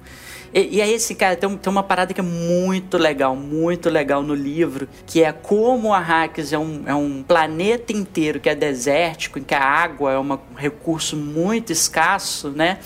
E, 0.53 0.77
e 0.77 0.81
aí, 0.81 0.93
esse 0.93 1.15
cara, 1.15 1.35
tem, 1.35 1.57
tem, 1.57 1.71
uma 1.71 1.83
parada 1.83 2.13
que 2.13 2.21
é 2.21 2.23
muito 2.23 2.97
legal, 2.97 3.35
muito 3.35 3.89
legal 3.89 4.23
no 4.23 4.33
livro, 4.33 4.87
que 5.05 5.21
é 5.21 5.33
como 5.33 5.93
Arrakis 5.93 6.53
é 6.53 6.57
um, 6.57 6.83
é 6.85 6.95
um 6.95 7.23
planeta 7.23 7.91
inteiro 7.91 8.39
que 8.39 8.47
é 8.47 8.55
desértico, 8.55 9.37
em 9.37 9.43
que 9.43 9.53
a 9.53 9.61
água 9.61 10.13
é 10.13 10.19
um 10.19 10.39
recurso 10.55 11.17
muito 11.17 11.73
escasso, 11.73 12.49
né? 12.51 12.79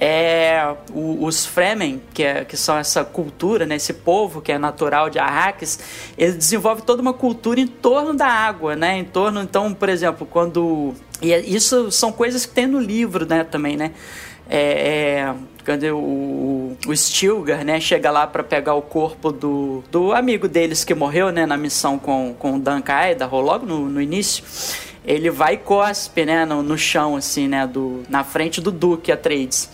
é, 0.00 0.76
o, 0.92 1.24
os 1.24 1.44
Fremen, 1.44 2.00
que, 2.14 2.22
é, 2.22 2.44
que 2.44 2.56
são 2.56 2.78
essa 2.78 3.04
cultura, 3.04 3.66
né, 3.66 3.76
esse 3.76 3.92
povo 3.92 4.40
que 4.40 4.52
é 4.52 4.58
natural 4.58 5.10
de 5.10 5.18
Arrakis, 5.18 5.78
eles 6.16 6.36
desenvolvem 6.36 6.84
toda 6.84 7.02
uma 7.02 7.12
cultura 7.12 7.58
em 7.58 7.66
torno 7.66 8.14
da 8.14 8.26
água, 8.26 8.76
né, 8.76 8.96
em 8.98 9.04
torno, 9.04 9.42
então, 9.42 9.74
por 9.74 9.88
exemplo, 9.88 10.26
quando... 10.26 10.94
E 11.20 11.32
é, 11.32 11.40
isso 11.40 11.90
são 11.90 12.12
coisas 12.12 12.46
que 12.46 12.52
tem 12.52 12.66
no 12.66 12.78
livro, 12.78 13.26
né, 13.26 13.44
também, 13.44 13.76
né, 13.76 13.92
é, 14.48 14.60
é, 14.60 15.34
quando 15.64 15.84
o, 15.94 16.76
o 16.86 16.96
Stilgar, 16.96 17.64
né, 17.64 17.78
chega 17.78 18.10
lá 18.10 18.26
para 18.26 18.42
pegar 18.42 18.74
o 18.74 18.82
corpo 18.82 19.30
do, 19.30 19.84
do 19.90 20.12
amigo 20.12 20.48
deles 20.48 20.84
que 20.84 20.94
morreu, 20.94 21.30
né, 21.30 21.44
na 21.44 21.56
missão 21.56 21.98
com, 21.98 22.34
com 22.38 22.54
o 22.54 22.58
Duncan 22.58 23.10
Idaho, 23.10 23.40
logo 23.40 23.66
no, 23.66 23.88
no 23.88 24.00
início, 24.00 24.42
ele 25.04 25.30
vai 25.30 25.54
e 25.54 25.56
cospe, 25.58 26.24
né, 26.24 26.46
no, 26.46 26.62
no 26.62 26.78
chão, 26.78 27.16
assim, 27.16 27.46
né, 27.48 27.66
do, 27.66 28.02
na 28.08 28.24
frente 28.24 28.60
do 28.60 28.70
Duque 28.70 29.12
Atreides. 29.12 29.68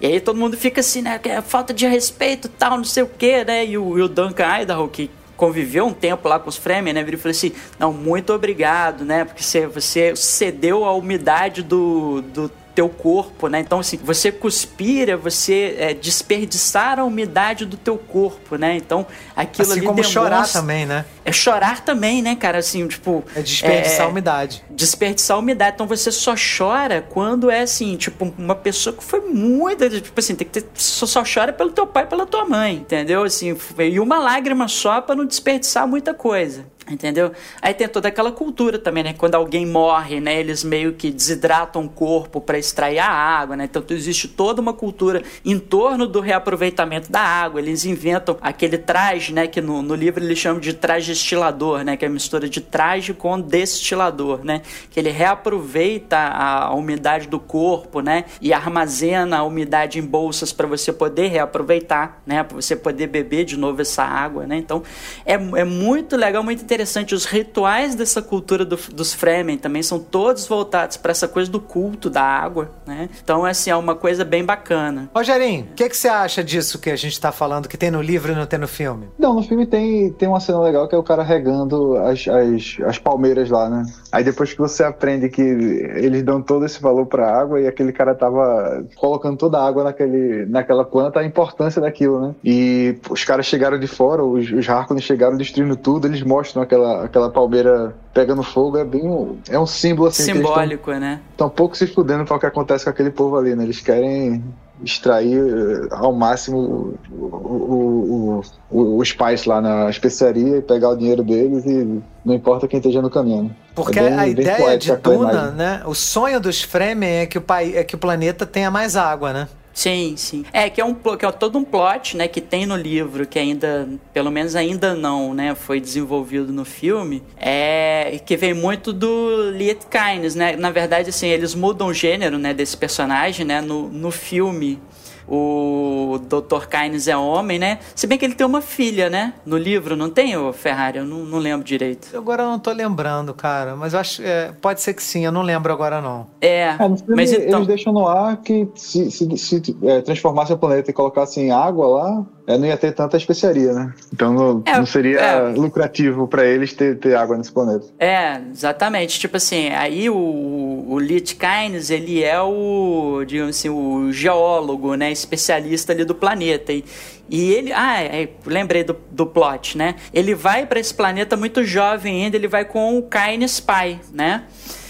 E 0.00 0.06
aí 0.06 0.20
todo 0.20 0.38
mundo 0.38 0.56
fica 0.56 0.80
assim, 0.80 1.02
né, 1.02 1.20
é 1.24 1.40
falta 1.40 1.72
de 1.72 1.86
respeito 1.86 2.48
tal, 2.48 2.76
não 2.76 2.84
sei 2.84 3.04
o 3.04 3.06
que, 3.08 3.44
né, 3.44 3.64
e 3.64 3.78
o, 3.78 3.96
e 3.96 4.02
o 4.02 4.08
Duncan 4.08 4.60
Idaho, 4.60 4.88
que 4.88 5.08
conviveu 5.36 5.86
um 5.86 5.92
tempo 5.92 6.28
lá 6.28 6.38
com 6.38 6.48
os 6.48 6.56
Fremen, 6.56 6.92
né? 6.92 7.00
Ele 7.00 7.16
falou 7.16 7.30
assim: 7.30 7.52
não, 7.78 7.92
muito 7.92 8.32
obrigado, 8.32 9.04
né? 9.04 9.24
Porque 9.24 9.42
você, 9.42 9.66
você 9.66 10.16
cedeu 10.16 10.84
a 10.84 10.92
umidade 10.92 11.62
do, 11.62 12.22
do 12.22 12.50
teu 12.76 12.90
corpo, 12.90 13.48
né? 13.48 13.60
Então, 13.60 13.80
assim, 13.80 13.96
você 13.96 14.30
cuspira, 14.30 15.16
você 15.16 15.74
é, 15.78 15.94
desperdiçar 15.94 17.00
a 17.00 17.04
umidade 17.04 17.64
do 17.64 17.78
teu 17.78 17.96
corpo, 17.96 18.56
né? 18.56 18.76
Então, 18.76 19.06
aquilo 19.34 19.62
assim 19.62 19.78
ali 19.78 19.86
como 19.86 19.96
demonstra... 19.96 20.22
chorar 20.22 20.46
também, 20.46 20.84
né? 20.84 21.06
É 21.24 21.32
chorar 21.32 21.80
também, 21.80 22.20
né, 22.20 22.36
cara? 22.36 22.58
Assim, 22.58 22.86
tipo... 22.86 23.24
É 23.34 23.40
desperdiçar 23.40 24.02
é, 24.02 24.04
a 24.04 24.08
umidade. 24.08 24.62
Desperdiçar 24.68 25.38
a 25.38 25.40
umidade. 25.40 25.74
Então, 25.74 25.86
você 25.86 26.12
só 26.12 26.34
chora 26.36 27.00
quando 27.00 27.50
é, 27.50 27.62
assim, 27.62 27.96
tipo, 27.96 28.30
uma 28.36 28.54
pessoa 28.54 28.94
que 28.94 29.02
foi 29.02 29.20
muito... 29.20 29.88
Tipo 29.88 30.20
assim, 30.20 30.34
tem 30.34 30.46
que 30.46 30.60
ter, 30.60 30.68
só, 30.74 31.06
só 31.06 31.22
chora 31.22 31.54
pelo 31.54 31.70
teu 31.70 31.86
pai 31.86 32.04
e 32.04 32.06
pela 32.06 32.26
tua 32.26 32.44
mãe, 32.44 32.74
entendeu? 32.74 33.22
Assim, 33.22 33.56
e 33.78 33.98
uma 33.98 34.18
lágrima 34.18 34.68
só 34.68 35.00
para 35.00 35.14
não 35.14 35.24
desperdiçar 35.24 35.88
muita 35.88 36.12
coisa. 36.12 36.66
Entendeu? 36.88 37.32
Aí 37.60 37.74
tem 37.74 37.88
toda 37.88 38.06
aquela 38.06 38.30
cultura 38.30 38.78
também, 38.78 39.02
né? 39.02 39.12
Quando 39.12 39.34
alguém 39.34 39.66
morre, 39.66 40.20
né? 40.20 40.38
Eles 40.38 40.62
meio 40.62 40.92
que 40.92 41.10
desidratam 41.10 41.84
o 41.84 41.88
corpo 41.88 42.40
para 42.40 42.58
extrair 42.58 43.00
a 43.00 43.08
água, 43.08 43.56
né? 43.56 43.64
Então 43.64 43.82
existe 43.90 44.28
toda 44.28 44.62
uma 44.62 44.72
cultura 44.72 45.20
em 45.44 45.58
torno 45.58 46.06
do 46.06 46.20
reaproveitamento 46.20 47.10
da 47.10 47.20
água. 47.20 47.60
Eles 47.60 47.84
inventam 47.84 48.38
aquele 48.40 48.78
traje, 48.78 49.32
né? 49.32 49.48
Que 49.48 49.60
no, 49.60 49.82
no 49.82 49.96
livro 49.96 50.22
eles 50.22 50.38
chamam 50.38 50.60
de 50.60 50.72
traje 50.74 51.08
destilador, 51.08 51.82
né? 51.82 51.96
Que 51.96 52.04
é 52.04 52.08
a 52.08 52.10
mistura 52.10 52.48
de 52.48 52.60
traje 52.60 53.12
com 53.12 53.40
destilador, 53.40 54.44
né? 54.44 54.62
Que 54.88 55.00
ele 55.00 55.10
reaproveita 55.10 56.16
a, 56.16 56.66
a 56.66 56.74
umidade 56.74 57.26
do 57.26 57.40
corpo, 57.40 58.00
né? 58.00 58.26
E 58.40 58.52
armazena 58.52 59.38
a 59.38 59.42
umidade 59.42 59.98
em 59.98 60.02
bolsas 60.02 60.52
para 60.52 60.68
você 60.68 60.92
poder 60.92 61.26
reaproveitar, 61.32 62.22
né? 62.24 62.44
Para 62.44 62.54
você 62.54 62.76
poder 62.76 63.08
beber 63.08 63.44
de 63.44 63.56
novo 63.56 63.82
essa 63.82 64.04
água, 64.04 64.46
né? 64.46 64.56
Então 64.56 64.84
é, 65.24 65.34
é 65.34 65.64
muito 65.64 66.16
legal, 66.16 66.44
muito 66.44 66.62
interessante 66.62 66.75
interessante, 66.76 67.14
os 67.14 67.24
rituais 67.24 67.94
dessa 67.94 68.20
cultura 68.20 68.64
do, 68.64 68.76
dos 68.92 69.14
Fremen 69.14 69.56
também 69.56 69.82
são 69.82 69.98
todos 69.98 70.46
voltados 70.46 70.98
para 70.98 71.10
essa 71.10 71.26
coisa 71.26 71.50
do 71.50 71.58
culto 71.58 72.10
da 72.10 72.22
água, 72.22 72.70
né? 72.86 73.08
Então, 73.22 73.44
assim, 73.46 73.70
é 73.70 73.76
uma 73.76 73.94
coisa 73.94 74.24
bem 74.24 74.44
bacana. 74.44 75.08
Rogerinho, 75.14 75.68
o 75.72 75.74
que, 75.74 75.88
que 75.88 75.96
você 75.96 76.08
acha 76.08 76.44
disso 76.44 76.78
que 76.78 76.90
a 76.90 76.96
gente 76.96 77.18
tá 77.18 77.32
falando, 77.32 77.66
que 77.66 77.78
tem 77.78 77.90
no 77.90 78.02
livro 78.02 78.32
e 78.32 78.34
não 78.34 78.44
tem 78.44 78.58
no 78.58 78.68
filme? 78.68 79.08
Não, 79.18 79.34
no 79.34 79.42
filme 79.42 79.66
tem, 79.66 80.12
tem 80.12 80.28
uma 80.28 80.38
cena 80.38 80.60
legal 80.60 80.86
que 80.86 80.94
é 80.94 80.98
o 80.98 81.02
cara 81.02 81.22
regando 81.22 81.96
as, 81.96 82.28
as, 82.28 82.76
as 82.86 82.98
palmeiras 82.98 83.48
lá, 83.48 83.70
né? 83.70 83.84
Aí 84.12 84.22
depois 84.22 84.52
que 84.52 84.58
você 84.58 84.84
aprende 84.84 85.30
que 85.30 85.40
eles 85.40 86.22
dão 86.22 86.42
todo 86.42 86.66
esse 86.66 86.80
valor 86.80 87.06
pra 87.06 87.40
água 87.40 87.60
e 87.60 87.66
aquele 87.66 87.92
cara 87.92 88.14
tava 88.14 88.84
colocando 88.96 89.38
toda 89.38 89.58
a 89.58 89.66
água 89.66 89.84
naquele, 89.84 90.44
naquela 90.46 90.84
planta, 90.84 91.20
a 91.20 91.24
importância 91.24 91.80
daquilo, 91.80 92.20
né? 92.20 92.34
E 92.44 92.98
os 93.08 93.24
caras 93.24 93.46
chegaram 93.46 93.78
de 93.78 93.86
fora, 93.86 94.22
os, 94.22 94.50
os 94.52 94.68
Harkonnen 94.68 95.02
chegaram 95.02 95.38
destruindo 95.38 95.76
tudo, 95.76 96.06
eles 96.06 96.22
mostram 96.22 96.62
aquela, 96.66 97.04
aquela 97.04 97.30
palmeira 97.30 97.94
pegando 98.12 98.42
fogo, 98.42 98.76
é 98.78 98.84
bem 98.84 99.02
é 99.48 99.58
um 99.58 99.66
símbolo 99.66 100.08
assim. 100.08 100.24
Simbólico, 100.24 100.90
tão, 100.90 101.00
né? 101.00 101.20
Estão 101.30 101.48
pouco 101.48 101.76
se 101.76 101.86
fudendo 101.86 102.24
para 102.24 102.36
o 102.36 102.40
que 102.40 102.46
acontece 102.46 102.84
com 102.84 102.90
aquele 102.90 103.10
povo 103.10 103.36
ali, 103.36 103.54
né? 103.54 103.64
Eles 103.64 103.80
querem 103.80 104.42
extrair 104.84 105.38
eh, 105.38 105.88
ao 105.90 106.12
máximo 106.12 106.98
o, 107.10 107.14
o, 107.14 108.42
o, 108.70 108.98
os 108.98 109.12
pais 109.12 109.46
lá 109.46 109.60
na 109.60 109.88
especiaria 109.88 110.58
e 110.58 110.62
pegar 110.62 110.90
o 110.90 110.96
dinheiro 110.96 111.22
deles 111.22 111.64
e 111.64 112.02
não 112.24 112.34
importa 112.34 112.68
quem 112.68 112.78
esteja 112.78 113.00
no 113.00 113.10
caminho. 113.10 113.54
Porque 113.74 113.98
é 113.98 114.10
bem, 114.10 114.18
a 114.18 114.28
ideia 114.28 114.78
de 114.78 114.94
Duna, 114.96 115.50
né? 115.50 115.82
O 115.86 115.94
sonho 115.94 116.40
dos 116.40 116.62
Fremen 116.62 117.20
é 117.20 117.26
que 117.26 117.38
o, 117.38 117.40
pai, 117.40 117.74
é 117.76 117.84
que 117.84 117.94
o 117.94 117.98
planeta 117.98 118.44
tenha 118.44 118.70
mais 118.70 118.96
água, 118.96 119.32
né? 119.32 119.48
Sim, 119.76 120.14
sim. 120.16 120.42
É 120.54 120.70
que 120.70 120.80
é 120.80 120.84
um 120.86 120.94
que 120.94 121.26
é 121.26 121.30
todo 121.30 121.58
um 121.58 121.62
plot, 121.62 122.16
né, 122.16 122.26
que 122.26 122.40
tem 122.40 122.64
no 122.64 122.74
livro 122.74 123.26
que 123.26 123.38
ainda, 123.38 123.86
pelo 124.10 124.30
menos 124.30 124.56
ainda 124.56 124.94
não, 124.94 125.34
né, 125.34 125.54
foi 125.54 125.78
desenvolvido 125.80 126.50
no 126.50 126.64
filme. 126.64 127.22
É 127.36 128.18
que 128.24 128.38
vem 128.38 128.54
muito 128.54 128.90
do 128.90 129.50
Liet 129.50 129.84
Kynes, 129.90 130.34
né? 130.34 130.56
Na 130.56 130.70
verdade, 130.70 131.10
assim, 131.10 131.28
eles 131.28 131.54
mudam 131.54 131.88
o 131.88 131.92
gênero, 131.92 132.38
né, 132.38 132.54
desse 132.54 132.74
personagem, 132.74 133.44
né, 133.44 133.60
no, 133.60 133.90
no 133.90 134.10
filme 134.10 134.80
o 135.28 136.18
Dr. 136.22 136.66
Kynes 136.68 137.08
é 137.08 137.16
homem, 137.16 137.58
né? 137.58 137.78
Se 137.94 138.06
bem 138.06 138.18
que 138.18 138.24
ele 138.24 138.34
tem 138.34 138.46
uma 138.46 138.60
filha, 138.60 139.10
né? 139.10 139.34
No 139.44 139.56
livro, 139.56 139.96
não 139.96 140.08
tem, 140.08 140.36
o 140.36 140.52
Ferrari? 140.52 140.98
Eu 140.98 141.04
não, 141.04 141.18
não 141.18 141.38
lembro 141.38 141.64
direito. 141.64 142.16
Agora 142.16 142.44
eu 142.44 142.48
não 142.48 142.58
tô 142.58 142.72
lembrando, 142.72 143.34
cara. 143.34 143.76
Mas 143.76 143.92
eu 143.92 144.00
acho. 144.00 144.22
É, 144.22 144.52
pode 144.60 144.80
ser 144.80 144.94
que 144.94 145.02
sim, 145.02 145.24
eu 145.24 145.32
não 145.32 145.42
lembro 145.42 145.72
agora, 145.72 146.00
não. 146.00 146.26
É. 146.40 146.68
é 146.68 146.76
mas 147.08 147.32
então... 147.32 147.58
Eles 147.58 147.66
deixam 147.66 147.92
no 147.92 148.06
ar 148.06 148.36
que 148.38 148.68
se, 148.74 149.10
se, 149.10 149.36
se 149.36 149.76
é, 149.82 150.00
transformasse 150.00 150.52
o 150.52 150.58
planeta 150.58 150.90
e 150.90 150.94
colocasse 150.94 151.50
água 151.50 151.86
lá, 151.86 152.26
é, 152.46 152.56
não 152.56 152.66
ia 152.66 152.76
ter 152.76 152.92
tanta 152.92 153.16
especiaria, 153.16 153.72
né? 153.72 153.92
Então 154.12 154.32
não, 154.32 154.62
é, 154.64 154.78
não 154.78 154.86
seria 154.86 155.20
é. 155.20 155.48
lucrativo 155.48 156.28
para 156.28 156.44
eles 156.44 156.72
ter, 156.72 156.98
ter 156.98 157.16
água 157.16 157.36
nesse 157.36 157.50
planeta. 157.50 157.86
É, 157.98 158.40
exatamente. 158.50 159.18
Tipo 159.18 159.36
assim, 159.36 159.68
aí 159.70 160.08
o, 160.08 160.84
o 160.88 160.98
Lich 160.98 161.34
Kynes, 161.34 161.90
ele 161.90 162.22
é 162.22 162.40
o, 162.40 163.24
digamos 163.26 163.56
assim, 163.56 163.68
o 163.68 164.12
geólogo, 164.12 164.94
né? 164.94 165.10
Especialista 165.10 165.92
ali 165.92 166.04
do 166.04 166.14
planeta. 166.14 166.72
E, 166.72 166.84
e 167.28 167.52
ele, 167.52 167.72
ah, 167.72 168.00
é, 168.00 168.28
lembrei 168.46 168.84
do, 168.84 168.96
do 169.10 169.26
plot, 169.26 169.76
né? 169.76 169.96
Ele 170.14 170.34
vai 170.34 170.66
para 170.66 170.78
esse 170.78 170.94
planeta 170.94 171.36
muito 171.36 171.64
jovem 171.64 172.24
ainda, 172.24 172.36
ele 172.36 172.48
vai 172.48 172.64
com 172.64 172.98
o 172.98 173.02
Kynes 173.02 173.58
pai, 173.58 174.00
né? 174.12 174.44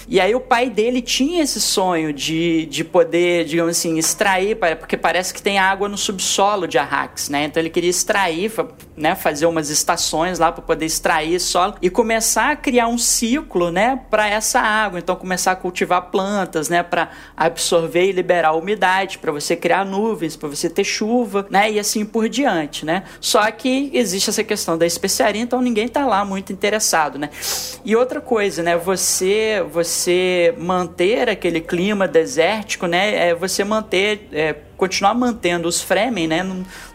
E 0.09 0.21
aí 0.21 0.33
o 0.33 0.39
pai 0.39 0.69
dele 0.69 1.01
tinha 1.01 1.43
esse 1.43 1.59
sonho 1.59 2.13
de, 2.13 2.65
de 2.67 2.83
poder, 2.83 3.43
digamos 3.43 3.77
assim, 3.77 3.97
extrair, 3.97 4.57
porque 4.79 4.95
parece 4.95 5.33
que 5.33 5.41
tem 5.41 5.59
água 5.59 5.89
no 5.89 5.97
subsolo 5.97 6.65
de 6.65 6.77
Arrax, 6.77 7.27
né? 7.27 7.43
Então 7.43 7.61
ele 7.61 7.69
queria 7.69 7.89
extrair, 7.89 8.49
né, 8.95 9.15
fazer 9.15 9.45
umas 9.45 9.69
estações 9.69 10.39
lá 10.39 10.49
para 10.49 10.61
poder 10.61 10.85
extrair 10.85 11.39
solo 11.41 11.75
e 11.81 11.89
começar 11.89 12.51
a 12.51 12.55
criar 12.55 12.87
um 12.87 12.97
ciclo, 12.97 13.69
né, 13.69 13.99
para 14.09 14.29
essa 14.29 14.61
água. 14.61 14.99
Então 14.99 15.15
começar 15.15 15.51
a 15.51 15.55
cultivar 15.57 16.03
plantas, 16.03 16.69
né, 16.69 16.83
para 16.83 17.09
absorver 17.35 18.05
e 18.07 18.11
liberar 18.13 18.49
a 18.49 18.53
umidade, 18.53 19.17
para 19.17 19.31
você 19.33 19.57
criar 19.57 19.85
nuvens, 19.85 20.37
para 20.37 20.47
você 20.47 20.69
ter 20.69 20.85
chuva, 20.85 21.45
né, 21.49 21.69
e 21.69 21.79
assim 21.79 22.05
por 22.05 22.29
diante, 22.29 22.85
né? 22.85 23.03
Só 23.19 23.49
que 23.51 23.91
existe 23.93 24.29
essa 24.29 24.43
questão 24.43 24.77
da 24.77 24.85
especiaria, 24.85 25.41
então 25.41 25.61
ninguém 25.61 25.89
tá 25.89 26.05
lá 26.05 26.23
muito 26.23 26.53
interessado, 26.53 27.19
né? 27.19 27.29
E 27.83 27.93
outra 27.93 28.21
coisa, 28.21 28.63
né, 28.63 28.77
você 28.77 29.65
você 29.69 29.96
você 29.97 30.53
manter 30.57 31.27
aquele 31.29 31.59
clima 31.59 32.07
desértico, 32.07 32.85
né, 32.85 33.29
é 33.29 33.35
você 33.35 33.63
manter 33.63 34.27
é, 34.31 34.53
continuar 34.77 35.15
mantendo 35.15 35.67
os 35.67 35.81
Fremen, 35.81 36.27
né, 36.27 36.45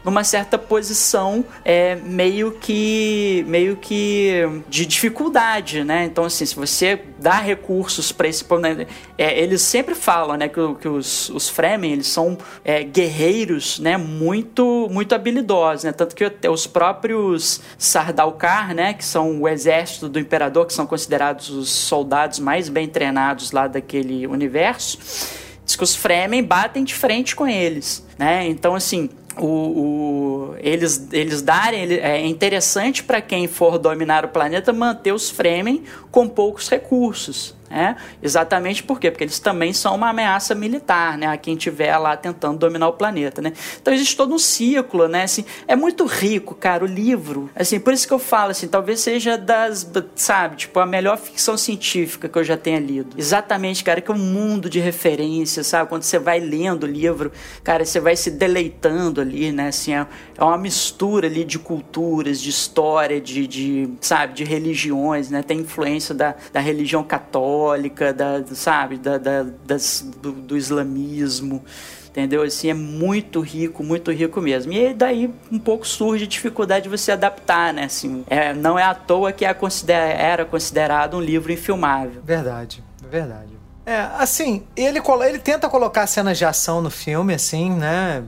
numa 0.04 0.24
certa 0.24 0.56
posição 0.56 1.44
é, 1.64 1.96
meio 1.96 2.52
que 2.52 3.44
meio 3.48 3.76
que 3.76 4.48
de 4.68 4.86
dificuldade, 4.86 5.82
né? 5.82 6.04
Então 6.04 6.24
assim, 6.24 6.46
se 6.46 6.54
você 6.54 7.00
dá 7.18 7.40
recursos 7.40 8.12
para 8.12 8.28
esse 8.28 8.44
né, 8.60 8.86
é, 9.18 9.38
eles 9.38 9.62
sempre 9.62 9.94
falam, 9.94 10.36
né, 10.36 10.48
que, 10.48 10.74
que 10.80 10.88
os, 10.88 11.28
os 11.30 11.48
Fremen 11.48 11.92
eles 11.92 12.06
são 12.06 12.38
é, 12.64 12.84
guerreiros, 12.84 13.78
né, 13.80 13.96
muito 13.96 14.88
muito 14.90 15.14
habilidosos, 15.14 15.84
né? 15.84 15.92
Tanto 15.92 16.14
que 16.14 16.24
os 16.48 16.66
próprios 16.66 17.60
Sardaukar, 17.76 18.74
né, 18.74 18.94
que 18.94 19.04
são 19.04 19.40
o 19.40 19.48
exército 19.48 20.08
do 20.08 20.18
imperador, 20.18 20.66
que 20.66 20.72
são 20.72 20.86
considerados 20.86 21.50
os 21.50 21.68
soldados 21.68 22.38
mais 22.38 22.68
bem 22.68 22.88
treinados 22.88 23.50
lá 23.50 23.66
daquele 23.66 24.26
universo 24.26 25.41
Diz 25.72 25.76
que 25.76 25.84
os 25.84 25.96
Fremen 25.96 26.42
batem 26.42 26.84
de 26.84 26.94
frente 26.94 27.34
com 27.34 27.48
eles, 27.48 28.04
né? 28.18 28.46
Então, 28.46 28.74
assim, 28.74 29.08
o, 29.38 29.46
o, 29.46 30.54
eles, 30.58 31.08
eles 31.10 31.40
darem. 31.40 31.94
É 31.94 32.26
interessante 32.26 33.02
para 33.02 33.22
quem 33.22 33.48
for 33.48 33.78
dominar 33.78 34.22
o 34.22 34.28
planeta 34.28 34.70
manter 34.70 35.12
os 35.12 35.30
Fremen 35.30 35.82
com 36.10 36.28
poucos 36.28 36.68
recursos. 36.68 37.54
Né? 37.72 37.96
Exatamente 38.22 38.82
por 38.82 39.00
quê? 39.00 39.10
Porque 39.10 39.24
eles 39.24 39.38
também 39.38 39.72
são 39.72 39.94
uma 39.94 40.10
ameaça 40.10 40.54
militar, 40.54 41.16
né? 41.16 41.26
A 41.26 41.38
quem 41.38 41.54
estiver 41.54 41.96
lá 41.96 42.14
tentando 42.18 42.58
dominar 42.58 42.88
o 42.88 42.92
planeta, 42.92 43.40
né? 43.40 43.54
Então 43.80 43.94
existe 43.94 44.14
todo 44.14 44.34
um 44.34 44.38
ciclo, 44.38 45.08
né? 45.08 45.22
Assim, 45.22 45.42
é 45.66 45.74
muito 45.74 46.04
rico, 46.04 46.54
cara, 46.54 46.84
o 46.84 46.86
livro. 46.86 47.48
Assim, 47.56 47.80
por 47.80 47.94
isso 47.94 48.06
que 48.06 48.12
eu 48.12 48.18
falo, 48.18 48.50
assim, 48.50 48.68
talvez 48.68 49.00
seja 49.00 49.38
das, 49.38 49.90
sabe, 50.14 50.56
tipo, 50.56 50.78
a 50.80 50.84
melhor 50.84 51.16
ficção 51.16 51.56
científica 51.56 52.28
que 52.28 52.38
eu 52.38 52.44
já 52.44 52.58
tenha 52.58 52.78
lido. 52.78 53.16
Exatamente, 53.16 53.82
cara, 53.82 54.02
que 54.02 54.10
é 54.10 54.14
um 54.14 54.18
mundo 54.18 54.68
de 54.68 54.78
referências, 54.78 55.66
sabe? 55.68 55.88
Quando 55.88 56.02
você 56.02 56.18
vai 56.18 56.40
lendo 56.40 56.82
o 56.82 56.86
livro, 56.86 57.32
cara, 57.64 57.86
você 57.86 57.98
vai 58.00 58.16
se 58.16 58.30
deleitando 58.30 59.18
ali, 59.18 59.50
né? 59.50 59.68
Assim, 59.68 59.94
é, 59.94 60.06
é 60.36 60.44
uma 60.44 60.58
mistura 60.58 61.26
ali 61.26 61.42
de 61.42 61.58
culturas, 61.58 62.38
de 62.38 62.50
história, 62.50 63.18
de, 63.18 63.46
de 63.46 63.88
sabe, 63.98 64.34
de 64.34 64.44
religiões, 64.44 65.30
né? 65.30 65.42
Tem 65.42 65.60
influência 65.60 66.14
da, 66.14 66.34
da 66.52 66.60
religião 66.60 67.02
católica 67.02 67.61
católica, 67.62 68.12
da, 68.12 68.42
sabe, 68.54 68.98
da, 68.98 69.18
da 69.18 69.44
das, 69.64 70.04
do, 70.20 70.32
do, 70.32 70.56
islamismo, 70.56 71.64
entendeu? 72.08 72.42
Assim, 72.42 72.68
é 72.68 72.74
muito 72.74 73.40
rico, 73.40 73.82
muito 73.82 74.10
rico 74.10 74.40
mesmo. 74.40 74.72
E 74.72 74.92
daí 74.92 75.32
um 75.50 75.58
pouco 75.58 75.86
surge 75.86 76.24
a 76.24 76.28
dificuldade 76.28 76.84
de 76.84 76.88
você 76.88 77.12
adaptar, 77.12 77.72
né? 77.72 77.84
Assim, 77.84 78.24
é, 78.28 78.52
não 78.52 78.78
é 78.78 78.82
à 78.82 78.94
toa 78.94 79.32
que 79.32 79.44
é 79.44 79.54
considera, 79.54 80.12
era 80.12 80.44
considerado 80.44 81.16
um 81.16 81.20
livro 81.20 81.52
infilmável. 81.52 82.20
Verdade, 82.24 82.82
verdade. 83.10 83.52
É, 83.84 83.96
assim, 84.16 84.62
ele, 84.76 85.00
ele 85.26 85.38
tenta 85.40 85.68
colocar 85.68 86.06
cenas 86.06 86.38
de 86.38 86.44
ação 86.44 86.80
no 86.80 86.90
filme, 86.90 87.34
assim, 87.34 87.68
né? 87.68 88.22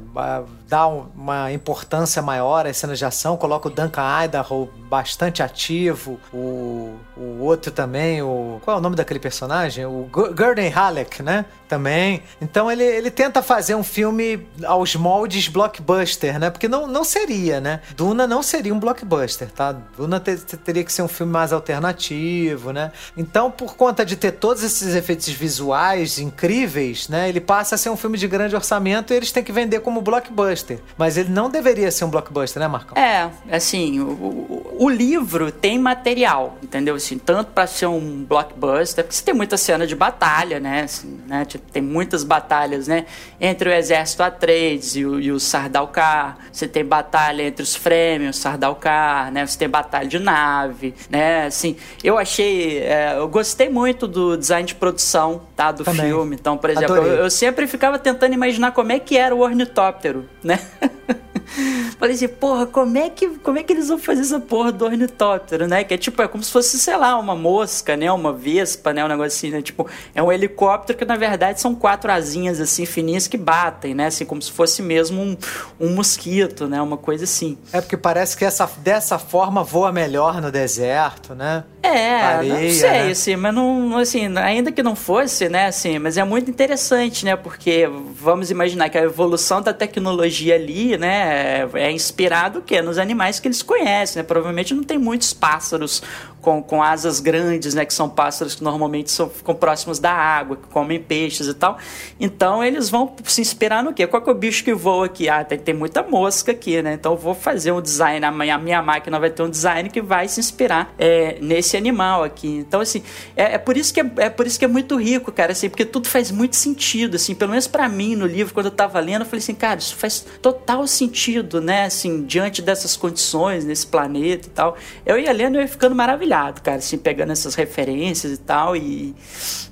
Dá 0.74 0.88
uma 0.88 1.52
importância 1.52 2.20
maior 2.20 2.66
às 2.66 2.76
cenas 2.78 2.98
de 2.98 3.04
ação, 3.04 3.36
coloca 3.36 3.68
o 3.68 3.70
Duncan 3.70 4.24
Idaho 4.24 4.68
bastante 4.90 5.40
ativo, 5.40 6.18
o, 6.32 6.96
o 7.16 7.38
outro 7.42 7.70
também, 7.70 8.20
o. 8.22 8.58
Qual 8.64 8.76
é 8.76 8.80
o 8.80 8.82
nome 8.82 8.96
daquele 8.96 9.20
personagem? 9.20 9.86
O 9.86 10.10
Gurney 10.10 10.68
Halleck, 10.68 11.22
né? 11.22 11.44
Também. 11.68 12.24
Então 12.42 12.70
ele, 12.70 12.82
ele 12.82 13.08
tenta 13.08 13.40
fazer 13.40 13.76
um 13.76 13.84
filme 13.84 14.48
aos 14.64 14.96
moldes 14.96 15.46
blockbuster, 15.46 16.40
né? 16.40 16.50
Porque 16.50 16.66
não, 16.66 16.88
não 16.88 17.04
seria, 17.04 17.60
né? 17.60 17.80
Duna 17.96 18.26
não 18.26 18.42
seria 18.42 18.74
um 18.74 18.80
blockbuster, 18.80 19.52
tá? 19.52 19.70
Duna 19.96 20.18
ter, 20.18 20.38
teria 20.38 20.82
que 20.82 20.92
ser 20.92 21.02
um 21.02 21.08
filme 21.08 21.32
mais 21.32 21.52
alternativo, 21.52 22.72
né? 22.72 22.90
Então, 23.16 23.48
por 23.48 23.76
conta 23.76 24.04
de 24.04 24.16
ter 24.16 24.32
todos 24.32 24.64
esses 24.64 24.92
efeitos 24.96 25.28
visuais 25.28 26.18
incríveis, 26.18 27.08
né? 27.08 27.28
Ele 27.28 27.40
passa 27.40 27.76
a 27.76 27.78
ser 27.78 27.90
um 27.90 27.96
filme 27.96 28.18
de 28.18 28.26
grande 28.26 28.56
orçamento 28.56 29.12
e 29.12 29.16
eles 29.16 29.30
têm 29.30 29.44
que 29.44 29.52
vender 29.52 29.78
como 29.78 30.00
blockbuster. 30.00 30.63
Mas 30.96 31.16
ele 31.16 31.30
não 31.30 31.50
deveria 31.50 31.90
ser 31.90 32.04
um 32.04 32.10
blockbuster, 32.10 32.60
né, 32.60 32.68
Marcão? 32.68 32.96
É, 32.96 33.30
assim, 33.50 34.00
o, 34.00 34.08
o, 34.08 34.76
o 34.80 34.88
livro 34.88 35.50
tem 35.50 35.78
material, 35.78 36.56
entendeu? 36.62 36.94
Assim, 36.94 37.18
tanto 37.18 37.52
para 37.52 37.66
ser 37.66 37.86
um 37.86 38.24
blockbuster, 38.24 39.04
porque 39.04 39.16
você 39.16 39.24
tem 39.24 39.34
muita 39.34 39.56
cena 39.56 39.86
de 39.86 39.94
batalha, 39.94 40.58
né? 40.60 40.82
Assim, 40.82 41.20
né? 41.26 41.44
Tipo, 41.44 41.70
tem 41.70 41.82
muitas 41.82 42.24
batalhas, 42.24 42.88
né? 42.88 43.06
Entre 43.40 43.68
o 43.68 43.72
exército 43.72 44.22
Atreides 44.22 44.96
e 44.96 45.04
o, 45.04 45.20
e 45.20 45.30
o 45.32 45.38
Sardaukar. 45.38 46.38
Você 46.52 46.66
tem 46.66 46.84
batalha 46.84 47.42
entre 47.42 47.62
os 47.62 47.74
Fremen 47.74 48.28
e 48.28 48.30
o 48.30 48.34
Sardaukar, 48.34 49.30
né? 49.32 49.46
Você 49.46 49.58
tem 49.58 49.68
batalha 49.68 50.08
de 50.08 50.18
nave, 50.18 50.94
né? 51.10 51.46
Assim, 51.46 51.76
eu 52.02 52.18
achei... 52.18 52.78
É, 52.78 53.14
eu 53.16 53.28
gostei 53.28 53.68
muito 53.68 54.06
do 54.06 54.36
design 54.36 54.66
de 54.66 54.74
produção, 54.74 55.42
tá? 55.56 55.72
Do 55.72 55.84
Também. 55.84 56.06
filme. 56.06 56.36
Então, 56.36 56.56
por 56.56 56.70
exemplo, 56.70 56.96
eu, 56.96 57.16
eu 57.24 57.30
sempre 57.30 57.66
ficava 57.66 57.98
tentando 57.98 58.34
imaginar 58.34 58.72
como 58.72 58.92
é 58.92 58.98
que 58.98 59.16
era 59.16 59.34
o 59.34 59.40
ornitóptero, 59.40 60.28
né? 60.44 60.60
Falei 61.98 62.14
assim, 62.14 62.28
porra, 62.28 62.66
como 62.66 62.98
é, 62.98 63.08
que, 63.10 63.28
como 63.38 63.58
é 63.58 63.62
que 63.62 63.72
eles 63.72 63.88
vão 63.88 63.98
fazer 63.98 64.22
essa 64.22 64.40
porra 64.40 64.72
do 64.72 64.84
ornitóptero, 64.84 65.66
né? 65.66 65.84
Que 65.84 65.94
é 65.94 65.96
tipo, 65.98 66.20
é 66.22 66.28
como 66.28 66.42
se 66.42 66.50
fosse, 66.50 66.78
sei 66.78 66.96
lá, 66.96 67.18
uma 67.18 67.34
mosca, 67.34 67.96
né? 67.96 68.10
Uma 68.10 68.32
vespa, 68.32 68.92
né? 68.92 69.04
Um 69.04 69.08
negócio 69.08 69.36
assim, 69.36 69.50
né? 69.50 69.62
Tipo, 69.62 69.88
é 70.14 70.22
um 70.22 70.32
helicóptero 70.32 70.98
que 70.98 71.04
na 71.04 71.16
verdade 71.16 71.60
são 71.60 71.74
quatro 71.74 72.10
asinhas 72.10 72.60
assim, 72.60 72.86
fininhas 72.86 73.26
que 73.26 73.36
batem, 73.36 73.94
né? 73.94 74.06
Assim, 74.06 74.24
como 74.24 74.42
se 74.42 74.50
fosse 74.50 74.82
mesmo 74.82 75.20
um, 75.20 75.36
um 75.80 75.94
mosquito, 75.94 76.66
né? 76.66 76.80
Uma 76.80 76.96
coisa 76.96 77.24
assim. 77.24 77.58
É 77.72 77.80
porque 77.80 77.96
parece 77.96 78.36
que 78.36 78.44
essa, 78.44 78.68
dessa 78.78 79.18
forma 79.18 79.62
voa 79.62 79.92
melhor 79.92 80.40
no 80.40 80.50
deserto, 80.50 81.34
né? 81.34 81.64
É, 81.84 82.14
Areia, 82.22 82.54
não 82.54 82.70
sei, 82.70 82.90
né? 82.90 83.10
assim, 83.10 83.36
mas 83.36 83.54
não, 83.54 83.98
assim, 83.98 84.38
ainda 84.38 84.72
que 84.72 84.82
não 84.82 84.96
fosse, 84.96 85.50
né, 85.50 85.66
assim, 85.66 85.98
mas 85.98 86.16
é 86.16 86.24
muito 86.24 86.50
interessante, 86.50 87.26
né, 87.26 87.36
porque 87.36 87.86
vamos 88.14 88.50
imaginar 88.50 88.88
que 88.88 88.96
a 88.96 89.02
evolução 89.02 89.60
da 89.60 89.72
tecnologia 89.74 90.54
ali, 90.54 90.96
né, 90.96 91.33
é 91.74 91.90
inspirado 91.90 92.60
o 92.60 92.62
quê? 92.62 92.80
Nos 92.82 92.98
animais 92.98 93.40
que 93.40 93.48
eles 93.48 93.62
conhecem, 93.62 94.22
né, 94.22 94.26
provavelmente 94.26 94.74
não 94.74 94.82
tem 94.82 94.98
muitos 94.98 95.32
pássaros 95.32 96.02
com, 96.44 96.62
com 96.62 96.82
asas 96.82 97.18
grandes, 97.20 97.74
né, 97.74 97.86
que 97.86 97.94
são 97.94 98.08
pássaros 98.08 98.54
que 98.54 98.62
normalmente 98.62 99.10
são, 99.10 99.30
ficam 99.30 99.54
próximos 99.54 99.98
da 99.98 100.12
água, 100.12 100.56
que 100.56 100.68
comem 100.68 101.00
peixes 101.00 101.48
e 101.48 101.54
tal. 101.54 101.78
Então 102.20 102.62
eles 102.62 102.90
vão 102.90 103.16
se 103.24 103.40
inspirar 103.40 103.82
no 103.82 103.94
quê? 103.94 104.06
Qual 104.06 104.20
que 104.22 104.28
é 104.28 104.32
o 104.32 104.36
bicho 104.36 104.62
que 104.62 104.74
voa 104.74 105.06
aqui? 105.06 105.28
Ah, 105.28 105.42
tem, 105.42 105.58
tem 105.58 105.74
muita 105.74 106.02
mosca 106.02 106.52
aqui, 106.52 106.82
né? 106.82 106.92
Então 106.92 107.12
eu 107.12 107.18
vou 107.18 107.34
fazer 107.34 107.72
um 107.72 107.80
design, 107.80 108.24
a 108.24 108.30
minha, 108.30 108.54
a 108.56 108.58
minha 108.58 108.82
máquina 108.82 109.18
vai 109.18 109.30
ter 109.30 109.42
um 109.42 109.48
design 109.48 109.88
que 109.88 110.02
vai 110.02 110.28
se 110.28 110.38
inspirar 110.38 110.92
é, 110.98 111.38
nesse 111.40 111.78
animal 111.78 112.22
aqui. 112.22 112.48
Então, 112.48 112.82
assim, 112.82 113.02
é, 113.34 113.54
é, 113.54 113.58
por 113.58 113.76
isso 113.76 113.94
que 113.94 114.00
é, 114.00 114.10
é, 114.18 114.30
por 114.30 114.46
isso 114.46 114.58
que 114.58 114.66
é 114.66 114.68
muito 114.68 114.96
rico, 114.96 115.32
cara, 115.32 115.52
assim, 115.52 115.70
porque 115.70 115.86
tudo 115.86 116.08
faz 116.08 116.30
muito 116.30 116.56
sentido, 116.56 117.16
assim, 117.16 117.34
pelo 117.34 117.52
menos 117.52 117.66
para 117.66 117.88
mim 117.88 118.14
no 118.14 118.26
livro, 118.26 118.52
quando 118.52 118.66
eu 118.66 118.72
tava 118.72 119.00
lendo, 119.00 119.22
eu 119.22 119.26
falei 119.26 119.38
assim, 119.38 119.54
cara, 119.54 119.78
isso 119.78 119.96
faz 119.96 120.26
total 120.42 120.86
sentido, 120.86 121.62
né? 121.62 121.86
Assim, 121.86 122.22
diante 122.22 122.60
dessas 122.60 122.96
condições, 122.96 123.64
nesse 123.64 123.86
planeta 123.86 124.46
e 124.46 124.50
tal. 124.50 124.76
Eu 125.06 125.18
ia 125.18 125.32
lendo 125.32 125.56
e 125.56 125.62
ia 125.62 125.68
ficando 125.68 125.94
maravilhado 125.94 126.33
cara, 126.36 126.78
assim, 126.78 126.98
pegando 126.98 127.32
essas 127.32 127.54
referências 127.54 128.32
e 128.32 128.36
tal, 128.38 128.76
e, 128.76 129.14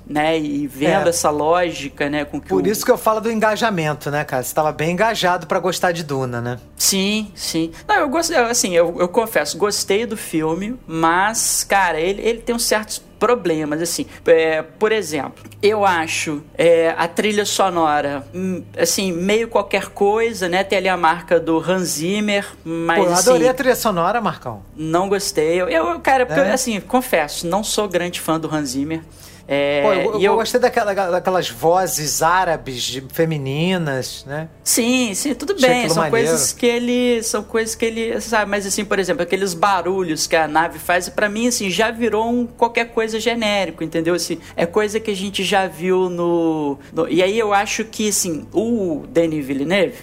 né, 0.07 0.39
e 0.39 0.67
vendo 0.67 1.07
é. 1.07 1.09
essa 1.09 1.29
lógica, 1.29 2.09
né, 2.09 2.25
com 2.25 2.39
que 2.39 2.49
Por 2.49 2.63
o... 2.63 2.67
isso 2.67 2.85
que 2.85 2.91
eu 2.91 2.97
falo 2.97 3.19
do 3.19 3.31
engajamento, 3.31 4.09
né, 4.09 4.23
cara? 4.23 4.43
Você 4.43 4.49
estava 4.49 4.71
bem 4.71 4.91
engajado 4.91 5.47
para 5.47 5.59
gostar 5.59 5.91
de 5.91 6.03
Duna, 6.03 6.41
né? 6.41 6.59
Sim, 6.75 7.31
sim. 7.35 7.71
Não, 7.87 7.95
eu 7.95 8.09
gostei, 8.09 8.37
assim, 8.37 8.73
eu, 8.73 8.95
eu 8.99 9.07
confesso, 9.07 9.57
gostei 9.57 10.05
do 10.05 10.17
filme, 10.17 10.79
mas, 10.87 11.63
cara, 11.63 11.99
ele, 11.99 12.21
ele 12.21 12.39
tem 12.39 12.55
uns 12.55 12.63
certos 12.63 13.01
problemas, 13.23 13.81
assim. 13.81 14.05
É, 14.25 14.61
por 14.61 14.91
exemplo, 14.91 15.45
eu 15.61 15.85
acho 15.85 16.43
é, 16.57 16.93
a 16.97 17.07
trilha 17.07 17.45
sonora, 17.45 18.27
hum, 18.35 18.61
assim, 18.77 19.13
meio 19.13 19.47
qualquer 19.47 19.91
coisa, 19.91 20.49
né? 20.49 20.61
Tem 20.61 20.77
ali 20.77 20.89
a 20.89 20.97
marca 20.97 21.39
do 21.39 21.57
Hans 21.57 21.83
Zimmer, 21.83 22.45
mas. 22.65 22.99
Pô, 22.99 23.05
eu 23.05 23.13
adorei 23.13 23.41
assim, 23.43 23.49
a 23.49 23.53
trilha 23.53 23.75
sonora, 23.77 24.19
Marcão. 24.19 24.61
Não 24.75 25.07
gostei. 25.07 25.61
Eu, 25.61 25.69
eu 25.69 26.01
cara, 26.01 26.25
porque, 26.25 26.41
é. 26.41 26.51
assim, 26.51 26.81
confesso, 26.81 27.47
não 27.47 27.63
sou 27.63 27.87
grande 27.87 28.19
fã 28.19 28.37
do 28.37 28.53
Hans 28.53 28.71
Zimmer. 28.71 29.01
É, 29.45 29.81
Pô, 29.81 29.93
eu, 29.93 30.13
eu, 30.13 30.21
eu, 30.21 30.35
gostei 30.35 30.59
daquela, 30.59 30.93
daquelas 30.93 31.49
vozes 31.49 32.21
árabes 32.21 33.01
femininas, 33.11 34.23
né? 34.25 34.47
Sim, 34.63 35.13
sim, 35.13 35.33
tudo 35.33 35.59
bem. 35.59 35.89
São 35.89 36.03
maneiro. 36.03 36.27
coisas 36.27 36.53
que 36.53 36.65
ele. 36.65 37.21
São 37.23 37.43
coisas 37.43 37.75
que 37.75 37.83
ele. 37.83 38.21
Sabe, 38.21 38.49
mas 38.49 38.65
assim, 38.65 38.85
por 38.85 38.99
exemplo, 38.99 39.21
aqueles 39.21 39.53
barulhos 39.53 40.27
que 40.27 40.35
a 40.35 40.47
nave 40.47 40.79
faz, 40.79 41.09
para 41.09 41.27
mim, 41.27 41.47
assim, 41.47 41.69
já 41.69 41.91
virou 41.91 42.29
um 42.29 42.47
qualquer 42.47 42.91
coisa 42.91 43.19
genérico, 43.19 43.83
entendeu? 43.83 44.15
Assim, 44.15 44.39
é 44.55 44.65
coisa 44.65 44.97
que 44.99 45.11
a 45.11 45.15
gente 45.15 45.43
já 45.43 45.67
viu 45.67 46.09
no. 46.09 46.77
no 46.93 47.09
e 47.09 47.21
aí 47.21 47.37
eu 47.37 47.53
acho 47.53 47.83
que, 47.83 48.07
assim, 48.07 48.47
o 48.53 49.03
Denis 49.09 49.45
Villeneuve, 49.45 49.97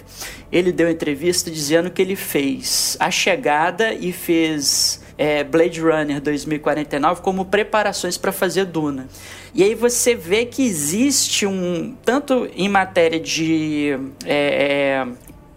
ele 0.51 0.71
deu 0.71 0.89
entrevista 0.89 1.49
dizendo 1.49 1.89
que 1.89 2.01
ele 2.01 2.15
fez 2.15 2.95
a 2.99 3.09
chegada 3.09 3.91
e 3.91 4.11
fez 4.11 5.00
é, 5.17 5.43
Blade 5.43 5.81
Runner 5.81 6.21
2049 6.21 7.21
como 7.21 7.45
preparações 7.45 8.17
para 8.17 8.31
fazer 8.31 8.65
Duna. 8.65 9.07
E 9.53 9.63
aí 9.63 9.75
você 9.75 10.15
vê 10.15 10.45
que 10.45 10.63
existe 10.63 11.45
um 11.45 11.95
tanto 12.03 12.49
em 12.55 12.69
matéria 12.69 13.19
de 13.19 13.97
é, 14.25 15.03
é, 15.05 15.07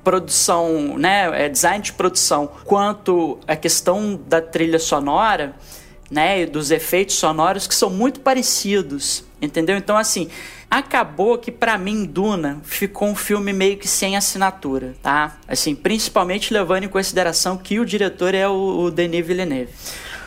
produção, 0.03 0.99
né, 0.99 1.45
é, 1.45 1.49
design 1.49 1.83
de 1.83 1.93
produção, 1.93 2.51
quanto 2.65 3.39
a 3.47 3.57
questão 3.57 4.21
da 4.27 4.41
trilha 4.41 4.79
sonora, 4.79 5.55
né, 6.11 6.45
dos 6.45 6.71
efeitos 6.71 7.17
sonoros 7.17 7.67
que 7.67 7.75
são 7.75 7.89
muito 7.89 8.21
parecidos, 8.21 9.25
entendeu? 9.41 9.77
Então 9.77 9.97
assim, 9.97 10.29
Acabou 10.75 11.39
que 11.39 11.53
para 11.53 11.79
mim 11.79 12.05
Duna 12.05 12.59
ficou 12.65 13.07
um 13.07 13.15
filme 13.15 13.53
meio 13.53 13.77
que 13.77 13.87
sem 13.87 14.17
assinatura, 14.17 14.97
tá? 15.01 15.37
Assim, 15.47 15.73
principalmente 15.73 16.53
levando 16.53 16.83
em 16.83 16.89
consideração 16.89 17.57
que 17.57 17.79
o 17.79 17.85
diretor 17.85 18.35
é 18.35 18.49
o, 18.49 18.81
o 18.81 18.91
Denis 18.91 19.25
Villeneuve. 19.25 19.73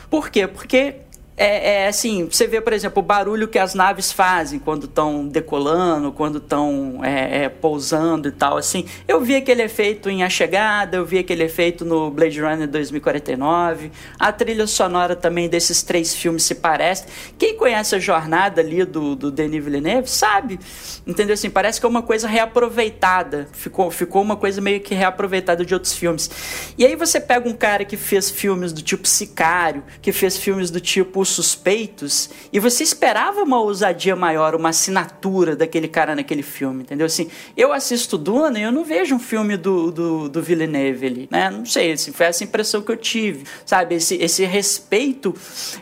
Por 0.09 0.29
quê? 0.29 0.47
Porque 0.47 0.95
é, 1.39 1.83
é, 1.83 1.87
assim, 1.87 2.25
você 2.25 2.47
vê, 2.47 2.59
por 2.59 2.73
exemplo, 2.73 2.99
o 2.99 3.05
barulho 3.05 3.47
que 3.47 3.59
as 3.59 3.75
naves 3.75 4.11
fazem 4.11 4.57
quando 4.57 4.85
estão 4.85 5.27
decolando, 5.27 6.11
quando 6.11 6.39
estão 6.39 6.99
é, 7.03 7.43
é, 7.43 7.49
pousando 7.49 8.27
e 8.27 8.31
tal, 8.31 8.57
assim. 8.57 8.85
Eu 9.07 9.21
vi 9.21 9.35
aquele 9.35 9.61
efeito 9.61 10.09
em 10.09 10.23
A 10.23 10.29
Chegada, 10.29 10.97
eu 10.97 11.05
vi 11.05 11.19
aquele 11.19 11.43
efeito 11.43 11.85
no 11.85 12.09
Blade 12.09 12.41
Runner 12.41 12.67
2049. 12.67 13.91
A 14.17 14.31
trilha 14.31 14.65
sonora 14.65 15.15
também 15.15 15.47
desses 15.47 15.83
três 15.83 16.15
filmes 16.15 16.41
se 16.41 16.55
parece. 16.55 17.05
Quem 17.37 17.55
conhece 17.55 17.93
a 17.93 17.99
jornada 17.99 18.59
ali 18.59 18.83
do, 18.83 19.15
do 19.15 19.29
Denis 19.29 19.63
Villeneuve 19.63 20.09
sabe, 20.09 20.59
entendeu? 21.05 21.35
Assim, 21.35 21.51
parece 21.51 21.79
que 21.79 21.85
é 21.85 21.89
uma 21.89 22.01
coisa 22.01 22.27
reaproveitada. 22.27 23.47
Ficou, 23.51 23.91
ficou 23.91 24.23
uma 24.23 24.37
coisa 24.37 24.59
meio 24.59 24.79
que 24.79 24.95
reaproveitada 24.95 25.63
de 25.63 25.75
outros 25.75 25.93
filmes. 25.93 26.31
E 26.79 26.83
aí 26.83 26.95
você 26.95 27.19
pega 27.19 27.47
um 27.47 27.53
cara 27.53 27.85
que 27.85 27.95
fez 27.95 28.31
filmes 28.31 28.73
do 28.73 28.81
tipo 28.81 29.07
Sicário, 29.07 29.83
que 30.01 30.11
fez 30.11 30.35
filmes 30.35 30.71
do 30.71 30.81
tipo 30.81 31.26
suspeitos 31.27 32.29
e 32.51 32.59
você 32.59 32.83
esperava 32.83 33.43
uma 33.43 33.59
ousadia 33.59 34.15
maior, 34.15 34.55
uma 34.55 34.69
assinatura 34.69 35.55
daquele 35.55 35.87
cara 35.87 36.15
naquele 36.15 36.43
filme, 36.43 36.83
entendeu? 36.83 37.05
Assim, 37.05 37.29
eu 37.55 37.73
assisto 37.73 38.17
Duna 38.17 38.59
e 38.59 38.63
eu 38.63 38.71
não 38.71 38.83
vejo 38.83 39.15
um 39.15 39.19
filme 39.19 39.57
do, 39.57 39.91
do, 39.91 40.29
do 40.29 40.41
Villeneuve 40.41 41.05
ali, 41.05 41.27
né? 41.31 41.49
Não 41.49 41.65
sei, 41.65 41.91
assim, 41.91 42.11
foi 42.11 42.25
essa 42.25 42.43
impressão 42.43 42.81
que 42.81 42.91
eu 42.91 42.97
tive, 42.97 43.45
sabe? 43.65 43.95
Esse, 43.95 44.15
esse 44.15 44.45
respeito 44.45 45.33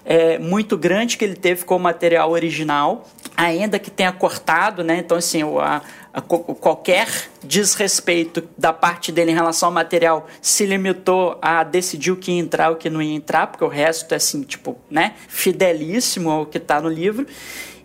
é, 0.04 0.38
muito 0.40 0.78
grande 0.78 1.18
que 1.18 1.26
ele 1.26 1.36
teve 1.36 1.66
com 1.66 1.76
o 1.76 1.80
material 1.80 2.32
original, 2.32 3.08
ainda 3.36 3.80
que 3.80 3.92
tenha 3.92 4.12
cortado, 4.12 4.84
né? 4.84 4.98
Então, 4.98 5.18
assim, 5.18 5.44
a, 5.44 5.82
qualquer 6.22 7.08
desrespeito 7.44 8.48
da 8.58 8.72
parte 8.72 9.12
dele 9.12 9.32
em 9.32 9.36
relação 9.36 9.70
ao 9.70 9.74
material 9.74 10.28
se 10.42 10.66
limitou 10.66 11.38
a 11.42 11.64
decidir 11.64 12.12
o 12.12 12.16
que 12.16 12.32
ia 12.32 12.40
entrar 12.40 12.72
o 12.72 12.76
que 12.76 12.90
não 12.90 13.02
ia 13.02 13.16
entrar, 13.16 13.48
porque 13.48 13.64
o 13.64 13.68
resto 13.68 14.14
é 14.14 14.18
assim, 14.18 14.42
tipo, 14.44 14.78
né, 14.90 15.14
fidelíssimo 15.28 16.30
ao 16.30 16.46
que 16.46 16.58
está 16.58 16.82
no 16.82 16.90
livro. 16.90 17.26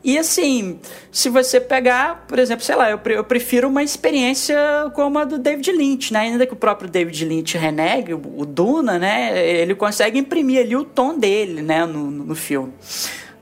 E 0.02 0.18
assim, 0.18 0.80
se 1.12 1.28
você 1.28 1.60
pegar, 1.60 2.24
por 2.26 2.38
exemplo, 2.38 2.64
sei 2.64 2.74
lá, 2.74 2.90
eu, 2.90 2.98
eu 3.04 3.22
prefiro 3.22 3.68
uma 3.68 3.82
experiência 3.82 4.56
como 4.94 5.18
a 5.18 5.24
do 5.24 5.38
David 5.38 5.70
Lynch, 5.72 6.10
né? 6.10 6.20
Ainda 6.20 6.46
que 6.46 6.54
o 6.54 6.56
próprio 6.56 6.88
David 6.88 7.22
Lynch 7.26 7.58
renegue 7.58 8.14
o, 8.14 8.22
o 8.38 8.46
Duna, 8.46 8.98
né? 8.98 9.46
Ele 9.46 9.74
consegue 9.74 10.18
imprimir 10.18 10.60
ali 10.60 10.74
o 10.74 10.84
tom 10.84 11.18
dele, 11.18 11.60
né, 11.60 11.84
no, 11.84 12.10
no 12.10 12.34
filme. 12.34 12.72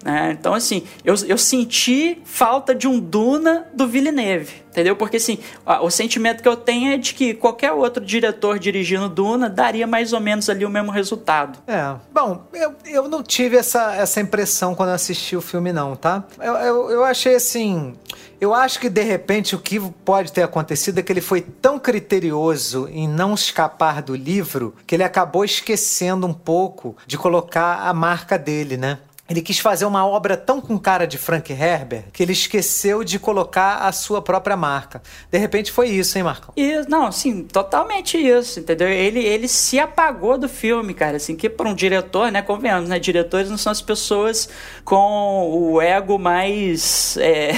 Né? 0.05 0.37
Então, 0.39 0.55
assim, 0.55 0.85
eu, 1.05 1.15
eu 1.27 1.39
senti 1.39 2.21
falta 2.25 2.75
de 2.75 2.87
um 2.87 2.99
Duna 2.99 3.67
do 3.75 3.87
Villeneuve. 3.87 4.69
Entendeu? 4.71 4.95
Porque 4.95 5.17
assim, 5.17 5.39
o 5.83 5.91
sentimento 5.91 6.41
que 6.41 6.49
eu 6.49 6.55
tenho 6.55 6.93
é 6.93 6.97
de 6.97 7.13
que 7.13 7.35
qualquer 7.35 7.73
outro 7.73 8.05
diretor 8.05 8.61
dirigindo 8.61 9.09
Duna 9.09 9.51
daria 9.51 9.89
mais 9.89 10.13
ou 10.13 10.21
menos 10.21 10.49
ali 10.49 10.65
o 10.65 10.71
mesmo 10.71 10.93
resultado. 10.93 11.59
É. 11.67 11.97
Bom, 12.13 12.45
eu, 12.53 12.75
eu 12.87 13.09
não 13.09 13.21
tive 13.21 13.57
essa, 13.57 13.97
essa 13.97 14.21
impressão 14.21 14.77
quando 14.77 14.91
assisti 14.91 15.35
o 15.35 15.41
filme, 15.41 15.73
não, 15.73 15.97
tá? 15.97 16.23
Eu, 16.39 16.55
eu, 16.55 16.91
eu 16.91 17.05
achei 17.05 17.35
assim. 17.35 17.95
Eu 18.41 18.55
acho 18.55 18.79
que 18.79 18.89
de 18.89 19.03
repente 19.03 19.57
o 19.57 19.59
que 19.59 19.81
pode 19.81 20.33
ter 20.33 20.45
acontecido 20.45 20.99
é 20.99 21.03
que 21.03 21.13
ele 21.13 21.21
foi 21.21 21.41
tão 21.41 21.77
criterioso 21.77 22.89
em 22.93 23.09
não 23.09 23.35
escapar 23.35 24.01
do 24.01 24.15
livro 24.15 24.77
que 24.87 24.95
ele 24.95 25.03
acabou 25.03 25.45
esquecendo 25.45 26.25
um 26.25 26.33
pouco 26.33 26.97
de 27.05 27.19
colocar 27.19 27.81
a 27.89 27.93
marca 27.93 28.39
dele, 28.39 28.77
né? 28.77 28.99
Ele 29.29 29.43
quis 29.43 29.59
fazer 29.59 29.85
uma 29.85 30.07
obra 30.07 30.39
tão 30.39 30.59
com 30.59 30.79
cara 30.79 31.07
de 31.07 31.19
Frank 31.19 31.53
Herbert 31.53 32.05
que 32.13 32.23
ele 32.23 32.33
esqueceu 32.33 33.05
de 33.05 33.19
colocar 33.19 33.77
a 33.79 33.93
sua 33.93 34.23
própria 34.23 34.57
marca. 34.57 35.03
De 35.31 35.37
repente 35.37 35.71
foi 35.71 35.89
isso, 35.89 36.17
hein, 36.17 36.25
Marcão? 36.25 36.55
E, 36.57 36.81
não, 36.89 37.13
sim, 37.13 37.43
totalmente 37.43 38.17
isso, 38.17 38.61
entendeu? 38.61 38.89
Ele, 38.89 39.21
ele 39.21 39.47
se 39.47 39.79
apagou 39.79 40.39
do 40.39 40.49
filme, 40.49 40.95
cara, 40.95 41.19
assim, 41.19 41.37
que 41.37 41.51
para 41.51 41.69
um 41.69 41.75
diretor, 41.75 42.33
né, 42.33 42.41
convenhamos, 42.41 42.89
né, 42.89 42.99
diretores 42.99 43.51
não 43.51 43.59
são 43.59 43.71
as 43.71 43.83
pessoas 43.83 44.49
com 44.83 45.47
o 45.53 45.79
ego 45.79 46.19
mais, 46.19 47.19
é, 47.19 47.53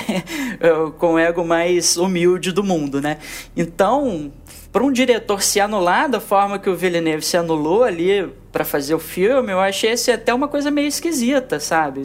com 0.99 1.15
o 1.15 1.19
ego 1.21 1.45
mais 1.45 1.97
humilde 1.97 2.51
do 2.51 2.65
mundo, 2.65 3.01
né? 3.01 3.19
Então, 3.57 4.33
para 4.73 4.85
um 4.85 4.93
diretor 4.93 5.43
se 5.43 5.61
anular 5.61 6.09
da 6.09 6.21
forma 6.21 6.59
que 6.59 6.71
o 6.71 6.77
Villeneuve 6.77 7.25
se 7.25 7.37
anulou 7.37 7.83
ali 7.83 8.29
para 8.53 8.65
fazer 8.65 8.95
o 8.95 8.99
filme, 8.99 9.53
eu 9.53 9.61
achei 9.61 9.91
esse 9.91 10.11
até 10.11 10.35
uma 10.35 10.49
coisa 10.49 10.71
meio 10.71 10.89
esquisita, 10.89 11.61
sabe? 11.61 12.03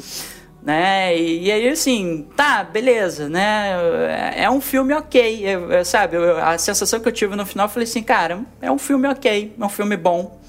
Né? 0.62 1.16
E, 1.16 1.46
e, 1.46 1.52
aí, 1.52 1.70
assim, 1.70 2.28
tá, 2.36 2.64
beleza, 2.64 3.30
né? 3.30 4.34
É, 4.36 4.50
um 4.50 4.60
filme 4.60 4.94
ok, 4.94 5.46
sabe? 5.86 6.18
Eu, 6.18 6.38
a 6.44 6.58
sensação 6.58 7.00
que 7.00 7.08
eu 7.08 7.12
tive 7.12 7.36
no 7.36 7.46
final, 7.46 7.68
eu 7.68 7.70
falei 7.70 7.88
assim, 7.88 8.02
cara, 8.02 8.40
é 8.62 8.72
um 8.72 8.80
filme 8.80 9.08
ok, 9.08 9.54
é 9.60 9.64
um 9.64 9.70
filme 9.70 9.96
bom 9.96 10.40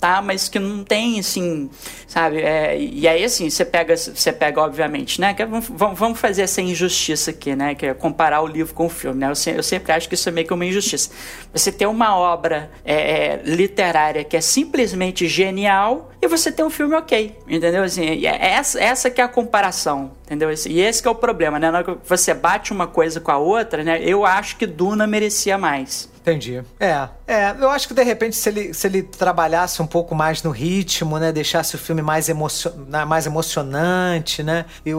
tá? 0.00 0.22
Mas 0.22 0.48
que 0.48 0.58
não 0.58 0.82
tem, 0.82 1.20
assim, 1.20 1.68
sabe? 2.06 2.40
É, 2.40 2.80
e 2.80 3.06
aí, 3.06 3.22
assim, 3.22 3.50
você 3.50 3.64
pega, 3.64 3.96
você 3.96 4.32
pega, 4.32 4.60
obviamente, 4.60 5.20
né? 5.20 5.34
Que, 5.34 5.42
é, 5.42 5.46
vamos, 5.46 5.68
vamos 5.68 6.18
fazer 6.18 6.42
essa 6.42 6.62
injustiça 6.62 7.30
aqui, 7.30 7.54
né? 7.54 7.74
Que 7.74 7.86
é 7.86 7.94
comparar 7.94 8.40
o 8.40 8.46
livro 8.46 8.74
com 8.74 8.86
o 8.86 8.88
filme, 8.88 9.20
né? 9.20 9.26
Eu, 9.26 9.54
eu 9.54 9.62
sempre 9.62 9.92
acho 9.92 10.08
que 10.08 10.14
isso 10.14 10.28
é 10.28 10.32
meio 10.32 10.46
que 10.46 10.54
uma 10.54 10.64
injustiça. 10.64 11.10
Você 11.52 11.70
tem 11.70 11.86
uma 11.86 12.16
obra 12.16 12.70
é, 12.84 12.94
é, 12.94 13.42
literária 13.44 14.24
que 14.24 14.36
é 14.36 14.40
simplesmente 14.40 15.28
genial 15.28 16.10
e 16.22 16.26
você 16.26 16.50
tem 16.50 16.64
um 16.64 16.70
filme 16.70 16.94
ok, 16.94 17.36
entendeu? 17.46 17.82
Assim, 17.82 18.26
é 18.26 18.52
essa, 18.52 18.80
essa 18.80 19.10
que 19.10 19.20
é 19.20 19.24
a 19.24 19.28
comparação, 19.28 20.12
entendeu? 20.24 20.50
E 20.50 20.80
esse 20.80 21.06
é 21.06 21.10
o 21.10 21.14
problema, 21.14 21.58
né? 21.58 21.70
Você 22.04 22.32
bate 22.32 22.72
uma 22.72 22.86
coisa 22.86 23.20
com 23.20 23.30
a 23.30 23.38
outra, 23.38 23.84
né? 23.84 24.00
Eu 24.02 24.24
acho 24.24 24.56
que 24.56 24.66
Duna 24.66 25.06
merecia 25.06 25.58
mais. 25.58 26.08
Entendi. 26.30 26.62
É, 26.78 27.08
é, 27.26 27.56
eu 27.58 27.70
acho 27.70 27.88
que 27.88 27.94
de 27.94 28.02
repente 28.02 28.36
se 28.36 28.48
ele, 28.48 28.74
se 28.74 28.86
ele 28.86 29.02
trabalhasse 29.02 29.82
um 29.82 29.86
pouco 29.86 30.14
mais 30.14 30.42
no 30.42 30.50
ritmo, 30.50 31.18
né, 31.18 31.32
deixasse 31.32 31.74
o 31.74 31.78
filme 31.78 32.02
mais, 32.02 32.28
emocio 32.28 32.72
mais 33.06 33.26
emocionante, 33.26 34.42
né, 34.42 34.64
e 34.86 34.90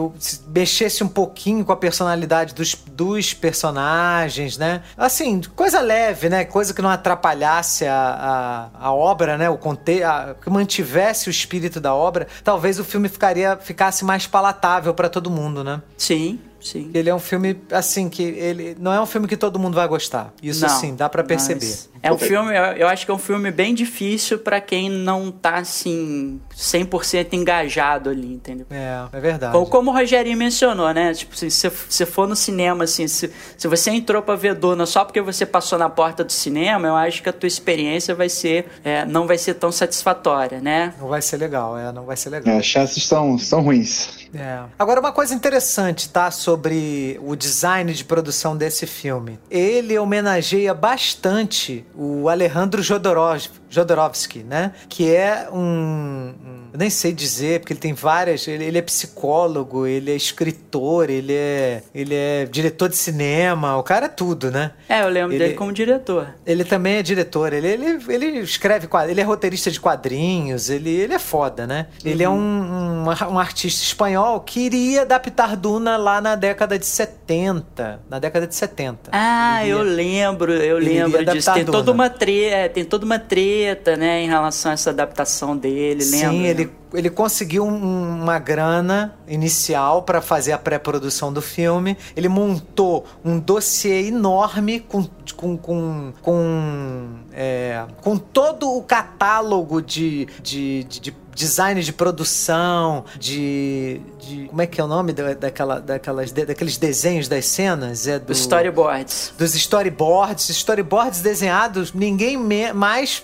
mexesse 0.48 1.02
um 1.02 1.08
pouquinho 1.08 1.64
com 1.64 1.72
a 1.72 1.76
personalidade 1.76 2.54
dos, 2.54 2.74
dos 2.74 3.32
personagens, 3.34 4.58
né, 4.58 4.82
assim, 4.96 5.40
coisa 5.54 5.80
leve, 5.80 6.28
né, 6.28 6.44
coisa 6.44 6.74
que 6.74 6.82
não 6.82 6.90
atrapalhasse 6.90 7.86
a, 7.86 8.70
a, 8.80 8.86
a 8.86 8.92
obra, 8.92 9.38
né, 9.38 9.48
o 9.48 9.56
conte 9.56 10.02
a, 10.02 10.34
que 10.40 10.50
mantivesse 10.50 11.28
o 11.28 11.30
espírito 11.30 11.80
da 11.80 11.94
obra, 11.94 12.26
talvez 12.44 12.78
o 12.78 12.84
filme 12.84 13.08
ficaria, 13.08 13.56
ficasse 13.56 14.04
mais 14.04 14.26
palatável 14.26 14.92
para 14.94 15.08
todo 15.08 15.30
mundo, 15.30 15.64
né? 15.64 15.80
Sim. 15.96 16.38
Sim. 16.62 16.90
Ele 16.94 17.10
é 17.10 17.14
um 17.14 17.18
filme, 17.18 17.60
assim, 17.70 18.08
que 18.08 18.22
ele 18.22 18.76
não 18.78 18.92
é 18.92 19.00
um 19.00 19.06
filme 19.06 19.26
que 19.26 19.36
todo 19.36 19.58
mundo 19.58 19.74
vai 19.74 19.86
gostar. 19.88 20.32
Isso, 20.42 20.66
não, 20.66 20.80
sim, 20.80 20.94
dá 20.94 21.08
para 21.08 21.24
perceber. 21.24 21.74
É 22.02 22.12
um 22.12 22.18
filme, 22.18 22.52
eu 22.78 22.88
acho 22.88 23.04
que 23.04 23.10
é 23.10 23.14
um 23.14 23.18
filme 23.18 23.50
bem 23.50 23.74
difícil 23.74 24.38
para 24.38 24.60
quem 24.60 24.88
não 24.88 25.30
tá, 25.30 25.56
assim, 25.56 26.40
100% 26.56 27.32
engajado 27.32 28.10
ali, 28.10 28.34
entendeu? 28.34 28.66
É, 28.70 29.04
é 29.12 29.20
verdade. 29.20 29.56
Ou 29.56 29.66
como 29.66 29.90
o 29.90 29.94
Rogerinho 29.94 30.36
mencionou, 30.36 30.92
né? 30.92 31.12
Tipo, 31.14 31.36
se 31.36 31.50
você 31.50 32.06
for 32.06 32.28
no 32.28 32.36
cinema, 32.36 32.84
assim, 32.84 33.08
se, 33.08 33.30
se 33.56 33.68
você 33.68 33.90
entrou 33.90 34.22
pra 34.22 34.34
ver 34.36 34.54
Duna 34.54 34.86
só 34.86 35.04
porque 35.04 35.20
você 35.20 35.44
passou 35.44 35.78
na 35.78 35.88
porta 35.88 36.22
do 36.22 36.32
cinema, 36.32 36.88
eu 36.88 36.96
acho 36.96 37.22
que 37.22 37.28
a 37.28 37.32
tua 37.32 37.46
experiência 37.46 38.14
vai 38.14 38.28
ser, 38.28 38.66
é, 38.84 39.04
não 39.04 39.26
vai 39.26 39.38
ser 39.38 39.54
tão 39.54 39.72
satisfatória, 39.72 40.60
né? 40.60 40.94
Não 41.00 41.08
vai 41.08 41.22
ser 41.22 41.36
legal, 41.36 41.78
é, 41.78 41.90
não 41.92 42.04
vai 42.04 42.16
ser 42.16 42.30
legal. 42.30 42.54
É, 42.54 42.58
as 42.58 42.66
chances 42.66 43.04
são, 43.04 43.38
são 43.38 43.62
ruins. 43.62 44.22
É. 44.34 44.60
Agora, 44.78 45.00
uma 45.00 45.12
coisa 45.12 45.34
interessante, 45.34 46.08
tá? 46.08 46.30
Sobre 46.30 47.20
o 47.22 47.36
design 47.36 47.92
de 47.92 48.04
produção 48.04 48.56
desse 48.56 48.86
filme. 48.86 49.38
Ele 49.50 49.98
homenageia 49.98 50.72
bastante 50.72 51.84
o 51.94 52.28
Alejandro 52.28 52.82
Jodorowsky, 52.82 53.61
Jodorowsky 53.72 54.44
né? 54.44 54.72
Que 54.88 55.14
é 55.14 55.48
um, 55.52 56.32
Eu 56.72 56.78
nem 56.78 56.90
sei 56.90 57.12
dizer, 57.12 57.60
porque 57.60 57.72
ele 57.72 57.80
tem 57.80 57.92
várias. 57.92 58.46
Ele, 58.46 58.64
ele, 58.64 58.78
é 58.78 58.82
psicólogo, 58.82 59.86
ele 59.86 60.10
é 60.10 60.16
escritor, 60.16 61.10
ele 61.10 61.32
é, 61.32 61.82
ele 61.94 62.14
é 62.14 62.46
diretor 62.46 62.88
de 62.88 62.96
cinema, 62.96 63.76
o 63.76 63.82
cara 63.82 64.06
é 64.06 64.08
tudo, 64.08 64.50
né? 64.50 64.72
É, 64.88 65.02
eu 65.02 65.08
lembro 65.08 65.32
ele, 65.32 65.44
dele 65.44 65.54
como 65.54 65.72
diretor. 65.72 66.34
Ele 66.46 66.64
também 66.64 66.96
é 66.96 67.02
diretor, 67.02 67.52
ele, 67.52 67.68
ele, 67.68 67.98
ele 68.08 68.26
escreve 68.40 68.88
ele 69.08 69.20
é 69.20 69.24
roteirista 69.24 69.70
de 69.70 69.80
quadrinhos, 69.80 70.70
ele, 70.70 70.90
ele 70.90 71.14
é 71.14 71.18
foda, 71.18 71.66
né? 71.66 71.86
Uhum. 72.04 72.10
Ele 72.10 72.22
é 72.22 72.28
um, 72.28 72.34
um, 72.34 73.04
um 73.04 73.38
artista 73.38 73.82
espanhol 73.82 74.12
espanhol 74.12 74.40
queria 74.40 75.02
adaptar 75.02 75.56
Duna 75.56 75.96
lá 75.96 76.20
na 76.20 76.34
década 76.34 76.78
de 76.78 76.86
70. 76.86 78.00
Na 78.08 78.18
década 78.18 78.46
de 78.46 78.54
70. 78.54 79.10
Ah, 79.12 79.66
eu 79.66 79.82
lembro, 79.82 80.52
eu 80.52 80.78
lembro 80.78 81.24
disso. 81.24 81.52
Tem 81.52 81.64
toda, 81.64 81.90
uma 81.90 82.10
treta, 82.10 82.54
é, 82.54 82.68
tem 82.68 82.84
toda 82.84 83.04
uma 83.04 83.18
treta, 83.18 83.61
né, 83.98 84.22
em 84.22 84.28
relação 84.28 84.70
a 84.70 84.74
essa 84.74 84.90
adaptação 84.90 85.56
dele, 85.56 86.02
Sim, 86.02 86.16
lembro? 86.16 86.30
Sim, 86.30 86.46
ele, 86.46 86.70
ele 86.94 87.10
conseguiu 87.10 87.64
um, 87.64 88.22
uma 88.22 88.38
grana 88.38 89.14
inicial 89.26 90.02
para 90.02 90.20
fazer 90.20 90.52
a 90.52 90.58
pré-produção 90.58 91.32
do 91.32 91.42
filme. 91.42 91.96
Ele 92.16 92.28
montou 92.28 93.04
um 93.24 93.38
dossiê 93.38 94.08
enorme 94.08 94.80
com, 94.80 95.06
com, 95.36 95.56
com, 95.56 96.12
com, 96.20 97.08
é, 97.32 97.84
com 98.00 98.16
todo 98.16 98.70
o 98.70 98.82
catálogo 98.82 99.80
de, 99.80 100.26
de, 100.42 100.84
de, 100.84 101.00
de 101.00 101.22
design 101.34 101.82
de 101.82 101.92
produção, 101.92 103.04
de, 103.18 104.00
de, 104.22 104.48
Como 104.48 104.62
é 104.62 104.66
que 104.66 104.80
é 104.80 104.84
o 104.84 104.86
nome 104.86 105.12
daquela, 105.12 105.80
daquelas, 105.80 106.32
daqueles 106.32 106.76
desenhos 106.76 107.28
das 107.28 107.46
cenas? 107.46 108.06
É 108.06 108.18
do, 108.18 108.32
storyboards. 108.32 109.32
Dos 109.36 109.54
storyboards. 109.54 110.48
Storyboards 110.50 111.20
desenhados, 111.20 111.92
ninguém 111.92 112.36
me, 112.36 112.72
mais 112.72 113.22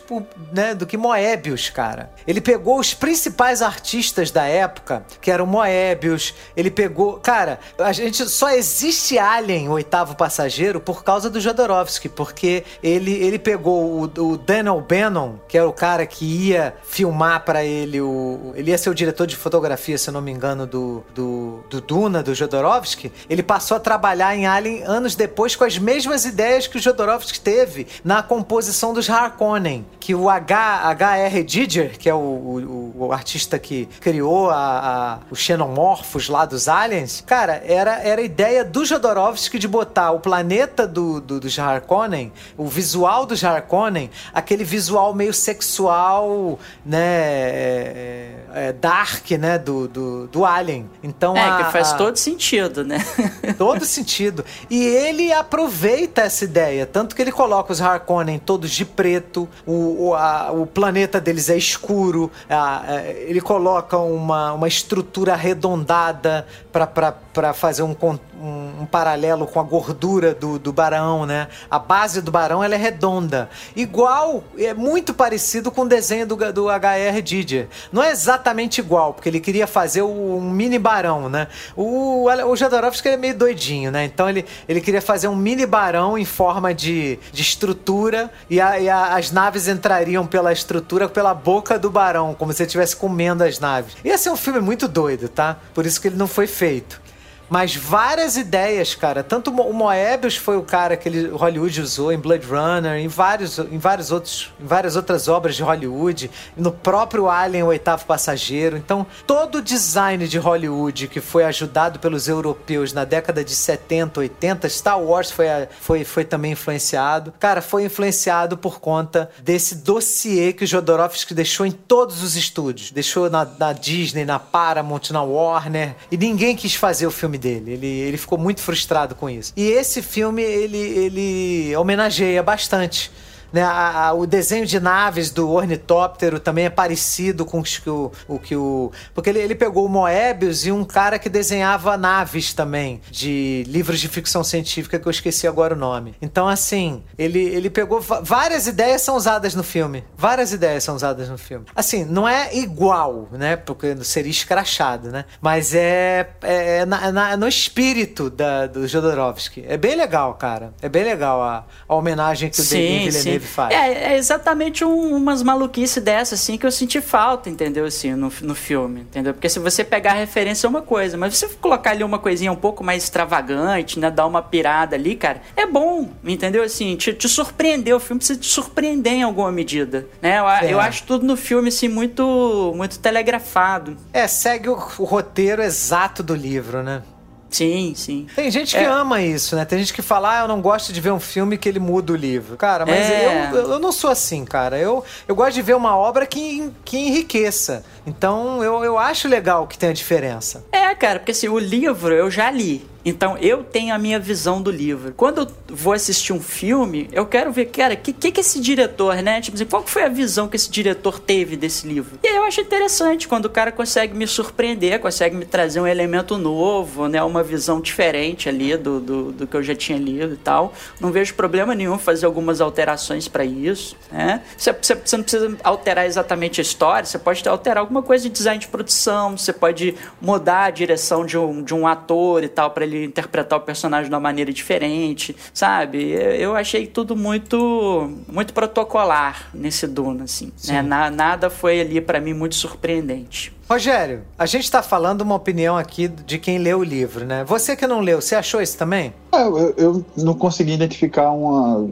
né, 0.52 0.74
do 0.74 0.86
que 0.86 0.96
Moebius, 0.96 1.70
cara. 1.70 2.10
Ele 2.26 2.40
pegou 2.40 2.78
os 2.78 2.94
principais 2.94 3.62
artistas 3.62 4.30
da 4.30 4.44
época, 4.44 5.04
que 5.20 5.30
eram 5.30 5.46
Moebius. 5.46 6.34
Ele 6.56 6.70
pegou. 6.70 7.18
Cara, 7.18 7.58
a 7.78 7.92
gente 7.92 8.28
só 8.28 8.50
existe 8.50 9.18
Alien, 9.18 9.68
o 9.68 9.72
oitavo 9.72 10.14
passageiro, 10.14 10.80
por 10.80 11.02
causa 11.02 11.28
do 11.30 11.40
Jodorowsky, 11.40 12.08
porque 12.08 12.64
ele, 12.82 13.12
ele 13.12 13.38
pegou 13.38 14.02
o, 14.02 14.32
o 14.32 14.36
Daniel 14.36 14.80
Bannon, 14.80 15.34
que 15.48 15.56
era 15.56 15.68
o 15.68 15.72
cara 15.72 16.06
que 16.06 16.24
ia 16.24 16.74
filmar 16.84 17.44
para 17.44 17.64
ele 17.64 17.78
ele, 17.88 18.00
o, 18.00 18.52
ele 18.54 18.70
ia 18.70 18.78
ser 18.78 18.90
o 18.90 18.94
diretor 18.94 19.26
de 19.26 19.36
fotografia, 19.36 19.96
se 19.98 20.08
eu 20.08 20.12
não 20.14 20.20
me 20.20 20.30
engano, 20.30 20.66
do, 20.66 20.87
do, 21.14 21.64
do 21.70 21.80
Duna, 21.80 22.22
do 22.22 22.34
Jodorowsky. 22.34 23.12
Ele 23.28 23.42
passou 23.42 23.76
a 23.76 23.80
trabalhar 23.80 24.36
em 24.36 24.46
Alien 24.46 24.82
anos 24.84 25.14
depois 25.14 25.54
com 25.54 25.64
as 25.64 25.78
mesmas 25.78 26.24
ideias 26.24 26.66
que 26.66 26.76
o 26.76 26.80
Jodorowsky 26.80 27.40
teve 27.40 27.86
na 28.04 28.22
composição 28.22 28.92
dos 28.92 29.08
Harkonnen. 29.08 29.86
Que 30.00 30.14
o 30.14 30.28
H, 30.28 30.80
H.R. 30.84 31.44
Giger, 31.46 31.98
que 31.98 32.08
é 32.08 32.14
o, 32.14 32.18
o, 32.18 32.94
o, 32.98 33.12
artista 33.12 33.58
que 33.58 33.86
criou 34.00 34.50
a, 34.50 34.56
a, 34.56 35.18
os 35.30 35.38
xenomorfos 35.38 36.28
lá 36.28 36.44
dos 36.44 36.68
aliens, 36.68 37.22
cara, 37.26 37.62
era, 37.66 38.00
era 38.02 38.20
a 38.20 38.24
ideia 38.24 38.64
do 38.64 38.84
Jodorowsky 38.84 39.58
de 39.58 39.68
botar 39.68 40.12
o 40.12 40.20
planeta 40.20 40.86
do, 40.86 41.20
do, 41.20 41.40
dos 41.40 41.58
Harkonnen, 41.58 42.32
o 42.56 42.66
visual 42.66 43.26
dos 43.26 43.44
Harkonnen, 43.44 44.10
aquele 44.32 44.64
visual 44.64 45.14
meio 45.14 45.34
sexual, 45.34 46.58
né? 46.84 46.98
É, 46.98 48.34
é, 48.54 48.72
dark, 48.72 49.30
né, 49.32 49.58
do, 49.58 49.88
do, 49.88 50.26
do 50.26 50.44
Alien. 50.44 50.77
Então 51.02 51.36
é, 51.36 51.48
a, 51.48 51.56
que 51.64 51.72
faz 51.72 51.92
a... 51.92 51.96
todo 51.96 52.16
sentido, 52.16 52.84
né? 52.84 52.98
todo 53.56 53.84
sentido. 53.84 54.44
E 54.68 54.84
ele 54.84 55.32
aproveita 55.32 56.22
essa 56.22 56.44
ideia, 56.44 56.86
tanto 56.86 57.14
que 57.14 57.22
ele 57.22 57.32
coloca 57.32 57.72
os 57.72 57.80
Harkonnen 57.80 58.38
todos 58.38 58.70
de 58.70 58.84
preto, 58.84 59.48
o, 59.66 60.08
o, 60.08 60.14
a, 60.14 60.50
o 60.52 60.66
planeta 60.66 61.20
deles 61.20 61.48
é 61.48 61.56
escuro, 61.56 62.30
a, 62.48 62.92
a, 62.94 63.02
ele 63.04 63.40
coloca 63.40 63.96
uma, 63.98 64.52
uma 64.52 64.68
estrutura 64.68 65.34
arredondada 65.34 66.46
para 66.86 67.52
fazer 67.52 67.82
um, 67.82 67.96
um, 68.02 68.82
um, 68.82 68.86
paralelo 68.86 69.46
com 69.46 69.60
a 69.60 69.62
gordura 69.62 70.34
do, 70.34 70.58
do 70.58 70.72
barão, 70.72 71.26
né? 71.26 71.48
A 71.70 71.78
base 71.78 72.20
do 72.20 72.30
barão 72.30 72.62
ela 72.62 72.74
é 72.74 72.78
redonda. 72.78 73.48
Igual, 73.74 74.44
é 74.58 74.74
muito 74.74 75.14
parecido 75.14 75.70
com 75.70 75.82
o 75.82 75.88
desenho 75.88 76.26
do, 76.26 76.52
do 76.52 76.68
H.R. 76.68 77.22
Didier. 77.22 77.68
Não 77.92 78.02
é 78.02 78.10
exatamente 78.10 78.80
igual, 78.80 79.14
porque 79.14 79.28
ele 79.28 79.40
queria 79.40 79.66
fazer 79.66 80.02
um 80.02 80.40
mini 80.40 80.78
barão, 80.78 81.28
né? 81.28 81.48
O, 81.76 82.24
o 82.24 82.56
Jodorowsky 82.56 83.08
é 83.08 83.16
meio 83.16 83.36
doidinho, 83.36 83.90
né? 83.90 84.04
Então 84.04 84.28
ele, 84.28 84.44
ele 84.68 84.80
queria 84.80 85.02
fazer 85.02 85.28
um 85.28 85.36
mini 85.36 85.66
barão 85.66 86.18
em 86.18 86.24
forma 86.24 86.74
de, 86.74 87.18
de 87.32 87.42
estrutura 87.42 88.30
e, 88.48 88.60
a, 88.60 88.78
e 88.78 88.88
a, 88.88 89.16
as 89.16 89.30
naves 89.30 89.68
entrariam 89.68 90.26
pela 90.26 90.52
estrutura, 90.52 91.08
pela 91.08 91.34
boca 91.34 91.78
do 91.78 91.90
barão, 91.90 92.34
como 92.34 92.52
se 92.52 92.62
ele 92.62 92.66
estivesse 92.66 92.96
comendo 92.96 93.44
as 93.44 93.58
naves. 93.58 93.96
Ia 94.04 94.18
ser 94.18 94.30
um 94.30 94.36
filme 94.36 94.60
muito 94.60 94.86
doido, 94.86 95.28
tá? 95.28 95.56
Por 95.74 95.86
isso 95.86 96.00
que 96.00 96.08
ele 96.08 96.16
não 96.16 96.26
foi 96.26 96.46
feito 96.46 96.67
perfeito. 96.68 97.00
Mas 97.48 97.74
várias 97.74 98.36
ideias, 98.36 98.94
cara. 98.94 99.22
Tanto 99.22 99.50
o 99.50 99.72
Moebius 99.72 100.36
foi 100.36 100.56
o 100.56 100.62
cara 100.62 100.96
que 100.96 101.08
ele, 101.08 101.28
Hollywood 101.28 101.80
usou 101.80 102.12
em 102.12 102.18
Blood 102.18 102.46
Runner, 102.46 102.96
em, 102.98 103.08
vários, 103.08 103.58
em, 103.58 103.78
vários 103.78 104.12
outros, 104.12 104.52
em 104.60 104.66
várias 104.66 104.96
outras 104.96 105.28
obras 105.28 105.56
de 105.56 105.62
Hollywood, 105.62 106.30
no 106.56 106.70
próprio 106.72 107.28
Alien, 107.28 107.64
o 107.64 107.68
Oitavo 107.68 108.04
Passageiro. 108.04 108.76
Então, 108.76 109.06
todo 109.26 109.56
o 109.56 109.62
design 109.62 110.28
de 110.28 110.38
Hollywood 110.38 111.08
que 111.08 111.20
foi 111.20 111.44
ajudado 111.44 111.98
pelos 111.98 112.28
europeus 112.28 112.92
na 112.92 113.04
década 113.04 113.42
de 113.42 113.54
70, 113.54 114.20
80, 114.20 114.68
Star 114.68 115.00
Wars 115.00 115.30
foi, 115.30 115.46
foi, 115.80 116.04
foi 116.04 116.24
também 116.24 116.52
influenciado. 116.52 117.32
Cara, 117.38 117.62
foi 117.62 117.84
influenciado 117.84 118.58
por 118.58 118.80
conta 118.80 119.30
desse 119.42 119.76
dossiê 119.76 120.52
que 120.52 120.64
o 120.64 120.66
Jodorowsky 120.66 121.32
deixou 121.32 121.64
em 121.64 121.72
todos 121.72 122.22
os 122.22 122.36
estúdios. 122.36 122.90
Deixou 122.90 123.30
na, 123.30 123.44
na 123.44 123.72
Disney, 123.72 124.24
na 124.24 124.38
Paramount, 124.38 125.10
na 125.10 125.22
Warner. 125.22 125.94
E 126.10 126.16
ninguém 126.16 126.54
quis 126.54 126.74
fazer 126.74 127.06
o 127.06 127.10
filme 127.10 127.37
dele. 127.38 127.72
Ele, 127.72 127.86
ele 127.86 128.16
ficou 128.16 128.36
muito 128.36 128.60
frustrado 128.60 129.14
com 129.14 129.30
isso. 129.30 129.52
E 129.56 129.68
esse 129.68 130.02
filme, 130.02 130.42
ele, 130.42 130.78
ele 130.78 131.76
homenageia 131.76 132.42
bastante 132.42 133.10
né, 133.52 133.62
a, 133.62 134.08
a, 134.08 134.12
o 134.12 134.26
desenho 134.26 134.66
de 134.66 134.78
naves 134.78 135.30
do 135.30 135.50
ornitóptero 135.50 136.38
também 136.38 136.66
é 136.66 136.70
parecido 136.70 137.44
com 137.44 137.62
o, 137.86 138.12
o 138.26 138.38
que 138.38 138.54
o. 138.56 138.92
Porque 139.14 139.30
ele, 139.30 139.40
ele 139.40 139.54
pegou 139.54 139.86
o 139.86 139.88
Moebius 139.88 140.66
e 140.66 140.72
um 140.72 140.84
cara 140.84 141.18
que 141.18 141.28
desenhava 141.28 141.96
naves 141.96 142.52
também, 142.52 143.00
de 143.10 143.64
livros 143.66 144.00
de 144.00 144.08
ficção 144.08 144.44
científica, 144.44 144.98
que 144.98 145.06
eu 145.06 145.10
esqueci 145.10 145.46
agora 145.46 145.74
o 145.74 145.78
nome. 145.78 146.14
Então, 146.20 146.48
assim, 146.48 147.02
ele, 147.18 147.40
ele 147.40 147.70
pegou. 147.70 148.00
Várias 148.00 148.66
ideias 148.66 149.02
são 149.02 149.16
usadas 149.16 149.54
no 149.54 149.62
filme. 149.62 150.04
Várias 150.16 150.52
ideias 150.52 150.84
são 150.84 150.94
usadas 150.94 151.28
no 151.28 151.38
filme. 151.38 151.66
Assim, 151.74 152.04
não 152.04 152.28
é 152.28 152.54
igual, 152.56 153.28
né? 153.32 153.56
Porque 153.56 153.96
seria 154.04 154.30
escrachado, 154.30 155.10
né? 155.10 155.24
Mas 155.40 155.74
é, 155.74 156.28
é, 156.42 156.78
é 156.78 156.86
na, 156.86 157.12
na, 157.12 157.36
no 157.36 157.48
espírito 157.48 158.30
da, 158.30 158.66
do 158.66 158.86
Jodorowsky. 158.86 159.64
É 159.66 159.76
bem 159.76 159.96
legal, 159.96 160.34
cara. 160.34 160.72
É 160.82 160.88
bem 160.88 161.04
legal 161.04 161.42
a, 161.42 161.64
a 161.88 161.94
homenagem 161.94 162.50
que 162.50 162.60
o 162.60 162.64
Denis 162.64 163.16
Villeneuve 163.16 163.37
faz. 163.46 163.74
É, 163.74 164.12
é 164.12 164.16
exatamente 164.16 164.84
um, 164.84 165.16
umas 165.16 165.42
maluquices 165.42 166.02
dessas, 166.02 166.40
assim, 166.40 166.56
que 166.56 166.66
eu 166.66 166.72
senti 166.72 167.00
falta, 167.00 167.48
entendeu? 167.48 167.84
Assim, 167.84 168.14
no, 168.14 168.32
no 168.42 168.54
filme, 168.54 169.02
entendeu? 169.02 169.34
Porque 169.34 169.48
se 169.48 169.58
você 169.58 169.84
pegar 169.84 170.12
a 170.12 170.14
referência 170.14 170.66
é 170.66 170.70
uma 170.70 170.82
coisa, 170.82 171.16
mas 171.16 171.36
se 171.36 171.46
você 171.46 171.54
colocar 171.54 171.90
ali 171.90 172.04
uma 172.04 172.18
coisinha 172.18 172.52
um 172.52 172.56
pouco 172.56 172.82
mais 172.82 173.04
extravagante, 173.04 173.98
né? 173.98 174.10
Dar 174.10 174.26
uma 174.26 174.42
pirada 174.42 174.96
ali, 174.96 175.14
cara, 175.16 175.42
é 175.56 175.66
bom, 175.66 176.10
entendeu? 176.24 176.62
Assim, 176.62 176.96
te, 176.96 177.12
te 177.12 177.28
surpreender. 177.28 177.94
O 177.94 178.00
filme 178.00 178.18
precisa 178.18 178.38
te 178.38 178.46
surpreender 178.46 179.12
em 179.12 179.22
alguma 179.22 179.52
medida, 179.52 180.06
né? 180.20 180.38
Eu, 180.38 180.48
é. 180.48 180.72
eu 180.72 180.80
acho 180.80 181.04
tudo 181.04 181.24
no 181.24 181.36
filme, 181.36 181.68
assim, 181.68 181.88
muito, 181.88 182.72
muito 182.76 182.98
telegrafado. 182.98 183.96
É, 184.12 184.26
segue 184.26 184.68
o, 184.68 184.74
o 184.74 185.04
roteiro 185.04 185.62
exato 185.62 186.22
do 186.22 186.34
livro, 186.34 186.82
né? 186.82 187.02
Sim, 187.50 187.94
sim. 187.96 188.26
Tem 188.34 188.50
gente 188.50 188.76
que 188.76 188.82
é. 188.82 188.86
ama 188.86 189.22
isso, 189.22 189.56
né? 189.56 189.64
Tem 189.64 189.78
gente 189.78 189.92
que 189.92 190.02
fala, 190.02 190.38
ah, 190.38 190.42
eu 190.42 190.48
não 190.48 190.60
gosto 190.60 190.92
de 190.92 191.00
ver 191.00 191.12
um 191.12 191.20
filme 191.20 191.56
que 191.56 191.68
ele 191.68 191.78
muda 191.78 192.12
o 192.12 192.16
livro. 192.16 192.56
Cara, 192.56 192.84
mas 192.84 193.10
é. 193.10 193.50
eu, 193.52 193.72
eu 193.72 193.78
não 193.78 193.90
sou 193.90 194.10
assim, 194.10 194.44
cara. 194.44 194.78
Eu, 194.78 195.04
eu 195.26 195.34
gosto 195.34 195.54
de 195.54 195.62
ver 195.62 195.74
uma 195.74 195.96
obra 195.96 196.26
que, 196.26 196.70
que 196.84 196.98
enriqueça. 196.98 197.84
Então 198.06 198.62
eu, 198.62 198.84
eu 198.84 198.98
acho 198.98 199.28
legal 199.28 199.66
que 199.66 199.78
tenha 199.78 199.92
diferença. 199.92 200.64
É, 200.70 200.94
cara, 200.94 201.18
porque 201.18 201.32
assim, 201.32 201.48
o 201.48 201.58
livro 201.58 202.14
eu 202.14 202.30
já 202.30 202.50
li. 202.50 202.86
Então 203.04 203.36
eu 203.38 203.62
tenho 203.62 203.94
a 203.94 203.98
minha 203.98 204.18
visão 204.18 204.60
do 204.60 204.70
livro. 204.70 205.12
Quando 205.16 205.42
eu 205.42 205.48
vou 205.68 205.92
assistir 205.92 206.32
um 206.32 206.40
filme, 206.40 207.08
eu 207.12 207.26
quero 207.26 207.52
ver, 207.52 207.66
cara, 207.66 207.94
o 207.94 207.96
que, 207.96 208.12
que, 208.12 208.32
que 208.32 208.40
esse 208.40 208.60
diretor, 208.60 209.16
né? 209.22 209.40
Tipo 209.40 209.56
assim, 209.56 209.64
qual 209.64 209.86
foi 209.86 210.04
a 210.04 210.08
visão 210.08 210.48
que 210.48 210.56
esse 210.56 210.70
diretor 210.70 211.18
teve 211.18 211.56
desse 211.56 211.86
livro? 211.86 212.18
E 212.22 212.28
aí 212.28 212.36
eu 212.36 212.44
acho 212.44 212.60
interessante 212.60 213.28
quando 213.28 213.46
o 213.46 213.50
cara 213.50 213.70
consegue 213.72 214.14
me 214.14 214.26
surpreender, 214.26 215.00
consegue 215.00 215.36
me 215.36 215.44
trazer 215.44 215.80
um 215.80 215.86
elemento 215.86 216.36
novo, 216.36 217.08
né? 217.08 217.22
Uma 217.22 217.42
visão 217.42 217.80
diferente 217.80 218.48
ali 218.48 218.76
do, 218.76 219.00
do, 219.00 219.32
do 219.32 219.46
que 219.46 219.56
eu 219.56 219.62
já 219.62 219.74
tinha 219.74 219.98
lido 219.98 220.34
e 220.34 220.38
tal. 220.38 220.72
Não 221.00 221.12
vejo 221.12 221.34
problema 221.34 221.74
nenhum 221.74 221.98
fazer 221.98 222.26
algumas 222.26 222.60
alterações 222.60 223.28
para 223.28 223.44
isso, 223.44 223.96
né? 224.10 224.42
Você, 224.56 224.72
você, 224.72 224.94
você 224.94 225.16
não 225.16 225.24
precisa 225.24 225.56
alterar 225.62 226.06
exatamente 226.06 226.60
a 226.60 226.62
história, 226.62 227.04
você 227.04 227.18
pode 227.18 227.46
alterar 227.48 227.78
alguma 227.78 228.02
coisa 228.02 228.24
de 228.24 228.30
design 228.30 228.58
de 228.58 228.68
produção, 228.68 229.36
você 229.36 229.52
pode 229.52 229.94
mudar 230.20 230.64
a 230.64 230.70
direção 230.70 231.24
de 231.24 231.38
um, 231.38 231.62
de 231.62 231.74
um 231.74 231.86
ator 231.86 232.42
e 232.42 232.48
tal 232.48 232.70
para 232.70 232.87
ele 232.88 233.04
interpretar 233.04 233.58
o 233.58 233.62
personagem 233.62 234.08
de 234.08 234.14
uma 234.14 234.20
maneira 234.20 234.52
diferente, 234.52 235.34
sabe? 235.52 236.12
Eu 236.12 236.56
achei 236.56 236.86
tudo 236.86 237.14
muito 237.14 238.10
muito 238.26 238.52
protocolar 238.52 239.50
nesse 239.54 239.86
Duna, 239.86 240.24
assim. 240.24 240.52
Né? 240.66 240.82
Na, 240.82 241.10
nada 241.10 241.50
foi 241.50 241.80
ali 241.80 242.00
para 242.00 242.20
mim 242.20 242.34
muito 242.34 242.54
surpreendente. 242.54 243.52
Rogério, 243.68 244.22
a 244.38 244.46
gente 244.46 244.64
está 244.64 244.82
falando 244.82 245.20
uma 245.20 245.34
opinião 245.34 245.76
aqui 245.76 246.08
de 246.08 246.38
quem 246.38 246.56
leu 246.56 246.78
o 246.78 246.82
livro, 246.82 247.26
né? 247.26 247.44
Você 247.44 247.76
que 247.76 247.86
não 247.86 248.00
leu, 248.00 248.18
você 248.20 248.34
achou 248.34 248.62
isso 248.62 248.78
também? 248.78 249.12
É, 249.30 249.42
eu, 249.42 249.74
eu 249.76 250.06
não 250.16 250.32
consegui 250.32 250.72
identificar 250.72 251.30
uma, 251.32 251.86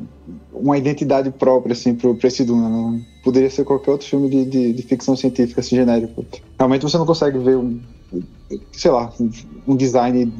uma 0.54 0.78
identidade 0.78 1.30
própria, 1.30 1.74
assim, 1.74 1.94
para 1.94 2.26
esse 2.26 2.44
Duna. 2.44 2.68
Não 2.68 3.00
poderia 3.22 3.50
ser 3.50 3.64
qualquer 3.64 3.90
outro 3.90 4.06
filme 4.06 4.30
de, 4.30 4.44
de, 4.46 4.72
de 4.72 4.82
ficção 4.84 5.14
científica, 5.14 5.60
assim, 5.60 5.76
genérico. 5.76 6.24
Realmente 6.58 6.82
você 6.82 6.96
não 6.96 7.04
consegue 7.04 7.38
ver 7.38 7.58
um, 7.58 7.78
sei 8.72 8.90
lá, 8.90 9.12
um 9.68 9.76
design 9.76 10.32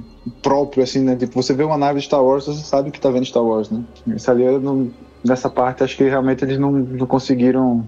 próprio, 0.43 0.83
assim, 0.83 1.01
né? 1.01 1.17
Tipo, 1.17 1.43
você 1.43 1.53
vê 1.53 1.65
uma 1.65 1.79
nave 1.79 2.01
de 2.01 2.07
Star 2.07 2.23
Wars, 2.23 2.47
você 2.47 2.63
sabe 2.63 2.91
que 2.91 3.01
tá 3.01 3.11
vendo 3.11 3.27
Star 3.27 3.43
Wars, 3.43 3.71
né? 3.71 3.83
Isso 4.09 4.31
ali, 4.31 4.45
não, 4.59 4.91
nessa 5.25 5.49
parte, 5.49 5.83
acho 5.83 5.97
que 5.97 6.05
realmente 6.05 6.45
eles 6.45 6.59
não, 6.59 6.73
não 6.73 7.07
conseguiram... 7.07 7.87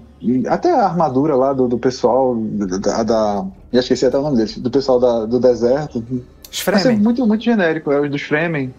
Até 0.49 0.71
a 0.71 0.85
armadura 0.85 1.37
lá 1.37 1.53
do, 1.53 1.69
do 1.69 1.79
pessoal, 1.79 2.37
da, 2.37 3.03
da... 3.03 3.47
Já 3.73 3.81
esqueci 3.81 4.07
até 4.07 4.19
o 4.19 4.23
nome 4.23 4.37
deles. 4.37 4.59
Do 4.59 4.71
pessoal 4.71 4.99
da, 4.99 5.25
do 5.27 5.39
deserto. 5.39 6.03
Os 6.51 6.61
Fremen. 6.61 6.99
muito, 6.99 7.27
muito 7.27 7.45
genérico, 7.45 7.93
é 7.93 8.01
os 8.01 8.11
dos 8.11 8.23
Fremen. 8.23 8.75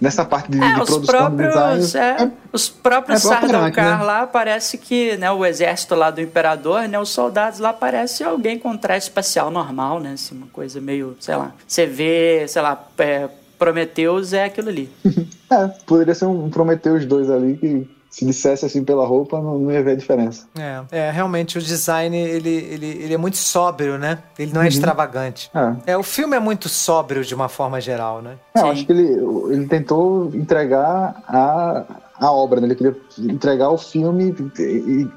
Nessa 0.00 0.24
parte 0.24 0.50
de, 0.50 0.62
é, 0.62 0.68
de 0.68 0.74
produção 0.74 1.04
próprios, 1.04 1.54
design, 1.92 2.20
é, 2.20 2.24
é, 2.24 2.30
os 2.52 2.68
próprios 2.68 3.24
é 3.24 3.28
Sardaukar 3.28 3.98
né? 3.98 4.04
lá 4.04 4.26
parece 4.26 4.76
que 4.76 5.16
né, 5.16 5.30
o 5.30 5.46
exército 5.46 5.94
lá 5.94 6.10
do 6.10 6.20
imperador, 6.20 6.88
né, 6.88 6.98
os 6.98 7.10
soldados 7.10 7.58
lá 7.58 7.72
parece 7.72 8.24
alguém 8.24 8.58
com 8.58 8.76
traje 8.76 9.04
espacial 9.04 9.50
normal, 9.50 10.00
né, 10.00 10.12
assim, 10.14 10.36
uma 10.36 10.48
coisa 10.48 10.80
meio, 10.80 11.16
sei 11.20 11.36
lá, 11.36 11.52
você 11.66 11.86
vê, 11.86 12.44
sei 12.48 12.60
lá, 12.60 12.86
é, 12.98 13.28
Prometheus 13.58 14.32
é 14.32 14.44
aquilo 14.44 14.68
ali. 14.68 14.90
é, 15.50 15.68
poderia 15.86 16.14
ser 16.14 16.26
um 16.26 16.50
Prometheus 16.50 17.06
2 17.06 17.30
ali 17.30 17.56
que 17.56 17.88
se 18.14 18.24
dissesse 18.24 18.64
assim 18.64 18.84
pela 18.84 19.04
roupa, 19.04 19.40
não, 19.40 19.58
não, 19.58 19.72
ia 19.72 19.82
ver 19.82 19.90
a 19.90 19.96
diferença. 19.96 20.46
É, 20.56 20.84
é, 20.92 21.10
realmente 21.10 21.58
o 21.58 21.60
design 21.60 22.16
ele, 22.16 22.48
ele, 22.48 22.86
ele 22.86 23.12
é 23.12 23.16
muito 23.16 23.36
sóbrio, 23.36 23.98
né? 23.98 24.20
Ele 24.38 24.52
não 24.52 24.60
é 24.60 24.64
uhum. 24.64 24.68
extravagante. 24.68 25.50
É. 25.52 25.92
é. 25.92 25.96
o 25.96 26.02
filme 26.04 26.36
é 26.36 26.38
muito 26.38 26.68
sóbrio 26.68 27.24
de 27.24 27.34
uma 27.34 27.48
forma 27.48 27.80
geral, 27.80 28.22
né? 28.22 28.36
É, 28.56 28.60
eu 28.60 28.66
acho 28.66 28.86
que 28.86 28.92
ele, 28.92 29.18
ele 29.52 29.66
tentou 29.66 30.30
entregar 30.32 31.24
a, 31.26 31.82
a 32.18 32.30
obra, 32.30 32.60
né? 32.60 32.68
ele 32.68 32.74
queria 32.76 32.96
entregar 33.18 33.70
o 33.70 33.78
filme 33.78 34.34
e, 34.58 35.08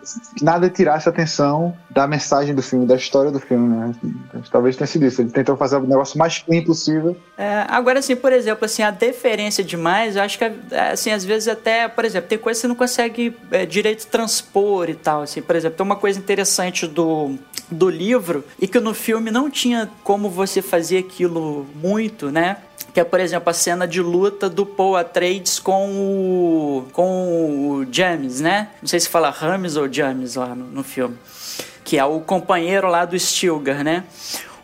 nada 0.42 0.70
tirasse 0.70 1.08
a 1.08 1.12
atenção 1.12 1.76
da 1.92 2.08
mensagem 2.08 2.56
do 2.56 2.62
filme, 2.62 2.86
da 2.86 2.96
história 2.96 3.32
do 3.32 3.40
filme, 3.40 3.68
né? 3.68 3.96
Talvez 4.52 4.76
tenha 4.76 4.88
sido 4.88 5.06
isso. 5.06 5.22
Ele 5.22 5.30
tentou 5.30 5.56
fazer 5.56 5.78
o 5.78 5.82
negócio 5.82 6.18
mais 6.18 6.40
clean 6.40 6.64
possível. 6.64 7.16
É, 7.38 7.66
agora, 7.68 8.00
assim, 8.00 8.16
por 8.16 8.34
exemplo, 8.34 8.66
assim, 8.66 8.82
a 8.82 8.92
deferência 8.92 9.64
demais, 9.64 10.16
eu 10.16 10.24
acho 10.24 10.38
que, 10.38 10.52
assim, 10.92 11.12
às 11.12 11.24
vezes 11.24 11.48
até, 11.48 11.88
por 11.88 12.04
exemplo, 12.04 12.30
tem 12.30 12.38
coisa 12.38 12.58
que 12.58 12.62
você 12.62 12.68
não 12.68 12.76
consegue 12.76 13.36
é, 13.52 13.66
direito 13.66 14.08
transpor 14.08 14.90
e 14.90 14.96
tal, 14.96 15.22
assim. 15.22 15.42
Por 15.42 15.56
exemplo, 15.56 15.78
tem 15.78 15.86
uma 15.86 15.96
coisa 15.96 16.18
interessante 16.18 16.88
do, 16.88 17.36
do 17.70 17.90
livro 17.90 18.44
e 18.60 18.68
que 18.68 18.80
no 18.80 18.94
filme 18.94 19.30
não 19.30 19.50
tinha 19.50 19.90
como 20.04 20.30
você 20.30 20.62
fazer 20.62 20.98
aquilo 20.98 21.66
muito, 21.76 22.32
né? 22.32 22.58
Que 22.98 23.02
é, 23.02 23.04
por 23.04 23.20
exemplo, 23.20 23.48
a 23.48 23.54
cena 23.54 23.88
de 23.88 24.02
luta 24.02 24.50
do 24.50 24.66
Paul 24.66 24.96
Atreides 24.96 25.60
com 25.60 25.88
o, 25.88 26.88
com 26.92 27.70
o 27.70 27.86
James, 27.92 28.42
né? 28.42 28.70
Não 28.82 28.88
sei 28.88 29.00
se 29.00 29.08
fala 29.08 29.30
Rames 29.30 29.78
ou 29.78 29.88
James 29.94 30.34
lá 30.34 30.56
no, 30.56 30.66
no 30.66 30.84
filme. 30.84 31.16
Que 31.84 32.00
é 32.00 32.04
o 32.04 32.20
companheiro 32.22 32.88
lá 32.88 33.06
do 33.06 33.16
Stilgar, 33.20 33.84
né? 33.84 34.04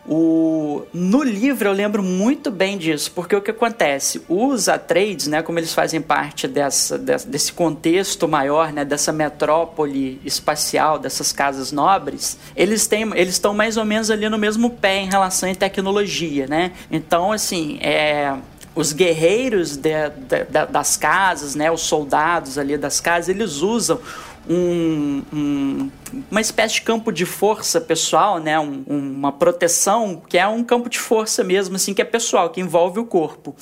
O, 0.06 0.82
no 0.92 1.22
livro 1.22 1.66
eu 1.66 1.72
lembro 1.72 2.02
muito 2.02 2.50
bem 2.50 2.76
disso, 2.76 3.10
porque 3.14 3.34
o 3.34 3.40
que 3.40 3.50
acontece? 3.50 4.22
Os 4.28 4.68
Atreides, 4.68 5.28
né, 5.28 5.42
como 5.42 5.58
eles 5.58 5.72
fazem 5.72 6.00
parte 6.00 6.46
dessa, 6.46 6.98
desse 6.98 7.52
contexto 7.54 8.28
maior, 8.28 8.70
né, 8.70 8.84
dessa 8.84 9.12
metrópole 9.12 10.20
espacial, 10.22 10.98
dessas 10.98 11.32
casas 11.32 11.72
nobres, 11.72 12.38
eles 12.54 12.86
têm, 12.86 13.10
eles 13.14 13.34
estão 13.34 13.54
mais 13.54 13.78
ou 13.78 13.84
menos 13.84 14.10
ali 14.10 14.28
no 14.28 14.36
mesmo 14.36 14.68
pé 14.68 14.98
em 14.98 15.08
relação 15.08 15.50
à 15.50 15.54
tecnologia, 15.54 16.46
né? 16.46 16.72
Então, 16.90 17.32
assim, 17.32 17.78
é, 17.80 18.36
os 18.74 18.92
guerreiros 18.92 19.76
de, 19.76 20.10
de, 20.10 20.44
de, 20.44 20.66
das 20.66 20.96
casas, 20.96 21.54
né, 21.54 21.70
os 21.70 21.80
soldados 21.80 22.58
ali 22.58 22.76
das 22.76 23.00
casas, 23.00 23.30
eles 23.30 23.62
usam 23.62 23.98
um, 24.48 25.22
um, 25.32 25.90
uma 26.30 26.40
espécie 26.40 26.74
de 26.74 26.82
campo 26.82 27.10
de 27.10 27.24
força 27.24 27.80
pessoal, 27.80 28.38
né? 28.38 28.58
Um, 28.58 28.84
uma 28.86 29.32
proteção 29.32 30.22
que 30.28 30.38
é 30.38 30.46
um 30.46 30.62
campo 30.62 30.88
de 30.88 30.98
força 30.98 31.42
mesmo, 31.42 31.76
assim, 31.76 31.94
que 31.94 32.02
é 32.02 32.04
pessoal, 32.04 32.50
que 32.50 32.60
envolve 32.60 32.98
o 32.98 33.06
corpo 33.06 33.56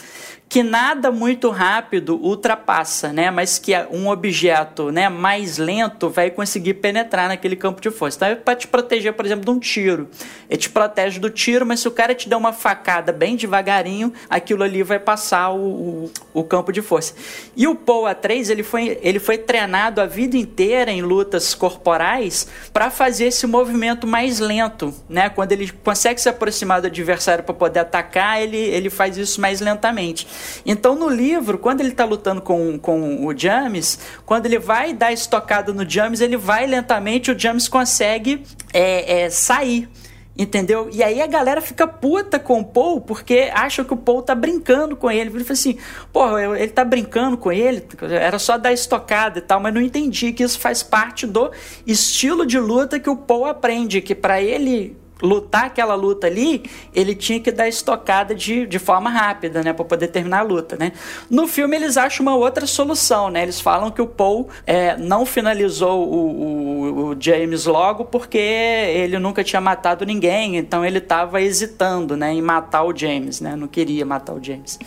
que 0.53 0.63
nada 0.63 1.11
muito 1.11 1.49
rápido 1.49 2.21
ultrapassa, 2.23 3.11
né? 3.11 3.31
Mas 3.31 3.59
que 3.59 3.73
um 3.91 4.11
objeto, 4.11 4.93
né, 4.93 5.09
mais 5.09 5.57
lento 5.57 6.11
vai 6.11 6.31
conseguir 6.31 6.75
penetrar 6.75 7.27
naquele 7.27 7.57
campo 7.57 7.81
de 7.81 7.91
força. 7.91 8.19
Então 8.19 8.29
é 8.29 8.35
para 8.35 8.55
te 8.55 8.69
proteger, 8.69 9.15
por 9.15 9.25
exemplo, 9.25 9.47
de 9.47 9.51
um 9.51 9.59
tiro. 9.59 10.11
Ele 10.51 10.59
te 10.59 10.69
protege 10.69 11.19
do 11.19 11.31
tiro, 11.31 11.65
mas 11.65 11.81
se 11.81 11.89
o 11.89 11.91
cara 11.91 12.15
te 12.15 12.29
der 12.29 12.37
uma 12.37 12.53
facada 12.53 13.13
bem 13.13 13.35
devagarinho, 13.35 14.13
aquilo 14.29 14.63
ali 14.63 14.83
vai 14.83 14.99
passar 14.99 15.49
o, 15.53 15.57
o, 15.57 16.11
o 16.35 16.45
campo 16.45 16.71
de 16.71 16.83
força. 16.83 17.15
E 17.57 17.67
o 17.67 17.75
Poe 17.75 18.13
A3, 18.13 18.51
ele 18.51 18.63
foi, 18.63 18.99
ele 19.01 19.19
foi 19.19 19.39
treinado 19.39 20.03
a 20.03 20.07
vida 20.07 20.37
inteira 20.37 20.91
em 20.91 21.01
lutas 21.01 21.55
corporais 21.55 22.47
para 22.75 22.91
fazer 22.91 23.29
esse 23.29 23.47
movimento 23.47 24.07
mais 24.07 24.39
lento, 24.39 24.95
né? 25.09 25.31
Quando 25.31 25.53
ele 25.53 25.73
consegue 25.83 26.21
se 26.21 26.29
aproximar 26.29 26.83
do 26.83 26.89
adversário 26.89 27.43
para 27.43 27.55
poder 27.55 27.81
atacar, 27.81 28.43
ele, 28.43 28.59
ele 28.59 28.91
faz 28.91 29.17
isso 29.17 29.41
mais 29.41 29.63
lentamente. 29.63 30.27
Então, 30.65 30.95
no 30.95 31.09
livro, 31.09 31.59
quando 31.59 31.81
ele 31.81 31.91
está 31.91 32.05
lutando 32.05 32.41
com, 32.41 32.79
com 32.79 33.27
o 33.27 33.37
James, 33.37 33.99
quando 34.25 34.47
ele 34.47 34.59
vai 34.59 34.93
dar 34.93 35.13
estocada 35.13 35.73
no 35.73 35.89
James, 35.89 36.21
ele 36.21 36.37
vai 36.37 36.67
lentamente, 36.67 37.31
o 37.31 37.39
James 37.39 37.69
consegue 37.69 38.43
é, 38.73 39.23
é, 39.23 39.31
sair. 39.31 39.89
Entendeu? 40.37 40.89
E 40.91 41.03
aí 41.03 41.21
a 41.21 41.27
galera 41.27 41.61
fica 41.61 41.87
puta 41.87 42.39
com 42.39 42.61
o 42.61 42.65
Paul 42.65 43.03
porque 43.03 43.51
acha 43.53 43.85
que 43.85 43.93
o 43.93 43.97
Paul 43.99 44.23
tá 44.23 44.35
brincando 44.35 44.97
com 44.97 45.11
ele. 45.11 45.29
Ele 45.29 45.45
fala 45.45 45.53
assim: 45.53 45.77
pô, 46.11 46.39
ele 46.39 46.69
tá 46.69 46.83
brincando 46.87 47.37
com 47.37 47.53
ele, 47.53 47.87
era 48.01 48.39
só 48.39 48.57
dar 48.57 48.73
estocada 48.73 49.41
e 49.41 49.43
tal, 49.43 49.61
mas 49.61 49.75
não 49.75 49.81
entendi 49.83 50.33
que 50.33 50.43
isso 50.43 50.59
faz 50.59 50.83
parte 50.83 51.27
do 51.27 51.51
estilo 51.87 52.47
de 52.47 52.59
luta 52.59 52.99
que 52.99 53.11
o 53.11 53.17
Paul 53.17 53.45
aprende, 53.45 54.01
que 54.01 54.15
para 54.15 54.41
ele 54.41 54.97
lutar 55.23 55.67
aquela 55.67 55.95
luta 55.95 56.27
ali, 56.27 56.65
ele 56.95 57.15
tinha 57.15 57.41
que 57.41 57.53
dar 57.53 57.69
estocada 57.69 58.35
de, 58.35 58.67
de 58.67 58.79
forma 58.79 59.09
rápida, 59.09 59.63
né, 59.63 59.73
para 59.73 59.85
poder 59.85 60.09
terminar 60.09 60.41
a 60.41 60.43
luta, 60.43 60.77
né. 60.77 60.93
No 61.31 61.47
filme 61.47 61.77
eles 61.77 61.97
acham 61.97 62.27
uma 62.27 62.35
outra 62.35 62.67
solução, 62.67 63.31
né, 63.31 63.43
eles 63.43 63.61
falam 63.61 63.91
que 63.91 64.03
o 64.03 64.07
Paul 64.07 64.49
é, 64.67 64.97
não 64.97 65.25
finalizou 65.25 66.09
o, 66.09 66.17
o, 66.17 67.07
o, 67.11 67.17
James 67.19 67.67
logo 67.67 68.05
porque 68.07 68.39
ele 68.39 69.19
nunca 69.19 69.45
tinha 69.45 69.61
matado 69.61 70.05
ninguém, 70.05 70.57
então 70.57 70.85
ele 70.85 70.99
estava 70.99 71.41
hesitando, 71.41 72.17
né, 72.17 72.33
em 72.33 72.43
matar 72.43 72.83
o 72.85 72.97
James, 72.97 73.41
né, 73.41 73.55
não 73.55 73.69
queria 73.69 74.05
matar 74.05 74.35
o 74.35 74.43
James 74.43 74.79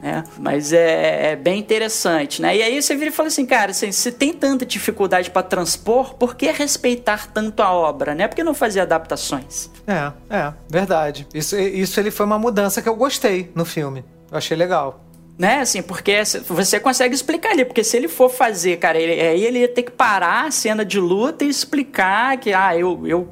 né? 0.00 0.24
Mas 0.38 0.72
é, 0.72 1.32
é, 1.32 1.36
bem 1.36 1.58
interessante, 1.58 2.40
né? 2.40 2.56
E 2.56 2.62
aí 2.62 2.80
você 2.80 2.94
vira 2.94 3.10
e 3.10 3.12
fala 3.12 3.28
assim, 3.28 3.44
cara, 3.44 3.70
assim, 3.70 3.90
se 3.92 4.12
tem 4.12 4.32
tanta 4.32 4.64
dificuldade 4.64 5.30
para 5.30 5.42
transpor, 5.42 6.14
por 6.14 6.36
que 6.36 6.50
respeitar 6.50 7.28
tanto 7.32 7.62
a 7.62 7.72
obra, 7.72 8.14
né? 8.14 8.28
Por 8.28 8.36
que 8.36 8.44
não 8.44 8.54
fazer 8.54 8.80
adaptações? 8.80 9.70
É, 9.86 10.12
é, 10.34 10.52
verdade. 10.68 11.26
Isso, 11.34 11.56
isso 11.58 11.98
ele 11.98 12.10
foi 12.10 12.26
uma 12.26 12.38
mudança 12.38 12.80
que 12.80 12.88
eu 12.88 12.96
gostei 12.96 13.50
no 13.54 13.64
filme. 13.64 14.04
Eu 14.30 14.38
achei 14.38 14.56
legal 14.56 15.04
né? 15.38 15.60
Assim, 15.60 15.80
porque 15.80 16.20
você 16.48 16.80
consegue 16.80 17.14
explicar 17.14 17.52
ali, 17.52 17.64
porque 17.64 17.84
se 17.84 17.96
ele 17.96 18.08
for 18.08 18.28
fazer, 18.28 18.76
cara, 18.78 18.98
ele, 18.98 19.12
aí 19.20 19.44
ele 19.44 19.60
ia 19.60 19.68
ter 19.68 19.84
que 19.84 19.92
parar 19.92 20.46
a 20.46 20.50
cena 20.50 20.84
de 20.84 20.98
luta 20.98 21.44
e 21.44 21.48
explicar 21.48 22.36
que, 22.38 22.52
ah, 22.52 22.76
eu, 22.76 23.06
eu 23.06 23.28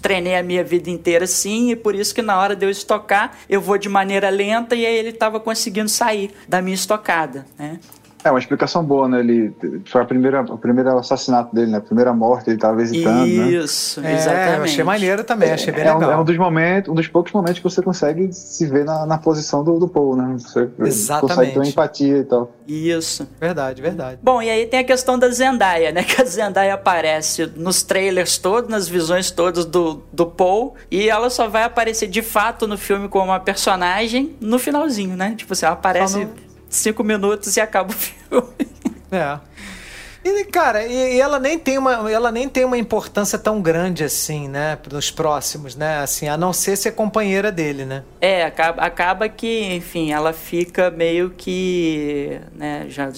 treinei 0.00 0.36
a 0.36 0.42
minha 0.42 0.64
vida 0.64 0.90
inteira 0.90 1.24
assim, 1.24 1.70
e 1.70 1.76
por 1.76 1.94
isso 1.94 2.14
que 2.14 2.22
na 2.22 2.38
hora 2.38 2.54
de 2.54 2.64
eu 2.64 2.70
estocar, 2.70 3.36
eu 3.48 3.60
vou 3.60 3.78
de 3.78 3.88
maneira 3.88 4.30
lenta 4.30 4.74
e 4.74 4.86
aí 4.86 4.96
ele 4.96 5.10
estava 5.10 5.40
conseguindo 5.40 5.88
sair 5.88 6.30
da 6.48 6.62
minha 6.62 6.74
estocada, 6.74 7.46
né? 7.58 7.78
É 8.24 8.30
uma 8.30 8.38
explicação 8.38 8.84
boa, 8.84 9.08
né? 9.08 9.20
Ele 9.20 9.54
foi 9.86 10.02
a 10.02 10.04
primeira, 10.04 10.42
o 10.42 10.58
primeiro 10.58 10.98
assassinato 10.98 11.54
dele, 11.54 11.70
né? 11.70 11.78
A 11.78 11.80
primeira 11.80 12.12
morte, 12.12 12.50
ele 12.50 12.56
estava 12.56 12.76
visitando, 12.76 13.26
né? 13.26 13.50
Isso, 13.50 14.00
né? 14.00 14.14
exatamente. 14.14 14.60
É, 14.60 14.62
achei 14.64 14.84
maneiro 14.84 15.24
também, 15.24 15.52
achei 15.52 15.72
bem 15.72 15.84
é, 15.84 15.94
legal. 15.94 16.02
É 16.10 16.14
um, 16.14 16.18
é 16.18 16.20
um, 16.22 16.24
dos 16.24 16.36
momentos, 16.36 16.90
um 16.90 16.94
dos 16.94 17.06
poucos 17.06 17.32
momentos 17.32 17.58
que 17.58 17.64
você 17.64 17.80
consegue 17.80 18.32
se 18.32 18.66
ver 18.66 18.84
na, 18.84 19.06
na 19.06 19.18
posição 19.18 19.62
do, 19.62 19.78
do 19.78 19.88
Paul, 19.88 20.16
né? 20.16 20.36
Você 20.38 20.68
exatamente. 20.80 21.34
consegue 21.34 21.52
ter 21.52 21.58
uma 21.58 21.68
empatia 21.68 22.18
e 22.18 22.24
tal. 22.24 22.52
Isso. 22.66 23.28
Verdade, 23.40 23.80
verdade. 23.80 24.18
Bom, 24.22 24.42
e 24.42 24.50
aí 24.50 24.66
tem 24.66 24.80
a 24.80 24.84
questão 24.84 25.18
da 25.18 25.28
Zendaya, 25.28 25.92
né? 25.92 26.02
Que 26.08 26.22
a 26.22 26.24
Zendaya 26.24 26.74
aparece 26.74 27.52
nos 27.54 27.82
trailers 27.82 28.38
todos, 28.38 28.70
nas 28.70 28.88
visões 28.88 29.30
todas 29.30 29.64
do, 29.64 30.02
do 30.12 30.26
Paul, 30.26 30.74
e 30.90 31.08
ela 31.08 31.28
só 31.28 31.46
vai 31.46 31.64
aparecer 31.64 32.08
de 32.08 32.22
fato 32.22 32.66
no 32.66 32.78
filme 32.78 33.08
como 33.08 33.26
uma 33.26 33.38
personagem 33.38 34.34
no 34.40 34.58
finalzinho, 34.58 35.16
né? 35.16 35.34
Tipo 35.36 35.52
assim, 35.52 35.66
ela 35.66 35.74
aparece 35.74 36.26
cinco 36.68 37.02
minutos 37.02 37.56
e 37.56 37.60
acaba 37.60 37.90
o 37.90 37.94
filme. 37.94 38.68
É. 39.10 39.38
E, 40.24 40.44
cara, 40.44 40.84
e, 40.84 41.16
e, 41.16 41.20
ela 41.20 41.38
nem 41.38 41.58
tem 41.58 41.78
uma, 41.78 42.10
ela 42.10 42.30
nem 42.30 42.48
tem 42.48 42.64
uma 42.64 42.76
importância 42.76 43.38
tão 43.38 43.62
grande 43.62 44.04
assim, 44.04 44.48
né, 44.48 44.76
nos 44.90 45.10
próximos, 45.10 45.76
né? 45.76 46.00
Assim, 46.00 46.28
a 46.28 46.36
não 46.36 46.52
ser 46.52 46.76
ser 46.76 46.92
companheira 46.92 47.50
dele, 47.50 47.84
né? 47.84 48.02
É, 48.20 48.44
acaba, 48.44 48.82
acaba 48.82 49.28
que, 49.28 49.74
enfim, 49.74 50.12
ela 50.12 50.32
fica 50.32 50.90
meio 50.90 51.30
que, 51.30 52.40
né, 52.54 52.86
já 52.88 53.10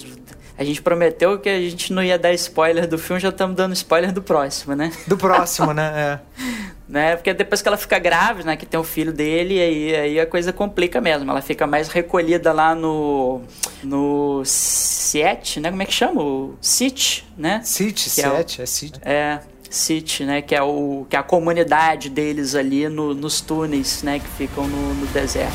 a 0.57 0.63
gente 0.63 0.81
prometeu 0.81 1.39
que 1.39 1.49
a 1.49 1.59
gente 1.59 1.91
não 1.91 2.03
ia 2.03 2.19
dar 2.19 2.33
spoiler 2.33 2.87
do 2.87 2.97
filme, 2.97 3.19
já 3.19 3.29
estamos 3.29 3.55
dando 3.55 3.73
spoiler 3.73 4.11
do 4.11 4.21
próximo, 4.21 4.75
né? 4.75 4.91
Do 5.07 5.17
próximo, 5.17 5.73
né? 5.73 6.19
É. 6.37 6.71
né? 6.91 7.15
Porque 7.15 7.33
depois 7.33 7.61
que 7.61 7.67
ela 7.69 7.77
fica 7.77 7.97
grávida, 7.97 8.45
né? 8.45 8.57
Que 8.57 8.65
tem 8.65 8.77
o 8.77 8.83
filho 8.83 9.13
dele, 9.13 9.59
aí, 9.59 9.95
aí 9.95 10.19
a 10.19 10.25
coisa 10.25 10.51
complica 10.51 10.99
mesmo. 10.99 11.31
Ela 11.31 11.41
fica 11.41 11.65
mais 11.65 11.87
recolhida 11.87 12.51
lá 12.51 12.75
no. 12.75 13.41
No. 13.81 14.43
Siete, 14.45 15.59
né? 15.59 15.69
Como 15.69 15.81
é 15.81 15.85
que 15.85 15.93
chama? 15.93 16.21
O 16.21 16.55
City, 16.59 17.25
né? 17.37 17.61
City, 17.63 18.09
Siete, 18.09 18.59
é, 18.59 18.63
é 18.63 18.65
City. 18.67 18.99
É. 19.03 19.39
City, 19.69 20.25
né, 20.25 20.41
que 20.41 20.53
é, 20.53 20.61
o, 20.61 21.05
que 21.09 21.15
é 21.15 21.19
a 21.19 21.23
comunidade 21.23 22.09
deles 22.09 22.55
ali 22.55 22.89
no, 22.89 23.13
nos 23.13 23.39
túneis, 23.39 24.03
né, 24.03 24.19
que 24.19 24.27
ficam 24.27 24.67
no, 24.67 24.93
no 24.95 25.07
deserto. 25.07 25.53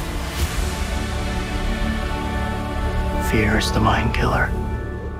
Fear 3.30 3.58
is 3.58 3.70
the 3.72 3.78
mind 3.78 4.10
killer. 4.14 4.48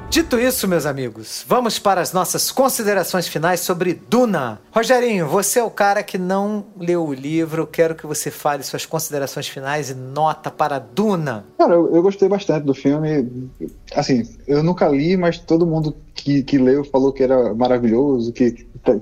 Dito 0.09 0.39
isso, 0.39 0.67
meus 0.69 0.87
amigos, 0.87 1.45
vamos 1.47 1.79
para 1.79 2.01
as 2.01 2.13
nossas 2.13 2.51
considerações 2.51 3.29
finais 3.29 3.61
sobre 3.61 3.93
Duna. 4.09 4.61
Rogerinho, 4.71 5.27
você 5.27 5.59
é 5.59 5.63
o 5.63 5.71
cara 5.71 6.03
que 6.03 6.17
não 6.17 6.65
leu 6.79 7.05
o 7.05 7.13
livro, 7.13 7.67
quero 7.67 7.95
que 7.95 8.07
você 8.07 8.31
fale 8.31 8.63
suas 8.63 8.87
considerações 8.87 9.49
finais 9.49 9.91
e 9.91 9.95
nota 9.95 10.51
para 10.51 10.79
Duna. 10.79 11.45
Cara, 11.59 11.75
eu, 11.75 11.95
eu 11.95 12.03
gostei 12.03 12.29
bastante 12.29 12.65
do 12.65 12.73
filme. 12.73 13.51
Assim, 13.95 14.23
eu 14.47 14.63
nunca 14.63 14.89
li, 14.89 15.17
mas 15.17 15.39
todo 15.39 15.67
mundo 15.67 15.95
que, 16.15 16.43
que 16.43 16.57
leu 16.57 16.85
falou 16.85 17.13
que 17.13 17.23
era 17.23 17.53
maravilhoso, 17.53 18.33
que, 18.33 18.53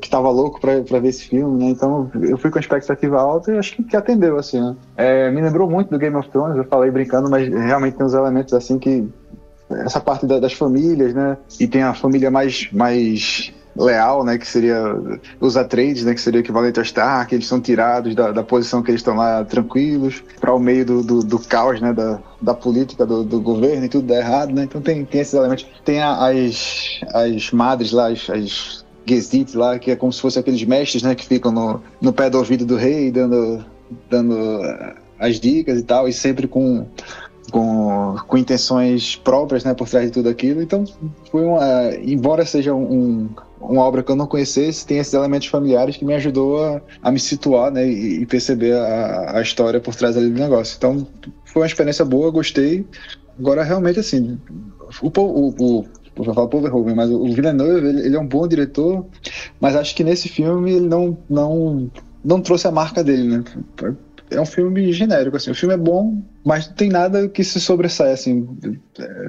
que 0.01 0.11
tava 0.11 0.31
louco 0.31 0.59
pra 0.61 0.81
ver 0.81 1.09
esse 1.09 1.25
filme, 1.29 1.63
né? 1.63 1.71
Então 1.71 2.11
eu 2.23 2.37
fui 2.39 2.51
com 2.51 2.59
a 2.59 2.61
expectativa 2.61 3.21
alta 3.21 3.53
e 3.53 3.59
acho 3.59 3.77
que, 3.77 3.85
que 3.85 3.97
atendeu, 3.97 4.37
assim, 4.37 4.61
né? 4.61 4.75
É, 4.97 5.31
me 5.31 5.41
lembrou 5.41 5.71
muito 5.71 5.91
do 5.91 5.99
Game 5.99 6.17
of 6.17 6.29
Thrones, 6.31 6.57
eu 6.57 6.65
falei 6.65 6.91
brincando, 6.91 7.31
mas 7.31 7.47
realmente 7.49 7.97
tem 7.97 8.07
uns 8.07 8.15
elementos 8.15 8.53
assim 8.53 8.79
que 8.79 9.09
essa 9.71 10.01
parte 10.01 10.27
da, 10.27 10.39
das 10.39 10.53
famílias, 10.53 11.15
né? 11.15 11.37
E 11.59 11.67
tem 11.67 11.83
a 11.83 11.95
família 11.95 12.31
mais, 12.31 12.69
mais 12.73 13.53
leal, 13.77 14.25
né? 14.25 14.39
Que 14.39 14.47
seria 14.47 14.79
os 15.41 15.57
Atreides, 15.57 16.05
né? 16.05 16.15
Que 16.15 16.21
seria 16.21 16.41
equivalente 16.41 16.79
aos 16.79 16.89
Stark, 16.89 17.35
eles 17.35 17.47
são 17.47 17.61
tirados 17.61 18.15
da, 18.15 18.31
da 18.31 18.43
posição 18.43 18.83
que 18.83 18.91
eles 18.91 19.01
estão 19.01 19.17
lá 19.17 19.45
tranquilos 19.45 20.23
para 20.41 20.55
o 20.55 20.59
meio 20.59 20.85
do, 20.85 21.03
do, 21.03 21.21
do, 21.21 21.39
caos, 21.39 21.81
né? 21.81 21.93
Da, 21.93 22.19
da 22.41 22.55
política, 22.55 23.05
do, 23.05 23.25
do, 23.25 23.41
governo 23.41 23.85
e 23.87 23.89
tudo 23.89 24.07
dá 24.07 24.17
errado, 24.17 24.53
né? 24.53 24.65
Então 24.65 24.81
tem, 24.81 25.05
tem 25.05 25.21
esses 25.21 25.35
elementos. 25.35 25.67
Tem 25.85 26.01
a, 26.01 26.29
as, 26.29 27.01
as 27.13 27.51
madres 27.51 27.93
lá, 27.93 28.09
as, 28.09 28.29
as 28.31 28.85
lá, 29.55 29.79
que 29.79 29.91
é 29.91 29.97
como 29.97 30.13
se 30.13 30.21
fossem 30.21 30.41
aqueles 30.41 30.65
mestres, 30.65 31.03
né? 31.03 31.15
Que 31.15 31.27
ficam 31.27 31.53
no, 31.53 31.81
no 32.01 32.13
pé 32.13 32.31
do 32.31 32.39
ouvido 32.39 32.65
do 32.65 32.77
rei, 32.77 33.11
dando, 33.11 33.65
dando 34.09 34.61
as 35.19 35.39
dicas 35.39 35.79
e 35.79 35.83
tal, 35.83 36.09
e 36.09 36.13
sempre 36.13 36.47
com 36.47 36.87
com, 37.51 38.17
com 38.27 38.39
intenções 38.39 39.17
próprias, 39.17 39.65
né, 39.65 39.75
por 39.75 39.89
trás 39.89 40.07
de 40.07 40.13
tudo 40.13 40.29
aquilo. 40.29 40.63
Então, 40.63 40.85
foi 41.31 41.45
uma, 41.45 41.95
embora 42.03 42.45
seja 42.45 42.75
um, 42.75 43.29
uma 43.61 43.83
obra 43.83 44.03
que 44.03 44.11
eu 44.11 44.17
não 44.17 44.27
conhecesse, 44.27 44.87
tem 44.87 44.99
esses 44.99 45.15
elementos 45.15 45.49
familiares 45.49 45.97
que 45.97 46.05
me 46.05 46.15
ajudou 46.15 46.63
a, 46.63 46.81
a 47.03 47.11
me 47.11 47.19
situar, 47.19 47.71
né, 47.71 47.87
e, 47.87 48.27
perceber 48.27 48.75
a, 48.75 49.39
a, 49.39 49.43
história 49.43 49.81
por 49.81 49.95
trás 49.95 50.17
ali 50.17 50.31
do 50.31 50.39
negócio. 50.39 50.77
Então, 50.77 51.07
foi 51.45 51.63
uma 51.63 51.67
experiência 51.67 52.05
boa, 52.05 52.31
gostei. 52.31 52.87
Agora, 53.39 53.63
realmente, 53.63 53.99
assim, 53.99 54.39
o, 55.03 55.09
o, 55.09 55.81
o 55.81 55.85
vou 56.17 56.35
falar 56.35 56.47
Verhoeven, 56.47 56.95
mas 56.95 57.11
o 57.11 57.25
Villeneuve, 57.33 57.89
ele, 57.89 58.01
ele, 58.07 58.17
é 58.17 58.21
um 58.21 58.27
bom 58.27 58.47
diretor, 58.47 59.05
mas 59.61 59.75
acho 59.75 59.95
que 59.95 60.05
nesse 60.05 60.29
filme 60.29 60.73
ele 60.73 60.87
não, 60.87 61.19
não, 61.29 61.91
não 62.25 62.41
trouxe 62.41 62.69
a 62.69 62.71
marca 62.71 63.03
dele, 63.03 63.39
né? 63.39 63.45
É 64.31 64.41
um 64.41 64.47
filme 64.47 64.93
genérico, 64.93 65.37
assim. 65.37 65.51
O 65.51 65.55
filme 65.55 65.75
é 65.75 65.79
bom, 65.79 66.23
mas 66.45 66.67
não 66.67 66.75
tem 66.75 66.89
nada 66.89 67.29
que 67.29 67.45
se 67.45 67.61
sobressaia, 67.61 68.13
assim. 68.13 68.47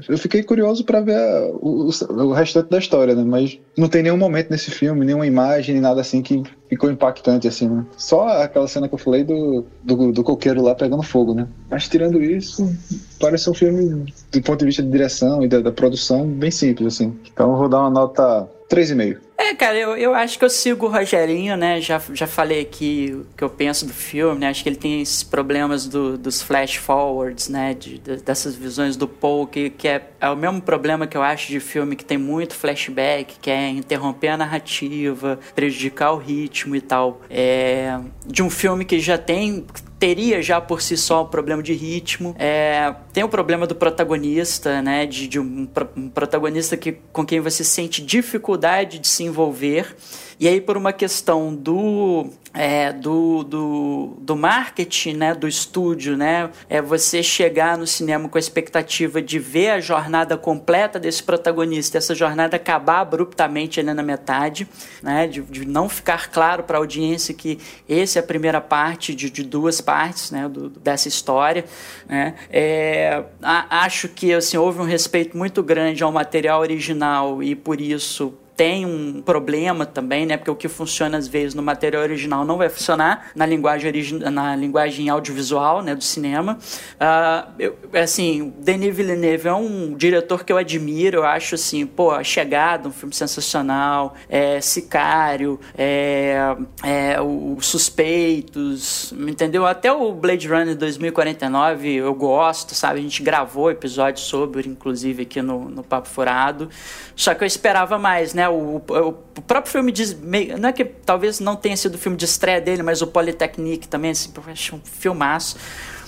Eu 0.07 0.17
fiquei 0.17 0.43
curioso 0.43 0.83
para 0.83 1.01
ver 1.01 1.19
o, 1.61 1.89
o, 2.09 2.33
restante 2.33 2.69
da 2.69 2.77
história, 2.77 3.13
né? 3.13 3.23
Mas 3.23 3.59
não 3.77 3.87
tem 3.87 4.03
nenhum 4.03 4.17
momento 4.17 4.49
nesse 4.49 4.71
filme, 4.71 5.05
nenhuma 5.05 5.27
imagem, 5.27 5.79
nada 5.79 6.01
assim 6.01 6.21
que 6.21 6.41
ficou 6.69 6.89
impactante, 6.89 7.47
assim, 7.47 7.67
né? 7.67 7.85
Só 7.97 8.27
aquela 8.27 8.67
cena 8.67 8.87
que 8.87 8.93
eu 8.93 8.99
falei 8.99 9.23
do, 9.23 9.65
do, 9.83 10.11
do 10.11 10.23
coqueiro 10.23 10.61
lá 10.61 10.73
pegando 10.73 11.03
fogo, 11.03 11.33
né? 11.33 11.47
Mas 11.69 11.87
tirando 11.87 12.21
isso, 12.21 12.73
parece 13.19 13.49
um 13.49 13.53
filme, 13.53 14.13
do 14.31 14.41
ponto 14.41 14.59
de 14.59 14.65
vista 14.65 14.81
de 14.83 14.89
direção 14.89 15.43
e 15.43 15.47
da, 15.47 15.59
da 15.59 15.71
produção, 15.71 16.27
bem 16.27 16.51
simples, 16.51 16.95
assim. 16.95 17.15
Então 17.31 17.51
eu 17.51 17.57
vou 17.57 17.69
dar 17.69 17.81
uma 17.81 17.89
nota 17.89 18.49
3,5. 18.69 19.17
É, 19.37 19.53
cara, 19.53 19.77
eu, 19.77 19.95
eu 19.95 20.15
acho 20.15 20.39
que 20.39 20.45
eu 20.45 20.49
sigo 20.49 20.87
o 20.87 20.89
Rogerinho, 20.89 21.55
né? 21.55 21.79
Já, 21.79 22.01
já 22.13 22.25
falei 22.25 22.61
aqui 22.61 23.13
o 23.13 23.37
que 23.37 23.43
eu 23.43 23.49
penso 23.49 23.85
do 23.85 23.93
filme, 23.93 24.39
né? 24.39 24.49
Acho 24.49 24.63
que 24.63 24.69
ele 24.69 24.75
tem 24.75 25.01
esses 25.01 25.23
problemas 25.23 25.87
do, 25.87 26.17
dos 26.17 26.41
flash 26.41 26.75
forwards, 26.75 27.47
né? 27.47 27.73
De, 27.73 27.99
de, 27.99 28.17
dessas 28.17 28.55
visões 28.55 28.95
do 28.95 29.07
Paul, 29.07 29.45
que, 29.45 29.69
que 29.69 29.87
é, 29.87 30.09
é 30.19 30.29
o 30.29 30.35
mesmo 30.35 30.61
problema 30.61 31.05
que 31.05 31.15
eu 31.15 31.21
acho 31.21 31.49
de 31.49 31.59
filme 31.59 31.95
que 31.95 32.03
tem 32.03 32.17
muito 32.17 32.55
flashback, 32.55 33.35
que 33.39 33.51
é 33.51 33.69
interromper 33.69 34.29
a 34.29 34.37
narrativa, 34.37 35.37
prejudicar 35.53 36.13
o 36.13 36.17
ritmo 36.17 36.75
e 36.75 36.81
tal. 36.81 37.21
É, 37.29 37.99
de 38.25 38.41
um 38.41 38.49
filme 38.49 38.83
que 38.83 38.99
já 38.99 39.17
tem 39.17 39.65
teria 40.05 40.39
já 40.39 40.61
por 40.61 40.83
si 40.83 40.95
só 40.95 41.23
um 41.23 41.27
problema 41.27 41.63
de 41.63 41.73
ritmo. 41.73 42.35
É, 42.37 42.93
tem 43.11 43.23
o 43.23 43.27
problema 43.27 43.65
do 43.65 43.73
protagonista, 43.73 44.79
né? 44.79 45.07
De, 45.07 45.27
de 45.27 45.39
um, 45.39 45.67
um, 45.97 46.09
protagonista 46.09 46.77
que, 46.77 46.91
com 47.11 47.25
quem 47.25 47.39
você 47.39 47.63
sente 47.63 48.03
dificuldade 48.03 48.99
de 48.99 49.07
se 49.07 49.23
envolver. 49.23 49.95
E 50.39 50.47
aí, 50.47 50.59
por 50.59 50.77
uma 50.77 50.91
questão 50.91 51.53
do 51.55 52.29
é, 52.55 52.93
do, 52.93 53.43
do, 53.43 54.17
do 54.19 54.35
marketing, 54.35 55.13
né, 55.15 55.35
do 55.35 55.45
estúdio, 55.45 56.15
né, 56.15 56.49
é 56.69 56.81
você 56.81 57.21
chegar 57.21 57.77
no 57.77 57.85
cinema 57.85 58.29
com 58.29 58.37
a 58.37 58.39
expectativa 58.39 59.21
de 59.21 59.37
ver 59.37 59.71
a 59.71 59.79
jornada 59.81 60.37
completa 60.37 60.97
desse 60.97 61.21
protagonista, 61.21 61.97
essa 61.97 62.15
jornada 62.15 62.55
acabar 62.55 63.01
abruptamente 63.01 63.79
ali 63.79 63.93
na 63.93 64.01
metade, 64.01 64.67
né, 65.03 65.27
de, 65.27 65.41
de 65.41 65.67
não 65.67 65.89
ficar 65.89 66.31
claro 66.31 66.63
para 66.63 66.77
a 66.77 66.79
audiência 66.79 67.33
que 67.33 67.59
esse 67.89 68.17
é 68.17 68.21
a 68.21 68.23
primeira 68.23 68.61
parte 68.61 69.13
de, 69.13 69.29
de 69.29 69.43
duas 69.43 69.81
partes, 69.81 70.31
né, 70.31 70.47
do, 70.47 70.69
dessa 70.69 71.09
história, 71.09 71.65
né, 72.07 72.35
é, 72.49 73.25
a, 73.43 73.83
acho 73.83 74.07
que 74.07 74.33
assim 74.33 74.55
houve 74.55 74.79
um 74.79 74.85
respeito 74.85 75.37
muito 75.37 75.61
grande 75.61 76.03
ao 76.03 76.11
material 76.11 76.61
original 76.61 77.43
e 77.43 77.53
por 77.53 77.81
isso 77.81 78.33
tem 78.55 78.85
um 78.85 79.21
problema 79.21 79.85
também, 79.85 80.25
né? 80.25 80.37
Porque 80.37 80.51
o 80.51 80.55
que 80.55 80.67
funciona 80.67 81.17
às 81.17 81.27
vezes 81.27 81.53
no 81.53 81.61
material 81.61 82.01
original 82.03 82.45
não 82.45 82.57
vai 82.57 82.69
funcionar 82.69 83.27
na 83.35 83.45
linguagem, 83.45 83.91
na 84.31 84.55
linguagem 84.55 85.09
audiovisual, 85.09 85.81
né? 85.81 85.93
Do 85.93 86.03
cinema. 86.03 86.57
Uh, 86.95 87.51
eu, 87.59 87.77
assim, 87.93 88.53
Denis 88.59 88.95
Villeneuve 88.95 89.47
é 89.47 89.53
um 89.53 89.93
diretor 89.93 90.43
que 90.43 90.53
eu 90.53 90.57
admiro, 90.57 91.17
eu 91.19 91.25
acho 91.25 91.55
assim, 91.55 91.85
pô, 91.85 92.11
A 92.11 92.23
Chegada, 92.23 92.87
um 92.87 92.91
filme 92.91 93.13
sensacional, 93.13 94.15
é, 94.29 94.61
Sicário, 94.61 95.59
é, 95.77 96.55
é, 96.83 97.21
o 97.21 97.57
Suspeitos, 97.59 99.13
entendeu? 99.13 99.65
Até 99.65 99.91
o 99.91 100.13
Blade 100.13 100.47
Runner 100.47 100.75
2049 100.75 101.95
eu 101.95 102.13
gosto, 102.13 102.73
sabe? 102.73 102.99
A 102.99 103.01
gente 103.01 103.21
gravou 103.21 103.69
episódio 103.69 104.23
sobre, 104.23 104.69
inclusive, 104.69 105.23
aqui 105.23 105.41
no, 105.41 105.69
no 105.69 105.83
Papo 105.83 106.07
Furado. 106.07 106.69
Só 107.15 107.33
que 107.33 107.43
eu 107.43 107.47
esperava 107.47 107.97
mais, 107.97 108.33
né? 108.33 108.44
O, 108.49 108.77
o, 108.77 109.07
o 109.09 109.41
próprio 109.41 109.71
filme 109.71 109.91
diz. 109.91 110.15
Não 110.59 110.69
é 110.69 110.73
que 110.73 110.85
talvez 110.85 111.39
não 111.39 111.55
tenha 111.55 111.75
sido 111.75 111.95
o 111.95 111.97
filme 111.97 112.17
de 112.17 112.25
estreia 112.25 112.61
dele, 112.61 112.83
mas 112.83 113.01
o 113.01 113.07
Polytechnique 113.07 113.87
também, 113.87 114.11
assim, 114.11 114.31
um 114.73 114.79
filmaço 114.83 115.57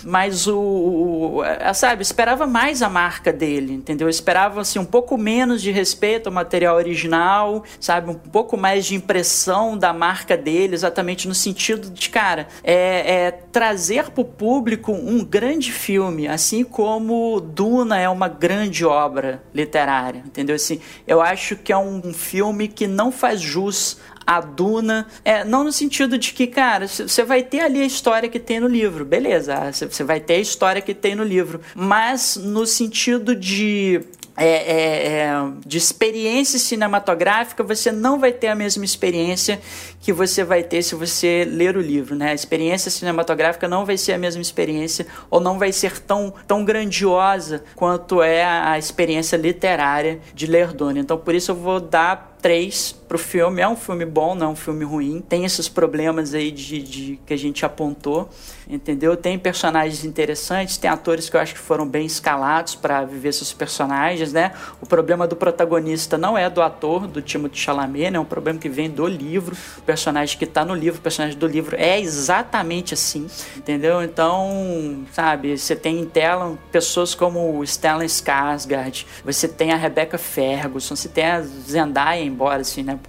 mas 0.07 0.47
o, 0.47 0.57
o, 0.57 1.43
sabe, 1.73 2.01
esperava 2.01 2.47
mais 2.47 2.81
a 2.81 2.87
marca 2.87 3.33
dele, 3.33 3.73
entendeu? 3.73 4.07
Eu 4.07 4.09
esperava 4.09 4.61
assim 4.61 4.79
um 4.79 4.85
pouco 4.85 5.17
menos 5.17 5.61
de 5.61 5.69
respeito 5.69 6.27
ao 6.27 6.33
material 6.33 6.77
original, 6.77 7.65
sabe, 7.77 8.09
um 8.09 8.13
pouco 8.13 8.55
mais 8.55 8.85
de 8.85 8.95
impressão 8.95 9.77
da 9.77 9.91
marca 9.91 10.37
dele, 10.37 10.75
exatamente 10.75 11.27
no 11.27 11.35
sentido 11.35 11.89
de, 11.89 12.09
cara, 12.09 12.47
é, 12.63 13.25
é 13.25 13.31
trazer 13.31 14.09
para 14.11 14.21
o 14.21 14.25
público 14.25 14.93
um 14.93 15.25
grande 15.25 15.73
filme, 15.73 16.25
assim 16.25 16.63
como 16.63 17.41
Duna 17.41 17.99
é 17.99 18.07
uma 18.07 18.29
grande 18.29 18.85
obra 18.85 19.43
literária, 19.53 20.23
entendeu? 20.25 20.55
Assim, 20.55 20.79
eu 21.05 21.21
acho 21.21 21.57
que 21.57 21.73
é 21.73 21.77
um 21.77 22.13
filme 22.13 22.69
que 22.69 22.87
não 22.87 23.11
faz 23.11 23.41
jus 23.41 23.97
a 24.27 24.41
Duna. 24.41 25.07
É, 25.23 25.45
não 25.45 25.63
no 25.63 25.71
sentido 25.71 26.17
de 26.17 26.33
que, 26.33 26.45
cara, 26.45 26.85
você 26.87 27.23
vai 27.23 27.41
ter 27.41 27.61
ali 27.61 27.81
a 27.81 27.85
história 27.85 28.27
que 28.27 28.39
tem 28.39 28.59
no 28.59 28.67
livro, 28.67 29.05
beleza, 29.05 29.71
você 29.71 30.03
vai 30.03 30.19
ter 30.19 30.35
a 30.35 30.39
história 30.39 30.81
que 30.81 30.93
tem 30.93 31.15
no 31.15 31.23
livro, 31.23 31.61
mas 31.73 32.35
no 32.35 32.65
sentido 32.65 33.33
de 33.33 34.03
é, 34.39 34.45
é, 34.45 35.07
é, 35.17 35.31
de 35.65 35.79
experiência 35.79 36.59
cinematográfica, 36.59 37.63
você 37.63 37.91
não 37.91 38.19
vai 38.19 38.31
ter 38.31 38.49
a 38.49 38.55
mesma 38.55 38.85
experiência 38.85 39.59
que 39.99 40.13
você 40.13 40.43
vai 40.43 40.61
ter 40.61 40.83
se 40.83 40.93
você 40.93 41.43
ler 41.43 41.75
o 41.75 41.81
livro. 41.81 42.15
Né? 42.15 42.29
A 42.29 42.33
experiência 42.35 42.91
cinematográfica 42.91 43.67
não 43.67 43.83
vai 43.83 43.97
ser 43.97 44.13
a 44.13 44.17
mesma 44.17 44.41
experiência 44.41 45.07
ou 45.31 45.39
não 45.39 45.57
vai 45.57 45.71
ser 45.71 45.99
tão, 45.99 46.31
tão 46.45 46.63
grandiosa 46.63 47.63
quanto 47.75 48.21
é 48.21 48.45
a 48.45 48.77
experiência 48.77 49.37
literária 49.37 50.19
de 50.35 50.45
ler 50.45 50.71
Duna. 50.71 50.99
Então, 50.99 51.17
por 51.17 51.33
isso 51.33 51.49
eu 51.49 51.55
vou 51.55 51.79
dar 51.79 52.36
3 52.41 52.95
pro 53.07 53.17
filme. 53.17 53.61
É 53.61 53.67
um 53.67 53.75
filme 53.75 54.05
bom, 54.05 54.35
não 54.35 54.47
é 54.47 54.49
um 54.49 54.55
filme 54.55 54.83
ruim. 54.83 55.23
Tem 55.27 55.45
esses 55.45 55.69
problemas 55.69 56.33
aí 56.33 56.51
de, 56.51 56.81
de, 56.81 57.19
que 57.25 57.33
a 57.33 57.37
gente 57.37 57.65
apontou, 57.65 58.29
entendeu? 58.69 59.15
Tem 59.15 59.39
personagens 59.39 60.03
interessantes, 60.03 60.77
tem 60.77 60.89
atores 60.89 61.29
que 61.29 61.35
eu 61.35 61.41
acho 61.41 61.53
que 61.53 61.59
foram 61.59 61.87
bem 61.87 62.05
escalados 62.05 62.75
para 62.75 63.03
viver 63.05 63.29
esses 63.29 63.53
personagens, 63.53 64.33
né? 64.33 64.51
O 64.81 64.85
problema 64.85 65.27
do 65.27 65.35
protagonista 65.35 66.17
não 66.17 66.37
é 66.37 66.49
do 66.49 66.61
ator, 66.61 67.07
do 67.07 67.21
Timothée 67.21 67.59
Chalamet, 67.59 68.11
né? 68.11 68.17
É 68.17 68.19
um 68.19 68.25
problema 68.25 68.59
que 68.59 68.69
vem 68.69 68.89
do 68.89 69.07
livro. 69.07 69.55
O 69.77 69.81
personagem 69.81 70.37
que 70.37 70.45
tá 70.45 70.65
no 70.65 70.75
livro, 70.75 70.99
o 70.99 71.03
personagem 71.03 71.37
do 71.37 71.47
livro 71.47 71.75
é 71.77 71.99
exatamente 71.99 72.93
assim, 72.93 73.27
entendeu? 73.55 74.03
Então, 74.03 75.05
sabe, 75.11 75.57
você 75.57 75.75
tem 75.75 75.99
em 75.99 76.05
tela 76.05 76.57
pessoas 76.71 77.15
como 77.15 77.57
o 77.57 77.65
Stellan 77.65 78.05
Skarsgård, 78.05 79.05
você 79.23 79.47
tem 79.47 79.71
a 79.71 79.77
Rebecca 79.77 80.17
Ferguson, 80.17 80.95
você 80.95 81.07
tem 81.07 81.25
a 81.25 81.41
Zendaya 81.41 82.26
embora, 82.27 82.61
assim, 82.61 82.83
né? 82.83 82.99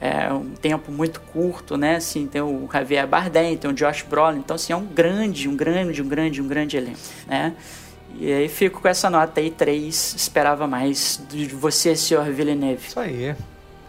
É 0.00 0.32
um 0.32 0.50
tempo 0.50 0.90
muito 0.90 1.20
curto, 1.20 1.76
né? 1.76 1.96
Assim, 1.96 2.26
tem 2.26 2.40
o 2.40 2.68
Javier 2.72 3.06
Bardem, 3.06 3.56
tem 3.56 3.70
o 3.70 3.74
Josh 3.74 4.02
Brolin, 4.02 4.38
então 4.38 4.54
assim, 4.54 4.72
é 4.72 4.76
um 4.76 4.86
grande, 4.86 5.48
um 5.48 5.56
grande, 5.56 6.02
um 6.02 6.08
grande, 6.08 6.40
um 6.40 6.48
grande 6.48 6.76
elenco, 6.76 6.98
né? 7.26 7.54
E 8.18 8.32
aí 8.32 8.48
fico 8.48 8.80
com 8.80 8.88
essa 8.88 9.08
nota 9.08 9.40
aí, 9.40 9.50
3, 9.50 10.14
esperava 10.16 10.66
mais 10.66 11.20
de 11.28 11.46
você, 11.46 11.94
senhor 11.94 12.24
Villeneuve. 12.24 12.88
Isso 12.88 12.98
aí. 12.98 13.36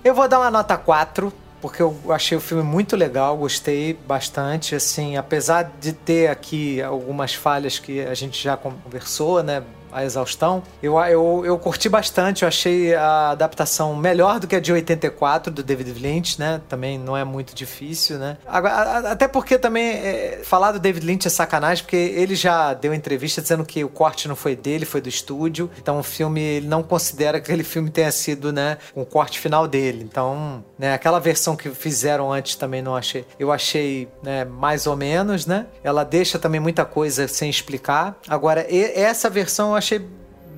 Eu 0.04 0.14
vou 0.14 0.28
dar 0.28 0.40
uma 0.40 0.52
nota 0.52 0.78
4, 0.78 1.34
porque 1.62 1.82
eu 1.82 1.96
achei 2.10 2.38
o 2.38 2.42
filme 2.42 2.64
muito 2.64 2.96
legal, 2.96 3.38
gostei 3.38 3.94
bastante, 4.08 4.76
assim, 4.76 5.18
apesar 5.18 5.72
de 5.80 5.94
ter 5.94 6.28
aqui 6.28 6.82
algumas 6.82 7.34
falhas 7.34 7.80
que 7.80 8.02
a 8.02 8.14
gente 8.14 8.42
já 8.42 8.58
conversou, 8.58 9.42
né? 9.44 9.64
A 9.92 10.04
exaustão. 10.04 10.64
Eu, 10.82 11.00
eu, 11.00 11.44
eu 11.46 11.58
curti 11.58 11.90
bastante, 11.90 12.44
eu 12.44 12.48
achei 12.48 12.94
a 12.96 13.32
adaptação 13.32 13.96
melhor 13.96 14.40
do 14.40 14.48
que 14.48 14.56
a 14.56 14.60
de 14.60 14.72
84 14.72 15.52
do 15.52 15.64
David 15.64 16.00
Lynch, 16.00 16.40
né? 16.40 16.62
Também 16.68 16.98
não 16.98 17.16
é 17.16 17.24
muito 17.24 17.54
difícil, 17.56 18.18
né? 18.18 18.38
Agora, 18.46 19.12
até 19.12 19.28
porque 19.28 19.58
também 19.58 19.90
é, 19.90 20.42
falar 20.44 20.72
do 20.72 20.80
David 20.80 21.06
Lynch 21.06 21.28
é 21.28 21.30
sacanagem, 21.30 21.84
porque 21.84 21.96
ele 21.96 22.36
já 22.36 22.74
deu 22.74 22.94
entrevista 22.94 23.42
dizendo 23.42 23.66
que 23.66 23.84
o 23.84 23.90
corte 23.90 24.28
não 24.28 24.36
foi 24.36 24.56
dele, 24.56 24.86
foi 24.86 25.02
do 25.02 25.10
estúdio. 25.10 25.70
Então 25.80 26.00
o 26.00 26.04
filme 26.04 26.42
ele 26.42 26.68
não 26.68 26.84
considera 26.84 27.40
que 27.40 27.52
aquele 27.52 27.64
filme 27.64 27.90
tenha 27.90 28.12
sido, 28.12 28.52
né, 28.52 28.78
um 28.96 29.04
corte 29.04 29.40
final 29.40 29.68
dele. 29.68 30.04
Então, 30.04 30.64
né, 30.78 30.94
aquela 30.94 31.20
versão 31.20 31.56
que 31.56 31.70
fizeram 31.70 32.32
antes 32.32 32.56
também 32.56 32.82
não 32.82 32.96
achei. 32.96 33.26
Eu 33.40 33.52
achei, 33.52 34.08
né, 34.24 34.46
mais 34.46 34.88
ou 34.88 34.96
menos, 34.96 35.46
né? 35.46 35.68
Ela 35.84 36.04
deixa 36.04 36.40
também 36.40 36.60
muita 36.60 36.86
coisa 36.86 37.28
sem 37.28 37.50
explicar. 37.50 38.18
Agora, 38.28 38.66
essa 38.70 39.30
versão 39.30 39.72
eu 39.72 39.76
achei 39.82 40.00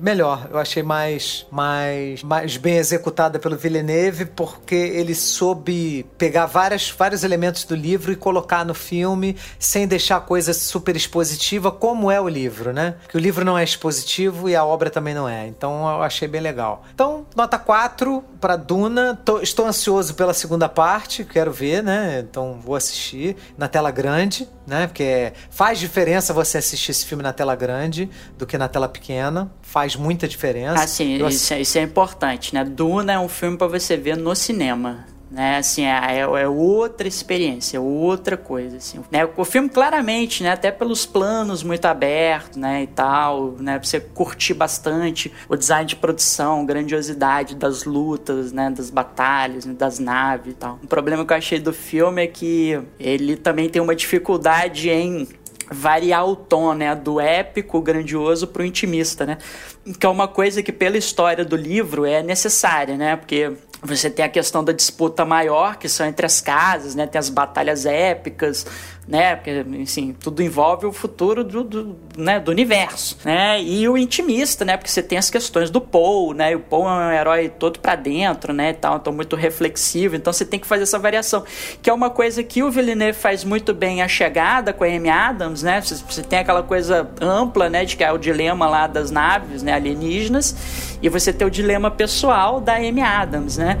melhor. 0.00 0.48
Eu 0.50 0.58
achei 0.58 0.82
mais, 0.82 1.46
mais, 1.50 2.22
mais 2.22 2.56
bem 2.56 2.76
executada 2.76 3.38
pelo 3.38 3.56
Villeneuve, 3.56 4.26
porque 4.26 4.74
ele 4.74 5.14
soube 5.14 6.04
pegar 6.18 6.46
várias, 6.46 6.90
vários 6.90 7.24
elementos 7.24 7.64
do 7.64 7.74
livro 7.74 8.12
e 8.12 8.16
colocar 8.16 8.64
no 8.64 8.74
filme 8.74 9.36
sem 9.58 9.86
deixar 9.86 10.20
coisa 10.20 10.52
super 10.52 10.94
expositiva, 10.94 11.70
como 11.70 12.10
é 12.10 12.20
o 12.20 12.28
livro, 12.28 12.72
né? 12.72 12.96
Que 13.08 13.16
o 13.16 13.20
livro 13.20 13.44
não 13.44 13.56
é 13.56 13.64
expositivo 13.64 14.48
e 14.48 14.54
a 14.54 14.64
obra 14.64 14.90
também 14.90 15.14
não 15.14 15.28
é. 15.28 15.46
Então 15.46 15.88
eu 15.88 16.02
achei 16.02 16.28
bem 16.28 16.40
legal. 16.40 16.84
Então, 16.94 17.26
nota 17.34 17.58
4 17.58 18.22
para 18.44 18.56
Duna. 18.56 19.18
Tô, 19.24 19.40
estou 19.40 19.64
ansioso 19.64 20.12
pela 20.12 20.34
segunda 20.34 20.68
parte, 20.68 21.24
quero 21.24 21.50
ver, 21.50 21.82
né? 21.82 22.22
Então 22.28 22.60
vou 22.62 22.76
assistir 22.76 23.36
na 23.56 23.68
tela 23.68 23.90
grande, 23.90 24.46
né? 24.66 24.86
Porque 24.86 25.32
faz 25.48 25.78
diferença 25.78 26.34
você 26.34 26.58
assistir 26.58 26.90
esse 26.90 27.06
filme 27.06 27.22
na 27.22 27.32
tela 27.32 27.56
grande 27.56 28.10
do 28.36 28.44
que 28.44 28.58
na 28.58 28.68
tela 28.68 28.86
pequena. 28.86 29.50
Faz 29.62 29.96
muita 29.96 30.28
diferença. 30.28 30.82
Ah, 30.82 30.86
sim, 30.86 31.26
isso, 31.26 31.54
é, 31.54 31.60
isso, 31.62 31.78
é 31.78 31.80
importante, 31.80 32.54
né? 32.54 32.62
Duna 32.66 33.14
é 33.14 33.18
um 33.18 33.30
filme 33.30 33.56
para 33.56 33.66
você 33.66 33.96
ver 33.96 34.14
no 34.14 34.34
cinema. 34.34 35.06
Né? 35.34 35.58
Assim, 35.58 35.84
é, 35.84 36.20
é 36.20 36.48
outra 36.48 37.08
experiência, 37.08 37.76
é 37.76 37.80
outra 37.80 38.36
coisa, 38.36 38.76
assim. 38.76 39.00
Né? 39.10 39.28
O 39.36 39.44
filme 39.44 39.68
claramente, 39.68 40.44
né? 40.44 40.52
Até 40.52 40.70
pelos 40.70 41.04
planos 41.04 41.64
muito 41.64 41.84
abertos, 41.86 42.56
né? 42.56 42.84
E 42.84 42.86
tal, 42.86 43.56
né? 43.58 43.78
Pra 43.80 43.88
você 43.88 43.98
curtir 43.98 44.54
bastante 44.54 45.32
o 45.48 45.56
design 45.56 45.86
de 45.86 45.96
produção, 45.96 46.64
grandiosidade 46.64 47.56
das 47.56 47.82
lutas, 47.84 48.52
né? 48.52 48.70
Das 48.70 48.90
batalhas, 48.90 49.64
né, 49.64 49.74
das 49.76 49.98
naves 49.98 50.52
e 50.52 50.56
tal. 50.56 50.78
O 50.84 50.86
problema 50.86 51.26
que 51.26 51.32
eu 51.32 51.36
achei 51.36 51.58
do 51.58 51.72
filme 51.72 52.22
é 52.22 52.26
que 52.28 52.80
ele 52.98 53.36
também 53.36 53.68
tem 53.68 53.82
uma 53.82 53.96
dificuldade 53.96 54.88
em 54.88 55.26
variar 55.74 56.26
o 56.26 56.36
tom, 56.36 56.72
né, 56.74 56.94
do 56.94 57.20
épico, 57.20 57.80
grandioso 57.80 58.46
pro 58.46 58.64
intimista, 58.64 59.26
né? 59.26 59.38
Que 59.98 60.06
é 60.06 60.08
uma 60.08 60.28
coisa 60.28 60.62
que 60.62 60.72
pela 60.72 60.96
história 60.96 61.44
do 61.44 61.56
livro 61.56 62.06
é 62.06 62.22
necessária, 62.22 62.96
né? 62.96 63.16
Porque 63.16 63.52
você 63.82 64.08
tem 64.08 64.24
a 64.24 64.28
questão 64.28 64.64
da 64.64 64.72
disputa 64.72 65.26
maior, 65.26 65.76
que 65.76 65.88
são 65.90 66.06
entre 66.06 66.24
as 66.24 66.40
casas, 66.40 66.94
né? 66.94 67.06
Tem 67.06 67.18
as 67.18 67.28
batalhas 67.28 67.84
épicas, 67.84 68.66
né? 69.06 69.36
Porque, 69.36 69.64
assim, 69.82 70.14
tudo 70.18 70.42
envolve 70.42 70.86
o 70.86 70.92
futuro 70.92 71.44
do, 71.44 71.62
do, 71.62 71.96
né? 72.16 72.40
do 72.40 72.50
universo, 72.50 73.18
né? 73.24 73.60
E 73.62 73.88
o 73.88 73.98
intimista, 73.98 74.64
né? 74.64 74.76
Porque 74.76 74.90
você 74.90 75.02
tem 75.02 75.18
as 75.18 75.30
questões 75.30 75.70
do 75.70 75.80
Paul, 75.80 76.32
né? 76.32 76.52
E 76.52 76.56
o 76.56 76.60
Paul 76.60 76.88
é 76.88 76.92
um 76.92 77.12
herói 77.12 77.48
todo 77.48 77.78
para 77.80 77.94
dentro, 77.94 78.52
né? 78.52 78.70
E 78.70 78.74
tal, 78.74 78.96
então 78.96 79.12
muito 79.12 79.36
reflexivo. 79.36 80.16
Então 80.16 80.32
você 80.32 80.44
tem 80.44 80.58
que 80.58 80.66
fazer 80.66 80.84
essa 80.84 80.98
variação, 80.98 81.44
que 81.82 81.90
é 81.90 81.92
uma 81.92 82.10
coisa 82.10 82.42
que 82.42 82.62
o 82.62 82.70
Villeneuve 82.70 83.18
faz 83.18 83.44
muito 83.44 83.74
bem 83.74 84.02
a 84.02 84.08
chegada 84.08 84.72
com 84.72 84.84
a 84.84 84.86
Amy 84.86 85.10
Adams, 85.10 85.62
né? 85.62 85.80
Você 85.80 86.22
tem 86.22 86.38
aquela 86.38 86.62
coisa 86.62 87.08
ampla, 87.20 87.68
né? 87.68 87.84
De 87.84 87.96
que 87.96 88.04
é 88.04 88.12
o 88.12 88.18
dilema 88.18 88.68
lá 88.68 88.86
das 88.86 89.10
naves, 89.10 89.62
né? 89.62 89.74
Alienígenas. 89.74 90.96
E 91.02 91.08
você 91.08 91.32
tem 91.32 91.46
o 91.46 91.50
dilema 91.50 91.90
pessoal 91.90 92.60
da 92.60 92.76
Amy 92.76 93.02
Adams, 93.02 93.58
né? 93.58 93.78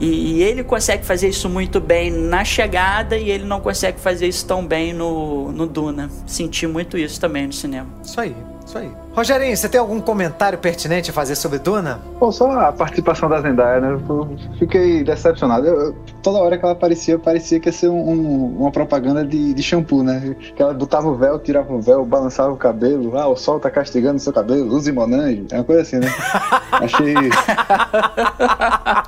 E, 0.00 0.06
e, 0.06 0.42
ele 0.42 0.64
consegue 0.64 1.04
fazer 1.04 1.28
isso 1.28 1.48
muito 1.48 1.80
bem 1.80 2.10
na 2.10 2.44
chegada 2.44 3.16
e 3.16 3.30
ele 3.30 3.44
não 3.44 3.60
consegue 3.60 4.00
fazer 4.00 4.26
isso 4.26 4.46
tão 4.46 4.66
bem 4.66 4.92
no, 4.92 5.52
no 5.52 5.66
Duna. 5.66 6.10
Senti 6.26 6.66
muito 6.66 6.98
isso 6.98 7.20
também 7.20 7.46
no 7.46 7.52
cinema. 7.52 7.88
Isso 8.02 8.20
aí, 8.20 8.34
isso 8.66 8.76
aí. 8.76 9.03
Rogerinho, 9.14 9.56
você 9.56 9.68
tem 9.68 9.78
algum 9.78 10.00
comentário 10.00 10.58
pertinente 10.58 11.10
a 11.10 11.12
fazer 11.12 11.36
sobre 11.36 11.60
Duna? 11.60 12.00
Pô, 12.18 12.32
só 12.32 12.50
a 12.50 12.72
participação 12.72 13.28
da 13.28 13.40
Zendaya, 13.40 13.80
né? 13.80 14.00
Eu 14.08 14.28
fiquei 14.58 15.04
decepcionado. 15.04 15.64
Eu, 15.68 15.80
eu, 15.80 15.96
toda 16.20 16.38
hora 16.38 16.58
que 16.58 16.64
ela 16.64 16.72
aparecia, 16.72 17.16
parecia 17.16 17.60
que 17.60 17.68
ia 17.68 17.72
ser 17.72 17.88
um, 17.88 18.10
um, 18.10 18.56
uma 18.58 18.72
propaganda 18.72 19.24
de, 19.24 19.54
de 19.54 19.62
shampoo, 19.62 20.02
né? 20.02 20.34
Que 20.56 20.60
ela 20.60 20.74
botava 20.74 21.06
o 21.06 21.14
véu, 21.14 21.38
tirava 21.38 21.72
o 21.72 21.80
véu, 21.80 22.04
balançava 22.04 22.52
o 22.52 22.56
cabelo. 22.56 23.16
Ah, 23.16 23.28
o 23.28 23.36
sol 23.36 23.60
tá 23.60 23.70
castigando 23.70 24.16
o 24.16 24.20
seu 24.20 24.32
cabelo, 24.32 24.74
use 24.74 24.90
Monange. 24.90 25.46
É 25.52 25.58
uma 25.58 25.64
coisa 25.64 25.82
assim, 25.82 26.00
né? 26.00 26.08
Achei. 26.72 27.14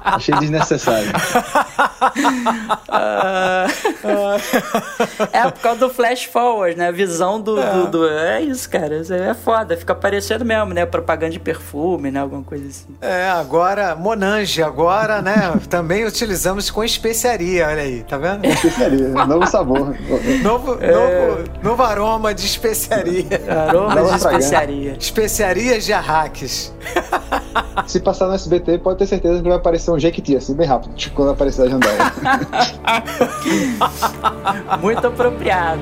Achei 0.04 0.34
desnecessário. 0.36 1.10
é 5.32 5.50
por 5.50 5.60
causa 5.60 5.80
do 5.80 5.90
flash 5.90 6.24
forward, 6.26 6.78
né? 6.78 6.88
A 6.88 6.92
visão 6.92 7.40
do 7.40 7.60
é. 7.60 7.72
do, 7.72 7.86
do. 7.88 8.08
é 8.08 8.40
isso, 8.42 8.70
cara. 8.70 9.02
É 9.10 9.34
foda. 9.34 9.76
Fica 9.76 9.95
parecendo 9.96 10.44
mesmo, 10.44 10.72
né? 10.72 10.86
Propaganda 10.86 11.32
de 11.32 11.40
perfume, 11.40 12.10
né? 12.10 12.20
Alguma 12.20 12.42
coisa 12.42 12.66
assim. 12.66 12.96
É, 13.00 13.28
agora, 13.28 13.96
Monange, 13.96 14.62
agora, 14.62 15.20
né? 15.20 15.54
também 15.68 16.04
utilizamos 16.04 16.70
com 16.70 16.84
especiaria, 16.84 17.66
olha 17.66 17.82
aí, 17.82 18.02
tá 18.04 18.16
vendo? 18.18 18.44
Especiaria, 18.46 19.08
novo 19.08 19.46
sabor. 19.46 19.96
novo, 20.42 20.78
é... 20.80 20.92
novo, 20.92 21.44
novo 21.62 21.82
aroma 21.82 22.34
de 22.34 22.46
especiaria. 22.46 23.26
Aroma 23.48 24.02
de 24.02 24.16
especiaria. 24.16 24.96
Especiarias 24.98 25.84
de 25.84 25.92
arraques. 25.92 26.74
Se 27.86 28.00
passar 28.00 28.26
no 28.26 28.34
SBT, 28.34 28.78
pode 28.78 28.98
ter 28.98 29.06
certeza 29.06 29.42
que 29.42 29.48
vai 29.48 29.56
aparecer 29.56 29.90
um 29.90 29.98
Jequiti, 29.98 30.36
assim, 30.36 30.54
bem 30.54 30.66
rápido, 30.66 30.94
tipo 30.94 31.16
quando 31.16 31.30
aparecer 31.30 31.62
a 31.62 31.68
jandaia. 31.68 32.12
Muito 34.80 35.06
apropriado. 35.06 35.80